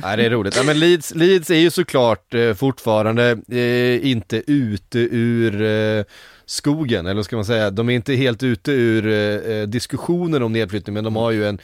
Nej, 0.03 0.17
det 0.17 0.25
är 0.27 0.31
roligt. 0.31 0.57
Ja, 0.57 0.63
men 0.63 0.79
Leeds, 0.81 1.15
Leeds 1.15 1.51
är 1.51 1.59
ju 1.59 1.71
såklart 1.71 2.35
eh, 2.35 2.55
fortfarande 2.55 3.39
eh, 3.49 4.11
inte 4.11 4.43
ute 4.47 4.99
ur 4.99 5.63
eh, 5.63 6.05
skogen, 6.47 7.07
eller 7.07 7.23
ska 7.23 7.37
man 7.37 7.45
säga, 7.45 7.71
de 7.71 7.89
är 7.91 7.95
inte 7.95 8.15
helt 8.15 8.43
ute 8.43 8.73
ur 8.73 9.07
eh, 9.07 9.57
eh, 9.57 9.67
diskussionen 9.67 10.43
om 10.43 10.53
nedflyttning, 10.53 10.95
men 10.95 11.05
de 11.05 11.17
har 11.17 11.31
ju 11.31 11.49
en 11.49 11.59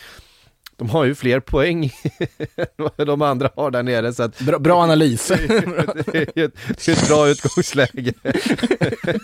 de 0.83 0.91
har 0.91 1.05
ju 1.05 1.14
fler 1.14 1.41
poäng 1.41 1.85
än 2.99 3.07
de 3.07 3.22
andra 3.22 3.51
har 3.57 3.70
där 3.70 3.83
nere 3.83 4.12
så 4.12 4.22
att 4.22 4.39
Bra, 4.41 4.59
bra 4.59 4.83
analys. 4.83 5.28
det 5.28 6.37
är 6.37 6.45
ett, 6.45 6.55
det 6.66 6.89
är 6.89 6.93
ett 6.93 7.09
bra 7.09 7.28
utgångsläge. 7.28 8.12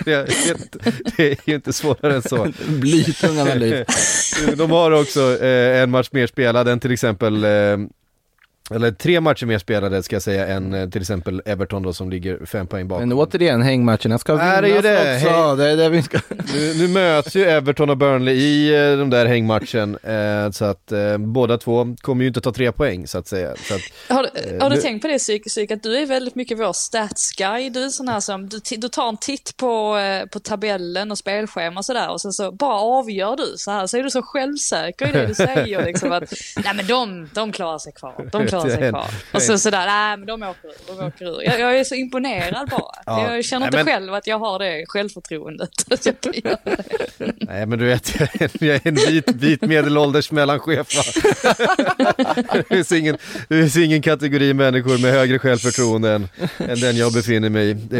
Det 0.05 0.13
är, 0.13 0.29
det 1.17 1.33
är 1.33 1.37
ju 1.45 1.55
inte 1.55 1.73
svårare 1.73 2.15
än 2.15 2.23
så. 2.23 2.49
Blytung 2.69 3.39
analys. 3.39 3.87
De 4.57 4.71
har 4.71 4.91
också 4.91 5.39
eh, 5.43 5.83
en 5.83 5.91
match 5.91 6.09
mer 6.13 6.27
spelad 6.27 6.69
än 6.69 6.81
till 6.81 6.93
exempel 6.93 7.45
eh, 7.45 7.77
eller 8.71 8.91
tre 8.91 9.21
matcher 9.21 9.47
mer 9.47 9.59
spelade 9.59 10.03
ska 10.03 10.15
jag 10.17 10.23
säga 10.23 10.47
än 10.47 10.75
eh, 10.75 10.89
till 10.89 11.01
exempel 11.01 11.43
Everton 11.45 11.83
då 11.83 11.93
som 11.93 12.11
ligger 12.11 12.47
fem 12.47 12.67
poäng 12.67 12.89
bakom. 12.89 13.09
Men 13.09 13.19
återigen, 13.19 13.63
hängmatcherna 13.63 14.19
ska 14.19 14.39
Är 14.39 14.63
det 14.63 14.69
ju 14.69 14.75
vinnas 14.75 14.85
det? 14.85 15.15
också. 15.17 15.29
Häng- 15.29 15.57
Det 15.59 15.71
är 15.71 15.77
det 15.77 15.89
vi 15.89 16.03
ska... 16.03 16.19
Nu, 16.55 16.75
nu 16.77 16.89
möts 16.89 17.37
ju 17.37 17.45
Everton 17.45 17.91
och 17.91 17.97
Burnley 17.97 18.35
i 18.35 18.75
eh, 18.91 18.99
de 18.99 19.11
där 19.11 19.27
hängmatchen 19.27 19.99
eh, 20.03 20.51
så 20.51 20.65
att 20.65 20.93
eh, 20.93 21.19
båda 21.19 21.59
två 21.59 21.97
kommer 22.01 22.23
ju 22.23 22.29
inte 22.29 22.41
ta 22.41 22.53
tre 22.53 22.73
poäng 22.73 23.07
så 23.07 23.19
att 23.19 23.27
säga. 23.29 23.55
Så 23.57 23.75
att, 23.75 23.81
Har, 24.17 24.23
du- 24.23 24.59
har 24.61 24.71
du 24.71 24.77
nu- 24.77 24.83
tänkt 24.83 25.03
på 25.03 25.09
det 25.09 25.19
psyk, 25.19 25.45
psyk 25.47 25.71
att 25.71 25.83
du 25.83 25.97
är 25.99 26.07
väldigt 26.07 26.35
mycket 26.35 26.59
vår 26.59 26.73
stats 26.73 27.33
guy. 27.33 27.71
Du 27.71 27.85
är 27.85 27.89
sån 27.89 28.09
här 28.09 28.21
som, 28.21 28.49
du, 28.49 28.61
du 28.77 28.89
tar 28.89 29.09
en 29.09 29.17
titt 29.17 29.57
på, 29.57 29.97
eh, 29.99 30.27
på 30.27 30.41
tabellen 30.41 31.11
och 31.11 31.19
spelschema 31.19 31.81
och 31.81 31.85
sådär 31.85 32.11
och 32.11 32.21
sen 32.21 32.33
så 32.33 32.53
bara 32.53 32.81
avgör 32.81 33.37
du 33.37 33.53
så 33.57 33.71
här. 33.71 33.87
Så 33.87 33.97
är 33.97 34.03
du 34.03 34.11
så 34.11 34.23
självsäker 34.23 35.09
i 35.09 35.13
det 35.13 35.27
du 35.27 35.35
säger 35.35 35.85
liksom 35.85 36.13
att, 36.13 36.23
nej 36.65 36.73
men 36.77 36.87
de, 36.87 37.29
de 37.35 37.53
klarar 37.53 37.79
sig 37.79 37.93
kvar. 37.93 38.29
De 38.33 38.47
klarar 38.47 38.58
sig 38.61 38.91
kvar. 38.91 39.07
Och 39.33 39.43
så 39.43 39.59
sådär, 39.59 39.87
nej 39.87 40.17
men 40.17 40.27
de 40.27 40.43
åker 40.43 40.69
ur, 40.69 40.97
de 40.99 41.07
åker 41.07 41.25
ur. 41.25 41.43
Jag, 41.45 41.61
jag 41.61 41.79
är 41.79 41.85
så 41.85 41.95
imponerad 41.95 42.69
bara. 42.71 42.93
Ja. 43.07 43.35
Jag 43.35 43.45
känner 43.45 43.61
Nej, 43.61 43.67
inte 43.67 43.77
men- 43.77 43.87
själv 43.87 44.15
att 44.15 44.27
jag 44.27 44.39
har 44.39 44.59
det 44.59 44.85
självförtroendet. 44.89 45.71
Att 45.91 46.07
jag 46.07 46.21
kan 46.21 46.33
göra 46.45 46.57
det. 46.65 47.35
nej 47.41 47.67
men 47.67 47.79
du 47.79 47.85
vet, 47.87 48.21
jag 48.21 48.29
är 48.35 48.43
en, 48.43 48.67
jag 48.67 48.77
är 48.77 48.81
en 48.89 48.95
vit, 48.95 49.31
vit 49.35 49.63
medelålders 49.63 50.31
mellanchef 50.31 50.87
det, 52.53 52.65
finns 52.69 52.93
ingen, 52.93 53.19
det 53.49 53.55
finns 53.63 53.77
ingen 53.77 54.03
kategori 54.03 54.55
människor 54.55 54.99
med 55.03 55.13
högre 55.13 55.39
självförtroende 55.39 56.11
än, 56.13 56.29
än 56.59 56.81
den 56.81 56.97
jag 56.97 57.13
befinner 57.13 57.49
mig 57.49 57.71
i. 57.71 57.73
Det 57.75 57.99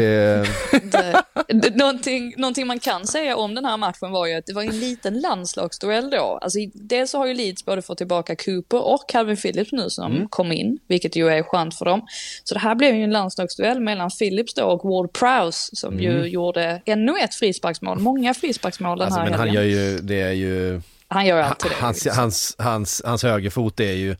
Det- 0.91 1.23
det- 1.47 1.75
Någonting, 1.75 2.33
någonting 2.37 2.67
man 2.67 2.79
kan 2.79 3.07
säga 3.07 3.35
om 3.35 3.55
den 3.55 3.65
här 3.65 3.77
matchen 3.77 4.11
var 4.11 4.27
ju 4.27 4.33
att 4.33 4.45
det 4.45 4.53
var 4.53 4.63
en 4.63 4.79
liten 4.79 5.19
landslagsduell 5.21 6.09
då. 6.09 6.39
Alltså, 6.41 6.59
dels 6.73 7.11
så 7.11 7.17
har 7.17 7.27
ju 7.27 7.33
Leeds 7.33 7.65
både 7.65 7.81
fått 7.81 7.97
tillbaka 7.97 8.35
Cooper 8.35 8.81
och 8.87 9.09
Calvin 9.09 9.37
Phillips 9.37 9.71
nu 9.71 9.89
som 9.89 10.27
kom 10.29 10.48
in, 10.51 10.79
vilket 10.87 11.15
ju 11.15 11.29
är 11.29 11.43
skönt 11.43 11.75
för 11.75 11.85
dem. 11.85 12.07
Så 12.43 12.53
det 12.53 12.59
här 12.59 12.75
blev 12.75 12.95
ju 12.95 13.03
en 13.03 13.11
landslagsduell 13.11 13.79
mellan 13.79 14.09
Phillips 14.09 14.53
då 14.53 14.63
och 14.63 14.89
Ward 14.89 15.13
Prowse 15.13 15.75
som 15.75 15.99
ju 15.99 16.25
gjorde 16.25 16.81
ännu 16.85 17.13
ett 17.19 17.35
frisparksmål. 17.35 17.99
Många 17.99 18.33
frisparksmål 18.33 18.97
den 18.97 19.05
alltså, 19.05 19.19
här 19.19 19.29
men 19.29 19.39
han 19.39 19.47
helgen. 19.47 19.69
gör 19.69 19.91
ju, 19.91 19.97
det 19.97 20.21
är 20.21 20.31
ju 20.31 20.81
han 21.07 21.25
gör 21.25 21.41
alltid 21.41 21.71
det. 21.71 21.75
hans, 21.75 22.07
hans, 22.07 22.55
hans, 22.57 23.01
hans 23.05 23.23
högerfot 23.23 23.79
är 23.79 23.93
ju 23.93 24.15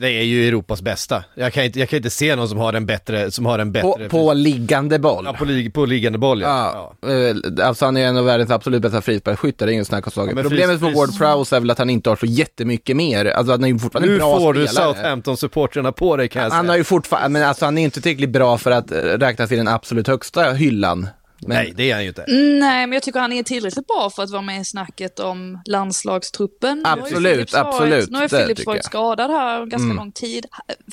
det 0.00 0.08
är 0.08 0.22
ju 0.22 0.48
Europas 0.48 0.82
bästa. 0.82 1.24
Jag 1.34 1.52
kan 1.52 1.64
inte, 1.64 1.78
jag 1.78 1.88
kan 1.88 1.96
inte 1.96 2.10
se 2.10 2.36
någon 2.36 2.48
som 2.48 2.58
har 2.58 2.72
en 2.72 2.86
bättre, 2.86 3.30
som 3.30 3.46
har 3.46 3.58
en 3.58 3.72
På, 3.72 3.92
bättre 3.92 4.08
på 4.08 4.32
liggande 4.32 4.98
boll. 4.98 5.24
ja, 5.26 5.32
på, 5.32 5.44
lig, 5.44 5.74
på 5.74 5.86
liggande 5.86 6.18
boll 6.18 6.40
ja. 6.40 6.94
Ja, 7.02 7.10
eh, 7.12 7.66
alltså 7.66 7.84
han 7.84 7.96
är 7.96 8.06
en 8.06 8.16
av 8.16 8.24
världens 8.24 8.50
absolut 8.50 8.82
bästa 8.82 9.00
frisparksskyttar, 9.02 9.66
det 9.66 9.72
är 9.72 9.74
ingen 9.74 9.84
snack 9.84 10.06
om 10.06 10.12
saken. 10.12 10.34
men 10.34 10.44
Problemet 10.44 10.80
med 10.80 10.92
Ward 10.94 11.18
Prowse 11.18 11.56
är 11.56 11.60
väl 11.60 11.70
att 11.70 11.78
han 11.78 11.90
inte 11.90 12.10
har 12.10 12.16
så 12.16 12.26
jättemycket 12.26 12.96
mer, 12.96 13.26
alltså 13.26 13.50
han 13.52 13.64
är 13.64 13.68
ju 13.68 13.78
fortfarande 13.78 14.08
Nu 14.08 14.14
en 14.14 14.18
bra 14.20 14.38
får 14.38 14.52
du 14.54 14.66
spelare. 14.66 14.94
Southampton-supportrarna 14.94 15.92
på 15.92 16.16
dig 16.16 16.28
kan 16.28 16.42
jag 16.42 16.50
Han 16.50 16.64
säga. 16.64 16.72
har 16.72 16.76
ju 16.76 16.84
fortfarande, 16.84 17.28
men 17.28 17.48
alltså 17.48 17.64
han 17.64 17.78
är 17.78 17.82
inte 17.82 18.00
tillräckligt 18.00 18.30
bra 18.30 18.58
för 18.58 18.70
att 18.70 18.90
eh, 18.92 18.96
räknas 18.96 19.52
i 19.52 19.56
den 19.56 19.68
absolut 19.68 20.08
högsta 20.08 20.52
hyllan. 20.52 21.08
Men, 21.40 21.56
Nej, 21.56 21.72
det 21.76 21.90
är 21.90 21.94
han 21.94 22.02
ju 22.02 22.08
inte. 22.08 22.24
Nej, 22.28 22.86
men 22.86 22.92
jag 22.92 23.02
tycker 23.02 23.20
han 23.20 23.32
är 23.32 23.42
tillräckligt 23.42 23.86
bra 23.86 24.10
för 24.10 24.22
att 24.22 24.30
vara 24.30 24.42
med 24.42 24.60
i 24.60 24.64
snacket 24.64 25.20
om 25.20 25.58
landslagstruppen. 25.66 26.82
Absolut, 26.86 27.32
Phillips 27.32 27.52
varit- 27.54 27.66
absolut, 27.66 28.10
Nu 28.10 28.18
har 28.18 28.28
tycker 28.46 28.64
varit 28.66 28.84
skadad 28.84 29.30
här 29.30 29.66
ganska 29.66 29.94
lång 29.94 30.12
tid. 30.12 30.46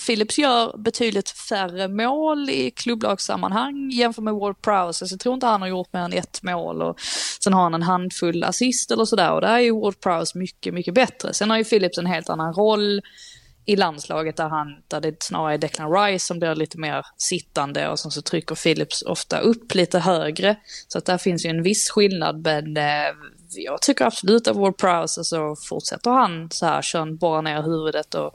Phillips 0.06 0.38
gör 0.38 0.78
betydligt 0.78 1.30
färre 1.30 1.88
mål 1.88 2.50
i 2.50 2.72
klubblagssammanhang 2.72 3.90
jämfört 3.92 4.24
med 4.24 4.34
Ward 4.34 4.62
Prowse. 4.62 5.06
Jag 5.10 5.20
tror 5.20 5.34
inte 5.34 5.46
han 5.46 5.62
har 5.62 5.68
gjort 5.70 5.94
mer 5.94 6.02
än 6.02 6.14
ett 6.14 6.44
mål 6.44 6.82
och 6.82 7.00
sen 7.44 7.54
har 7.54 7.64
han 7.64 7.74
en 7.74 7.82
handfull 7.84 8.44
assist 8.44 8.92
eller 8.92 9.06
sådär 9.06 9.32
och 9.32 9.42
där 9.42 9.54
är 9.54 9.60
ju 9.60 9.72
Ward 9.80 10.00
Prowse 10.00 10.38
mycket, 10.38 10.74
mycket 10.74 10.94
bättre. 10.94 11.34
Sen 11.34 11.50
har 11.50 11.58
ju 11.58 11.64
Phillips 11.64 11.98
en 11.98 12.06
helt 12.06 12.30
annan 12.30 12.54
roll 12.54 13.02
i 13.66 13.76
landslaget 13.76 14.38
där, 14.38 14.50
han, 14.50 14.68
där 14.88 15.02
det 15.02 15.24
snarare 15.24 15.54
är 15.54 15.58
Declan 15.58 15.92
Rice 15.92 16.26
som 16.26 16.40
blir 16.40 16.56
lite 16.56 16.80
mer 16.80 17.06
sittande 17.18 17.90
och 17.90 18.00
sen 18.00 18.12
så 18.12 18.22
trycker 18.22 18.56
Phillips 18.56 19.02
ofta 19.02 19.40
upp 19.40 19.76
lite 19.76 20.00
högre. 20.00 20.56
Så 20.88 20.98
att 20.98 21.06
där 21.06 21.18
finns 21.18 21.46
ju 21.46 21.50
en 21.50 21.64
viss 21.64 21.90
skillnad 21.90 22.42
men 22.42 22.78
eh, 22.78 23.14
jag 23.54 23.82
tycker 23.82 24.06
absolut 24.06 24.48
att 24.48 24.56
Ward 24.56 24.78
Prowse, 24.78 25.24
så 25.24 25.56
fortsätter 25.56 26.12
han 26.12 26.52
så 26.52 26.66
här, 26.66 26.82
kör 26.82 27.06
bara 27.06 27.42
ner 27.42 27.62
huvudet 27.62 28.16
och, 28.16 28.34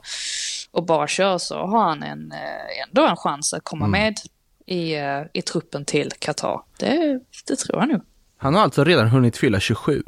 och 0.71 0.85
bara 0.85 1.07
kör 1.07 1.37
så 1.37 1.55
har 1.55 1.83
han 1.83 2.03
en, 2.03 2.31
eh, 2.31 2.87
ändå 2.87 3.07
en 3.07 3.15
chans 3.15 3.53
att 3.53 3.63
komma 3.63 3.87
med 3.87 4.17
i, 4.65 4.95
eh, 4.95 5.21
i 5.33 5.41
truppen 5.41 5.85
till 5.85 6.11
Qatar. 6.19 6.61
Det, 6.79 7.19
det 7.47 7.55
tror 7.55 7.79
jag 7.79 7.89
nog. 7.89 8.01
Han 8.37 8.55
har 8.55 8.61
alltså 8.61 8.83
redan 8.83 9.07
hunnit 9.07 9.37
fylla 9.37 9.59
27. 9.59 10.03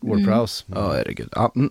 Ward 0.00 0.24
Prowse. 0.24 0.64
Ja, 0.66 0.92
herregud. 0.92 1.28
Ja, 1.32 1.52
mm. 1.56 1.70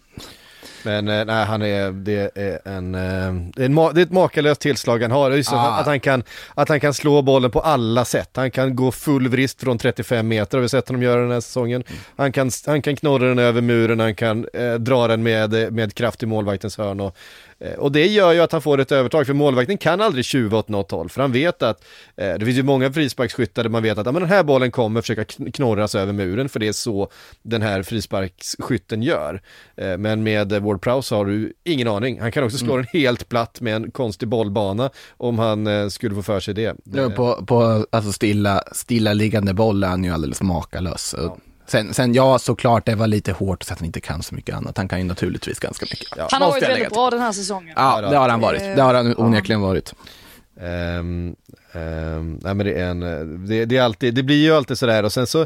Men 0.83 1.07
eh, 1.07 1.25
nej, 1.25 1.45
han 1.45 1.61
är, 1.61 1.91
det 1.91 2.31
är 2.37 2.59
en, 2.67 2.95
eh, 2.95 3.33
det 3.55 3.61
är, 3.61 3.65
en 3.65 3.75
det 3.75 4.01
är 4.01 4.03
ett 4.03 4.11
makalöst 4.11 4.61
tillslag 4.61 5.01
han 5.01 5.11
har. 5.11 5.31
Just 5.31 5.53
Ah. 5.53 5.79
att, 5.79 5.85
han 5.85 5.99
kan, 5.99 6.23
att 6.55 6.69
han 6.69 6.79
kan 6.79 6.93
slå 6.93 7.21
bollen 7.21 7.51
på 7.51 7.59
alla 7.59 8.05
sätt. 8.05 8.29
Han 8.33 8.51
kan 8.51 8.75
gå 8.75 8.91
full 8.91 9.27
vrist 9.27 9.61
från 9.61 9.77
35 9.77 10.27
meter, 10.27 10.57
har 10.57 10.61
vi 10.61 10.69
sett 10.69 10.87
honom 10.87 11.03
göra 11.03 11.21
den 11.21 11.31
här 11.31 11.41
säsongen. 11.41 11.83
Han 12.15 12.31
kan, 12.31 12.51
han 12.65 12.81
kan 12.81 12.95
knorra 12.95 13.27
den 13.27 13.39
över 13.39 13.61
muren, 13.61 13.99
han 13.99 14.15
kan 14.15 14.47
eh, 14.53 14.73
dra 14.73 15.07
den 15.07 15.23
med, 15.23 15.73
med 15.73 15.93
kraft 15.93 16.23
i 16.23 16.25
målvaktens 16.25 16.77
hörn. 16.77 16.99
Och, 16.99 17.15
Eh, 17.61 17.73
och 17.73 17.91
det 17.91 18.07
gör 18.07 18.33
ju 18.33 18.39
att 18.39 18.51
han 18.51 18.61
får 18.61 18.79
ett 18.79 18.91
övertag, 18.91 19.25
för 19.25 19.33
målvakten 19.33 19.77
kan 19.77 20.01
aldrig 20.01 20.25
tjuva 20.25 20.57
åt 20.57 20.69
något 20.69 20.91
håll, 20.91 21.09
för 21.09 21.21
han 21.21 21.31
vet 21.31 21.63
att 21.63 21.85
eh, 22.17 22.33
det 22.33 22.45
finns 22.45 22.57
ju 22.57 22.63
många 22.63 22.93
frisparksskyttar 22.93 23.63
där 23.63 23.69
man 23.69 23.83
vet 23.83 23.97
att 23.97 24.05
ja, 24.05 24.11
men 24.11 24.21
den 24.21 24.31
här 24.31 24.43
bollen 24.43 24.71
kommer 24.71 25.01
försöka 25.01 25.23
kn- 25.23 25.51
knorras 25.51 25.95
över 25.95 26.13
muren, 26.13 26.49
för 26.49 26.59
det 26.59 26.67
är 26.67 26.71
så 26.71 27.09
den 27.43 27.61
här 27.61 27.83
frisparksskytten 27.83 29.03
gör. 29.03 29.41
Eh, 29.77 29.97
men 29.97 30.23
med 30.23 30.51
eh, 30.51 30.59
Ward 30.69 30.81
Prowse 30.81 31.15
har 31.15 31.25
du 31.25 31.53
ingen 31.63 31.87
aning. 31.87 32.21
Han 32.21 32.31
kan 32.31 32.43
också 32.43 32.57
slå 32.57 32.77
den 32.77 32.85
helt 32.93 33.29
platt 33.29 33.61
med 33.61 33.75
en 33.75 33.91
konstig 33.91 34.29
bollbana 34.29 34.89
om 35.17 35.39
han 35.39 35.67
eh, 35.67 35.87
skulle 35.87 36.15
få 36.15 36.21
för 36.21 36.39
sig 36.39 36.53
det. 36.53 36.75
Ja, 36.83 37.09
På, 37.09 37.45
på 37.45 37.85
alltså 37.91 38.11
stilla, 38.11 38.63
stilla 38.71 39.13
liggande 39.13 39.53
boll 39.53 39.83
är 39.83 39.87
han 39.87 40.03
ju 40.03 40.11
alldeles 40.11 40.41
makalös. 40.41 41.15
Sen, 41.67 41.93
sen, 41.93 42.13
ja, 42.13 42.39
såklart, 42.39 42.85
det 42.85 42.95
var 42.95 43.07
lite 43.07 43.31
hårt 43.31 43.63
så 43.63 43.73
att 43.73 43.79
han 43.79 43.85
inte 43.85 44.01
kan 44.01 44.23
så 44.23 44.35
mycket 44.35 44.55
annat. 44.55 44.77
Han 44.77 44.87
kan 44.87 44.99
ju 44.99 45.05
naturligtvis 45.05 45.59
ganska 45.59 45.85
mycket. 45.91 46.31
Han 46.31 46.41
har 46.41 46.49
varit 46.49 46.63
väldigt 46.63 46.89
bra 46.89 47.09
den 47.09 47.19
här 47.21 47.31
säsongen. 47.31 47.73
Ja, 47.75 48.01
det 48.01 48.17
har 48.17 48.29
han 48.29 48.39
varit. 48.39 48.61
Det 48.61 48.81
har 48.81 48.93
han 48.93 49.15
onekligen 49.17 49.61
varit. 49.61 49.93
Ehm, 50.61 51.35
ehm, 51.71 52.39
nej 52.43 52.53
men 52.53 52.57
det 52.65 52.73
är 52.73 52.85
en, 52.89 52.99
det, 53.47 53.65
det 53.65 53.77
är 53.77 53.81
alltid, 53.81 54.13
det 54.15 54.23
blir 54.23 54.43
ju 54.43 54.51
alltid 54.55 54.77
sådär 54.77 55.03
och 55.03 55.13
sen 55.13 55.27
så, 55.27 55.45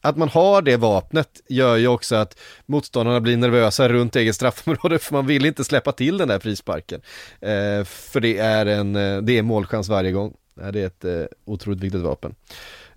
att 0.00 0.16
man 0.16 0.28
har 0.28 0.62
det 0.62 0.76
vapnet 0.76 1.28
gör 1.48 1.76
ju 1.76 1.88
också 1.88 2.16
att 2.16 2.38
motståndarna 2.66 3.20
blir 3.20 3.36
nervösa 3.36 3.88
runt 3.88 4.16
eget 4.16 4.34
straffområde 4.34 4.98
för 5.02 5.12
man 5.14 5.26
vill 5.26 5.46
inte 5.46 5.64
släppa 5.64 5.92
till 5.92 6.18
den 6.18 6.28
där 6.28 6.38
frisparken. 6.38 7.00
Eh, 7.40 7.84
för 7.84 8.20
det 8.20 8.38
är 8.38 8.66
en, 8.66 8.96
eh, 8.96 9.18
det 9.22 9.38
är 9.38 9.42
målchans 9.42 9.88
varje 9.88 10.12
gång. 10.12 10.34
Det 10.72 10.80
är 10.80 10.86
ett 10.86 11.04
eh, 11.04 11.22
otroligt 11.44 11.80
viktigt 11.80 12.00
vapen. 12.02 12.34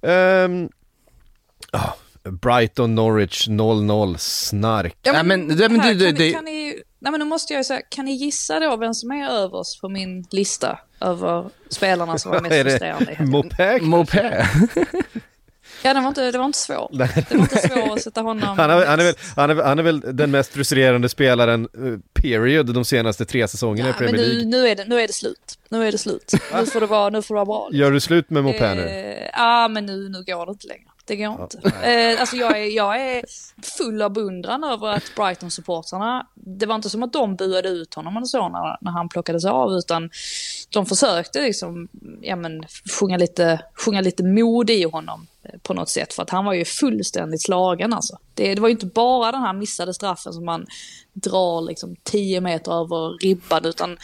Ehm, 0.01 0.69
ah, 1.71 1.93
Brighton 2.23 2.95
Norwich 2.95 3.47
0-0 3.47 4.15
snark. 4.17 4.95
Ja, 5.01 5.11
Nej, 5.13 5.23
men- 5.23 5.47
det- 5.57 5.69
men 5.69 5.79
här, 5.79 5.93
du- 5.93 6.11
du- 6.11 6.31
kan 6.33 6.45
ni, 6.45 6.81
nej 7.03 7.11
men 7.11 7.19
nu 7.19 7.25
måste 7.25 7.53
jag 7.53 7.59
ju 7.59 7.63
säga, 7.63 7.81
kan 7.89 8.05
ni 8.05 8.11
gissa 8.13 8.59
då 8.59 8.75
vem 8.77 8.93
som 8.93 9.11
är 9.11 9.29
överst 9.29 9.81
på 9.81 9.89
min 9.89 10.25
lista 10.31 10.79
över 11.01 11.49
spelarna 11.69 12.17
som 12.17 12.31
var 12.31 12.41
mest 12.41 12.53
Är 12.55 12.63
frustrerande? 12.63 13.17
i? 13.19 13.23
Mopé? 13.25 13.79
Mopé. 13.81 14.45
Ja, 15.83 15.93
det 15.93 15.99
var 16.01 16.07
inte, 16.07 16.31
det 16.31 16.37
var 16.37 16.45
inte 16.45 16.57
svårt. 16.57 16.91
Det 16.91 16.97
var 17.31 17.41
inte 17.41 17.57
svårt 17.67 17.91
att 17.97 18.01
sätta 18.03 18.21
honom... 18.21 18.57
Han, 18.57 18.69
har, 18.69 18.85
han, 18.85 18.99
är 18.99 19.03
väl, 19.03 19.15
han, 19.35 19.49
är, 19.49 19.55
han 19.55 19.79
är 19.79 19.83
väl 19.83 19.99
den 20.17 20.31
mest 20.31 20.53
frustrerande 20.53 21.09
spelaren, 21.09 21.61
eh, 21.63 22.21
period, 22.21 22.73
de 22.73 22.85
senaste 22.85 23.25
tre 23.25 23.47
säsongerna 23.47 23.89
i 23.89 23.91
Ja, 23.91 23.95
men 23.99 24.07
Premier 24.09 24.27
nu, 24.27 24.33
League. 24.33 24.49
nu, 24.49 24.67
är 24.67 24.75
det, 24.75 24.85
nu 24.85 24.99
är 25.01 25.07
det 25.07 25.13
slut. 25.13 25.59
Nu 25.69 25.87
är 25.87 25.91
det 25.91 25.97
slut. 25.97 26.31
Nu 26.53 26.65
får 26.65 26.79
det 26.81 26.87
vara, 26.87 27.09
nu 27.09 27.21
får 27.21 27.35
det 27.35 27.37
vara 27.37 27.45
bra. 27.45 27.69
Gör 27.71 27.91
du 27.91 27.99
slut 27.99 28.29
med 28.29 28.43
Mopé 28.43 28.73
nu? 28.75 28.81
Eh, 28.81 29.29
Ja, 29.33 29.67
men 29.67 29.85
nu, 29.85 30.09
nu 30.09 30.23
går 30.23 30.45
det 30.45 30.51
inte 30.51 30.67
längre. 30.67 30.87
Det 31.05 31.15
går 31.15 31.41
inte. 31.41 31.71
Eh, 31.83 32.21
alltså 32.21 32.35
jag 32.35 32.59
är, 32.59 32.65
jag 32.65 33.01
är 33.01 33.25
full 33.77 34.01
av 34.01 34.13
beundran 34.13 34.63
över 34.63 34.87
att 34.87 35.03
Brighton-supportrarna, 35.15 36.27
det 36.33 36.65
var 36.65 36.75
inte 36.75 36.89
som 36.89 37.03
att 37.03 37.13
de 37.13 37.35
buade 37.35 37.69
ut 37.69 37.93
honom 37.93 38.17
eller 38.17 38.25
så 38.25 38.49
när, 38.49 38.77
när 38.81 38.91
han 38.91 39.09
plockades 39.09 39.45
av, 39.45 39.73
utan 39.73 40.09
de 40.69 40.85
försökte 40.85 41.41
liksom, 41.41 41.87
ja 42.21 42.35
men, 42.35 42.65
sjunga 42.99 43.17
lite, 43.17 43.61
sjunga 43.73 44.01
lite 44.01 44.23
mod 44.23 44.69
i 44.69 44.83
honom 44.83 45.27
eh, 45.43 45.59
på 45.63 45.73
något 45.73 45.89
sätt, 45.89 46.13
för 46.13 46.23
att 46.23 46.29
han 46.29 46.45
var 46.45 46.53
ju 46.53 46.65
fullständigt 46.65 47.43
slagen 47.43 47.93
alltså. 47.93 48.17
Det, 48.33 48.55
det 48.55 48.61
var 48.61 48.67
ju 48.67 48.73
inte 48.73 48.85
bara 48.85 49.31
den 49.31 49.41
här 49.41 49.53
missade 49.53 49.93
straffen 49.93 50.33
som 50.33 50.45
man 50.45 50.65
drar 51.13 51.61
liksom 51.61 51.95
10 52.03 52.41
meter 52.41 52.71
över 52.71 53.19
ribban, 53.23 53.65
utan 53.65 53.97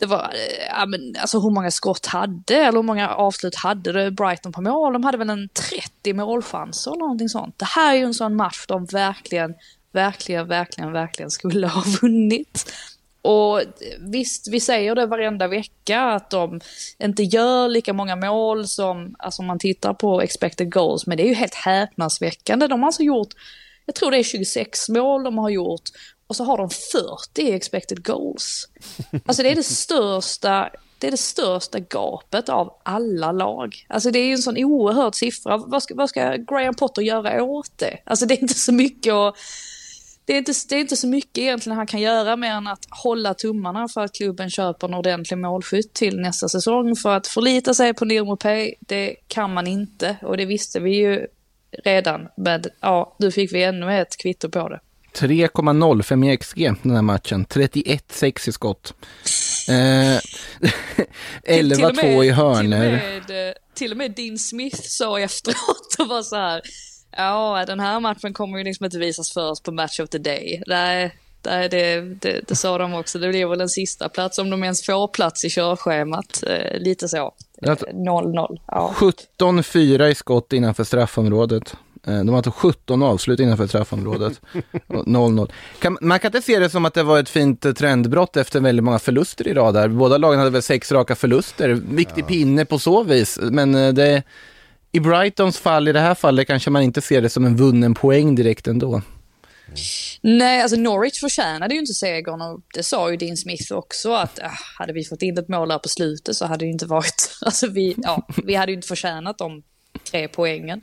det 0.00 0.06
var, 0.06 0.22
eh, 0.34 0.66
ja 0.68 0.86
men 0.86 1.16
alltså 1.18 1.40
hur 1.40 1.50
många 1.50 1.70
skott 1.70 2.06
hade, 2.06 2.54
eller 2.54 2.78
hur 2.78 2.82
många 2.82 3.08
avslut 3.08 3.54
hade 3.54 3.92
det 3.92 4.10
Brighton 4.10 4.52
på 4.52 4.60
mål? 4.62 4.92
De 4.92 5.04
hade 5.04 5.18
väl 5.18 5.30
en 5.30 5.48
30 5.48 6.14
målchanser 6.14 6.90
eller 6.90 7.00
någonting 7.00 7.28
sånt. 7.28 7.58
Det 7.58 7.64
här 7.64 7.92
är 7.92 7.98
ju 7.98 8.04
en 8.04 8.14
sån 8.14 8.36
match 8.36 8.64
de 8.68 8.84
verkligen, 8.84 9.54
verkligen, 9.92 10.48
verkligen, 10.48 10.92
verkligen 10.92 11.30
skulle 11.30 11.66
ha 11.66 11.84
vunnit. 12.02 12.72
Och 13.22 13.60
eh, 13.60 13.66
visst, 13.98 14.48
vi 14.48 14.60
säger 14.60 14.94
det 14.94 15.06
varenda 15.06 15.48
vecka 15.48 16.00
att 16.00 16.30
de 16.30 16.60
inte 16.98 17.22
gör 17.22 17.68
lika 17.68 17.92
många 17.92 18.16
mål 18.16 18.68
som, 18.68 19.14
alltså 19.18 19.42
om 19.42 19.46
man 19.46 19.58
tittar 19.58 19.94
på 19.94 20.22
expected 20.22 20.72
goals, 20.72 21.06
men 21.06 21.16
det 21.16 21.22
är 21.22 21.28
ju 21.28 21.34
helt 21.34 21.54
häpnadsväckande. 21.54 22.66
De 22.66 22.80
har 22.80 22.86
alltså 22.86 23.02
gjort, 23.02 23.28
jag 23.86 23.94
tror 23.94 24.10
det 24.10 24.18
är 24.18 24.22
26 24.22 24.88
mål 24.88 25.24
de 25.24 25.38
har 25.38 25.50
gjort 25.50 25.90
och 26.30 26.36
så 26.36 26.44
har 26.44 26.58
de 26.58 26.70
40 26.70 27.52
expected 27.52 28.04
goals. 28.04 28.68
Alltså 29.26 29.42
det 29.42 29.50
är 29.50 29.56
det 29.56 29.62
största, 29.62 30.70
det 30.98 31.06
är 31.06 31.10
det 31.10 31.16
största 31.16 31.78
gapet 31.78 32.48
av 32.48 32.80
alla 32.82 33.32
lag. 33.32 33.86
Alltså 33.88 34.10
det 34.10 34.18
är 34.18 34.26
ju 34.26 34.32
en 34.32 34.38
sån 34.38 34.56
oerhörd 34.56 35.14
siffra. 35.14 35.56
Vad 35.56 35.82
ska, 35.82 35.94
vad 35.94 36.08
ska 36.08 36.36
Graham 36.36 36.74
Potter 36.74 37.02
göra 37.02 37.42
åt 37.42 37.78
det? 37.78 37.98
Alltså 38.04 38.26
det 38.26 38.34
är 38.34 38.42
inte 38.42 38.54
så 38.54 38.72
mycket 38.72 39.12
att 39.12 39.36
det 40.24 40.32
är, 40.32 40.38
inte, 40.38 40.52
det 40.68 40.74
är 40.74 40.80
inte 40.80 40.96
så 40.96 41.06
mycket 41.06 41.38
egentligen 41.38 41.76
han 41.76 41.86
kan 41.86 42.00
göra 42.00 42.36
mer 42.36 42.52
än 42.52 42.66
att 42.66 42.86
hålla 42.90 43.34
tummarna 43.34 43.88
för 43.88 44.00
att 44.00 44.14
klubben 44.14 44.50
köper 44.50 44.88
en 44.88 44.94
ordentlig 44.94 45.38
målskytt 45.38 45.94
till 45.94 46.20
nästa 46.20 46.48
säsong. 46.48 46.96
För 46.96 47.16
att 47.16 47.26
förlita 47.26 47.74
sig 47.74 47.94
på 47.94 48.04
Nirmo 48.04 48.36
Pay, 48.36 48.74
det 48.80 49.16
kan 49.28 49.54
man 49.54 49.66
inte. 49.66 50.16
Och 50.22 50.36
det 50.36 50.44
visste 50.44 50.80
vi 50.80 50.96
ju 50.96 51.26
redan. 51.84 52.28
Men 52.36 52.62
ja, 52.80 53.16
nu 53.18 53.30
fick 53.30 53.52
vi 53.52 53.62
ännu 53.62 54.00
ett 54.00 54.16
kvitto 54.16 54.50
på 54.50 54.68
det. 54.68 54.80
3,05 55.14 56.32
i 56.32 56.36
XG 56.36 56.72
den 56.82 56.94
här 56.94 57.02
matchen. 57.02 57.46
31-6 57.46 58.48
i 58.48 58.52
skott. 58.52 58.94
Eh, 59.68 60.20
11-2 61.44 62.24
i 62.24 62.30
hörner. 62.30 62.98
Till 62.98 63.22
och, 63.22 63.28
med, 63.30 63.48
eh, 63.48 63.54
till 63.74 63.90
och 63.90 63.96
med 63.96 64.10
Dean 64.10 64.38
Smith 64.38 64.80
sa 64.82 65.20
efteråt 65.20 65.96
och 65.98 66.08
var 66.08 66.22
så 66.22 66.36
här. 66.36 66.60
Ja, 67.16 67.64
den 67.66 67.80
här 67.80 68.00
matchen 68.00 68.32
kommer 68.32 68.58
ju 68.58 68.64
liksom 68.64 68.84
inte 68.84 68.98
visas 68.98 69.32
först 69.32 69.62
på 69.62 69.72
Match 69.72 70.00
of 70.00 70.08
the 70.08 70.18
Day. 70.18 70.62
Nej, 70.66 71.14
nej 71.46 71.68
det, 71.68 72.00
det, 72.00 72.40
det 72.48 72.56
sa 72.56 72.78
de 72.78 72.94
också. 72.94 73.18
Det 73.18 73.28
blir 73.28 73.46
väl 73.46 73.60
en 73.60 73.68
sista 73.68 74.08
plats 74.08 74.38
om 74.38 74.50
de 74.50 74.64
ens 74.64 74.86
får 74.86 75.08
plats 75.08 75.44
i 75.44 75.50
körschemat. 75.50 76.42
Eh, 76.46 76.78
lite 76.80 77.08
så. 77.08 77.34
Eh, 77.62 77.70
Alltså- 77.70 77.86
0-0. 77.86 78.60
Ja. 78.66 78.94
17-4 78.96 80.08
i 80.08 80.14
skott 80.14 80.52
innanför 80.52 80.84
straffområdet. 80.84 81.74
Eh, 82.06 82.18
De 82.18 82.28
har 82.28 82.36
alltså 82.36 82.50
17 82.50 83.02
avslut 83.02 83.40
innanför 83.40 83.66
straffområdet. 83.66 84.40
Och 84.86 85.06
0-0. 85.06 85.50
Kan, 85.78 85.98
man 86.00 86.18
kan 86.18 86.28
inte 86.28 86.42
se 86.42 86.58
det 86.58 86.70
som 86.70 86.84
att 86.84 86.94
det 86.94 87.02
var 87.02 87.20
ett 87.20 87.28
fint 87.28 87.64
eh, 87.64 87.72
trendbrott 87.72 88.36
efter 88.36 88.60
väldigt 88.60 88.84
många 88.84 88.98
förluster 88.98 89.48
i 89.48 89.54
rad 89.54 89.74
där. 89.74 89.88
Båda 89.88 90.18
lagen 90.18 90.38
hade 90.38 90.50
väl 90.50 90.62
sex 90.62 90.92
raka 90.92 91.14
förluster. 91.14 91.68
Viktig 91.68 92.26
pinne 92.26 92.64
på 92.64 92.78
så 92.78 93.02
vis. 93.02 93.38
Men 93.42 93.74
eh, 93.74 93.92
det, 93.92 94.22
i 94.92 95.00
Brightons 95.00 95.58
fall, 95.58 95.88
i 95.88 95.92
det 95.92 96.00
här 96.00 96.14
fallet, 96.14 96.46
kanske 96.46 96.70
man 96.70 96.82
inte 96.82 97.00
ser 97.00 97.22
det 97.22 97.30
som 97.30 97.46
en 97.46 97.56
vunnen 97.56 97.94
poäng 97.94 98.34
direkt 98.34 98.66
ändå. 98.66 99.02
Nej, 100.20 100.62
alltså 100.62 100.76
Norwich 100.76 101.20
förtjänade 101.20 101.74
ju 101.74 101.80
inte 101.80 101.94
segern 101.94 102.40
och 102.42 102.60
det 102.74 102.82
sa 102.82 103.10
ju 103.10 103.16
Dean 103.16 103.36
Smith 103.36 103.72
också 103.72 104.12
att 104.12 104.38
äh, 104.38 104.50
hade 104.78 104.92
vi 104.92 105.04
fått 105.04 105.22
in 105.22 105.38
ett 105.38 105.48
mål 105.48 105.68
där 105.68 105.78
på 105.78 105.88
slutet 105.88 106.36
så 106.36 106.46
hade 106.46 106.64
det 106.64 106.70
inte 106.70 106.86
varit, 106.86 107.38
alltså 107.40 107.66
vi, 107.66 107.94
ja, 107.98 108.26
vi 108.44 108.54
hade 108.54 108.72
ju 108.72 108.76
inte 108.76 108.88
förtjänat 108.88 109.38
de 109.38 109.62
tre 110.10 110.28
poängen. 110.28 110.82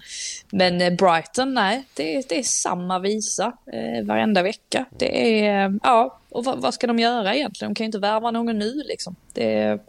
Men 0.51 0.81
eh, 0.81 0.93
Brighton, 0.93 1.53
nej, 1.53 1.85
det, 1.93 2.29
det 2.29 2.39
är 2.39 2.43
samma 2.43 2.99
visa 2.99 3.53
eh, 3.73 4.05
varenda 4.05 4.43
vecka. 4.43 4.85
Det 4.97 5.39
är, 5.39 5.65
eh, 5.65 5.73
ja, 5.83 6.19
och 6.29 6.45
vad, 6.45 6.61
vad 6.61 6.73
ska 6.73 6.87
de 6.87 6.99
göra 6.99 7.35
egentligen? 7.35 7.73
De 7.73 7.75
kan 7.75 7.83
ju 7.83 7.85
inte 7.85 7.99
värva 7.99 8.31
någon 8.31 8.59
nu 8.59 8.83
liksom. 8.85 9.15
Det 9.33 9.53
är, 9.53 9.79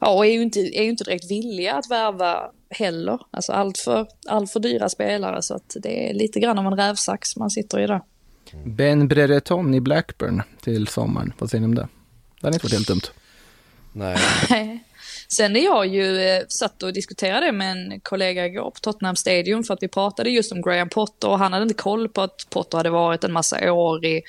ja, 0.00 0.10
och 0.10 0.26
är 0.26 0.30
ju 0.30 0.42
inte, 0.42 0.60
är 0.60 0.82
ju 0.82 0.90
inte 0.90 1.04
direkt 1.04 1.30
villiga 1.30 1.74
att 1.74 1.90
värva 1.90 2.50
heller. 2.70 3.18
Alltså 3.30 3.52
allt 3.52 3.78
för, 3.78 4.06
allt 4.26 4.50
för 4.50 4.60
dyra 4.60 4.88
spelare 4.88 5.42
så 5.42 5.54
att 5.54 5.76
det 5.80 6.10
är 6.10 6.14
lite 6.14 6.40
grann 6.40 6.58
av 6.58 6.66
en 6.66 6.76
rävsax 6.76 7.36
man 7.36 7.50
sitter 7.50 7.80
i 7.80 7.86
där. 7.86 8.00
Ben 8.64 9.08
Brereton 9.08 9.74
i 9.74 9.80
Blackburn 9.80 10.42
till 10.60 10.86
sommaren. 10.86 11.32
Vad 11.38 11.50
säger 11.50 11.60
ni 11.60 11.66
om 11.66 11.74
det? 11.74 11.88
Det 12.40 12.46
hade 12.46 12.56
inte 12.56 12.66
varit 12.66 12.72
helt 12.72 12.88
dumt. 12.88 13.00
Nej. 13.92 14.16
Sen 15.28 15.56
är 15.56 15.64
jag 15.64 15.86
ju 15.86 16.20
eh, 16.20 16.42
satt 16.48 16.82
och 16.82 16.92
diskuterade 16.92 17.52
med 17.52 17.70
en 17.70 18.00
kollega 18.00 18.46
igår 18.46 18.70
på 18.70 18.80
Tottenham 18.80 19.16
Stadium 19.16 19.64
för 19.64 19.74
att 19.74 19.82
vi 19.82 19.88
pratade 19.88 20.30
just 20.30 20.52
om 20.52 20.62
Graham 20.62 20.88
Potter 20.88 21.28
och 21.28 21.38
han 21.38 21.52
hade 21.52 21.62
inte 21.62 21.74
koll 21.74 22.08
på 22.08 22.20
att 22.22 22.46
Potter 22.50 22.76
hade 22.76 22.90
varit 22.90 23.24
en 23.24 23.32
massa 23.32 23.72
år 23.72 24.04
i, 24.04 24.22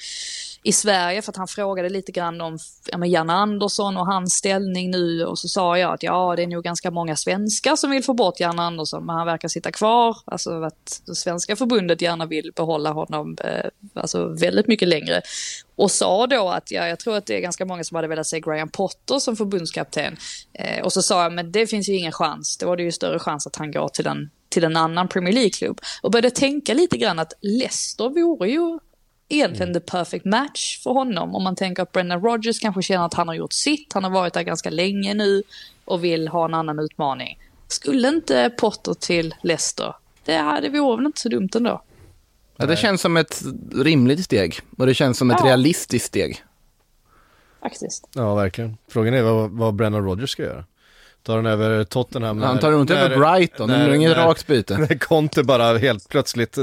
i 0.66 0.72
Sverige 0.72 1.22
för 1.22 1.32
att 1.32 1.38
han 1.38 1.48
frågade 1.48 1.90
lite 1.90 2.12
grann 2.12 2.42
om 2.42 2.58
ja, 2.92 2.98
men 2.98 3.10
Jan 3.10 3.30
Andersson 3.30 3.98
och 3.98 4.06
hans 4.06 4.34
ställning 4.34 4.92
nu 4.92 5.26
och 5.26 5.40
så 5.40 5.48
sa 5.48 5.78
jag 5.78 5.94
att 5.94 6.04
ja 6.04 6.34
det 6.36 6.44
är 6.44 6.48
nog 6.48 6.64
ganska 6.64 6.92
många 6.92 7.16
svenskar 7.16 7.76
som 7.76 7.92
vill 7.92 8.04
få 8.04 8.14
bort 8.14 8.40
Jan 8.40 8.60
Andersson 8.60 9.06
men 9.06 9.16
han 9.16 9.26
verkar 9.26 9.48
sitta 9.48 9.72
kvar. 9.72 10.18
Alltså 10.26 10.62
att 10.62 11.02
det 11.06 11.16
svenska 11.16 11.56
förbundet 11.56 12.02
gärna 12.02 12.26
vill 12.26 12.52
behålla 12.56 12.92
honom 12.92 13.38
eh, 13.44 13.70
alltså 13.94 14.28
väldigt 14.28 14.68
mycket 14.68 14.88
längre. 14.88 15.22
Och 15.76 15.92
sa 15.92 16.28
då 16.28 16.50
att 16.50 16.72
ja, 16.72 16.88
jag 16.88 17.00
tror 17.00 17.18
att 17.18 17.26
det 17.26 17.38
är 17.38 17.42
ganska 17.42 17.66
många 17.66 17.84
som 17.84 17.96
hade 17.96 18.08
velat 18.08 18.28
se 18.28 18.40
Graham 18.40 18.70
Potter 18.70 19.20
som 19.20 19.36
förbundskapten. 19.36 20.18
Eh, 20.54 20.84
och 20.84 20.94
så 20.94 21.02
sa 21.02 21.24
jag, 21.24 21.34
men 21.34 21.52
det 21.52 21.68
finns 21.68 21.90
ju 21.90 21.94
ingen 21.94 22.12
chans. 22.12 22.58
Då 22.58 22.68
var 22.68 22.78
det 22.78 22.84
ju 22.84 22.92
större 22.92 23.20
chans 23.20 23.48
att 23.48 23.56
han 23.56 23.72
går 23.72 23.90
till 23.90 24.08
en, 24.08 24.30
till 24.50 24.64
en 24.64 24.78
annan 24.78 25.08
Premier 25.08 25.34
League-klubb. 25.34 25.82
Och 26.02 26.12
började 26.12 26.32
tänka 26.32 26.74
lite 26.74 26.98
grann 26.98 27.20
att 27.20 27.34
Leicester 27.42 28.10
vore 28.10 28.50
ju 28.50 28.80
egentligen 29.36 29.74
the 29.74 29.80
perfect 29.80 30.26
match 30.26 30.80
för 30.84 30.92
honom. 30.92 31.36
Om 31.36 31.44
man 31.44 31.56
tänker 31.56 31.84
att 31.84 31.92
Brendan 31.92 32.22
Rodgers 32.22 32.60
kanske 32.60 32.82
känner 32.82 33.06
att 33.06 33.14
han 33.14 33.28
har 33.28 33.36
gjort 33.36 33.54
sitt. 33.54 33.94
Han 33.94 34.04
har 34.04 34.12
varit 34.12 34.34
där 34.34 34.42
ganska 34.44 34.70
länge 34.70 35.14
nu 35.14 35.44
och 35.86 36.04
vill 36.04 36.28
ha 36.28 36.46
en 36.46 36.54
annan 36.54 36.80
utmaning. 36.80 37.40
Skulle 37.68 38.08
inte 38.08 38.50
Potter 38.58 38.94
till 38.94 39.36
Leicester? 39.44 39.94
Det, 40.26 40.36
hade 40.38 40.70
vore 40.70 40.98
väl 40.98 41.06
inte 41.06 41.20
så 41.22 41.30
dumt 41.30 41.50
ändå. 41.56 41.82
Ja, 42.58 42.66
det 42.66 42.76
känns 42.76 43.02
som 43.02 43.18
ett 43.18 43.42
rimligt 43.74 44.24
steg 44.26 44.60
och 44.78 44.86
det 44.86 44.94
känns 44.94 45.18
som 45.18 45.32
ett 45.32 45.38
Ja. 45.40 45.46
realistiskt 45.46 46.06
steg. 46.08 46.44
faktiskt. 47.62 48.10
Ja, 48.16 48.36
verkligen. 48.36 48.78
Frågan 48.88 49.14
är 49.14 49.22
vad, 49.22 49.52
vad 49.52 49.76
Brennan 49.76 50.04
Rodgers 50.06 50.30
ska 50.30 50.44
göra. 50.44 50.66
Tar 51.26 51.36
han 51.36 51.46
över 51.46 51.84
Tottenham? 51.84 52.42
Han 52.42 52.60
tar 52.60 52.82
inte 52.82 52.94
när- 52.94 53.02
över 53.02 53.18
Brighton, 53.18 53.70
det 53.70 53.84
blir 53.86 53.94
inget 53.94 54.18
rakt 54.18 54.48
byte. 54.48 54.78
När 54.78 54.98
Conte 55.00 55.44
bara 55.44 55.78
helt 55.78 56.10
plötsligt 56.10 56.58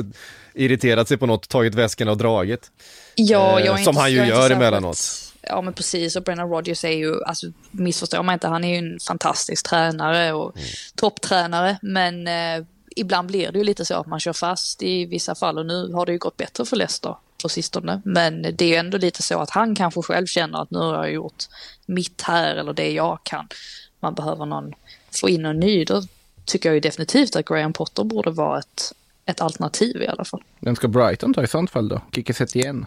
irriterat 0.55 1.09
sig 1.09 1.16
på 1.16 1.26
något, 1.26 1.48
tagit 1.48 1.74
väskorna 1.74 2.10
och 2.10 2.16
dragit. 2.16 2.70
Ja, 3.14 3.60
Eh, 3.60 3.66
jag 3.66 3.78
är 3.78 3.82
som 3.84 3.90
inte, 3.90 4.01
han 4.01 4.12
ju 4.12 4.18
är 4.20 4.26
gör 4.26 4.51
emellanåt. 4.51 4.97
Ja, 5.43 5.60
men 5.62 5.72
precis. 5.72 6.16
Och 6.16 6.22
Brennan 6.22 6.48
Rodgers 6.48 6.84
är 6.84 6.89
ju, 6.90 7.24
alltså 7.24 7.47
missförstå 7.70 8.22
mig 8.22 8.32
inte, 8.34 8.48
han 8.48 8.64
är 8.64 8.68
ju 8.68 8.76
en 8.93 8.98
fantastisk 9.01 9.68
tränare 9.68 10.32
och 10.32 10.56
Mm. 10.56 10.68
topptränare. 10.97 11.78
Men 11.82 12.26
eh, 12.28 12.64
ibland 12.97 13.28
blir 13.28 13.52
det 13.52 13.59
ju 13.59 13.64
lite 13.64 13.84
så 13.84 13.94
att 13.94 14.06
man 14.06 14.20
kör 14.20 14.32
fast 14.32 14.82
i 14.82 15.05
vissa 15.06 15.34
fall 15.34 15.59
och 15.59 15.66
nu 15.66 15.93
har 15.93 16.06
det 16.06 16.12
ju 16.12 16.18
gått 16.18 16.36
bättre 16.36 16.64
för 16.64 16.76
Leicester 16.76 17.16
på 17.43 17.48
sistone. 17.48 18.02
Men 18.05 18.43
det 18.43 18.62
är 18.64 18.68
ju 18.68 18.74
ändå 18.74 18.98
lite 18.98 19.22
så 19.22 19.39
att 19.40 19.51
han 19.51 19.74
kanske 19.74 20.02
själv 20.02 20.26
känner 20.26 20.62
att 20.62 20.70
nu 20.70 20.78
har 20.78 20.94
jag 21.05 21.12
gjort 21.12 21.44
mitt 21.86 22.22
här 22.22 22.55
eller 22.56 22.72
det 22.72 22.90
jag 22.93 23.18
kan. 23.22 23.48
Man 24.02 24.14
behöver 24.14 24.46
någon, 24.46 24.72
få 25.20 25.28
in 25.28 25.42
någon 25.42 25.60
ny. 25.60 25.84
Då 25.84 26.02
tycker 26.44 26.68
jag 26.68 26.74
ju 26.74 26.80
definitivt 26.80 27.36
att 27.36 27.44
Graham 27.44 27.72
Potter 27.72 28.04
borde 28.04 28.30
vara 28.30 28.58
ett, 28.58 28.92
ett 29.26 29.40
alternativ 29.40 30.02
i 30.02 30.06
alla 30.06 30.24
fall. 30.24 30.42
Vem 30.60 30.76
ska 30.76 30.88
Brighton 30.88 31.34
ta 31.34 31.42
i 31.42 31.46
sånt 31.46 31.70
fall 31.70 31.88
då? 31.88 32.00
Kicke 32.14 32.46
igen 32.54 32.86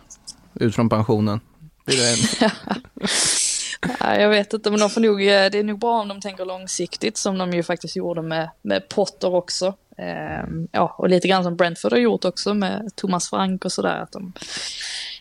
ut 0.54 0.76
från 0.76 0.90
pensionen. 0.90 1.40
Blir 1.86 1.98
det 1.98 2.10
en... 2.10 2.52
Nej, 4.02 4.22
jag 4.22 4.30
vet 4.30 4.54
inte, 4.54 4.70
men 4.70 4.80
de 4.80 4.90
får 4.90 5.02
nog, 5.02 5.22
eh, 5.22 5.50
det 5.52 5.60
är 5.60 5.64
nog 5.64 5.80
bra 5.80 6.02
om 6.02 6.08
de 6.08 6.22
tänker 6.22 6.46
långsiktigt 6.46 7.18
som 7.18 7.38
de 7.38 7.54
ju 7.54 7.64
faktiskt 7.64 7.96
gjorde 7.96 8.22
med, 8.22 8.50
med 8.62 8.90
Potter 8.90 9.34
också. 9.36 9.74
Ehm, 9.98 10.68
ja, 10.72 10.96
och 10.98 11.10
lite 11.10 11.28
grann 11.28 11.44
som 11.44 11.56
Brentford 11.56 11.92
har 11.92 12.00
gjort 12.00 12.26
också 12.26 12.54
med 12.54 12.90
Thomas 12.96 13.30
Frank 13.30 13.66
och 13.66 13.72
sådär. 13.72 14.00
Att 14.00 14.12
de, 14.12 14.34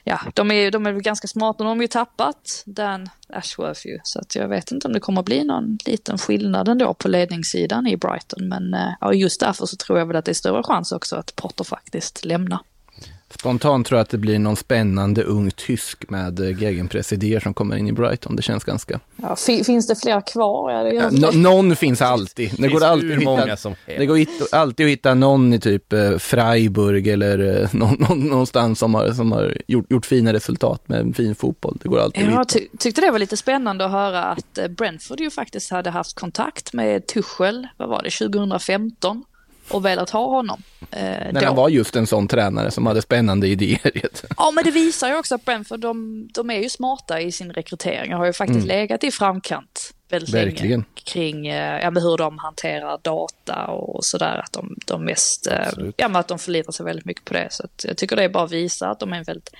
ja, 0.04 0.20
de 0.34 0.50
är, 0.50 0.70
de 0.70 0.86
är 0.86 0.92
väl 0.92 1.02
ganska 1.02 1.28
smarta, 1.28 1.64
de 1.64 1.76
har 1.76 1.82
ju 1.82 1.88
tappat 1.88 2.62
Dan 2.66 3.08
Ashworth 3.28 3.86
ju. 3.86 3.98
Så 4.02 4.20
att 4.20 4.34
jag 4.34 4.48
vet 4.48 4.70
inte 4.70 4.86
om 4.86 4.92
det 4.92 5.00
kommer 5.00 5.22
bli 5.22 5.44
någon 5.44 5.78
liten 5.86 6.18
skillnad 6.18 6.68
ändå 6.68 6.94
på 6.94 7.08
ledningssidan 7.08 7.86
i 7.86 7.96
Brighton. 7.96 8.48
Men 8.48 8.74
eh, 8.74 8.92
ja, 9.00 9.12
just 9.12 9.40
därför 9.40 9.66
så 9.66 9.76
tror 9.76 9.98
jag 9.98 10.06
väl 10.06 10.16
att 10.16 10.24
det 10.24 10.32
är 10.32 10.34
större 10.34 10.62
chans 10.62 10.92
också 10.92 11.16
att 11.16 11.36
Potter 11.36 11.64
faktiskt 11.64 12.24
lämnar. 12.24 12.58
Spontant 13.38 13.86
tror 13.86 13.98
jag 13.98 14.02
att 14.02 14.10
det 14.10 14.18
blir 14.18 14.38
någon 14.38 14.56
spännande 14.56 15.22
ung 15.22 15.50
tysk 15.50 16.10
med 16.10 16.40
eh, 16.40 16.62
gegenpressidéer 16.62 17.40
som 17.40 17.54
kommer 17.54 17.76
in 17.76 17.88
i 17.88 17.92
Brighton. 17.92 18.36
Det 18.36 18.42
känns 18.42 18.64
ganska... 18.64 19.00
Ja, 19.16 19.36
fi- 19.36 19.64
finns 19.64 19.86
det 19.86 19.96
fler 19.96 20.20
kvar? 20.32 20.70
Ja, 20.72 20.82
det 20.82 20.94
Ja, 20.94 21.10
nå- 21.10 21.30
någon 21.52 21.76
finns 21.76 22.02
alltid. 22.02 22.50
Det 22.58 22.68
går 22.68 22.84
alltid 22.84 23.18
att 23.18 23.24
många 23.24 23.44
hitta, 23.46 23.74
det 23.86 24.06
går 24.06 24.16
hit, 24.16 24.28
alltid 24.52 24.86
att 24.86 24.90
hitta 24.90 25.14
någon 25.14 25.52
i 25.52 25.60
typ 25.60 25.92
eh, 25.92 26.16
Freiburg 26.18 27.06
eller 27.08 27.62
eh, 27.62 27.68
någon, 27.74 27.96
någon, 28.08 28.20
någonstans 28.20 28.78
som 28.78 28.94
har, 28.94 29.08
som 29.12 29.32
har 29.32 29.56
gjort, 29.68 29.90
gjort 29.90 30.06
fina 30.06 30.32
resultat 30.32 30.88
med 30.88 31.00
en 31.00 31.14
fin 31.14 31.34
fotboll. 31.34 31.78
Det 31.82 31.88
går 31.88 31.98
alltid. 32.00 32.30
Jag 32.30 32.48
ty 32.48 32.68
tyckte 32.78 33.00
det 33.00 33.10
var 33.10 33.18
lite 33.18 33.36
spännande 33.36 33.84
att 33.84 33.90
höra 33.90 34.22
att 34.24 34.58
eh, 34.58 34.68
Brentford 34.68 35.20
ju 35.20 35.30
faktiskt 35.30 35.70
hade 35.70 35.90
haft 35.90 36.14
kontakt 36.20 36.72
med 36.72 37.06
Tuchel, 37.06 37.68
vad 37.76 37.88
var 37.88 38.02
det, 38.02 38.10
2015 38.10 39.24
och 39.68 39.84
velat 39.84 40.10
ha 40.10 40.26
honom. 40.26 40.62
Eh, 40.90 41.00
När 41.00 41.40
då. 41.40 41.46
han 41.46 41.56
var 41.56 41.68
just 41.68 41.96
en 41.96 42.06
sån 42.06 42.28
tränare 42.28 42.70
som 42.70 42.86
hade 42.86 43.02
spännande 43.02 43.48
idéer. 43.48 43.92
Ja, 44.36 44.50
men 44.50 44.64
det 44.64 44.70
visar 44.70 45.08
ju 45.08 45.16
också 45.16 45.34
att 45.34 45.44
Brentford, 45.44 45.80
de, 45.80 46.28
de 46.34 46.50
är 46.50 46.62
ju 46.62 46.68
smarta 46.68 47.20
i 47.20 47.32
sin 47.32 47.52
rekrytering 47.52 48.12
och 48.12 48.18
har 48.18 48.26
ju 48.26 48.32
faktiskt 48.32 48.66
legat 48.66 49.04
i 49.04 49.10
framkant 49.10 49.94
väldigt 50.08 50.34
Verkligen. 50.34 50.70
länge 50.70 50.84
kring 51.04 51.46
eh, 51.46 51.80
ja, 51.82 51.90
men 51.90 52.02
hur 52.02 52.16
de 52.16 52.38
hanterar 52.38 52.98
data 53.02 53.66
och 53.66 54.04
sådär. 54.04 54.40
Att 54.44 54.52
de, 54.52 54.76
de 54.86 55.04
mest, 55.04 55.46
eh, 55.46 55.68
ja, 55.96 56.08
men 56.08 56.16
att 56.16 56.28
de 56.28 56.38
förlitar 56.38 56.72
sig 56.72 56.86
väldigt 56.86 57.04
mycket 57.04 57.24
på 57.24 57.34
det. 57.34 57.48
Så 57.50 57.64
att 57.64 57.84
jag 57.88 57.96
tycker 57.96 58.16
det 58.16 58.28
bara 58.28 58.46
visar 58.46 58.88
att 58.90 59.00
de 59.00 59.12
är 59.12 59.16
en 59.16 59.24
väldigt 59.24 59.50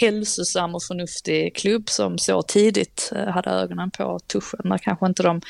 hälsosam 0.00 0.74
och 0.74 0.82
förnuftig 0.82 1.56
klubb 1.56 1.88
som 1.88 2.18
så 2.18 2.42
tidigt 2.42 3.12
eh, 3.16 3.26
hade 3.26 3.50
ögonen 3.50 3.90
på 3.90 4.18
Tuchel 4.26 4.60
när 4.64 4.78
kanske 4.78 5.06
inte 5.06 5.22
de 5.22 5.40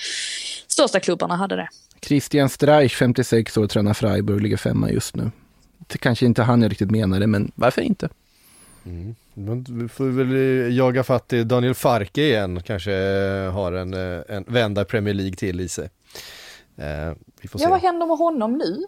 största 0.67 1.01
klubbarna 1.01 1.37
hade 1.37 1.57
det. 1.57 1.69
Christian 2.03 2.49
Streich, 2.49 2.95
56 2.97 3.57
år, 3.57 3.67
tränar 3.67 3.95
Freiburg, 3.95 4.41
ligger 4.41 4.57
femma 4.57 4.91
just 4.91 5.17
nu. 5.17 5.31
Det 5.87 5.99
kanske 5.99 6.27
inte 6.27 6.43
han 6.43 6.69
riktigt 6.69 6.91
menade, 6.91 7.27
men 7.27 7.53
varför 7.55 7.83
inte? 7.83 8.09
Men 9.35 9.67
Vi 9.69 9.89
får 9.89 10.05
väl 10.05 10.33
eh, 10.33 10.77
jaga 10.77 11.05
fatt 11.05 11.33
i 11.33 11.45
Daniel 11.45 11.75
Farke 11.75 12.23
igen, 12.23 12.63
kanske 12.63 12.93
eh, 12.93 13.53
har 13.53 13.73
en, 13.73 13.95
eh, 13.95 14.21
en 14.29 14.45
vända 14.49 14.85
Premier 14.85 15.15
League 15.15 15.35
till 15.35 15.61
i 15.61 15.69
sig. 15.69 15.91
Eh, 16.77 17.13
vi 17.41 17.49
får 17.49 17.59
se. 17.59 17.65
Ja, 17.65 17.71
vad 17.71 17.81
händer 17.81 18.07
med 18.07 18.19
honom 18.19 18.59
nu? 18.59 18.85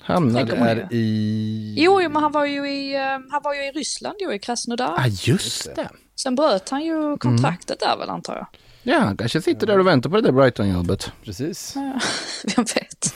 Hamnade... 0.00 0.46
Tänker 0.46 0.58
man 0.58 0.76
ju. 0.76 0.82
är 0.82 0.88
i... 0.90 1.74
Jo, 1.78 2.02
jo, 2.02 2.10
men 2.10 2.22
han 2.22 2.32
var 2.32 2.46
ju 2.46 2.70
i, 2.70 2.96
han 3.30 3.42
var 3.44 3.54
ju 3.54 3.60
i 3.60 3.70
Ryssland 3.70 4.16
ju, 4.20 4.34
i 4.34 4.38
Krasnodar. 4.38 4.94
Ah, 4.98 5.06
just 5.06 5.74
det. 5.74 5.88
Sen 6.16 6.34
bröt 6.34 6.68
han 6.68 6.84
ju 6.84 7.16
kontraktet 7.16 7.80
där 7.80 7.96
väl 7.96 8.10
antar 8.10 8.36
jag. 8.36 8.46
Ja, 8.88 8.98
han 8.98 9.16
kanske 9.16 9.42
sitter 9.42 9.66
där 9.66 9.78
och 9.78 9.86
väntar 9.86 10.10
på 10.10 10.16
det 10.16 10.22
där 10.22 10.32
Brighton-jobbet. 10.32 11.12
Precis. 11.24 11.74
Vem 12.56 12.64
vet? 12.74 13.14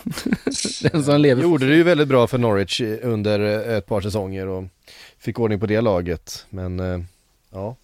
Den 0.93 1.05
som 1.05 1.21
lever. 1.21 1.43
Gjorde 1.43 1.69
det 1.69 1.75
ju 1.75 1.83
väldigt 1.83 2.09
bra 2.09 2.27
för 2.27 2.39
Norwich 2.39 2.81
under 3.03 3.41
eh, 3.69 3.77
ett 3.77 3.87
par 3.87 4.01
säsonger 4.01 4.47
och 4.47 4.65
fick 5.19 5.39
ordning 5.39 5.61
på 5.61 5.67
det 5.67 5.81
laget. 5.81 6.47
Men 6.51 6.81
eh, 6.81 7.01
ja. 7.51 7.77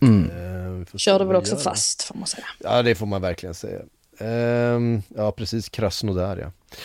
Mm. 0.00 0.30
eh, 0.30 0.96
Körde 0.96 1.24
väl 1.24 1.36
också 1.36 1.54
gör. 1.54 1.62
fast 1.62 2.02
får 2.02 2.14
man 2.14 2.26
säga. 2.26 2.44
Ja, 2.58 2.82
det 2.82 2.94
får 2.94 3.06
man 3.06 3.22
verkligen 3.22 3.54
säga. 3.54 3.80
Ehm, 4.18 5.02
ja, 5.16 5.32
precis. 5.32 5.68
Krasnodar 5.68 6.36
ja. 6.36 6.76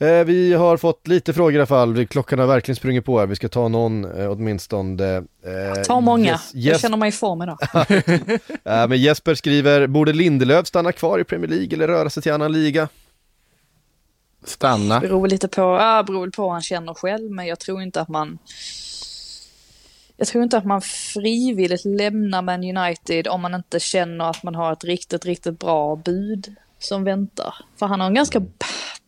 Eh, 0.00 0.24
vi 0.24 0.52
har 0.54 0.76
fått 0.76 1.08
lite 1.08 1.32
frågor 1.32 1.52
i 1.54 1.56
alla 1.56 1.66
fall. 1.66 2.06
Klockan 2.06 2.38
har 2.38 2.46
verkligen 2.46 2.76
sprungit 2.76 3.04
på 3.04 3.18
här. 3.18 3.26
Vi 3.26 3.36
ska 3.36 3.48
ta 3.48 3.68
någon 3.68 4.04
eh, 4.20 4.30
åtminstone. 4.32 5.16
Eh, 5.16 5.82
Ta 5.86 6.00
många. 6.00 6.32
Jes- 6.34 6.50
Jag 6.54 6.74
Jes- 6.74 6.78
känner 6.82 6.96
mig 6.96 7.08
i 7.08 7.12
form 7.12 7.42
idag. 7.42 7.58
Eh, 8.64 8.88
men 8.88 8.98
Jesper 8.98 9.34
skriver, 9.34 9.86
borde 9.86 10.12
Lindelöf 10.12 10.66
stanna 10.66 10.92
kvar 10.92 11.18
i 11.18 11.24
Premier 11.24 11.48
League 11.50 11.68
eller 11.72 11.88
röra 11.88 12.10
sig 12.10 12.22
till 12.22 12.32
annan 12.32 12.52
liga? 12.52 12.88
Stanna. 14.44 15.00
Beror 15.00 15.28
lite 15.28 15.48
på, 15.48 15.60
ja, 15.60 16.02
beror 16.06 16.30
på 16.30 16.42
hur 16.42 16.50
han 16.50 16.62
känner 16.62 16.94
själv, 16.94 17.30
men 17.30 17.46
jag 17.46 17.58
tror 17.58 17.82
inte 17.82 18.00
att 18.00 18.08
man 18.08 18.38
jag 20.16 20.28
tror 20.28 20.44
inte 20.44 20.58
att 20.58 20.64
man 20.64 20.80
frivilligt 20.82 21.84
lämnar 21.84 22.42
Man 22.42 22.64
United 22.76 23.28
om 23.28 23.40
man 23.42 23.54
inte 23.54 23.80
känner 23.80 24.30
att 24.30 24.42
man 24.42 24.54
har 24.54 24.72
ett 24.72 24.84
riktigt, 24.84 25.24
riktigt 25.26 25.58
bra 25.58 25.96
bud 25.96 26.54
som 26.78 27.04
väntar. 27.04 27.54
För 27.78 27.86
han 27.86 28.00
har 28.00 28.06
en 28.06 28.14
ganska, 28.14 28.42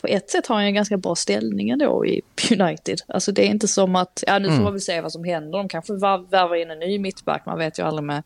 på 0.01 0.07
ett 0.07 0.31
sätt 0.31 0.47
har 0.47 0.57
han 0.57 0.65
en 0.65 0.75
ganska 0.75 0.97
bra 0.97 1.15
ställning 1.15 1.71
ändå 1.71 2.07
i 2.07 2.23
United. 2.51 2.99
Alltså 3.09 3.33
det 3.33 3.43
är 3.43 3.47
inte 3.47 3.69
som 3.69 3.97
att, 3.97 4.25
ja 4.27 4.39
nu 4.39 4.49
får 4.49 4.63
man 4.63 4.73
väl 4.73 4.81
se 4.81 5.01
vad 5.01 5.13
som 5.13 5.25
händer. 5.25 5.59
De 5.59 5.69
kanske 5.69 5.93
var- 5.93 6.31
värvar 6.31 6.57
in 6.57 6.71
en 6.71 6.79
ny 6.79 6.99
mittback, 6.99 7.47
man 7.47 7.59
vet 7.59 7.79
ju 7.79 7.83
aldrig 7.83 8.05
med, 8.05 8.23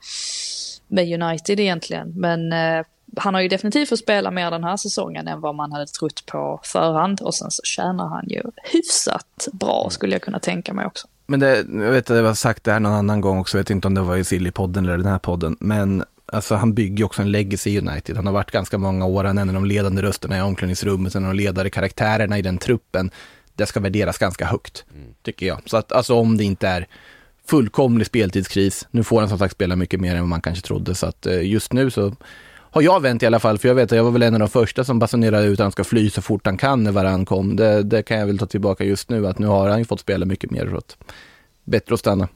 med 0.89 1.23
United 1.23 1.61
egentligen. 1.61 2.13
Men 2.21 2.53
eh, 2.53 2.85
han 3.17 3.35
har 3.35 3.41
ju 3.41 3.49
definitivt 3.49 3.89
fått 3.89 3.99
spela 3.99 4.31
mer 4.31 4.51
den 4.51 4.65
här 4.65 4.77
säsongen 4.77 5.29
än 5.29 5.41
vad 5.41 5.55
man 5.55 5.73
hade 5.73 5.87
trott 5.87 6.27
på 6.27 6.61
förhand. 6.65 7.21
Och 7.21 7.35
sen 7.35 7.51
så 7.51 7.63
tjänar 7.65 8.09
han 8.09 8.25
ju 8.29 8.43
hyfsat 8.73 9.49
bra 9.53 9.89
skulle 9.91 10.15
jag 10.15 10.23
kunna 10.23 10.39
tänka 10.39 10.73
mig 10.73 10.87
också. 10.87 11.09
Men 11.27 11.41
det, 11.41 11.57
jag 11.73 11.91
vet 11.93 12.11
att 12.11 12.17
jag 12.17 12.25
har 12.25 12.35
sagt 12.35 12.65
det 12.65 12.73
här 12.73 12.81
någon 12.81 12.93
annan 12.93 13.21
gång 13.21 13.39
också, 13.39 13.57
jag 13.59 13.63
vet 13.63 13.71
inte 13.71 13.89
om 13.89 13.95
det 13.95 14.01
var 14.01 14.17
i 14.17 14.23
Silly-podden 14.23 14.79
eller 14.79 14.97
den 14.97 15.07
här 15.07 15.19
podden, 15.19 15.57
men 15.61 16.05
alltså 16.35 16.55
han 16.55 16.75
bygger 16.75 17.05
också 17.05 17.23
en 17.23 17.31
legacy 17.31 17.71
i 17.71 17.79
United. 17.79 18.17
Han 18.17 18.27
har 18.27 18.33
varit 18.33 18.51
ganska 18.51 18.79
många 18.79 19.07
år, 19.07 19.25
han 19.25 19.39
är 19.39 19.43
en 19.43 19.49
av 19.49 19.55
de 19.55 19.65
ledande 19.65 20.03
rösterna 20.03 20.39
i 20.39 20.41
omklädningsrummet, 20.41 21.15
en 21.15 21.25
av 21.25 21.31
de 21.31 21.37
ledande 21.37 21.71
karaktärerna 21.71 22.39
i 22.39 22.43
den 22.43 22.59
truppen. 22.59 23.11
Det 23.55 23.67
ska 23.67 23.81
värderas 23.81 24.19
ganska 24.19 24.47
högt, 24.47 24.85
tycker 25.23 25.47
jag. 25.47 25.61
Så 25.67 25.77
att 25.77 25.93
alltså 25.93 26.15
om 26.15 26.37
det 26.37 26.45
inte 26.45 26.69
är 26.69 26.87
fullkomlig 27.47 28.07
speltidskris, 28.07 28.89
nu 28.91 29.05
får 29.05 29.21
han 29.21 29.29
som 29.29 29.39
sagt 29.39 29.55
spela 29.55 29.77
mycket 29.77 30.01
mer 30.01 30.15
än 30.15 30.21
vad 30.21 30.29
man 30.29 30.41
kanske 30.41 30.67
trodde, 30.67 30.95
så 30.95 31.07
att 31.07 31.27
eh, 31.27 31.43
just 31.43 31.73
nu 31.73 31.91
så 31.91 32.17
har 32.75 32.83
jag 32.83 33.01
vänt 33.03 33.23
i 33.23 33.27
alla 33.27 33.41
fall, 33.41 33.59
för 33.59 33.69
jag 33.69 33.75
vet 33.75 33.93
att 33.93 33.97
jag 33.97 34.05
var 34.05 34.11
väl 34.11 34.23
en 34.23 34.35
av 34.35 34.41
de 34.41 34.49
första 34.49 34.85
som 34.85 34.99
basunerade 34.99 35.47
ut 35.47 35.61
att 35.61 35.65
han 35.65 35.73
ska 35.73 35.85
fly 35.85 36.11
så 36.11 36.23
fort 36.23 36.47
han 36.47 36.57
kan 36.57 36.85
när 36.85 36.93
varann 36.93 37.25
kom. 37.25 37.57
Det, 37.57 37.83
det 37.83 38.03
kan 38.03 38.19
jag 38.19 38.27
väl 38.27 38.39
ta 38.39 38.47
tillbaka 38.47 38.85
just 38.85 39.11
nu, 39.11 39.27
att 39.27 39.39
nu 39.39 39.47
har 39.47 39.69
han 39.69 39.79
ju 39.79 39.85
fått 39.85 40.01
spela 40.01 40.27
mycket 40.27 40.51
mer, 40.51 40.69
så 40.71 40.77
att 40.77 40.97
bättre 41.65 41.95
att 41.95 42.01
stanna. 42.01 42.29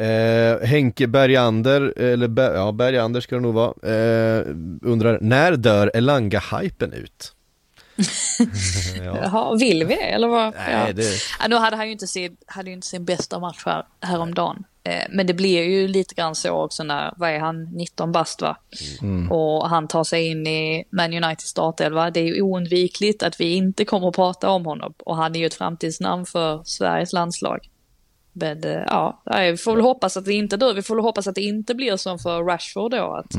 Eh, 0.00 0.66
Henke 0.66 1.06
Bergander, 1.06 1.98
eller 1.98 2.28
Ber- 2.28 2.54
ja, 2.54 2.72
Bergander 2.72 3.20
ska 3.20 3.34
det 3.34 3.40
nog 3.40 3.54
vara, 3.54 3.70
eh, 3.94 4.44
undrar, 4.82 5.18
när 5.20 5.56
dör 5.56 5.90
Elanga-hypen 5.94 6.92
ut? 6.92 7.32
ja. 9.04 9.18
Jaha, 9.22 9.54
vill 9.56 9.84
vi 9.86 9.94
det 9.94 10.00
eller 10.10 10.28
vad? 10.28 10.54
Nej, 10.54 10.86
ja. 10.86 10.92
det, 10.92 11.02
Ja, 11.40 11.48
nu 11.48 11.56
hade 11.56 11.76
han 11.76 11.86
ju 11.86 11.92
inte 11.92 12.06
sin, 12.06 12.36
hade 12.46 12.70
ju 12.70 12.74
inte 12.74 12.86
sin 12.86 13.04
bästa 13.04 13.38
match 13.38 13.62
här, 13.66 13.86
häromdagen. 14.00 14.64
Eh, 14.84 15.04
men 15.10 15.26
det 15.26 15.34
blir 15.34 15.62
ju 15.62 15.88
lite 15.88 16.14
grann 16.14 16.34
så 16.34 16.50
också 16.50 16.82
när, 16.84 17.14
vad 17.16 17.30
är 17.30 17.38
han, 17.38 17.64
19 17.64 18.12
bast 18.12 18.42
va? 18.42 18.56
Och 19.30 19.68
han 19.68 19.88
tar 19.88 20.04
sig 20.04 20.26
in 20.26 20.46
i 20.46 20.84
Man 20.90 21.12
United 21.24 21.40
startelva. 21.40 22.10
Det 22.10 22.20
är 22.20 22.24
ju 22.24 22.42
oundvikligt 22.42 23.22
att 23.22 23.40
vi 23.40 23.54
inte 23.54 23.84
kommer 23.84 24.08
att 24.08 24.14
prata 24.16 24.48
om 24.50 24.66
honom. 24.66 24.94
Och 25.04 25.16
han 25.16 25.34
är 25.34 25.40
ju 25.40 25.46
ett 25.46 25.54
framtidsnamn 25.54 26.26
för 26.26 26.62
Sveriges 26.64 27.12
landslag. 27.12 27.68
Men 28.32 28.64
eh, 28.64 28.82
ja, 28.86 29.22
vi 29.50 29.56
får 29.56 29.72
väl 29.72 29.80
hoppas 29.80 30.16
att 30.16 30.24
det 30.24 30.32
inte 30.32 30.56
dör. 30.56 30.74
Vi 30.74 30.82
får 30.82 30.94
väl 30.94 31.04
hoppas 31.04 31.26
att 31.26 31.34
det 31.34 31.42
inte 31.42 31.74
blir 31.74 31.96
som 31.96 32.18
för 32.18 32.42
Rashford 32.42 32.90
då. 32.90 33.14
Att 33.14 33.34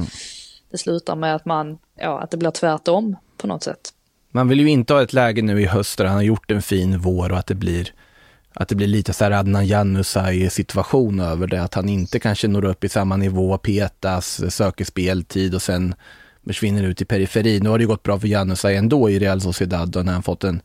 det 0.72 0.78
slutar 0.78 1.16
med 1.16 1.36
att 1.36 1.46
man, 1.46 1.78
ja, 1.96 2.22
att 2.22 2.32
det 2.32 2.38
blir 2.38 2.52
tvärtom 2.52 3.16
på 3.38 3.48
något 3.48 3.64
sätt. 3.64 3.94
Man 4.32 4.48
vill 4.48 4.60
ju 4.60 4.70
inte 4.70 4.94
ha 4.94 5.02
ett 5.02 5.14
läge 5.14 5.42
nu 5.42 5.62
i 5.62 5.66
höst 5.66 5.98
där 5.98 6.06
han 6.06 6.16
har 6.16 6.22
gjort 6.22 6.52
en 6.52 6.62
fin 6.62 7.00
vår 7.00 7.32
och 7.32 7.38
att 7.38 7.48
det 7.48 7.56
blir 7.56 7.94
att 8.54 8.68
det 8.68 8.76
blir 8.76 8.88
lite 8.88 9.14
så 9.14 9.24
här 9.24 9.32
Adnan 9.32 9.68
Januzaj 9.68 10.50
situation 10.50 11.20
över 11.20 11.48
det, 11.48 11.64
att 11.64 11.74
han 11.74 11.90
inte 11.90 12.20
kanske 12.20 12.48
når 12.48 12.66
upp 12.66 12.84
i 12.84 12.90
samma 12.90 13.18
nivå, 13.18 13.58
petas, 13.58 14.56
söker 14.56 14.86
speltid 14.86 15.56
och 15.56 15.62
sen 15.62 15.96
försvinner 16.46 16.84
ut 16.84 17.02
i 17.02 17.06
periferin. 17.06 17.64
Nu 17.64 17.70
har 17.70 17.80
det 17.80 17.86
gått 17.86 18.04
bra 18.04 18.20
för 18.20 18.28
Januzaj 18.28 18.76
ändå 18.76 19.10
i 19.10 19.20
Real 19.20 19.42
Sociedad 19.42 19.96
och 19.96 20.06
när 20.06 20.14
han 20.14 20.24
fått 20.24 20.44
en 20.44 20.62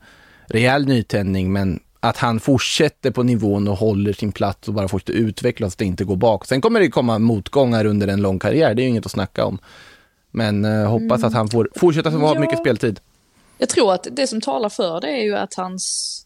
rejäl 0.47 0.87
nytändning, 0.87 1.53
men 1.53 1.79
att 1.99 2.17
han 2.17 2.39
fortsätter 2.39 3.11
på 3.11 3.23
nivån 3.23 3.67
och 3.67 3.77
håller 3.77 4.13
sin 4.13 4.31
plats 4.31 4.67
och 4.67 4.73
bara 4.73 4.87
fortsätter 4.87 5.13
utvecklas 5.19 5.75
och 5.75 5.81
inte 5.81 6.03
går 6.03 6.15
bak. 6.15 6.45
Sen 6.45 6.61
kommer 6.61 6.79
det 6.79 6.89
komma 6.89 7.19
motgångar 7.19 7.85
under 7.85 8.07
en 8.07 8.21
lång 8.21 8.39
karriär, 8.39 8.73
det 8.73 8.81
är 8.81 8.83
ju 8.83 8.89
inget 8.89 9.05
att 9.05 9.11
snacka 9.11 9.45
om. 9.45 9.59
Men 10.31 10.65
eh, 10.65 10.89
hoppas 10.89 11.23
att 11.23 11.33
han 11.33 11.49
får 11.49 11.69
fortsätta 11.75 12.09
ha 12.09 12.33
Ja. 12.35 12.39
mycket 12.39 12.59
speltid. 12.59 12.99
Jag 13.57 13.69
tror 13.69 13.93
att 13.93 14.07
det 14.11 14.27
som 14.27 14.41
talar 14.41 14.69
för 14.69 15.01
det 15.01 15.07
är 15.07 15.23
ju 15.23 15.35
att 15.35 15.53
hans, 15.53 16.25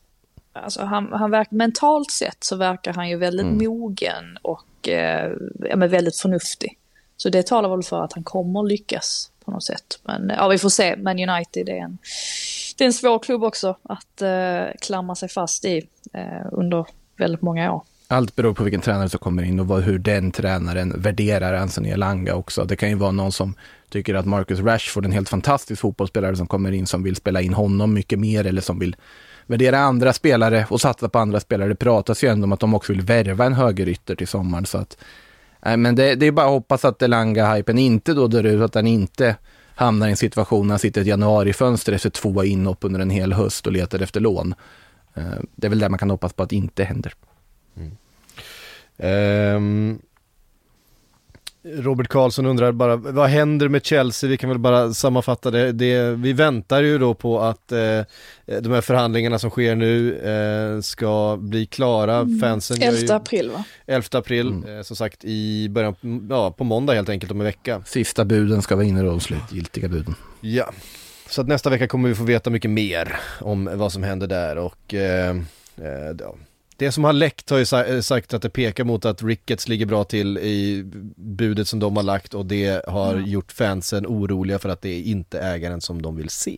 alltså 0.54 0.82
han, 0.84 1.08
han 1.14 1.32
verkar, 1.32 1.56
mentalt 1.56 2.12
sett 2.12 2.44
så 2.44 2.56
verkar 2.56 2.94
han 2.94 3.10
ju 3.10 3.18
väldigt 3.18 3.46
mogen 3.46 4.38
och 4.42 4.90
eh, 4.90 5.32
ja, 5.70 5.76
men 5.76 5.90
väldigt 5.90 6.18
förnuftig. 6.18 6.78
Så 7.18 7.30
det 7.30 7.48
talar 7.48 7.70
väl 7.70 7.84
för 7.84 8.04
att 8.04 8.14
han 8.14 8.24
kommer 8.24 8.64
lyckas 8.64 9.32
på 9.46 9.52
något 9.52 9.64
sätt. 9.64 10.00
Men 10.04 10.32
ja, 10.38 10.48
vi 10.48 10.58
får 10.58 10.70
se. 10.70 10.96
Men 10.98 11.30
United 11.30 11.70
är 11.70 11.74
en, 11.76 11.98
det 12.82 12.86
är 12.86 12.88
en 12.88 12.94
svår 12.94 13.20
klubb 13.20 13.44
också 13.44 13.78
att 13.84 14.22
eh, 14.22 14.80
klamra 14.82 15.16
sig 15.16 15.30
fast 15.30 15.66
i 15.66 15.88
eh, 16.14 16.48
under 16.52 16.86
väldigt 17.18 17.42
många 17.42 17.74
år. 17.74 17.84
Allt 18.08 18.36
beror 18.36 18.54
på 18.54 18.64
vilken 18.64 18.82
tränare 18.82 19.10
som 19.10 19.20
kommer 19.20 19.44
in 19.44 19.60
och 19.60 19.68
vad, 19.68 19.84
hur 19.84 20.00
den 20.00 20.32
tränaren 20.32 21.02
värderar 21.02 21.54
Anthony 21.54 21.90
Elanga 21.90 22.36
också. 22.36 22.64
Det 22.64 22.76
kan 22.76 22.90
ju 22.90 22.96
vara 22.96 23.12
någon 23.12 23.32
som 23.32 23.54
tycker 23.90 24.16
att 24.16 24.26
Marcus 24.26 24.60
Rashford 24.60 25.04
är 25.04 25.08
en 25.08 25.14
helt 25.14 25.30
fantastisk 25.30 25.82
fotbollsspelare 25.82 26.36
som 26.36 26.48
kommer 26.48 26.72
in 26.72 26.88
som 26.88 27.04
vill 27.04 27.16
spela 27.16 27.42
in 27.42 27.54
honom 27.54 27.94
mycket 27.94 28.20
mer 28.20 28.46
eller 28.46 28.62
som 28.62 28.80
vill 28.80 28.96
värdera 29.46 29.80
andra 29.80 30.14
spelare 30.14 30.66
och 30.70 30.82
satsa 30.82 31.10
på 31.10 31.20
andra 31.20 31.40
spelare. 31.40 31.70
Det 31.70 31.76
pratas 31.76 32.24
ju 32.24 32.28
ändå 32.28 32.44
om 32.44 32.52
att 32.52 32.60
de 32.60 32.74
också 32.74 32.94
vill 32.94 33.02
värva 33.02 33.46
en 33.46 33.54
högerytter 33.54 34.16
till 34.16 34.28
sommaren. 34.28 34.66
Så 34.66 34.78
att, 34.78 34.98
äh, 35.66 35.78
men 35.78 35.96
det, 35.96 36.16
det 36.16 36.26
är 36.26 36.32
bara 36.32 36.46
att 36.46 36.52
hoppas 36.52 36.86
att 36.86 37.02
Elanga-hypen 37.02 37.78
inte 37.78 38.14
då 38.14 38.28
dör 38.28 38.44
ut, 38.44 38.62
att 38.62 38.74
den 38.74 38.88
inte 38.88 39.36
hamnar 39.82 40.08
i 40.08 40.12
en 40.12 40.18
situation 40.18 40.68
när 40.68 40.74
han 40.74 40.80
sitter 40.80 41.02
i 41.02 41.04
ett 41.04 41.08
januarifönster 41.08 41.94
efter 41.94 42.10
två 42.10 42.44
inhopp 42.44 42.84
under 42.84 43.00
en 43.00 43.10
hel 43.10 43.34
höst 43.34 43.68
och 43.68 43.74
letar 43.74 44.00
efter 44.00 44.20
lån. 44.20 44.56
Eh, 45.14 45.24
det 45.56 45.68
är 45.68 45.70
väl 45.70 45.80
det 45.80 45.90
man 45.90 46.00
kan 46.00 46.10
hoppas 46.10 46.34
på 46.34 46.44
att 46.44 46.50
det 46.50 46.56
inte 46.56 46.84
händer. 46.84 47.14
Mm. 47.78 47.98
Ehm, 48.98 50.00
Robert 51.64 52.08
Karlsson 52.08 52.46
undrar 52.46 52.72
bara, 52.72 52.96
vad 52.96 53.30
händer 53.30 53.68
med 53.68 53.86
Chelsea? 53.86 54.30
Vi 54.30 54.38
kan 54.38 54.50
väl 54.50 54.60
bara 54.60 54.94
sammanfatta 54.94 55.52
det. 55.52 55.72
det 55.72 56.04
vi 56.12 56.34
väntar 56.34 56.84
ju 56.84 56.98
då 56.98 57.14
på 57.14 57.40
att 57.42 57.72
eh, 57.72 58.02
de 58.46 58.72
här 58.72 58.82
förhandlingarna 58.82 59.40
som 59.40 59.50
sker 59.50 59.76
nu 59.76 60.18
eh, 60.18 60.82
ska 60.82 61.38
bli 61.40 61.66
klara. 61.66 62.28
Fansen 62.42 62.78
gör 62.78 62.88
11 62.88 63.00
ju, 63.02 63.14
april 63.14 63.52
va? 63.52 63.64
11 63.86 64.08
april, 64.12 64.64
eh, 64.68 64.82
som 64.82 64.96
sagt 64.96 65.26
i 65.26 65.70
början, 65.70 65.96
ja 66.30 66.52
på 66.52 66.64
måndag 66.64 66.94
helt 66.94 67.10
enkelt 67.10 67.32
om 67.32 67.42
en 67.42 67.46
vecka. 67.46 67.82
Sista 67.86 68.26
buden 68.26 68.62
ska 68.62 68.76
vara 68.76 68.86
inne 68.86 69.02
då, 69.02 69.10
de 69.10 69.20
slutgiltiga 69.20 69.90
buden. 69.90 70.16
Ja, 70.42 70.72
så 71.30 71.42
att 71.42 71.48
nästa 71.48 71.70
vecka 71.70 71.88
kommer 71.88 72.10
vi 72.10 72.16
få 72.16 72.24
veta 72.24 72.50
mycket 72.50 72.72
mer 72.72 73.20
om 73.40 73.70
vad 73.74 73.92
som 73.92 74.04
händer 74.04 74.28
där 74.28 74.58
och 74.58 74.94
eh, 74.94 75.36
eh, 75.78 76.16
ja. 76.20 76.36
Det 76.82 76.92
som 76.92 77.04
har 77.04 77.14
läckt 77.14 77.50
har 77.50 77.58
ju 77.58 77.66
sa- 77.66 78.02
sagt 78.02 78.34
att 78.34 78.42
det 78.42 78.50
pekar 78.50 78.84
mot 78.84 79.06
att 79.06 79.24
Ricketts 79.24 79.68
ligger 79.68 79.86
bra 79.86 80.04
till 80.04 80.38
i 80.38 80.84
budet 81.16 81.68
som 81.68 81.80
de 81.80 81.96
har 81.96 82.04
lagt 82.04 82.34
och 82.34 82.46
det 82.46 82.86
har 82.88 83.18
gjort 83.18 83.52
fansen 83.52 84.06
oroliga 84.08 84.60
för 84.60 84.70
att 84.70 84.82
det 84.82 84.90
är 84.90 85.02
inte 85.02 85.40
ägaren 85.40 85.82
som 85.82 86.02
de 86.02 86.16
vill 86.16 86.30
se. 86.30 86.58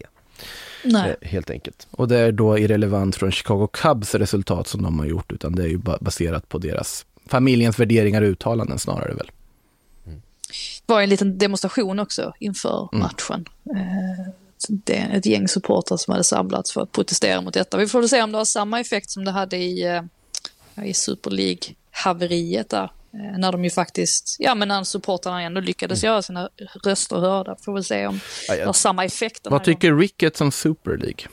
Nej. 0.84 1.16
Eh, 1.22 1.28
helt 1.30 1.50
enkelt. 1.50 1.88
Och 1.92 2.08
det 2.08 2.18
är 2.18 2.32
då 2.32 2.58
irrelevant 2.58 3.16
från 3.16 3.32
Chicago 3.32 3.68
Cubs 3.74 4.16
resultat 4.16 4.68
som 4.68 4.84
de 4.84 5.00
har 5.00 5.06
gjort, 5.06 5.32
utan 5.32 5.56
det 5.56 5.64
är 5.64 5.68
ju 5.68 5.78
ba- 5.78 5.98
baserat 6.02 6.50
på 6.50 6.58
deras 6.58 7.06
familjens 7.28 7.80
värderingar 7.80 8.22
och 8.22 8.28
uttalanden 8.30 8.80
snarare 8.80 9.14
väl. 9.14 9.32
Det 10.86 10.94
var 10.94 11.02
en 11.02 11.10
liten 11.10 11.38
demonstration 11.38 12.00
också 12.00 12.34
inför 12.40 12.90
matchen. 12.92 13.46
Eh, 13.66 14.34
det 14.70 14.98
är 14.98 15.18
ett 15.18 15.26
gäng 15.26 15.48
supportrar 15.48 15.98
som 15.98 16.12
hade 16.12 16.24
samlats 16.24 16.74
för 16.74 16.82
att 16.82 16.92
protestera 16.92 17.42
mot 17.42 17.54
detta. 17.54 17.78
Vi 17.78 17.88
får 17.88 18.00
väl 18.00 18.10
se 18.10 18.24
om 18.24 18.32
det 18.32 18.38
har 18.38 18.46
samma 18.46 18.80
effekt 18.80 19.10
som 19.10 19.26
det 19.26 19.32
hade 19.32 19.58
i, 19.58 19.84
eh, 19.86 20.86
i 20.86 20.94
Super 20.94 21.32
League-haveriet 21.32 22.70
där. 22.70 22.92
Eh, 23.14 23.38
När 23.40 23.52
de 23.52 23.64
ju 23.64 23.70
faktiskt, 23.70 24.36
ja 24.40 24.56
men 24.56 24.68
när 24.68 24.84
supportrarna 24.84 25.42
ändå 25.42 25.62
lyckades 25.62 26.04
göra 26.04 26.22
sina 26.22 26.50
röster 26.86 27.16
hörda. 27.16 27.56
Får 27.66 27.74
väl 27.74 27.84
se 27.84 28.08
om 28.08 28.20
Ja, 28.48 28.56
jag- 28.56 28.66
har 28.66 28.74
samma 28.74 29.06
effekt. 29.06 29.40
Vad 29.44 29.54
här 29.54 29.66
gången. 29.66 29.76
tycker 29.80 29.96
Ricketts 29.96 30.42
om 30.42 30.52
Super 30.52 30.92
League? 30.98 31.26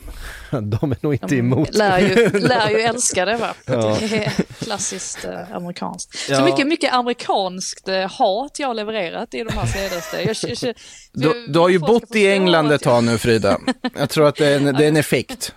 De 0.79 0.91
är 0.91 0.97
nog 1.01 1.13
inte 1.13 1.35
emot. 1.35 1.75
Lär 1.75 1.99
ju, 1.99 2.29
lär 2.39 2.69
ju 2.69 2.79
älska 2.81 3.25
det 3.25 3.37
va? 3.37 3.53
Ja. 3.65 3.97
Det 3.99 4.25
är 4.25 4.31
klassiskt 4.63 5.25
eh, 5.25 5.55
amerikanskt. 5.55 6.15
Ja. 6.29 6.35
Så 6.37 6.43
mycket, 6.45 6.67
mycket 6.67 6.93
amerikanskt 6.93 7.87
eh, 7.87 8.11
hat 8.11 8.59
jag 8.59 8.67
har 8.67 8.73
levererat 8.73 9.33
i 9.33 9.43
de 9.43 9.53
här 9.53 9.65
senaste. 9.65 10.17
Jag, 10.21 10.35
jag, 10.49 10.57
jag, 10.61 10.75
Du, 11.13 11.47
du 11.47 11.59
har 11.59 11.69
ju 11.69 11.79
bott 11.79 12.15
i 12.15 12.27
England 12.31 12.71
ett 12.71 12.83
tag 12.83 13.03
nu 13.03 13.17
Frida. 13.17 13.57
Jag 13.97 14.09
tror 14.09 14.27
att 14.27 14.35
det 14.35 14.47
är 14.47 14.55
en, 14.55 14.63
det 14.75 14.83
är 14.83 14.87
en 14.87 14.97
effekt. 14.97 15.53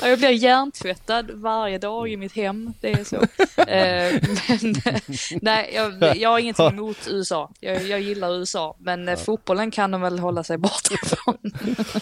Ja, 0.00 0.08
jag 0.08 0.18
blir 0.18 0.30
hjärntvättad 0.30 1.30
varje 1.30 1.78
dag 1.78 2.08
i 2.08 2.16
mitt 2.16 2.36
hem, 2.36 2.72
det 2.80 2.90
är 2.90 3.04
så. 3.04 3.16
eh, 3.62 4.20
men 4.48 4.74
nej, 5.42 5.72
jag, 5.74 6.16
jag 6.16 6.30
har 6.30 6.38
ingenting 6.38 6.66
emot 6.66 6.96
USA. 7.10 7.50
Jag, 7.60 7.82
jag 7.82 8.00
gillar 8.00 8.38
USA, 8.38 8.76
men 8.78 9.08
eh, 9.08 9.16
fotbollen 9.16 9.70
kan 9.70 9.90
de 9.90 10.00
väl 10.00 10.18
hålla 10.18 10.44
sig 10.44 10.58
borta 10.58 10.94
ifrån. 10.94 11.36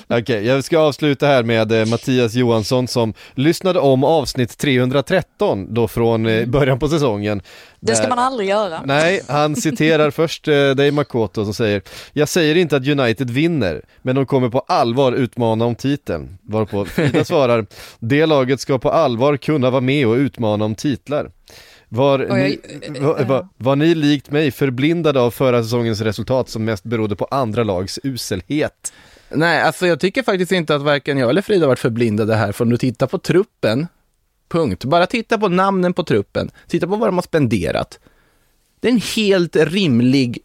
Okej, 0.20 0.46
jag 0.46 0.64
ska 0.64 0.78
avsluta 0.78 1.26
här 1.26 1.42
med 1.42 1.72
eh, 1.72 1.86
Mattias 1.86 2.34
Johansson 2.34 2.88
som 2.88 3.14
lyssnade 3.34 3.78
om 3.78 4.04
avsnitt 4.04 4.58
313 4.58 5.74
då 5.74 5.88
från 5.88 6.50
början 6.50 6.78
på 6.78 6.88
säsongen. 6.88 7.42
Det 7.80 7.94
ska 7.94 8.02
Där- 8.02 8.08
man 8.10 8.18
aldrig 8.18 8.48
göra. 8.48 8.82
Nej, 8.84 9.22
han 9.28 9.56
citerar 9.56 10.10
först 10.20 10.48
eh, 10.48 10.70
dig 10.70 10.90
Makoto 10.90 11.44
som 11.44 11.54
säger 11.54 11.82
Jag 12.12 12.28
säger 12.28 12.54
inte 12.54 12.76
att 12.76 12.86
United 12.88 13.30
vinner, 13.30 13.82
men 14.02 14.16
de 14.16 14.26
kommer 14.26 14.48
på 14.48 14.60
allvar 14.60 15.12
utmana 15.12 15.64
om 15.64 15.74
titeln. 15.74 16.38
Varpå 16.42 16.84
Frida 16.84 17.24
svarar 17.24 17.66
Det 17.98 18.26
laget 18.26 18.60
ska 18.60 18.78
på 18.78 18.90
allvar 18.90 19.36
kunna 19.36 19.70
vara 19.70 19.80
med 19.80 20.06
och 20.06 20.14
utmana 20.14 20.64
om 20.64 20.74
titlar. 20.74 21.30
Var, 21.88 22.18
ni, 22.18 22.58
jag- 22.94 23.02
var, 23.02 23.24
var, 23.24 23.48
var 23.56 23.76
ni 23.76 23.94
likt 23.94 24.30
mig 24.30 24.50
förblindade 24.50 25.20
av 25.20 25.30
förra 25.30 25.62
säsongens 25.62 26.00
resultat 26.00 26.48
som 26.48 26.64
mest 26.64 26.84
berodde 26.84 27.16
på 27.16 27.24
andra 27.30 27.64
lags 27.64 27.98
uselhet? 28.02 28.92
Nej, 29.28 29.62
alltså 29.62 29.86
jag 29.86 30.00
tycker 30.00 30.22
faktiskt 30.22 30.52
inte 30.52 30.74
att 30.74 30.82
varken 30.82 31.18
jag 31.18 31.30
eller 31.30 31.42
Frida 31.42 31.66
varit 31.66 31.78
förblindade 31.78 32.34
här, 32.34 32.52
för 32.52 32.64
om 32.64 32.70
du 32.70 32.76
tittar 32.76 33.06
på 33.06 33.18
truppen, 33.18 33.86
punkt. 34.50 34.84
Bara 34.84 35.06
titta 35.06 35.38
på 35.38 35.48
namnen 35.48 35.92
på 35.92 36.04
truppen, 36.04 36.50
titta 36.68 36.86
på 36.86 36.96
vad 36.96 37.08
de 37.08 37.14
har 37.14 37.22
spenderat. 37.22 37.98
Det 38.80 38.88
är 38.88 38.92
en 38.92 39.00
helt 39.16 39.56
rimlig 39.56 40.38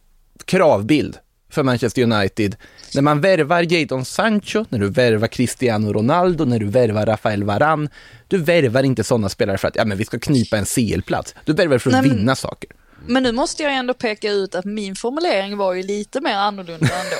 kravbild 0.44 1.16
för 1.50 1.62
Manchester 1.62 2.02
United. 2.02 2.56
När 2.94 3.02
man 3.02 3.20
värvar 3.20 3.72
Jadon 3.72 4.04
Sancho, 4.04 4.64
när 4.68 4.78
du 4.78 4.88
värvar 4.88 5.28
Cristiano 5.28 5.92
Ronaldo, 5.92 6.44
när 6.44 6.58
du 6.58 6.66
värvar 6.66 7.06
Rafael 7.06 7.44
Varan. 7.44 7.88
Du 8.28 8.38
värvar 8.38 8.82
inte 8.82 9.04
sådana 9.04 9.28
spelare 9.28 9.58
för 9.58 9.68
att 9.68 9.76
ja, 9.76 9.84
men 9.84 9.98
vi 9.98 10.04
ska 10.04 10.18
knipa 10.18 10.56
en 10.56 10.64
CL-plats. 10.64 11.34
Du 11.44 11.52
värvar 11.52 11.78
för 11.78 11.90
att 11.90 12.02
Nej, 12.04 12.10
vinna 12.10 12.36
saker. 12.36 12.70
Men 13.08 13.22
nu 13.22 13.32
måste 13.32 13.62
jag 13.62 13.74
ändå 13.74 13.94
peka 13.94 14.30
ut 14.30 14.54
att 14.54 14.64
min 14.64 14.94
formulering 14.94 15.56
var 15.56 15.72
ju 15.74 15.82
lite 15.82 16.20
mer 16.20 16.34
annorlunda 16.34 16.86
ändå. 17.04 17.16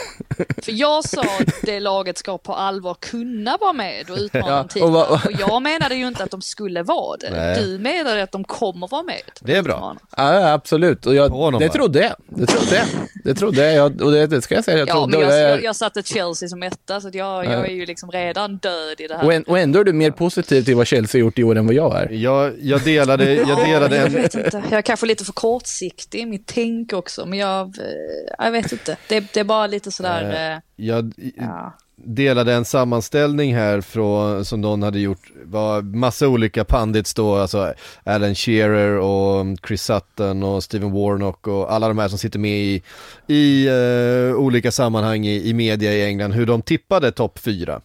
För 0.62 0.72
jag 0.72 1.04
sa 1.04 1.22
att 1.22 1.54
det 1.62 1.80
laget 1.80 2.18
ska 2.18 2.38
på 2.38 2.54
allvar 2.54 2.94
kunna 3.00 3.56
vara 3.60 3.72
med 3.72 4.10
och 4.10 4.16
utmana 4.18 4.68
Ja, 4.74 4.84
och 4.84 5.10
Och 5.12 5.32
jag 5.38 5.62
menade 5.62 5.94
ju 5.94 6.06
inte 6.08 6.22
att 6.24 6.30
de 6.30 6.42
skulle 6.42 6.82
vara 6.82 7.16
det. 7.16 7.30
Nej. 7.30 7.60
Du 7.62 7.78
menade 7.78 8.22
att 8.22 8.32
de 8.32 8.44
kommer 8.44 8.88
vara 8.88 9.02
med. 9.02 9.22
Det 9.40 9.56
är 9.56 9.62
bra. 9.62 9.96
Ja, 10.16 10.52
absolut. 10.52 11.06
Och 11.06 11.14
jag, 11.14 11.28
honom, 11.28 11.60
det 11.60 11.68
trodde 11.68 12.00
jag. 12.00 12.14
Det 12.26 12.46
trodde 12.46 12.74
jag. 12.76 12.86
Det 13.24 13.34
trodde 13.34 13.72
jag. 13.72 14.00
Och 14.02 14.12
det, 14.12 14.26
det 14.26 14.42
ska 14.42 14.54
jag 14.54 14.64
säga. 14.64 14.78
Jag 14.78 14.88
Ja, 14.88 14.92
trodde. 14.94 15.18
men 15.18 15.28
jag, 15.28 15.38
jag- 15.40 15.50
jag, 15.50 15.64
jag 15.64 15.76
satte 15.76 16.02
Chelsea 16.02 16.48
som 16.48 16.62
etta 16.62 17.00
så 17.00 17.08
att 17.08 17.14
jag, 17.14 17.44
jag 17.44 17.66
är 17.66 17.70
ju 17.74 17.86
liksom 17.86 18.10
redan 18.10 18.56
död 18.56 19.00
i 19.00 19.06
det 19.06 19.16
här. 19.16 19.24
Och, 19.24 19.32
en, 19.32 19.42
och 19.42 19.58
ändå 19.58 19.80
är 19.80 19.84
du 19.84 19.92
mer 19.92 20.10
positiv 20.10 20.62
till 20.62 20.76
vad 20.76 20.86
Chelsea 20.86 21.18
gjort 21.20 21.38
i 21.38 21.44
år 21.44 21.56
än 21.56 21.66
vad 21.66 21.74
jag 21.74 21.96
är. 22.02 22.08
Jag, 22.10 22.52
jag 22.60 22.80
delade, 22.84 23.34
jag 23.34 23.64
delade 23.66 23.96
jag 23.96 24.06
en, 24.06 24.12
vet 24.12 24.34
inte. 24.34 24.62
Jag 24.70 24.78
är 24.78 24.82
kanske 24.82 25.06
lite 25.06 25.24
för 25.24 25.32
kortsiktig 25.76 26.20
i 26.20 26.26
mitt 26.26 26.46
tänk 26.46 26.92
också, 26.92 27.26
men 27.26 27.38
jag, 27.38 27.78
eh, 27.78 28.44
jag 28.44 28.52
vet 28.52 28.72
inte. 28.72 28.96
Det, 29.08 29.32
det 29.32 29.40
är 29.40 29.44
bara 29.44 29.66
lite 29.66 29.90
sådär, 29.90 30.52
eh, 30.54 30.60
jag 30.76 31.12
ja. 31.36 31.72
delade 31.96 32.54
en 32.54 32.64
sammanställning 32.64 33.54
här 33.54 33.80
från, 33.80 34.44
som 34.44 34.60
någon 34.60 34.82
hade 34.82 34.98
gjort, 34.98 35.30
var 35.44 35.82
massa 35.82 36.28
olika 36.28 36.64
pandits 36.64 37.14
då, 37.14 37.36
alltså 37.36 37.74
Alan 38.04 38.34
Shearer 38.34 38.98
och 38.98 39.46
Chris 39.66 39.82
Sutton 39.82 40.42
och 40.42 40.64
Steven 40.64 40.92
Warnock 40.92 41.46
och 41.46 41.72
alla 41.72 41.88
de 41.88 41.98
här 41.98 42.08
som 42.08 42.18
sitter 42.18 42.38
med 42.38 42.58
i, 42.58 42.82
i 43.26 43.66
eh, 43.66 44.36
olika 44.36 44.72
sammanhang 44.72 45.26
i, 45.26 45.48
i 45.48 45.54
media 45.54 45.92
i 45.92 46.04
England, 46.04 46.32
hur 46.32 46.46
de 46.46 46.62
tippade 46.62 47.12
topp 47.12 47.38
fyra. 47.38 47.80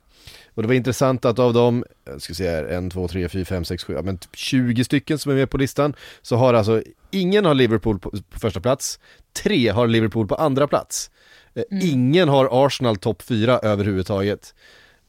Och 0.53 0.61
det 0.61 0.67
var 0.67 0.75
intressant 0.75 1.25
att 1.25 1.39
av 1.39 1.53
dem, 1.53 1.83
jag 2.05 2.21
ska 2.21 2.33
se 2.33 2.49
här, 2.49 2.63
en, 2.63 2.89
två, 2.89 3.07
tre, 3.07 3.29
fyra, 3.29 3.45
fem, 3.45 3.65
sex, 3.65 3.83
sju, 3.83 3.93
ja, 3.93 4.01
men 4.01 4.17
typ 4.17 4.35
20 4.35 4.83
stycken 4.83 5.19
som 5.19 5.31
är 5.31 5.35
med 5.35 5.49
på 5.49 5.57
listan, 5.57 5.93
så 6.21 6.35
har 6.35 6.53
alltså 6.53 6.81
ingen 7.11 7.45
har 7.45 7.53
Liverpool 7.53 7.99
på, 7.99 8.09
på 8.29 8.39
första 8.39 8.59
plats, 8.61 8.99
tre 9.43 9.69
har 9.69 9.87
Liverpool 9.87 10.27
på 10.27 10.35
andra 10.35 10.67
plats. 10.67 11.11
Eh, 11.55 11.63
Ingen 11.91 12.29
har 12.29 12.65
Arsenal 12.65 12.97
topp 12.97 13.21
fyra 13.21 13.59
överhuvudtaget. 13.59 14.53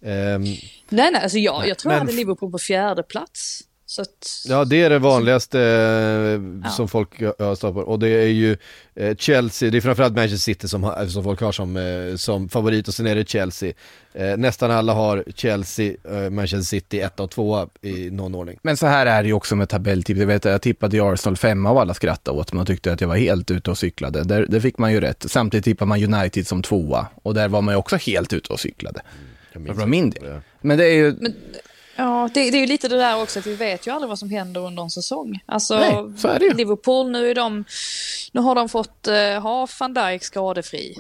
Ehm, 0.05 0.43
Nej, 0.43 0.59
nej, 0.89 1.15
alltså 1.23 1.39
jag, 1.39 1.69
jag 1.69 1.79
tror 1.79 1.91
Men- 1.91 1.99
jag 1.99 2.05
hade 2.05 2.17
Liverpool 2.17 2.53
på 2.53 2.59
fjärde 2.59 3.03
plats. 3.03 3.61
Så 3.93 4.03
att, 4.03 4.45
Ja, 4.49 4.65
det 4.65 4.83
är 4.83 4.91
det 4.91 4.99
vanligaste 4.99 5.61
eh, 6.63 6.71
som 6.71 6.89
folk 6.89 7.21
har 7.21 7.55
stått 7.55 7.75
på. 7.75 7.81
Och 7.81 7.99
det 7.99 8.09
är 8.09 8.27
ju 8.27 8.57
eh, 8.95 9.17
Chelsea, 9.17 9.71
det 9.71 9.77
är 9.77 9.81
framförallt 9.81 10.15
Manchester 10.15 10.39
City 10.39 10.69
som, 10.69 11.09
som 11.09 11.25
folk 11.25 11.41
har 11.41 11.53
som, 11.53 11.77
eh, 11.77 12.17
som 12.17 12.49
favorit 12.49 12.89
och 12.89 12.95
sen 12.95 13.07
är 13.07 13.15
det 13.15 13.29
Chelsea. 13.29 13.73
Eh, 14.13 14.37
nästan 14.37 14.71
alla 14.71 14.93
har 14.93 15.25
Chelsea, 15.35 15.95
Manchester 16.31 16.67
City 16.67 17.01
1 17.01 17.21
och 17.21 17.31
2 17.31 17.69
i 17.83 18.11
någon 18.11 18.35
ordning. 18.35 18.59
Men 18.63 18.77
så 18.77 18.87
här 18.87 19.07
är 19.07 19.23
det 19.23 19.29
ju 19.29 19.35
också 19.35 19.57
med 19.57 19.69
tabelltips. 19.69 20.21
Jag 20.21 20.27
vet 20.27 20.45
jag 20.45 20.63
tippade 20.63 20.97
i 20.97 21.01
Arsenal 21.01 21.37
femma 21.37 21.71
och 21.71 21.81
alla 21.81 21.95
skrattade 21.95 22.39
åt 22.39 22.53
mig 22.53 22.61
och 22.61 22.67
tyckte 22.67 22.93
att 22.93 23.01
jag 23.01 23.09
var 23.09 23.17
helt 23.17 23.51
ute 23.51 23.71
och 23.71 23.79
cyklade. 23.79 24.25
Där, 24.25 24.47
där 24.47 24.61
fick 24.61 24.79
man 24.79 24.93
ju 24.93 25.01
rätt. 25.01 25.25
Samtidigt 25.29 25.65
tippade 25.65 25.89
man 25.89 26.15
United 26.15 26.47
som 26.47 26.63
tvåa 26.63 27.07
och 27.23 27.35
där 27.35 27.49
var 27.49 27.63
man 27.63 27.75
ju 27.75 27.79
också 27.79 27.97
helt 27.97 28.33
ute 28.33 28.53
och 28.53 28.61
cyklade. 28.61 29.01
För 29.53 29.87
min 29.87 30.11
del. 30.11 30.41
Men 30.61 30.79
det 30.79 30.85
är 30.85 30.95
ju... 30.95 31.17
Men, 31.21 31.35
ja, 31.97 32.29
det, 32.35 32.51
det 32.51 32.57
är 32.57 32.61
ju 32.61 32.67
lite 32.67 32.89
det 32.89 32.97
där 32.97 33.23
också 33.23 33.39
att 33.39 33.47
vi 33.47 33.55
vet 33.55 33.87
ju 33.87 33.91
aldrig 33.91 34.09
vad 34.09 34.19
som 34.19 34.31
händer 34.31 34.61
under 34.61 34.83
en 34.83 34.91
säsong. 34.91 35.41
Alltså, 35.47 35.79
Nej, 35.79 36.19
så 36.19 36.29
är 36.29 36.39
det 36.39 36.45
ju. 36.45 36.55
Liverpool, 36.55 37.11
nu 37.11 37.31
är 37.31 37.35
de, 37.35 37.65
nu 38.33 38.41
har 38.41 38.55
de 38.55 38.69
fått 38.69 39.09
uh, 39.09 39.41
ha 39.41 39.69
van 39.81 39.95
Dijk 39.95 40.25
skadefri 40.25 40.97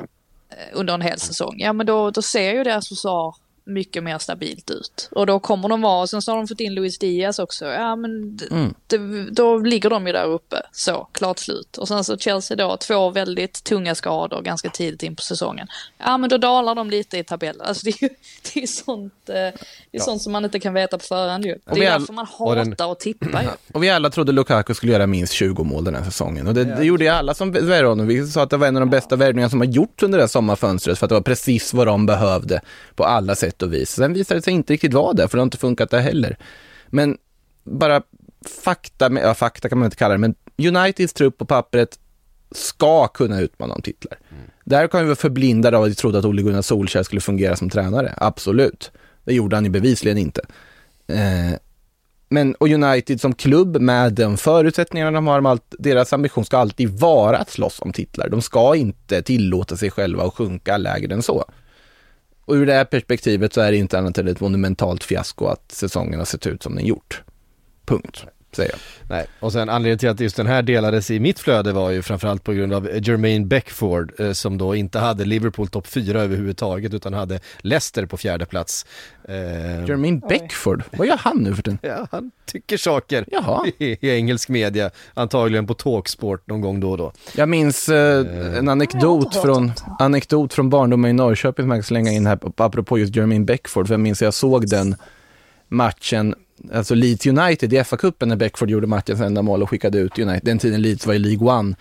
eh, 0.50 0.56
under 0.72 0.94
en 0.94 1.00
hel 1.00 1.18
säsong. 1.18 1.54
Ja, 1.58 1.72
men 1.72 1.86
då, 1.86 2.10
då 2.10 2.22
ser 2.22 2.54
ju 2.54 2.64
deras 2.64 2.88
försvar 2.88 3.34
mycket 3.64 4.02
mer 4.02 4.18
stabilt 4.18 4.70
ut. 4.70 5.08
Och 5.12 5.26
då 5.26 5.38
kommer 5.38 5.68
de 5.68 5.80
vara, 5.80 6.00
och 6.02 6.10
sen 6.10 6.22
så 6.22 6.32
har 6.32 6.36
de 6.36 6.48
fått 6.48 6.60
in 6.60 6.74
Luis 6.74 6.98
Diaz 6.98 7.38
också. 7.38 7.64
Ja, 7.66 7.96
men 7.96 8.38
Mm. 8.50 8.74
d- 8.86 9.28
då 9.32 9.58
ligger 9.58 9.90
de 9.90 10.06
ju 10.06 10.12
där 10.12 10.24
uppe. 10.24 10.56
Så, 10.72 11.08
klart 11.12 11.38
slut. 11.38 11.78
Och 11.78 11.88
sen 11.88 12.04
så 12.04 12.16
Chelsea 12.16 12.56
då, 12.56 12.76
två 12.76 13.10
väldigt 13.10 13.64
tunga 13.64 13.94
skador 13.94 14.42
ganska 14.42 14.70
tidigt 14.70 15.02
in 15.02 15.16
på 15.16 15.22
säsongen. 15.22 15.66
Ja, 15.98 16.18
men 16.18 16.30
då 16.30 16.38
dalar 16.38 16.74
de 16.74 16.90
lite 16.90 17.18
i 17.18 17.24
tabellen. 17.24 17.66
Alltså 17.66 17.84
det 17.84 17.90
är 17.90 18.02
ju 18.02 18.08
det 18.54 18.62
är 18.62 18.66
sånt, 18.66 19.28
eh, 19.28 19.34
det 19.34 19.58
är 19.92 20.00
sånt 20.00 20.22
som 20.22 20.32
man 20.32 20.44
inte 20.44 20.60
kan 20.60 20.74
veta 20.74 20.98
på 20.98 21.04
förhand 21.04 21.44
ju. 21.46 21.58
Det 21.74 21.84
är 21.84 21.90
all- 21.92 22.00
därför 22.00 22.12
man 22.12 22.26
och 22.38 22.54
den- 22.56 22.68
hatar 22.70 22.92
att 22.92 23.00
tippa 23.00 23.42
ju. 23.42 23.48
Och 23.74 23.82
vi 23.82 23.90
alla 23.90 24.10
trodde 24.10 24.32
Lukaku 24.32 24.74
skulle 24.74 24.92
göra 24.92 25.06
minst 25.06 25.32
20 25.32 25.64
mål 25.64 25.84
den 25.84 25.94
här 25.94 26.04
säsongen. 26.04 26.46
Och 26.48 26.54
det, 26.54 26.64
det 26.64 26.84
gjorde 26.84 27.04
ju 27.04 27.10
alla 27.10 27.34
som 27.34 27.52
värvade 27.52 27.86
honom. 27.88 28.06
Vi 28.06 28.26
sa 28.26 28.42
att 28.42 28.50
det 28.50 28.56
var 28.56 28.66
en 28.66 28.76
av 28.76 28.80
de 28.80 28.90
bästa 28.90 29.16
värvningarna 29.16 29.50
som 29.50 29.60
har 29.60 29.66
gjorts 29.66 30.02
under 30.02 30.18
det 30.18 30.22
här 30.22 30.28
sommarfönstret 30.28 30.98
för 30.98 31.06
att 31.06 31.08
det 31.08 31.14
var 31.14 31.22
precis 31.22 31.74
vad 31.74 31.86
de 31.86 32.06
behövde 32.06 32.60
på 32.94 33.04
alla 33.04 33.34
sätt 33.34 33.51
och 33.62 33.72
vis. 33.72 33.90
Sen 33.90 34.12
visade 34.12 34.40
det 34.40 34.44
sig 34.44 34.52
inte 34.52 34.72
riktigt 34.72 34.94
vara 34.94 35.12
det, 35.12 35.28
för 35.28 35.36
det 35.36 35.40
har 35.40 35.46
inte 35.46 35.58
funkat 35.58 35.90
där 35.90 36.00
heller. 36.00 36.36
Men 36.86 37.18
bara 37.64 38.02
fakta, 38.62 39.08
med, 39.10 39.22
ja 39.22 39.34
fakta 39.34 39.68
kan 39.68 39.78
man 39.78 39.86
inte 39.86 39.96
kalla 39.96 40.14
det, 40.14 40.18
men 40.18 40.34
Uniteds 40.58 41.12
trupp 41.12 41.38
på 41.38 41.44
pappret 41.44 41.98
ska 42.50 43.08
kunna 43.08 43.40
utmana 43.40 43.74
om 43.74 43.82
titlar. 43.82 44.18
Där 44.64 44.86
kan 44.86 45.00
vi 45.00 45.06
vara 45.06 45.16
förblindade 45.16 45.76
av 45.76 45.82
att 45.82 45.90
vi 45.90 45.94
trodde 45.94 46.18
att 46.18 46.24
Ole 46.24 46.42
Gunnar 46.42 46.62
Solskjaer 46.62 47.04
skulle 47.04 47.20
fungera 47.20 47.56
som 47.56 47.70
tränare, 47.70 48.14
absolut. 48.16 48.90
Det 49.24 49.34
gjorde 49.34 49.56
han 49.56 49.64
ju 49.64 49.70
bevisligen 49.70 50.18
inte. 50.18 50.40
Eh, 51.06 51.58
men 52.28 52.54
och 52.54 52.68
United 52.68 53.20
som 53.20 53.34
klubb 53.34 53.76
med 53.76 54.12
de 54.12 54.36
förutsättningarna 54.36 55.10
de 55.10 55.26
har, 55.26 55.42
allt, 55.42 55.74
deras 55.78 56.12
ambition 56.12 56.44
ska 56.44 56.58
alltid 56.58 56.88
vara 56.88 57.38
att 57.38 57.50
slåss 57.50 57.80
om 57.80 57.92
titlar. 57.92 58.28
De 58.28 58.42
ska 58.42 58.74
inte 58.74 59.22
tillåta 59.22 59.76
sig 59.76 59.90
själva 59.90 60.24
att 60.24 60.34
sjunka 60.34 60.76
lägre 60.76 61.14
än 61.14 61.22
så. 61.22 61.44
Och 62.44 62.54
ur 62.54 62.66
det 62.66 62.72
här 62.72 62.84
perspektivet 62.84 63.52
så 63.52 63.60
är 63.60 63.72
det 63.72 63.78
inte 63.78 63.98
annat 63.98 64.18
än 64.18 64.28
ett 64.28 64.40
monumentalt 64.40 65.04
fiasko 65.04 65.46
att 65.46 65.72
säsongen 65.72 66.18
har 66.18 66.26
sett 66.26 66.46
ut 66.46 66.62
som 66.62 66.74
den 66.74 66.86
gjort. 66.86 67.22
Punkt, 67.86 68.24
säger 68.56 68.70
jag. 68.70 68.78
Nej, 69.08 69.26
och 69.40 69.52
sen 69.52 69.68
anledningen 69.68 69.98
till 69.98 70.08
att 70.08 70.20
just 70.20 70.36
den 70.36 70.46
här 70.46 70.62
delades 70.62 71.10
i 71.10 71.20
mitt 71.20 71.38
flöde 71.38 71.72
var 71.72 71.90
ju 71.90 72.02
framförallt 72.02 72.44
på 72.44 72.52
grund 72.52 72.72
av 72.72 72.88
Jermaine 73.02 73.48
Beckford 73.48 74.20
eh, 74.20 74.32
som 74.32 74.58
då 74.58 74.74
inte 74.74 74.98
hade 74.98 75.24
Liverpool 75.24 75.68
topp 75.68 75.86
4 75.86 76.22
överhuvudtaget 76.22 76.94
utan 76.94 77.14
hade 77.14 77.40
Leicester 77.58 78.06
på 78.06 78.16
fjärde 78.16 78.46
plats. 78.46 78.86
Eh, 79.28 79.34
Jermaine 79.88 80.20
Beckford, 80.20 80.82
vad 80.90 81.06
gör 81.06 81.16
han 81.16 81.36
nu 81.38 81.54
för 81.54 81.62
tiden? 81.62 81.78
Ja, 81.82 82.06
han 82.10 82.30
tycker 82.46 82.76
saker 82.76 83.24
Jaha. 83.28 83.66
i, 83.78 83.98
i 84.00 84.10
engelsk 84.10 84.48
media, 84.48 84.90
antagligen 85.14 85.66
på 85.66 85.74
Talksport 85.74 86.48
någon 86.48 86.60
gång 86.60 86.80
då 86.80 86.90
och 86.90 86.98
då. 86.98 87.12
Jag 87.36 87.48
minns 87.48 87.88
eh, 87.88 88.26
en 88.58 88.68
anekdot 88.68 89.36
från, 89.36 89.72
anekdot 89.98 90.54
från 90.54 90.70
barndomen 90.70 91.10
i 91.10 91.12
Norrköping 91.14 91.62
som 91.64 91.70
jag 91.70 91.78
kan 91.78 91.84
slänga 91.84 92.12
in 92.12 92.26
här, 92.26 92.38
apropå 92.56 92.98
just 92.98 93.16
Jermaine 93.16 93.44
Beckford, 93.44 93.86
för 93.86 93.94
jag 93.94 94.00
minns 94.00 94.22
att 94.22 94.26
jag 94.26 94.34
såg 94.34 94.68
den 94.68 94.96
matchen, 95.68 96.34
alltså 96.72 96.94
Leeds 96.94 97.26
United 97.26 97.72
i 97.72 97.78
FA-cupen 97.78 98.26
när 98.26 98.36
Beckford 98.36 98.70
gjorde 98.70 98.86
matchens 98.86 99.20
enda 99.20 99.42
mål 99.42 99.62
och 99.62 99.70
skickade 99.70 99.98
ut 99.98 100.18
United, 100.18 100.44
den 100.44 100.58
tiden 100.58 100.82
Leeds 100.82 101.06
var 101.06 101.14
i 101.14 101.18
League 101.18 101.48
One. 101.48 101.74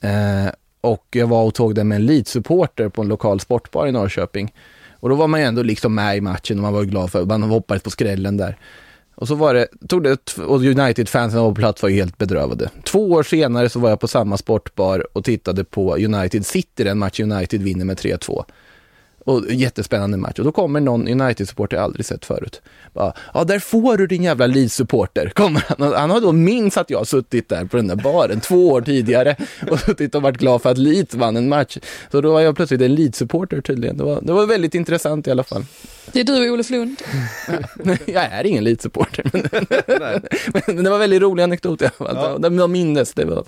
Eh, 0.00 0.52
och 0.80 1.06
jag 1.10 1.26
var 1.26 1.44
och 1.44 1.54
tog 1.54 1.74
den 1.74 1.88
med 1.88 1.96
en 1.96 2.06
Leeds-supporter 2.06 2.88
på 2.88 3.02
en 3.02 3.08
lokal 3.08 3.40
sportbar 3.40 3.86
i 3.86 3.92
Norrköping. 3.92 4.54
Och 5.00 5.08
då 5.08 5.14
var 5.14 5.26
man 5.26 5.40
ju 5.40 5.46
ändå 5.46 5.62
liksom 5.62 5.94
med 5.94 6.16
i 6.16 6.20
matchen 6.20 6.58
och 6.58 6.62
man 6.62 6.72
var 6.72 6.82
ju 6.82 6.88
glad 6.88 7.12
för, 7.12 7.24
man 7.24 7.42
hoppades 7.42 7.82
på 7.82 7.90
skrällen 7.90 8.36
där. 8.36 8.58
Och 9.14 9.28
så 9.28 9.34
var 9.34 9.54
det, 9.54 9.68
tog 9.88 10.02
det, 10.02 10.38
och 10.38 10.60
United-fansen 10.60 11.40
på 11.40 11.54
plats 11.54 11.82
var 11.82 11.88
ju 11.88 11.96
helt 11.96 12.18
bedrövade. 12.18 12.70
Två 12.84 13.10
år 13.10 13.22
senare 13.22 13.68
så 13.68 13.78
var 13.78 13.90
jag 13.90 14.00
på 14.00 14.08
samma 14.08 14.36
sportbar 14.36 15.06
och 15.12 15.24
tittade 15.24 15.64
på 15.64 15.96
United 15.96 16.46
City, 16.46 16.84
den 16.84 16.98
match 16.98 17.20
United 17.20 17.62
vinner 17.62 17.84
med 17.84 17.98
3-2. 17.98 18.44
Och 19.28 19.52
jättespännande 19.52 20.16
match. 20.16 20.38
Och 20.38 20.44
då 20.44 20.52
kommer 20.52 20.80
någon 20.80 21.08
United-supporter 21.08 21.76
jag 21.76 21.84
aldrig 21.84 22.06
sett 22.06 22.24
förut. 22.24 22.62
Bara, 22.92 23.12
ja, 23.34 23.44
där 23.44 23.58
får 23.58 23.96
du 23.96 24.06
din 24.06 24.22
jävla 24.22 24.46
Leeds-supporter. 24.46 25.28
Kommer 25.34 25.64
han. 25.68 25.92
Han 25.92 26.10
har 26.10 26.20
då 26.20 26.32
minns 26.32 26.76
att 26.76 26.90
jag 26.90 26.98
har 26.98 27.04
suttit 27.04 27.48
där 27.48 27.64
på 27.64 27.76
den 27.76 27.86
där 27.86 27.96
baren 27.96 28.40
två 28.40 28.68
år 28.68 28.80
tidigare 28.80 29.36
och 29.70 29.80
suttit 29.80 30.14
och 30.14 30.22
varit 30.22 30.38
glad 30.38 30.62
för 30.62 30.70
att 30.70 30.78
Leeds 30.78 31.14
vann 31.14 31.36
en 31.36 31.48
match. 31.48 31.78
Så 32.12 32.20
då 32.20 32.32
var 32.32 32.40
jag 32.40 32.56
plötsligt 32.56 32.80
en 32.80 32.94
Leeds-supporter 32.94 33.60
tydligen. 33.60 33.96
Det 33.96 34.04
var, 34.04 34.20
det 34.20 34.32
var 34.32 34.46
väldigt 34.46 34.74
intressant 34.74 35.26
i 35.26 35.30
alla 35.30 35.44
fall. 35.44 35.64
Det 36.12 36.20
är 36.20 36.24
du 36.24 36.48
och 36.48 36.52
Olof 36.52 36.70
Lund. 36.70 36.96
Jag 38.06 38.24
är 38.24 38.46
ingen 38.46 38.64
Leeds-supporter. 38.64 39.30
Men, 39.32 40.74
men 40.76 40.84
det 40.84 40.90
var 40.90 40.96
en 40.96 41.00
väldigt 41.00 41.22
rolig 41.22 41.42
anekdot 41.42 41.82
i 41.82 41.84
alla 41.84 42.14
fall. 42.14 42.40
Ja. 42.42 42.56
Jag 42.56 42.70
minnes 42.70 43.12
det. 43.12 43.24
Var. 43.24 43.44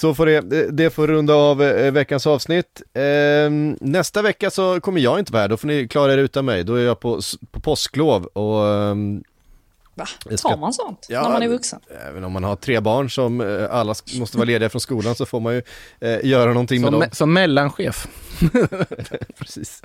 Så 0.00 0.14
får 0.14 0.26
det, 0.26 0.70
det- 0.70 0.90
får 0.90 1.06
runda 1.06 1.34
av 1.34 1.62
eh, 1.62 1.92
veckans 1.92 2.26
avsnitt. 2.26 2.82
Ehm, 2.94 3.76
nästa 3.80 4.22
vecka 4.22 4.50
så 4.50 4.80
kommer 4.80 5.00
jag 5.00 5.18
inte 5.18 5.32
vara 5.32 5.40
här, 5.40 5.48
då 5.48 5.56
får 5.56 5.68
ni 5.68 5.88
klara 5.88 6.12
er 6.12 6.18
utan 6.18 6.44
mig. 6.44 6.64
Då 6.64 6.74
är 6.74 6.82
jag 6.84 7.00
på, 7.00 7.20
på 7.50 7.60
påsklov 7.60 8.24
och 8.24 8.68
ehm, 8.68 9.22
Va? 9.94 10.06
Tar 10.42 10.56
man 10.56 10.72
sånt 10.72 11.06
Ja, 11.08 11.22
när 11.22 11.30
man 11.30 11.42
är 11.42 11.48
vuxen? 11.48 11.80
även 12.08 12.24
om 12.24 12.32
man 12.32 12.44
har 12.44 12.56
tre 12.56 12.80
barn 12.80 13.10
som 13.10 13.40
eh, 13.40 13.66
alla 13.70 13.94
måste 14.18 14.36
vara 14.36 14.44
lediga 14.46 14.68
från 14.68 14.80
skolan 14.80 15.14
så 15.14 15.26
får 15.26 15.40
man 15.40 15.54
ju 15.54 15.62
eh, 16.00 16.18
göra 16.24 16.52
någonting 16.52 16.80
med 16.80 16.90
Som, 16.90 17.00
dem. 17.00 17.08
me- 17.08 17.14
som 17.14 17.32
mellanchef. 17.32 18.06
Precis. 19.38 19.82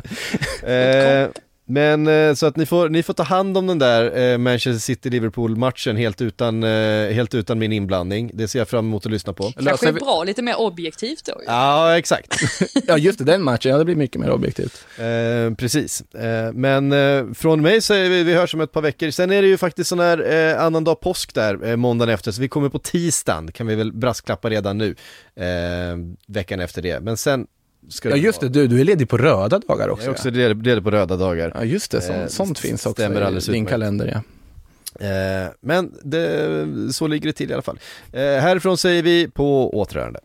Eh, 0.63 1.29
men 1.67 2.07
eh, 2.07 2.33
så 2.33 2.45
att 2.45 2.55
ni 2.55 2.65
får, 2.65 2.89
ni 2.89 3.03
får 3.03 3.13
ta 3.13 3.23
hand 3.23 3.57
om 3.57 3.67
den 3.67 3.79
där 3.79 4.17
eh, 4.17 4.37
Manchester 4.37 4.79
City-Liverpool-matchen 4.79 5.97
helt 5.97 6.21
utan, 6.21 6.63
eh, 6.63 7.13
helt 7.13 7.33
utan 7.35 7.59
min 7.59 7.71
inblandning. 7.73 8.31
Det 8.33 8.47
ser 8.47 8.59
jag 8.59 8.67
fram 8.67 8.85
emot 8.85 9.05
att 9.05 9.11
lyssna 9.11 9.33
på. 9.33 9.51
Kanske 9.51 9.87
är 9.87 9.93
bra, 9.93 10.23
lite 10.23 10.41
mer 10.41 10.59
objektivt 10.59 11.25
då 11.25 11.31
ju. 11.31 11.45
Ja, 11.47 11.97
exakt. 11.97 12.41
Ja, 12.87 12.97
just 12.97 13.19
det, 13.19 13.25
den 13.25 13.43
matchen. 13.43 13.71
Ja, 13.71 13.77
det 13.77 13.85
blir 13.85 13.95
mycket 13.95 14.21
mer 14.21 14.31
objektivt. 14.31 14.85
Eh, 14.97 15.55
precis. 15.55 16.01
Eh, 16.01 16.53
men 16.53 16.91
eh, 16.91 17.33
från 17.33 17.61
mig 17.61 17.81
så 17.81 17.93
är 17.93 18.09
vi, 18.09 18.23
vi 18.23 18.33
hörs 18.33 18.53
om 18.53 18.61
ett 18.61 18.71
par 18.71 18.81
veckor. 18.81 19.11
Sen 19.11 19.31
är 19.31 19.41
det 19.41 19.47
ju 19.47 19.57
faktiskt 19.57 19.89
sån 19.89 19.99
här 19.99 20.33
eh, 20.33 20.63
annandag 20.63 20.95
påsk 20.95 21.33
där, 21.33 21.65
eh, 21.67 21.75
måndagen 21.75 22.13
efter, 22.13 22.31
så 22.31 22.41
vi 22.41 22.47
kommer 22.47 22.69
på 22.69 22.79
tisdagen, 22.79 23.51
kan 23.51 23.67
vi 23.67 23.75
väl 23.75 23.93
brasklappa 23.93 24.49
redan 24.49 24.77
nu, 24.77 24.95
eh, 25.35 25.97
veckan 26.27 26.59
efter 26.59 26.81
det. 26.81 26.99
Men 26.99 27.17
sen 27.17 27.47
ska 27.89 28.09
Ja, 28.09 28.15
just 28.15 28.41
det. 28.41 28.49
Du, 28.49 28.67
du 28.67 28.79
är 28.79 28.83
ledig 28.83 29.09
på 29.09 29.17
röda 29.17 29.59
dagar 29.59 29.89
också. 29.89 30.03
Jag 30.03 30.09
är 30.09 30.13
också 30.15 30.29
ledig 30.29 30.65
ledig 30.65 30.83
på 30.83 30.91
röda 30.91 31.17
dagar. 31.17 31.51
Ja, 31.55 31.63
just 31.63 31.91
det. 31.91 32.01
Sånt, 32.01 32.17
Eh, 32.17 32.27
sånt 32.27 32.59
finns 32.59 32.85
också 32.85 33.03
i 33.03 33.51
din 33.51 33.65
kalender. 33.65 34.07
Ja. 34.07 34.21
Eh, 34.99 35.49
men 35.61 35.91
det, 36.03 36.93
så 36.93 37.07
ligger 37.07 37.27
det 37.27 37.33
till 37.33 37.51
i 37.51 37.53
alla 37.53 37.61
fall. 37.61 37.79
Eh, 38.11 38.19
härifrån 38.21 38.77
säger 38.77 39.03
vi 39.03 39.27
på 39.27 39.77
återhörande. 39.79 40.19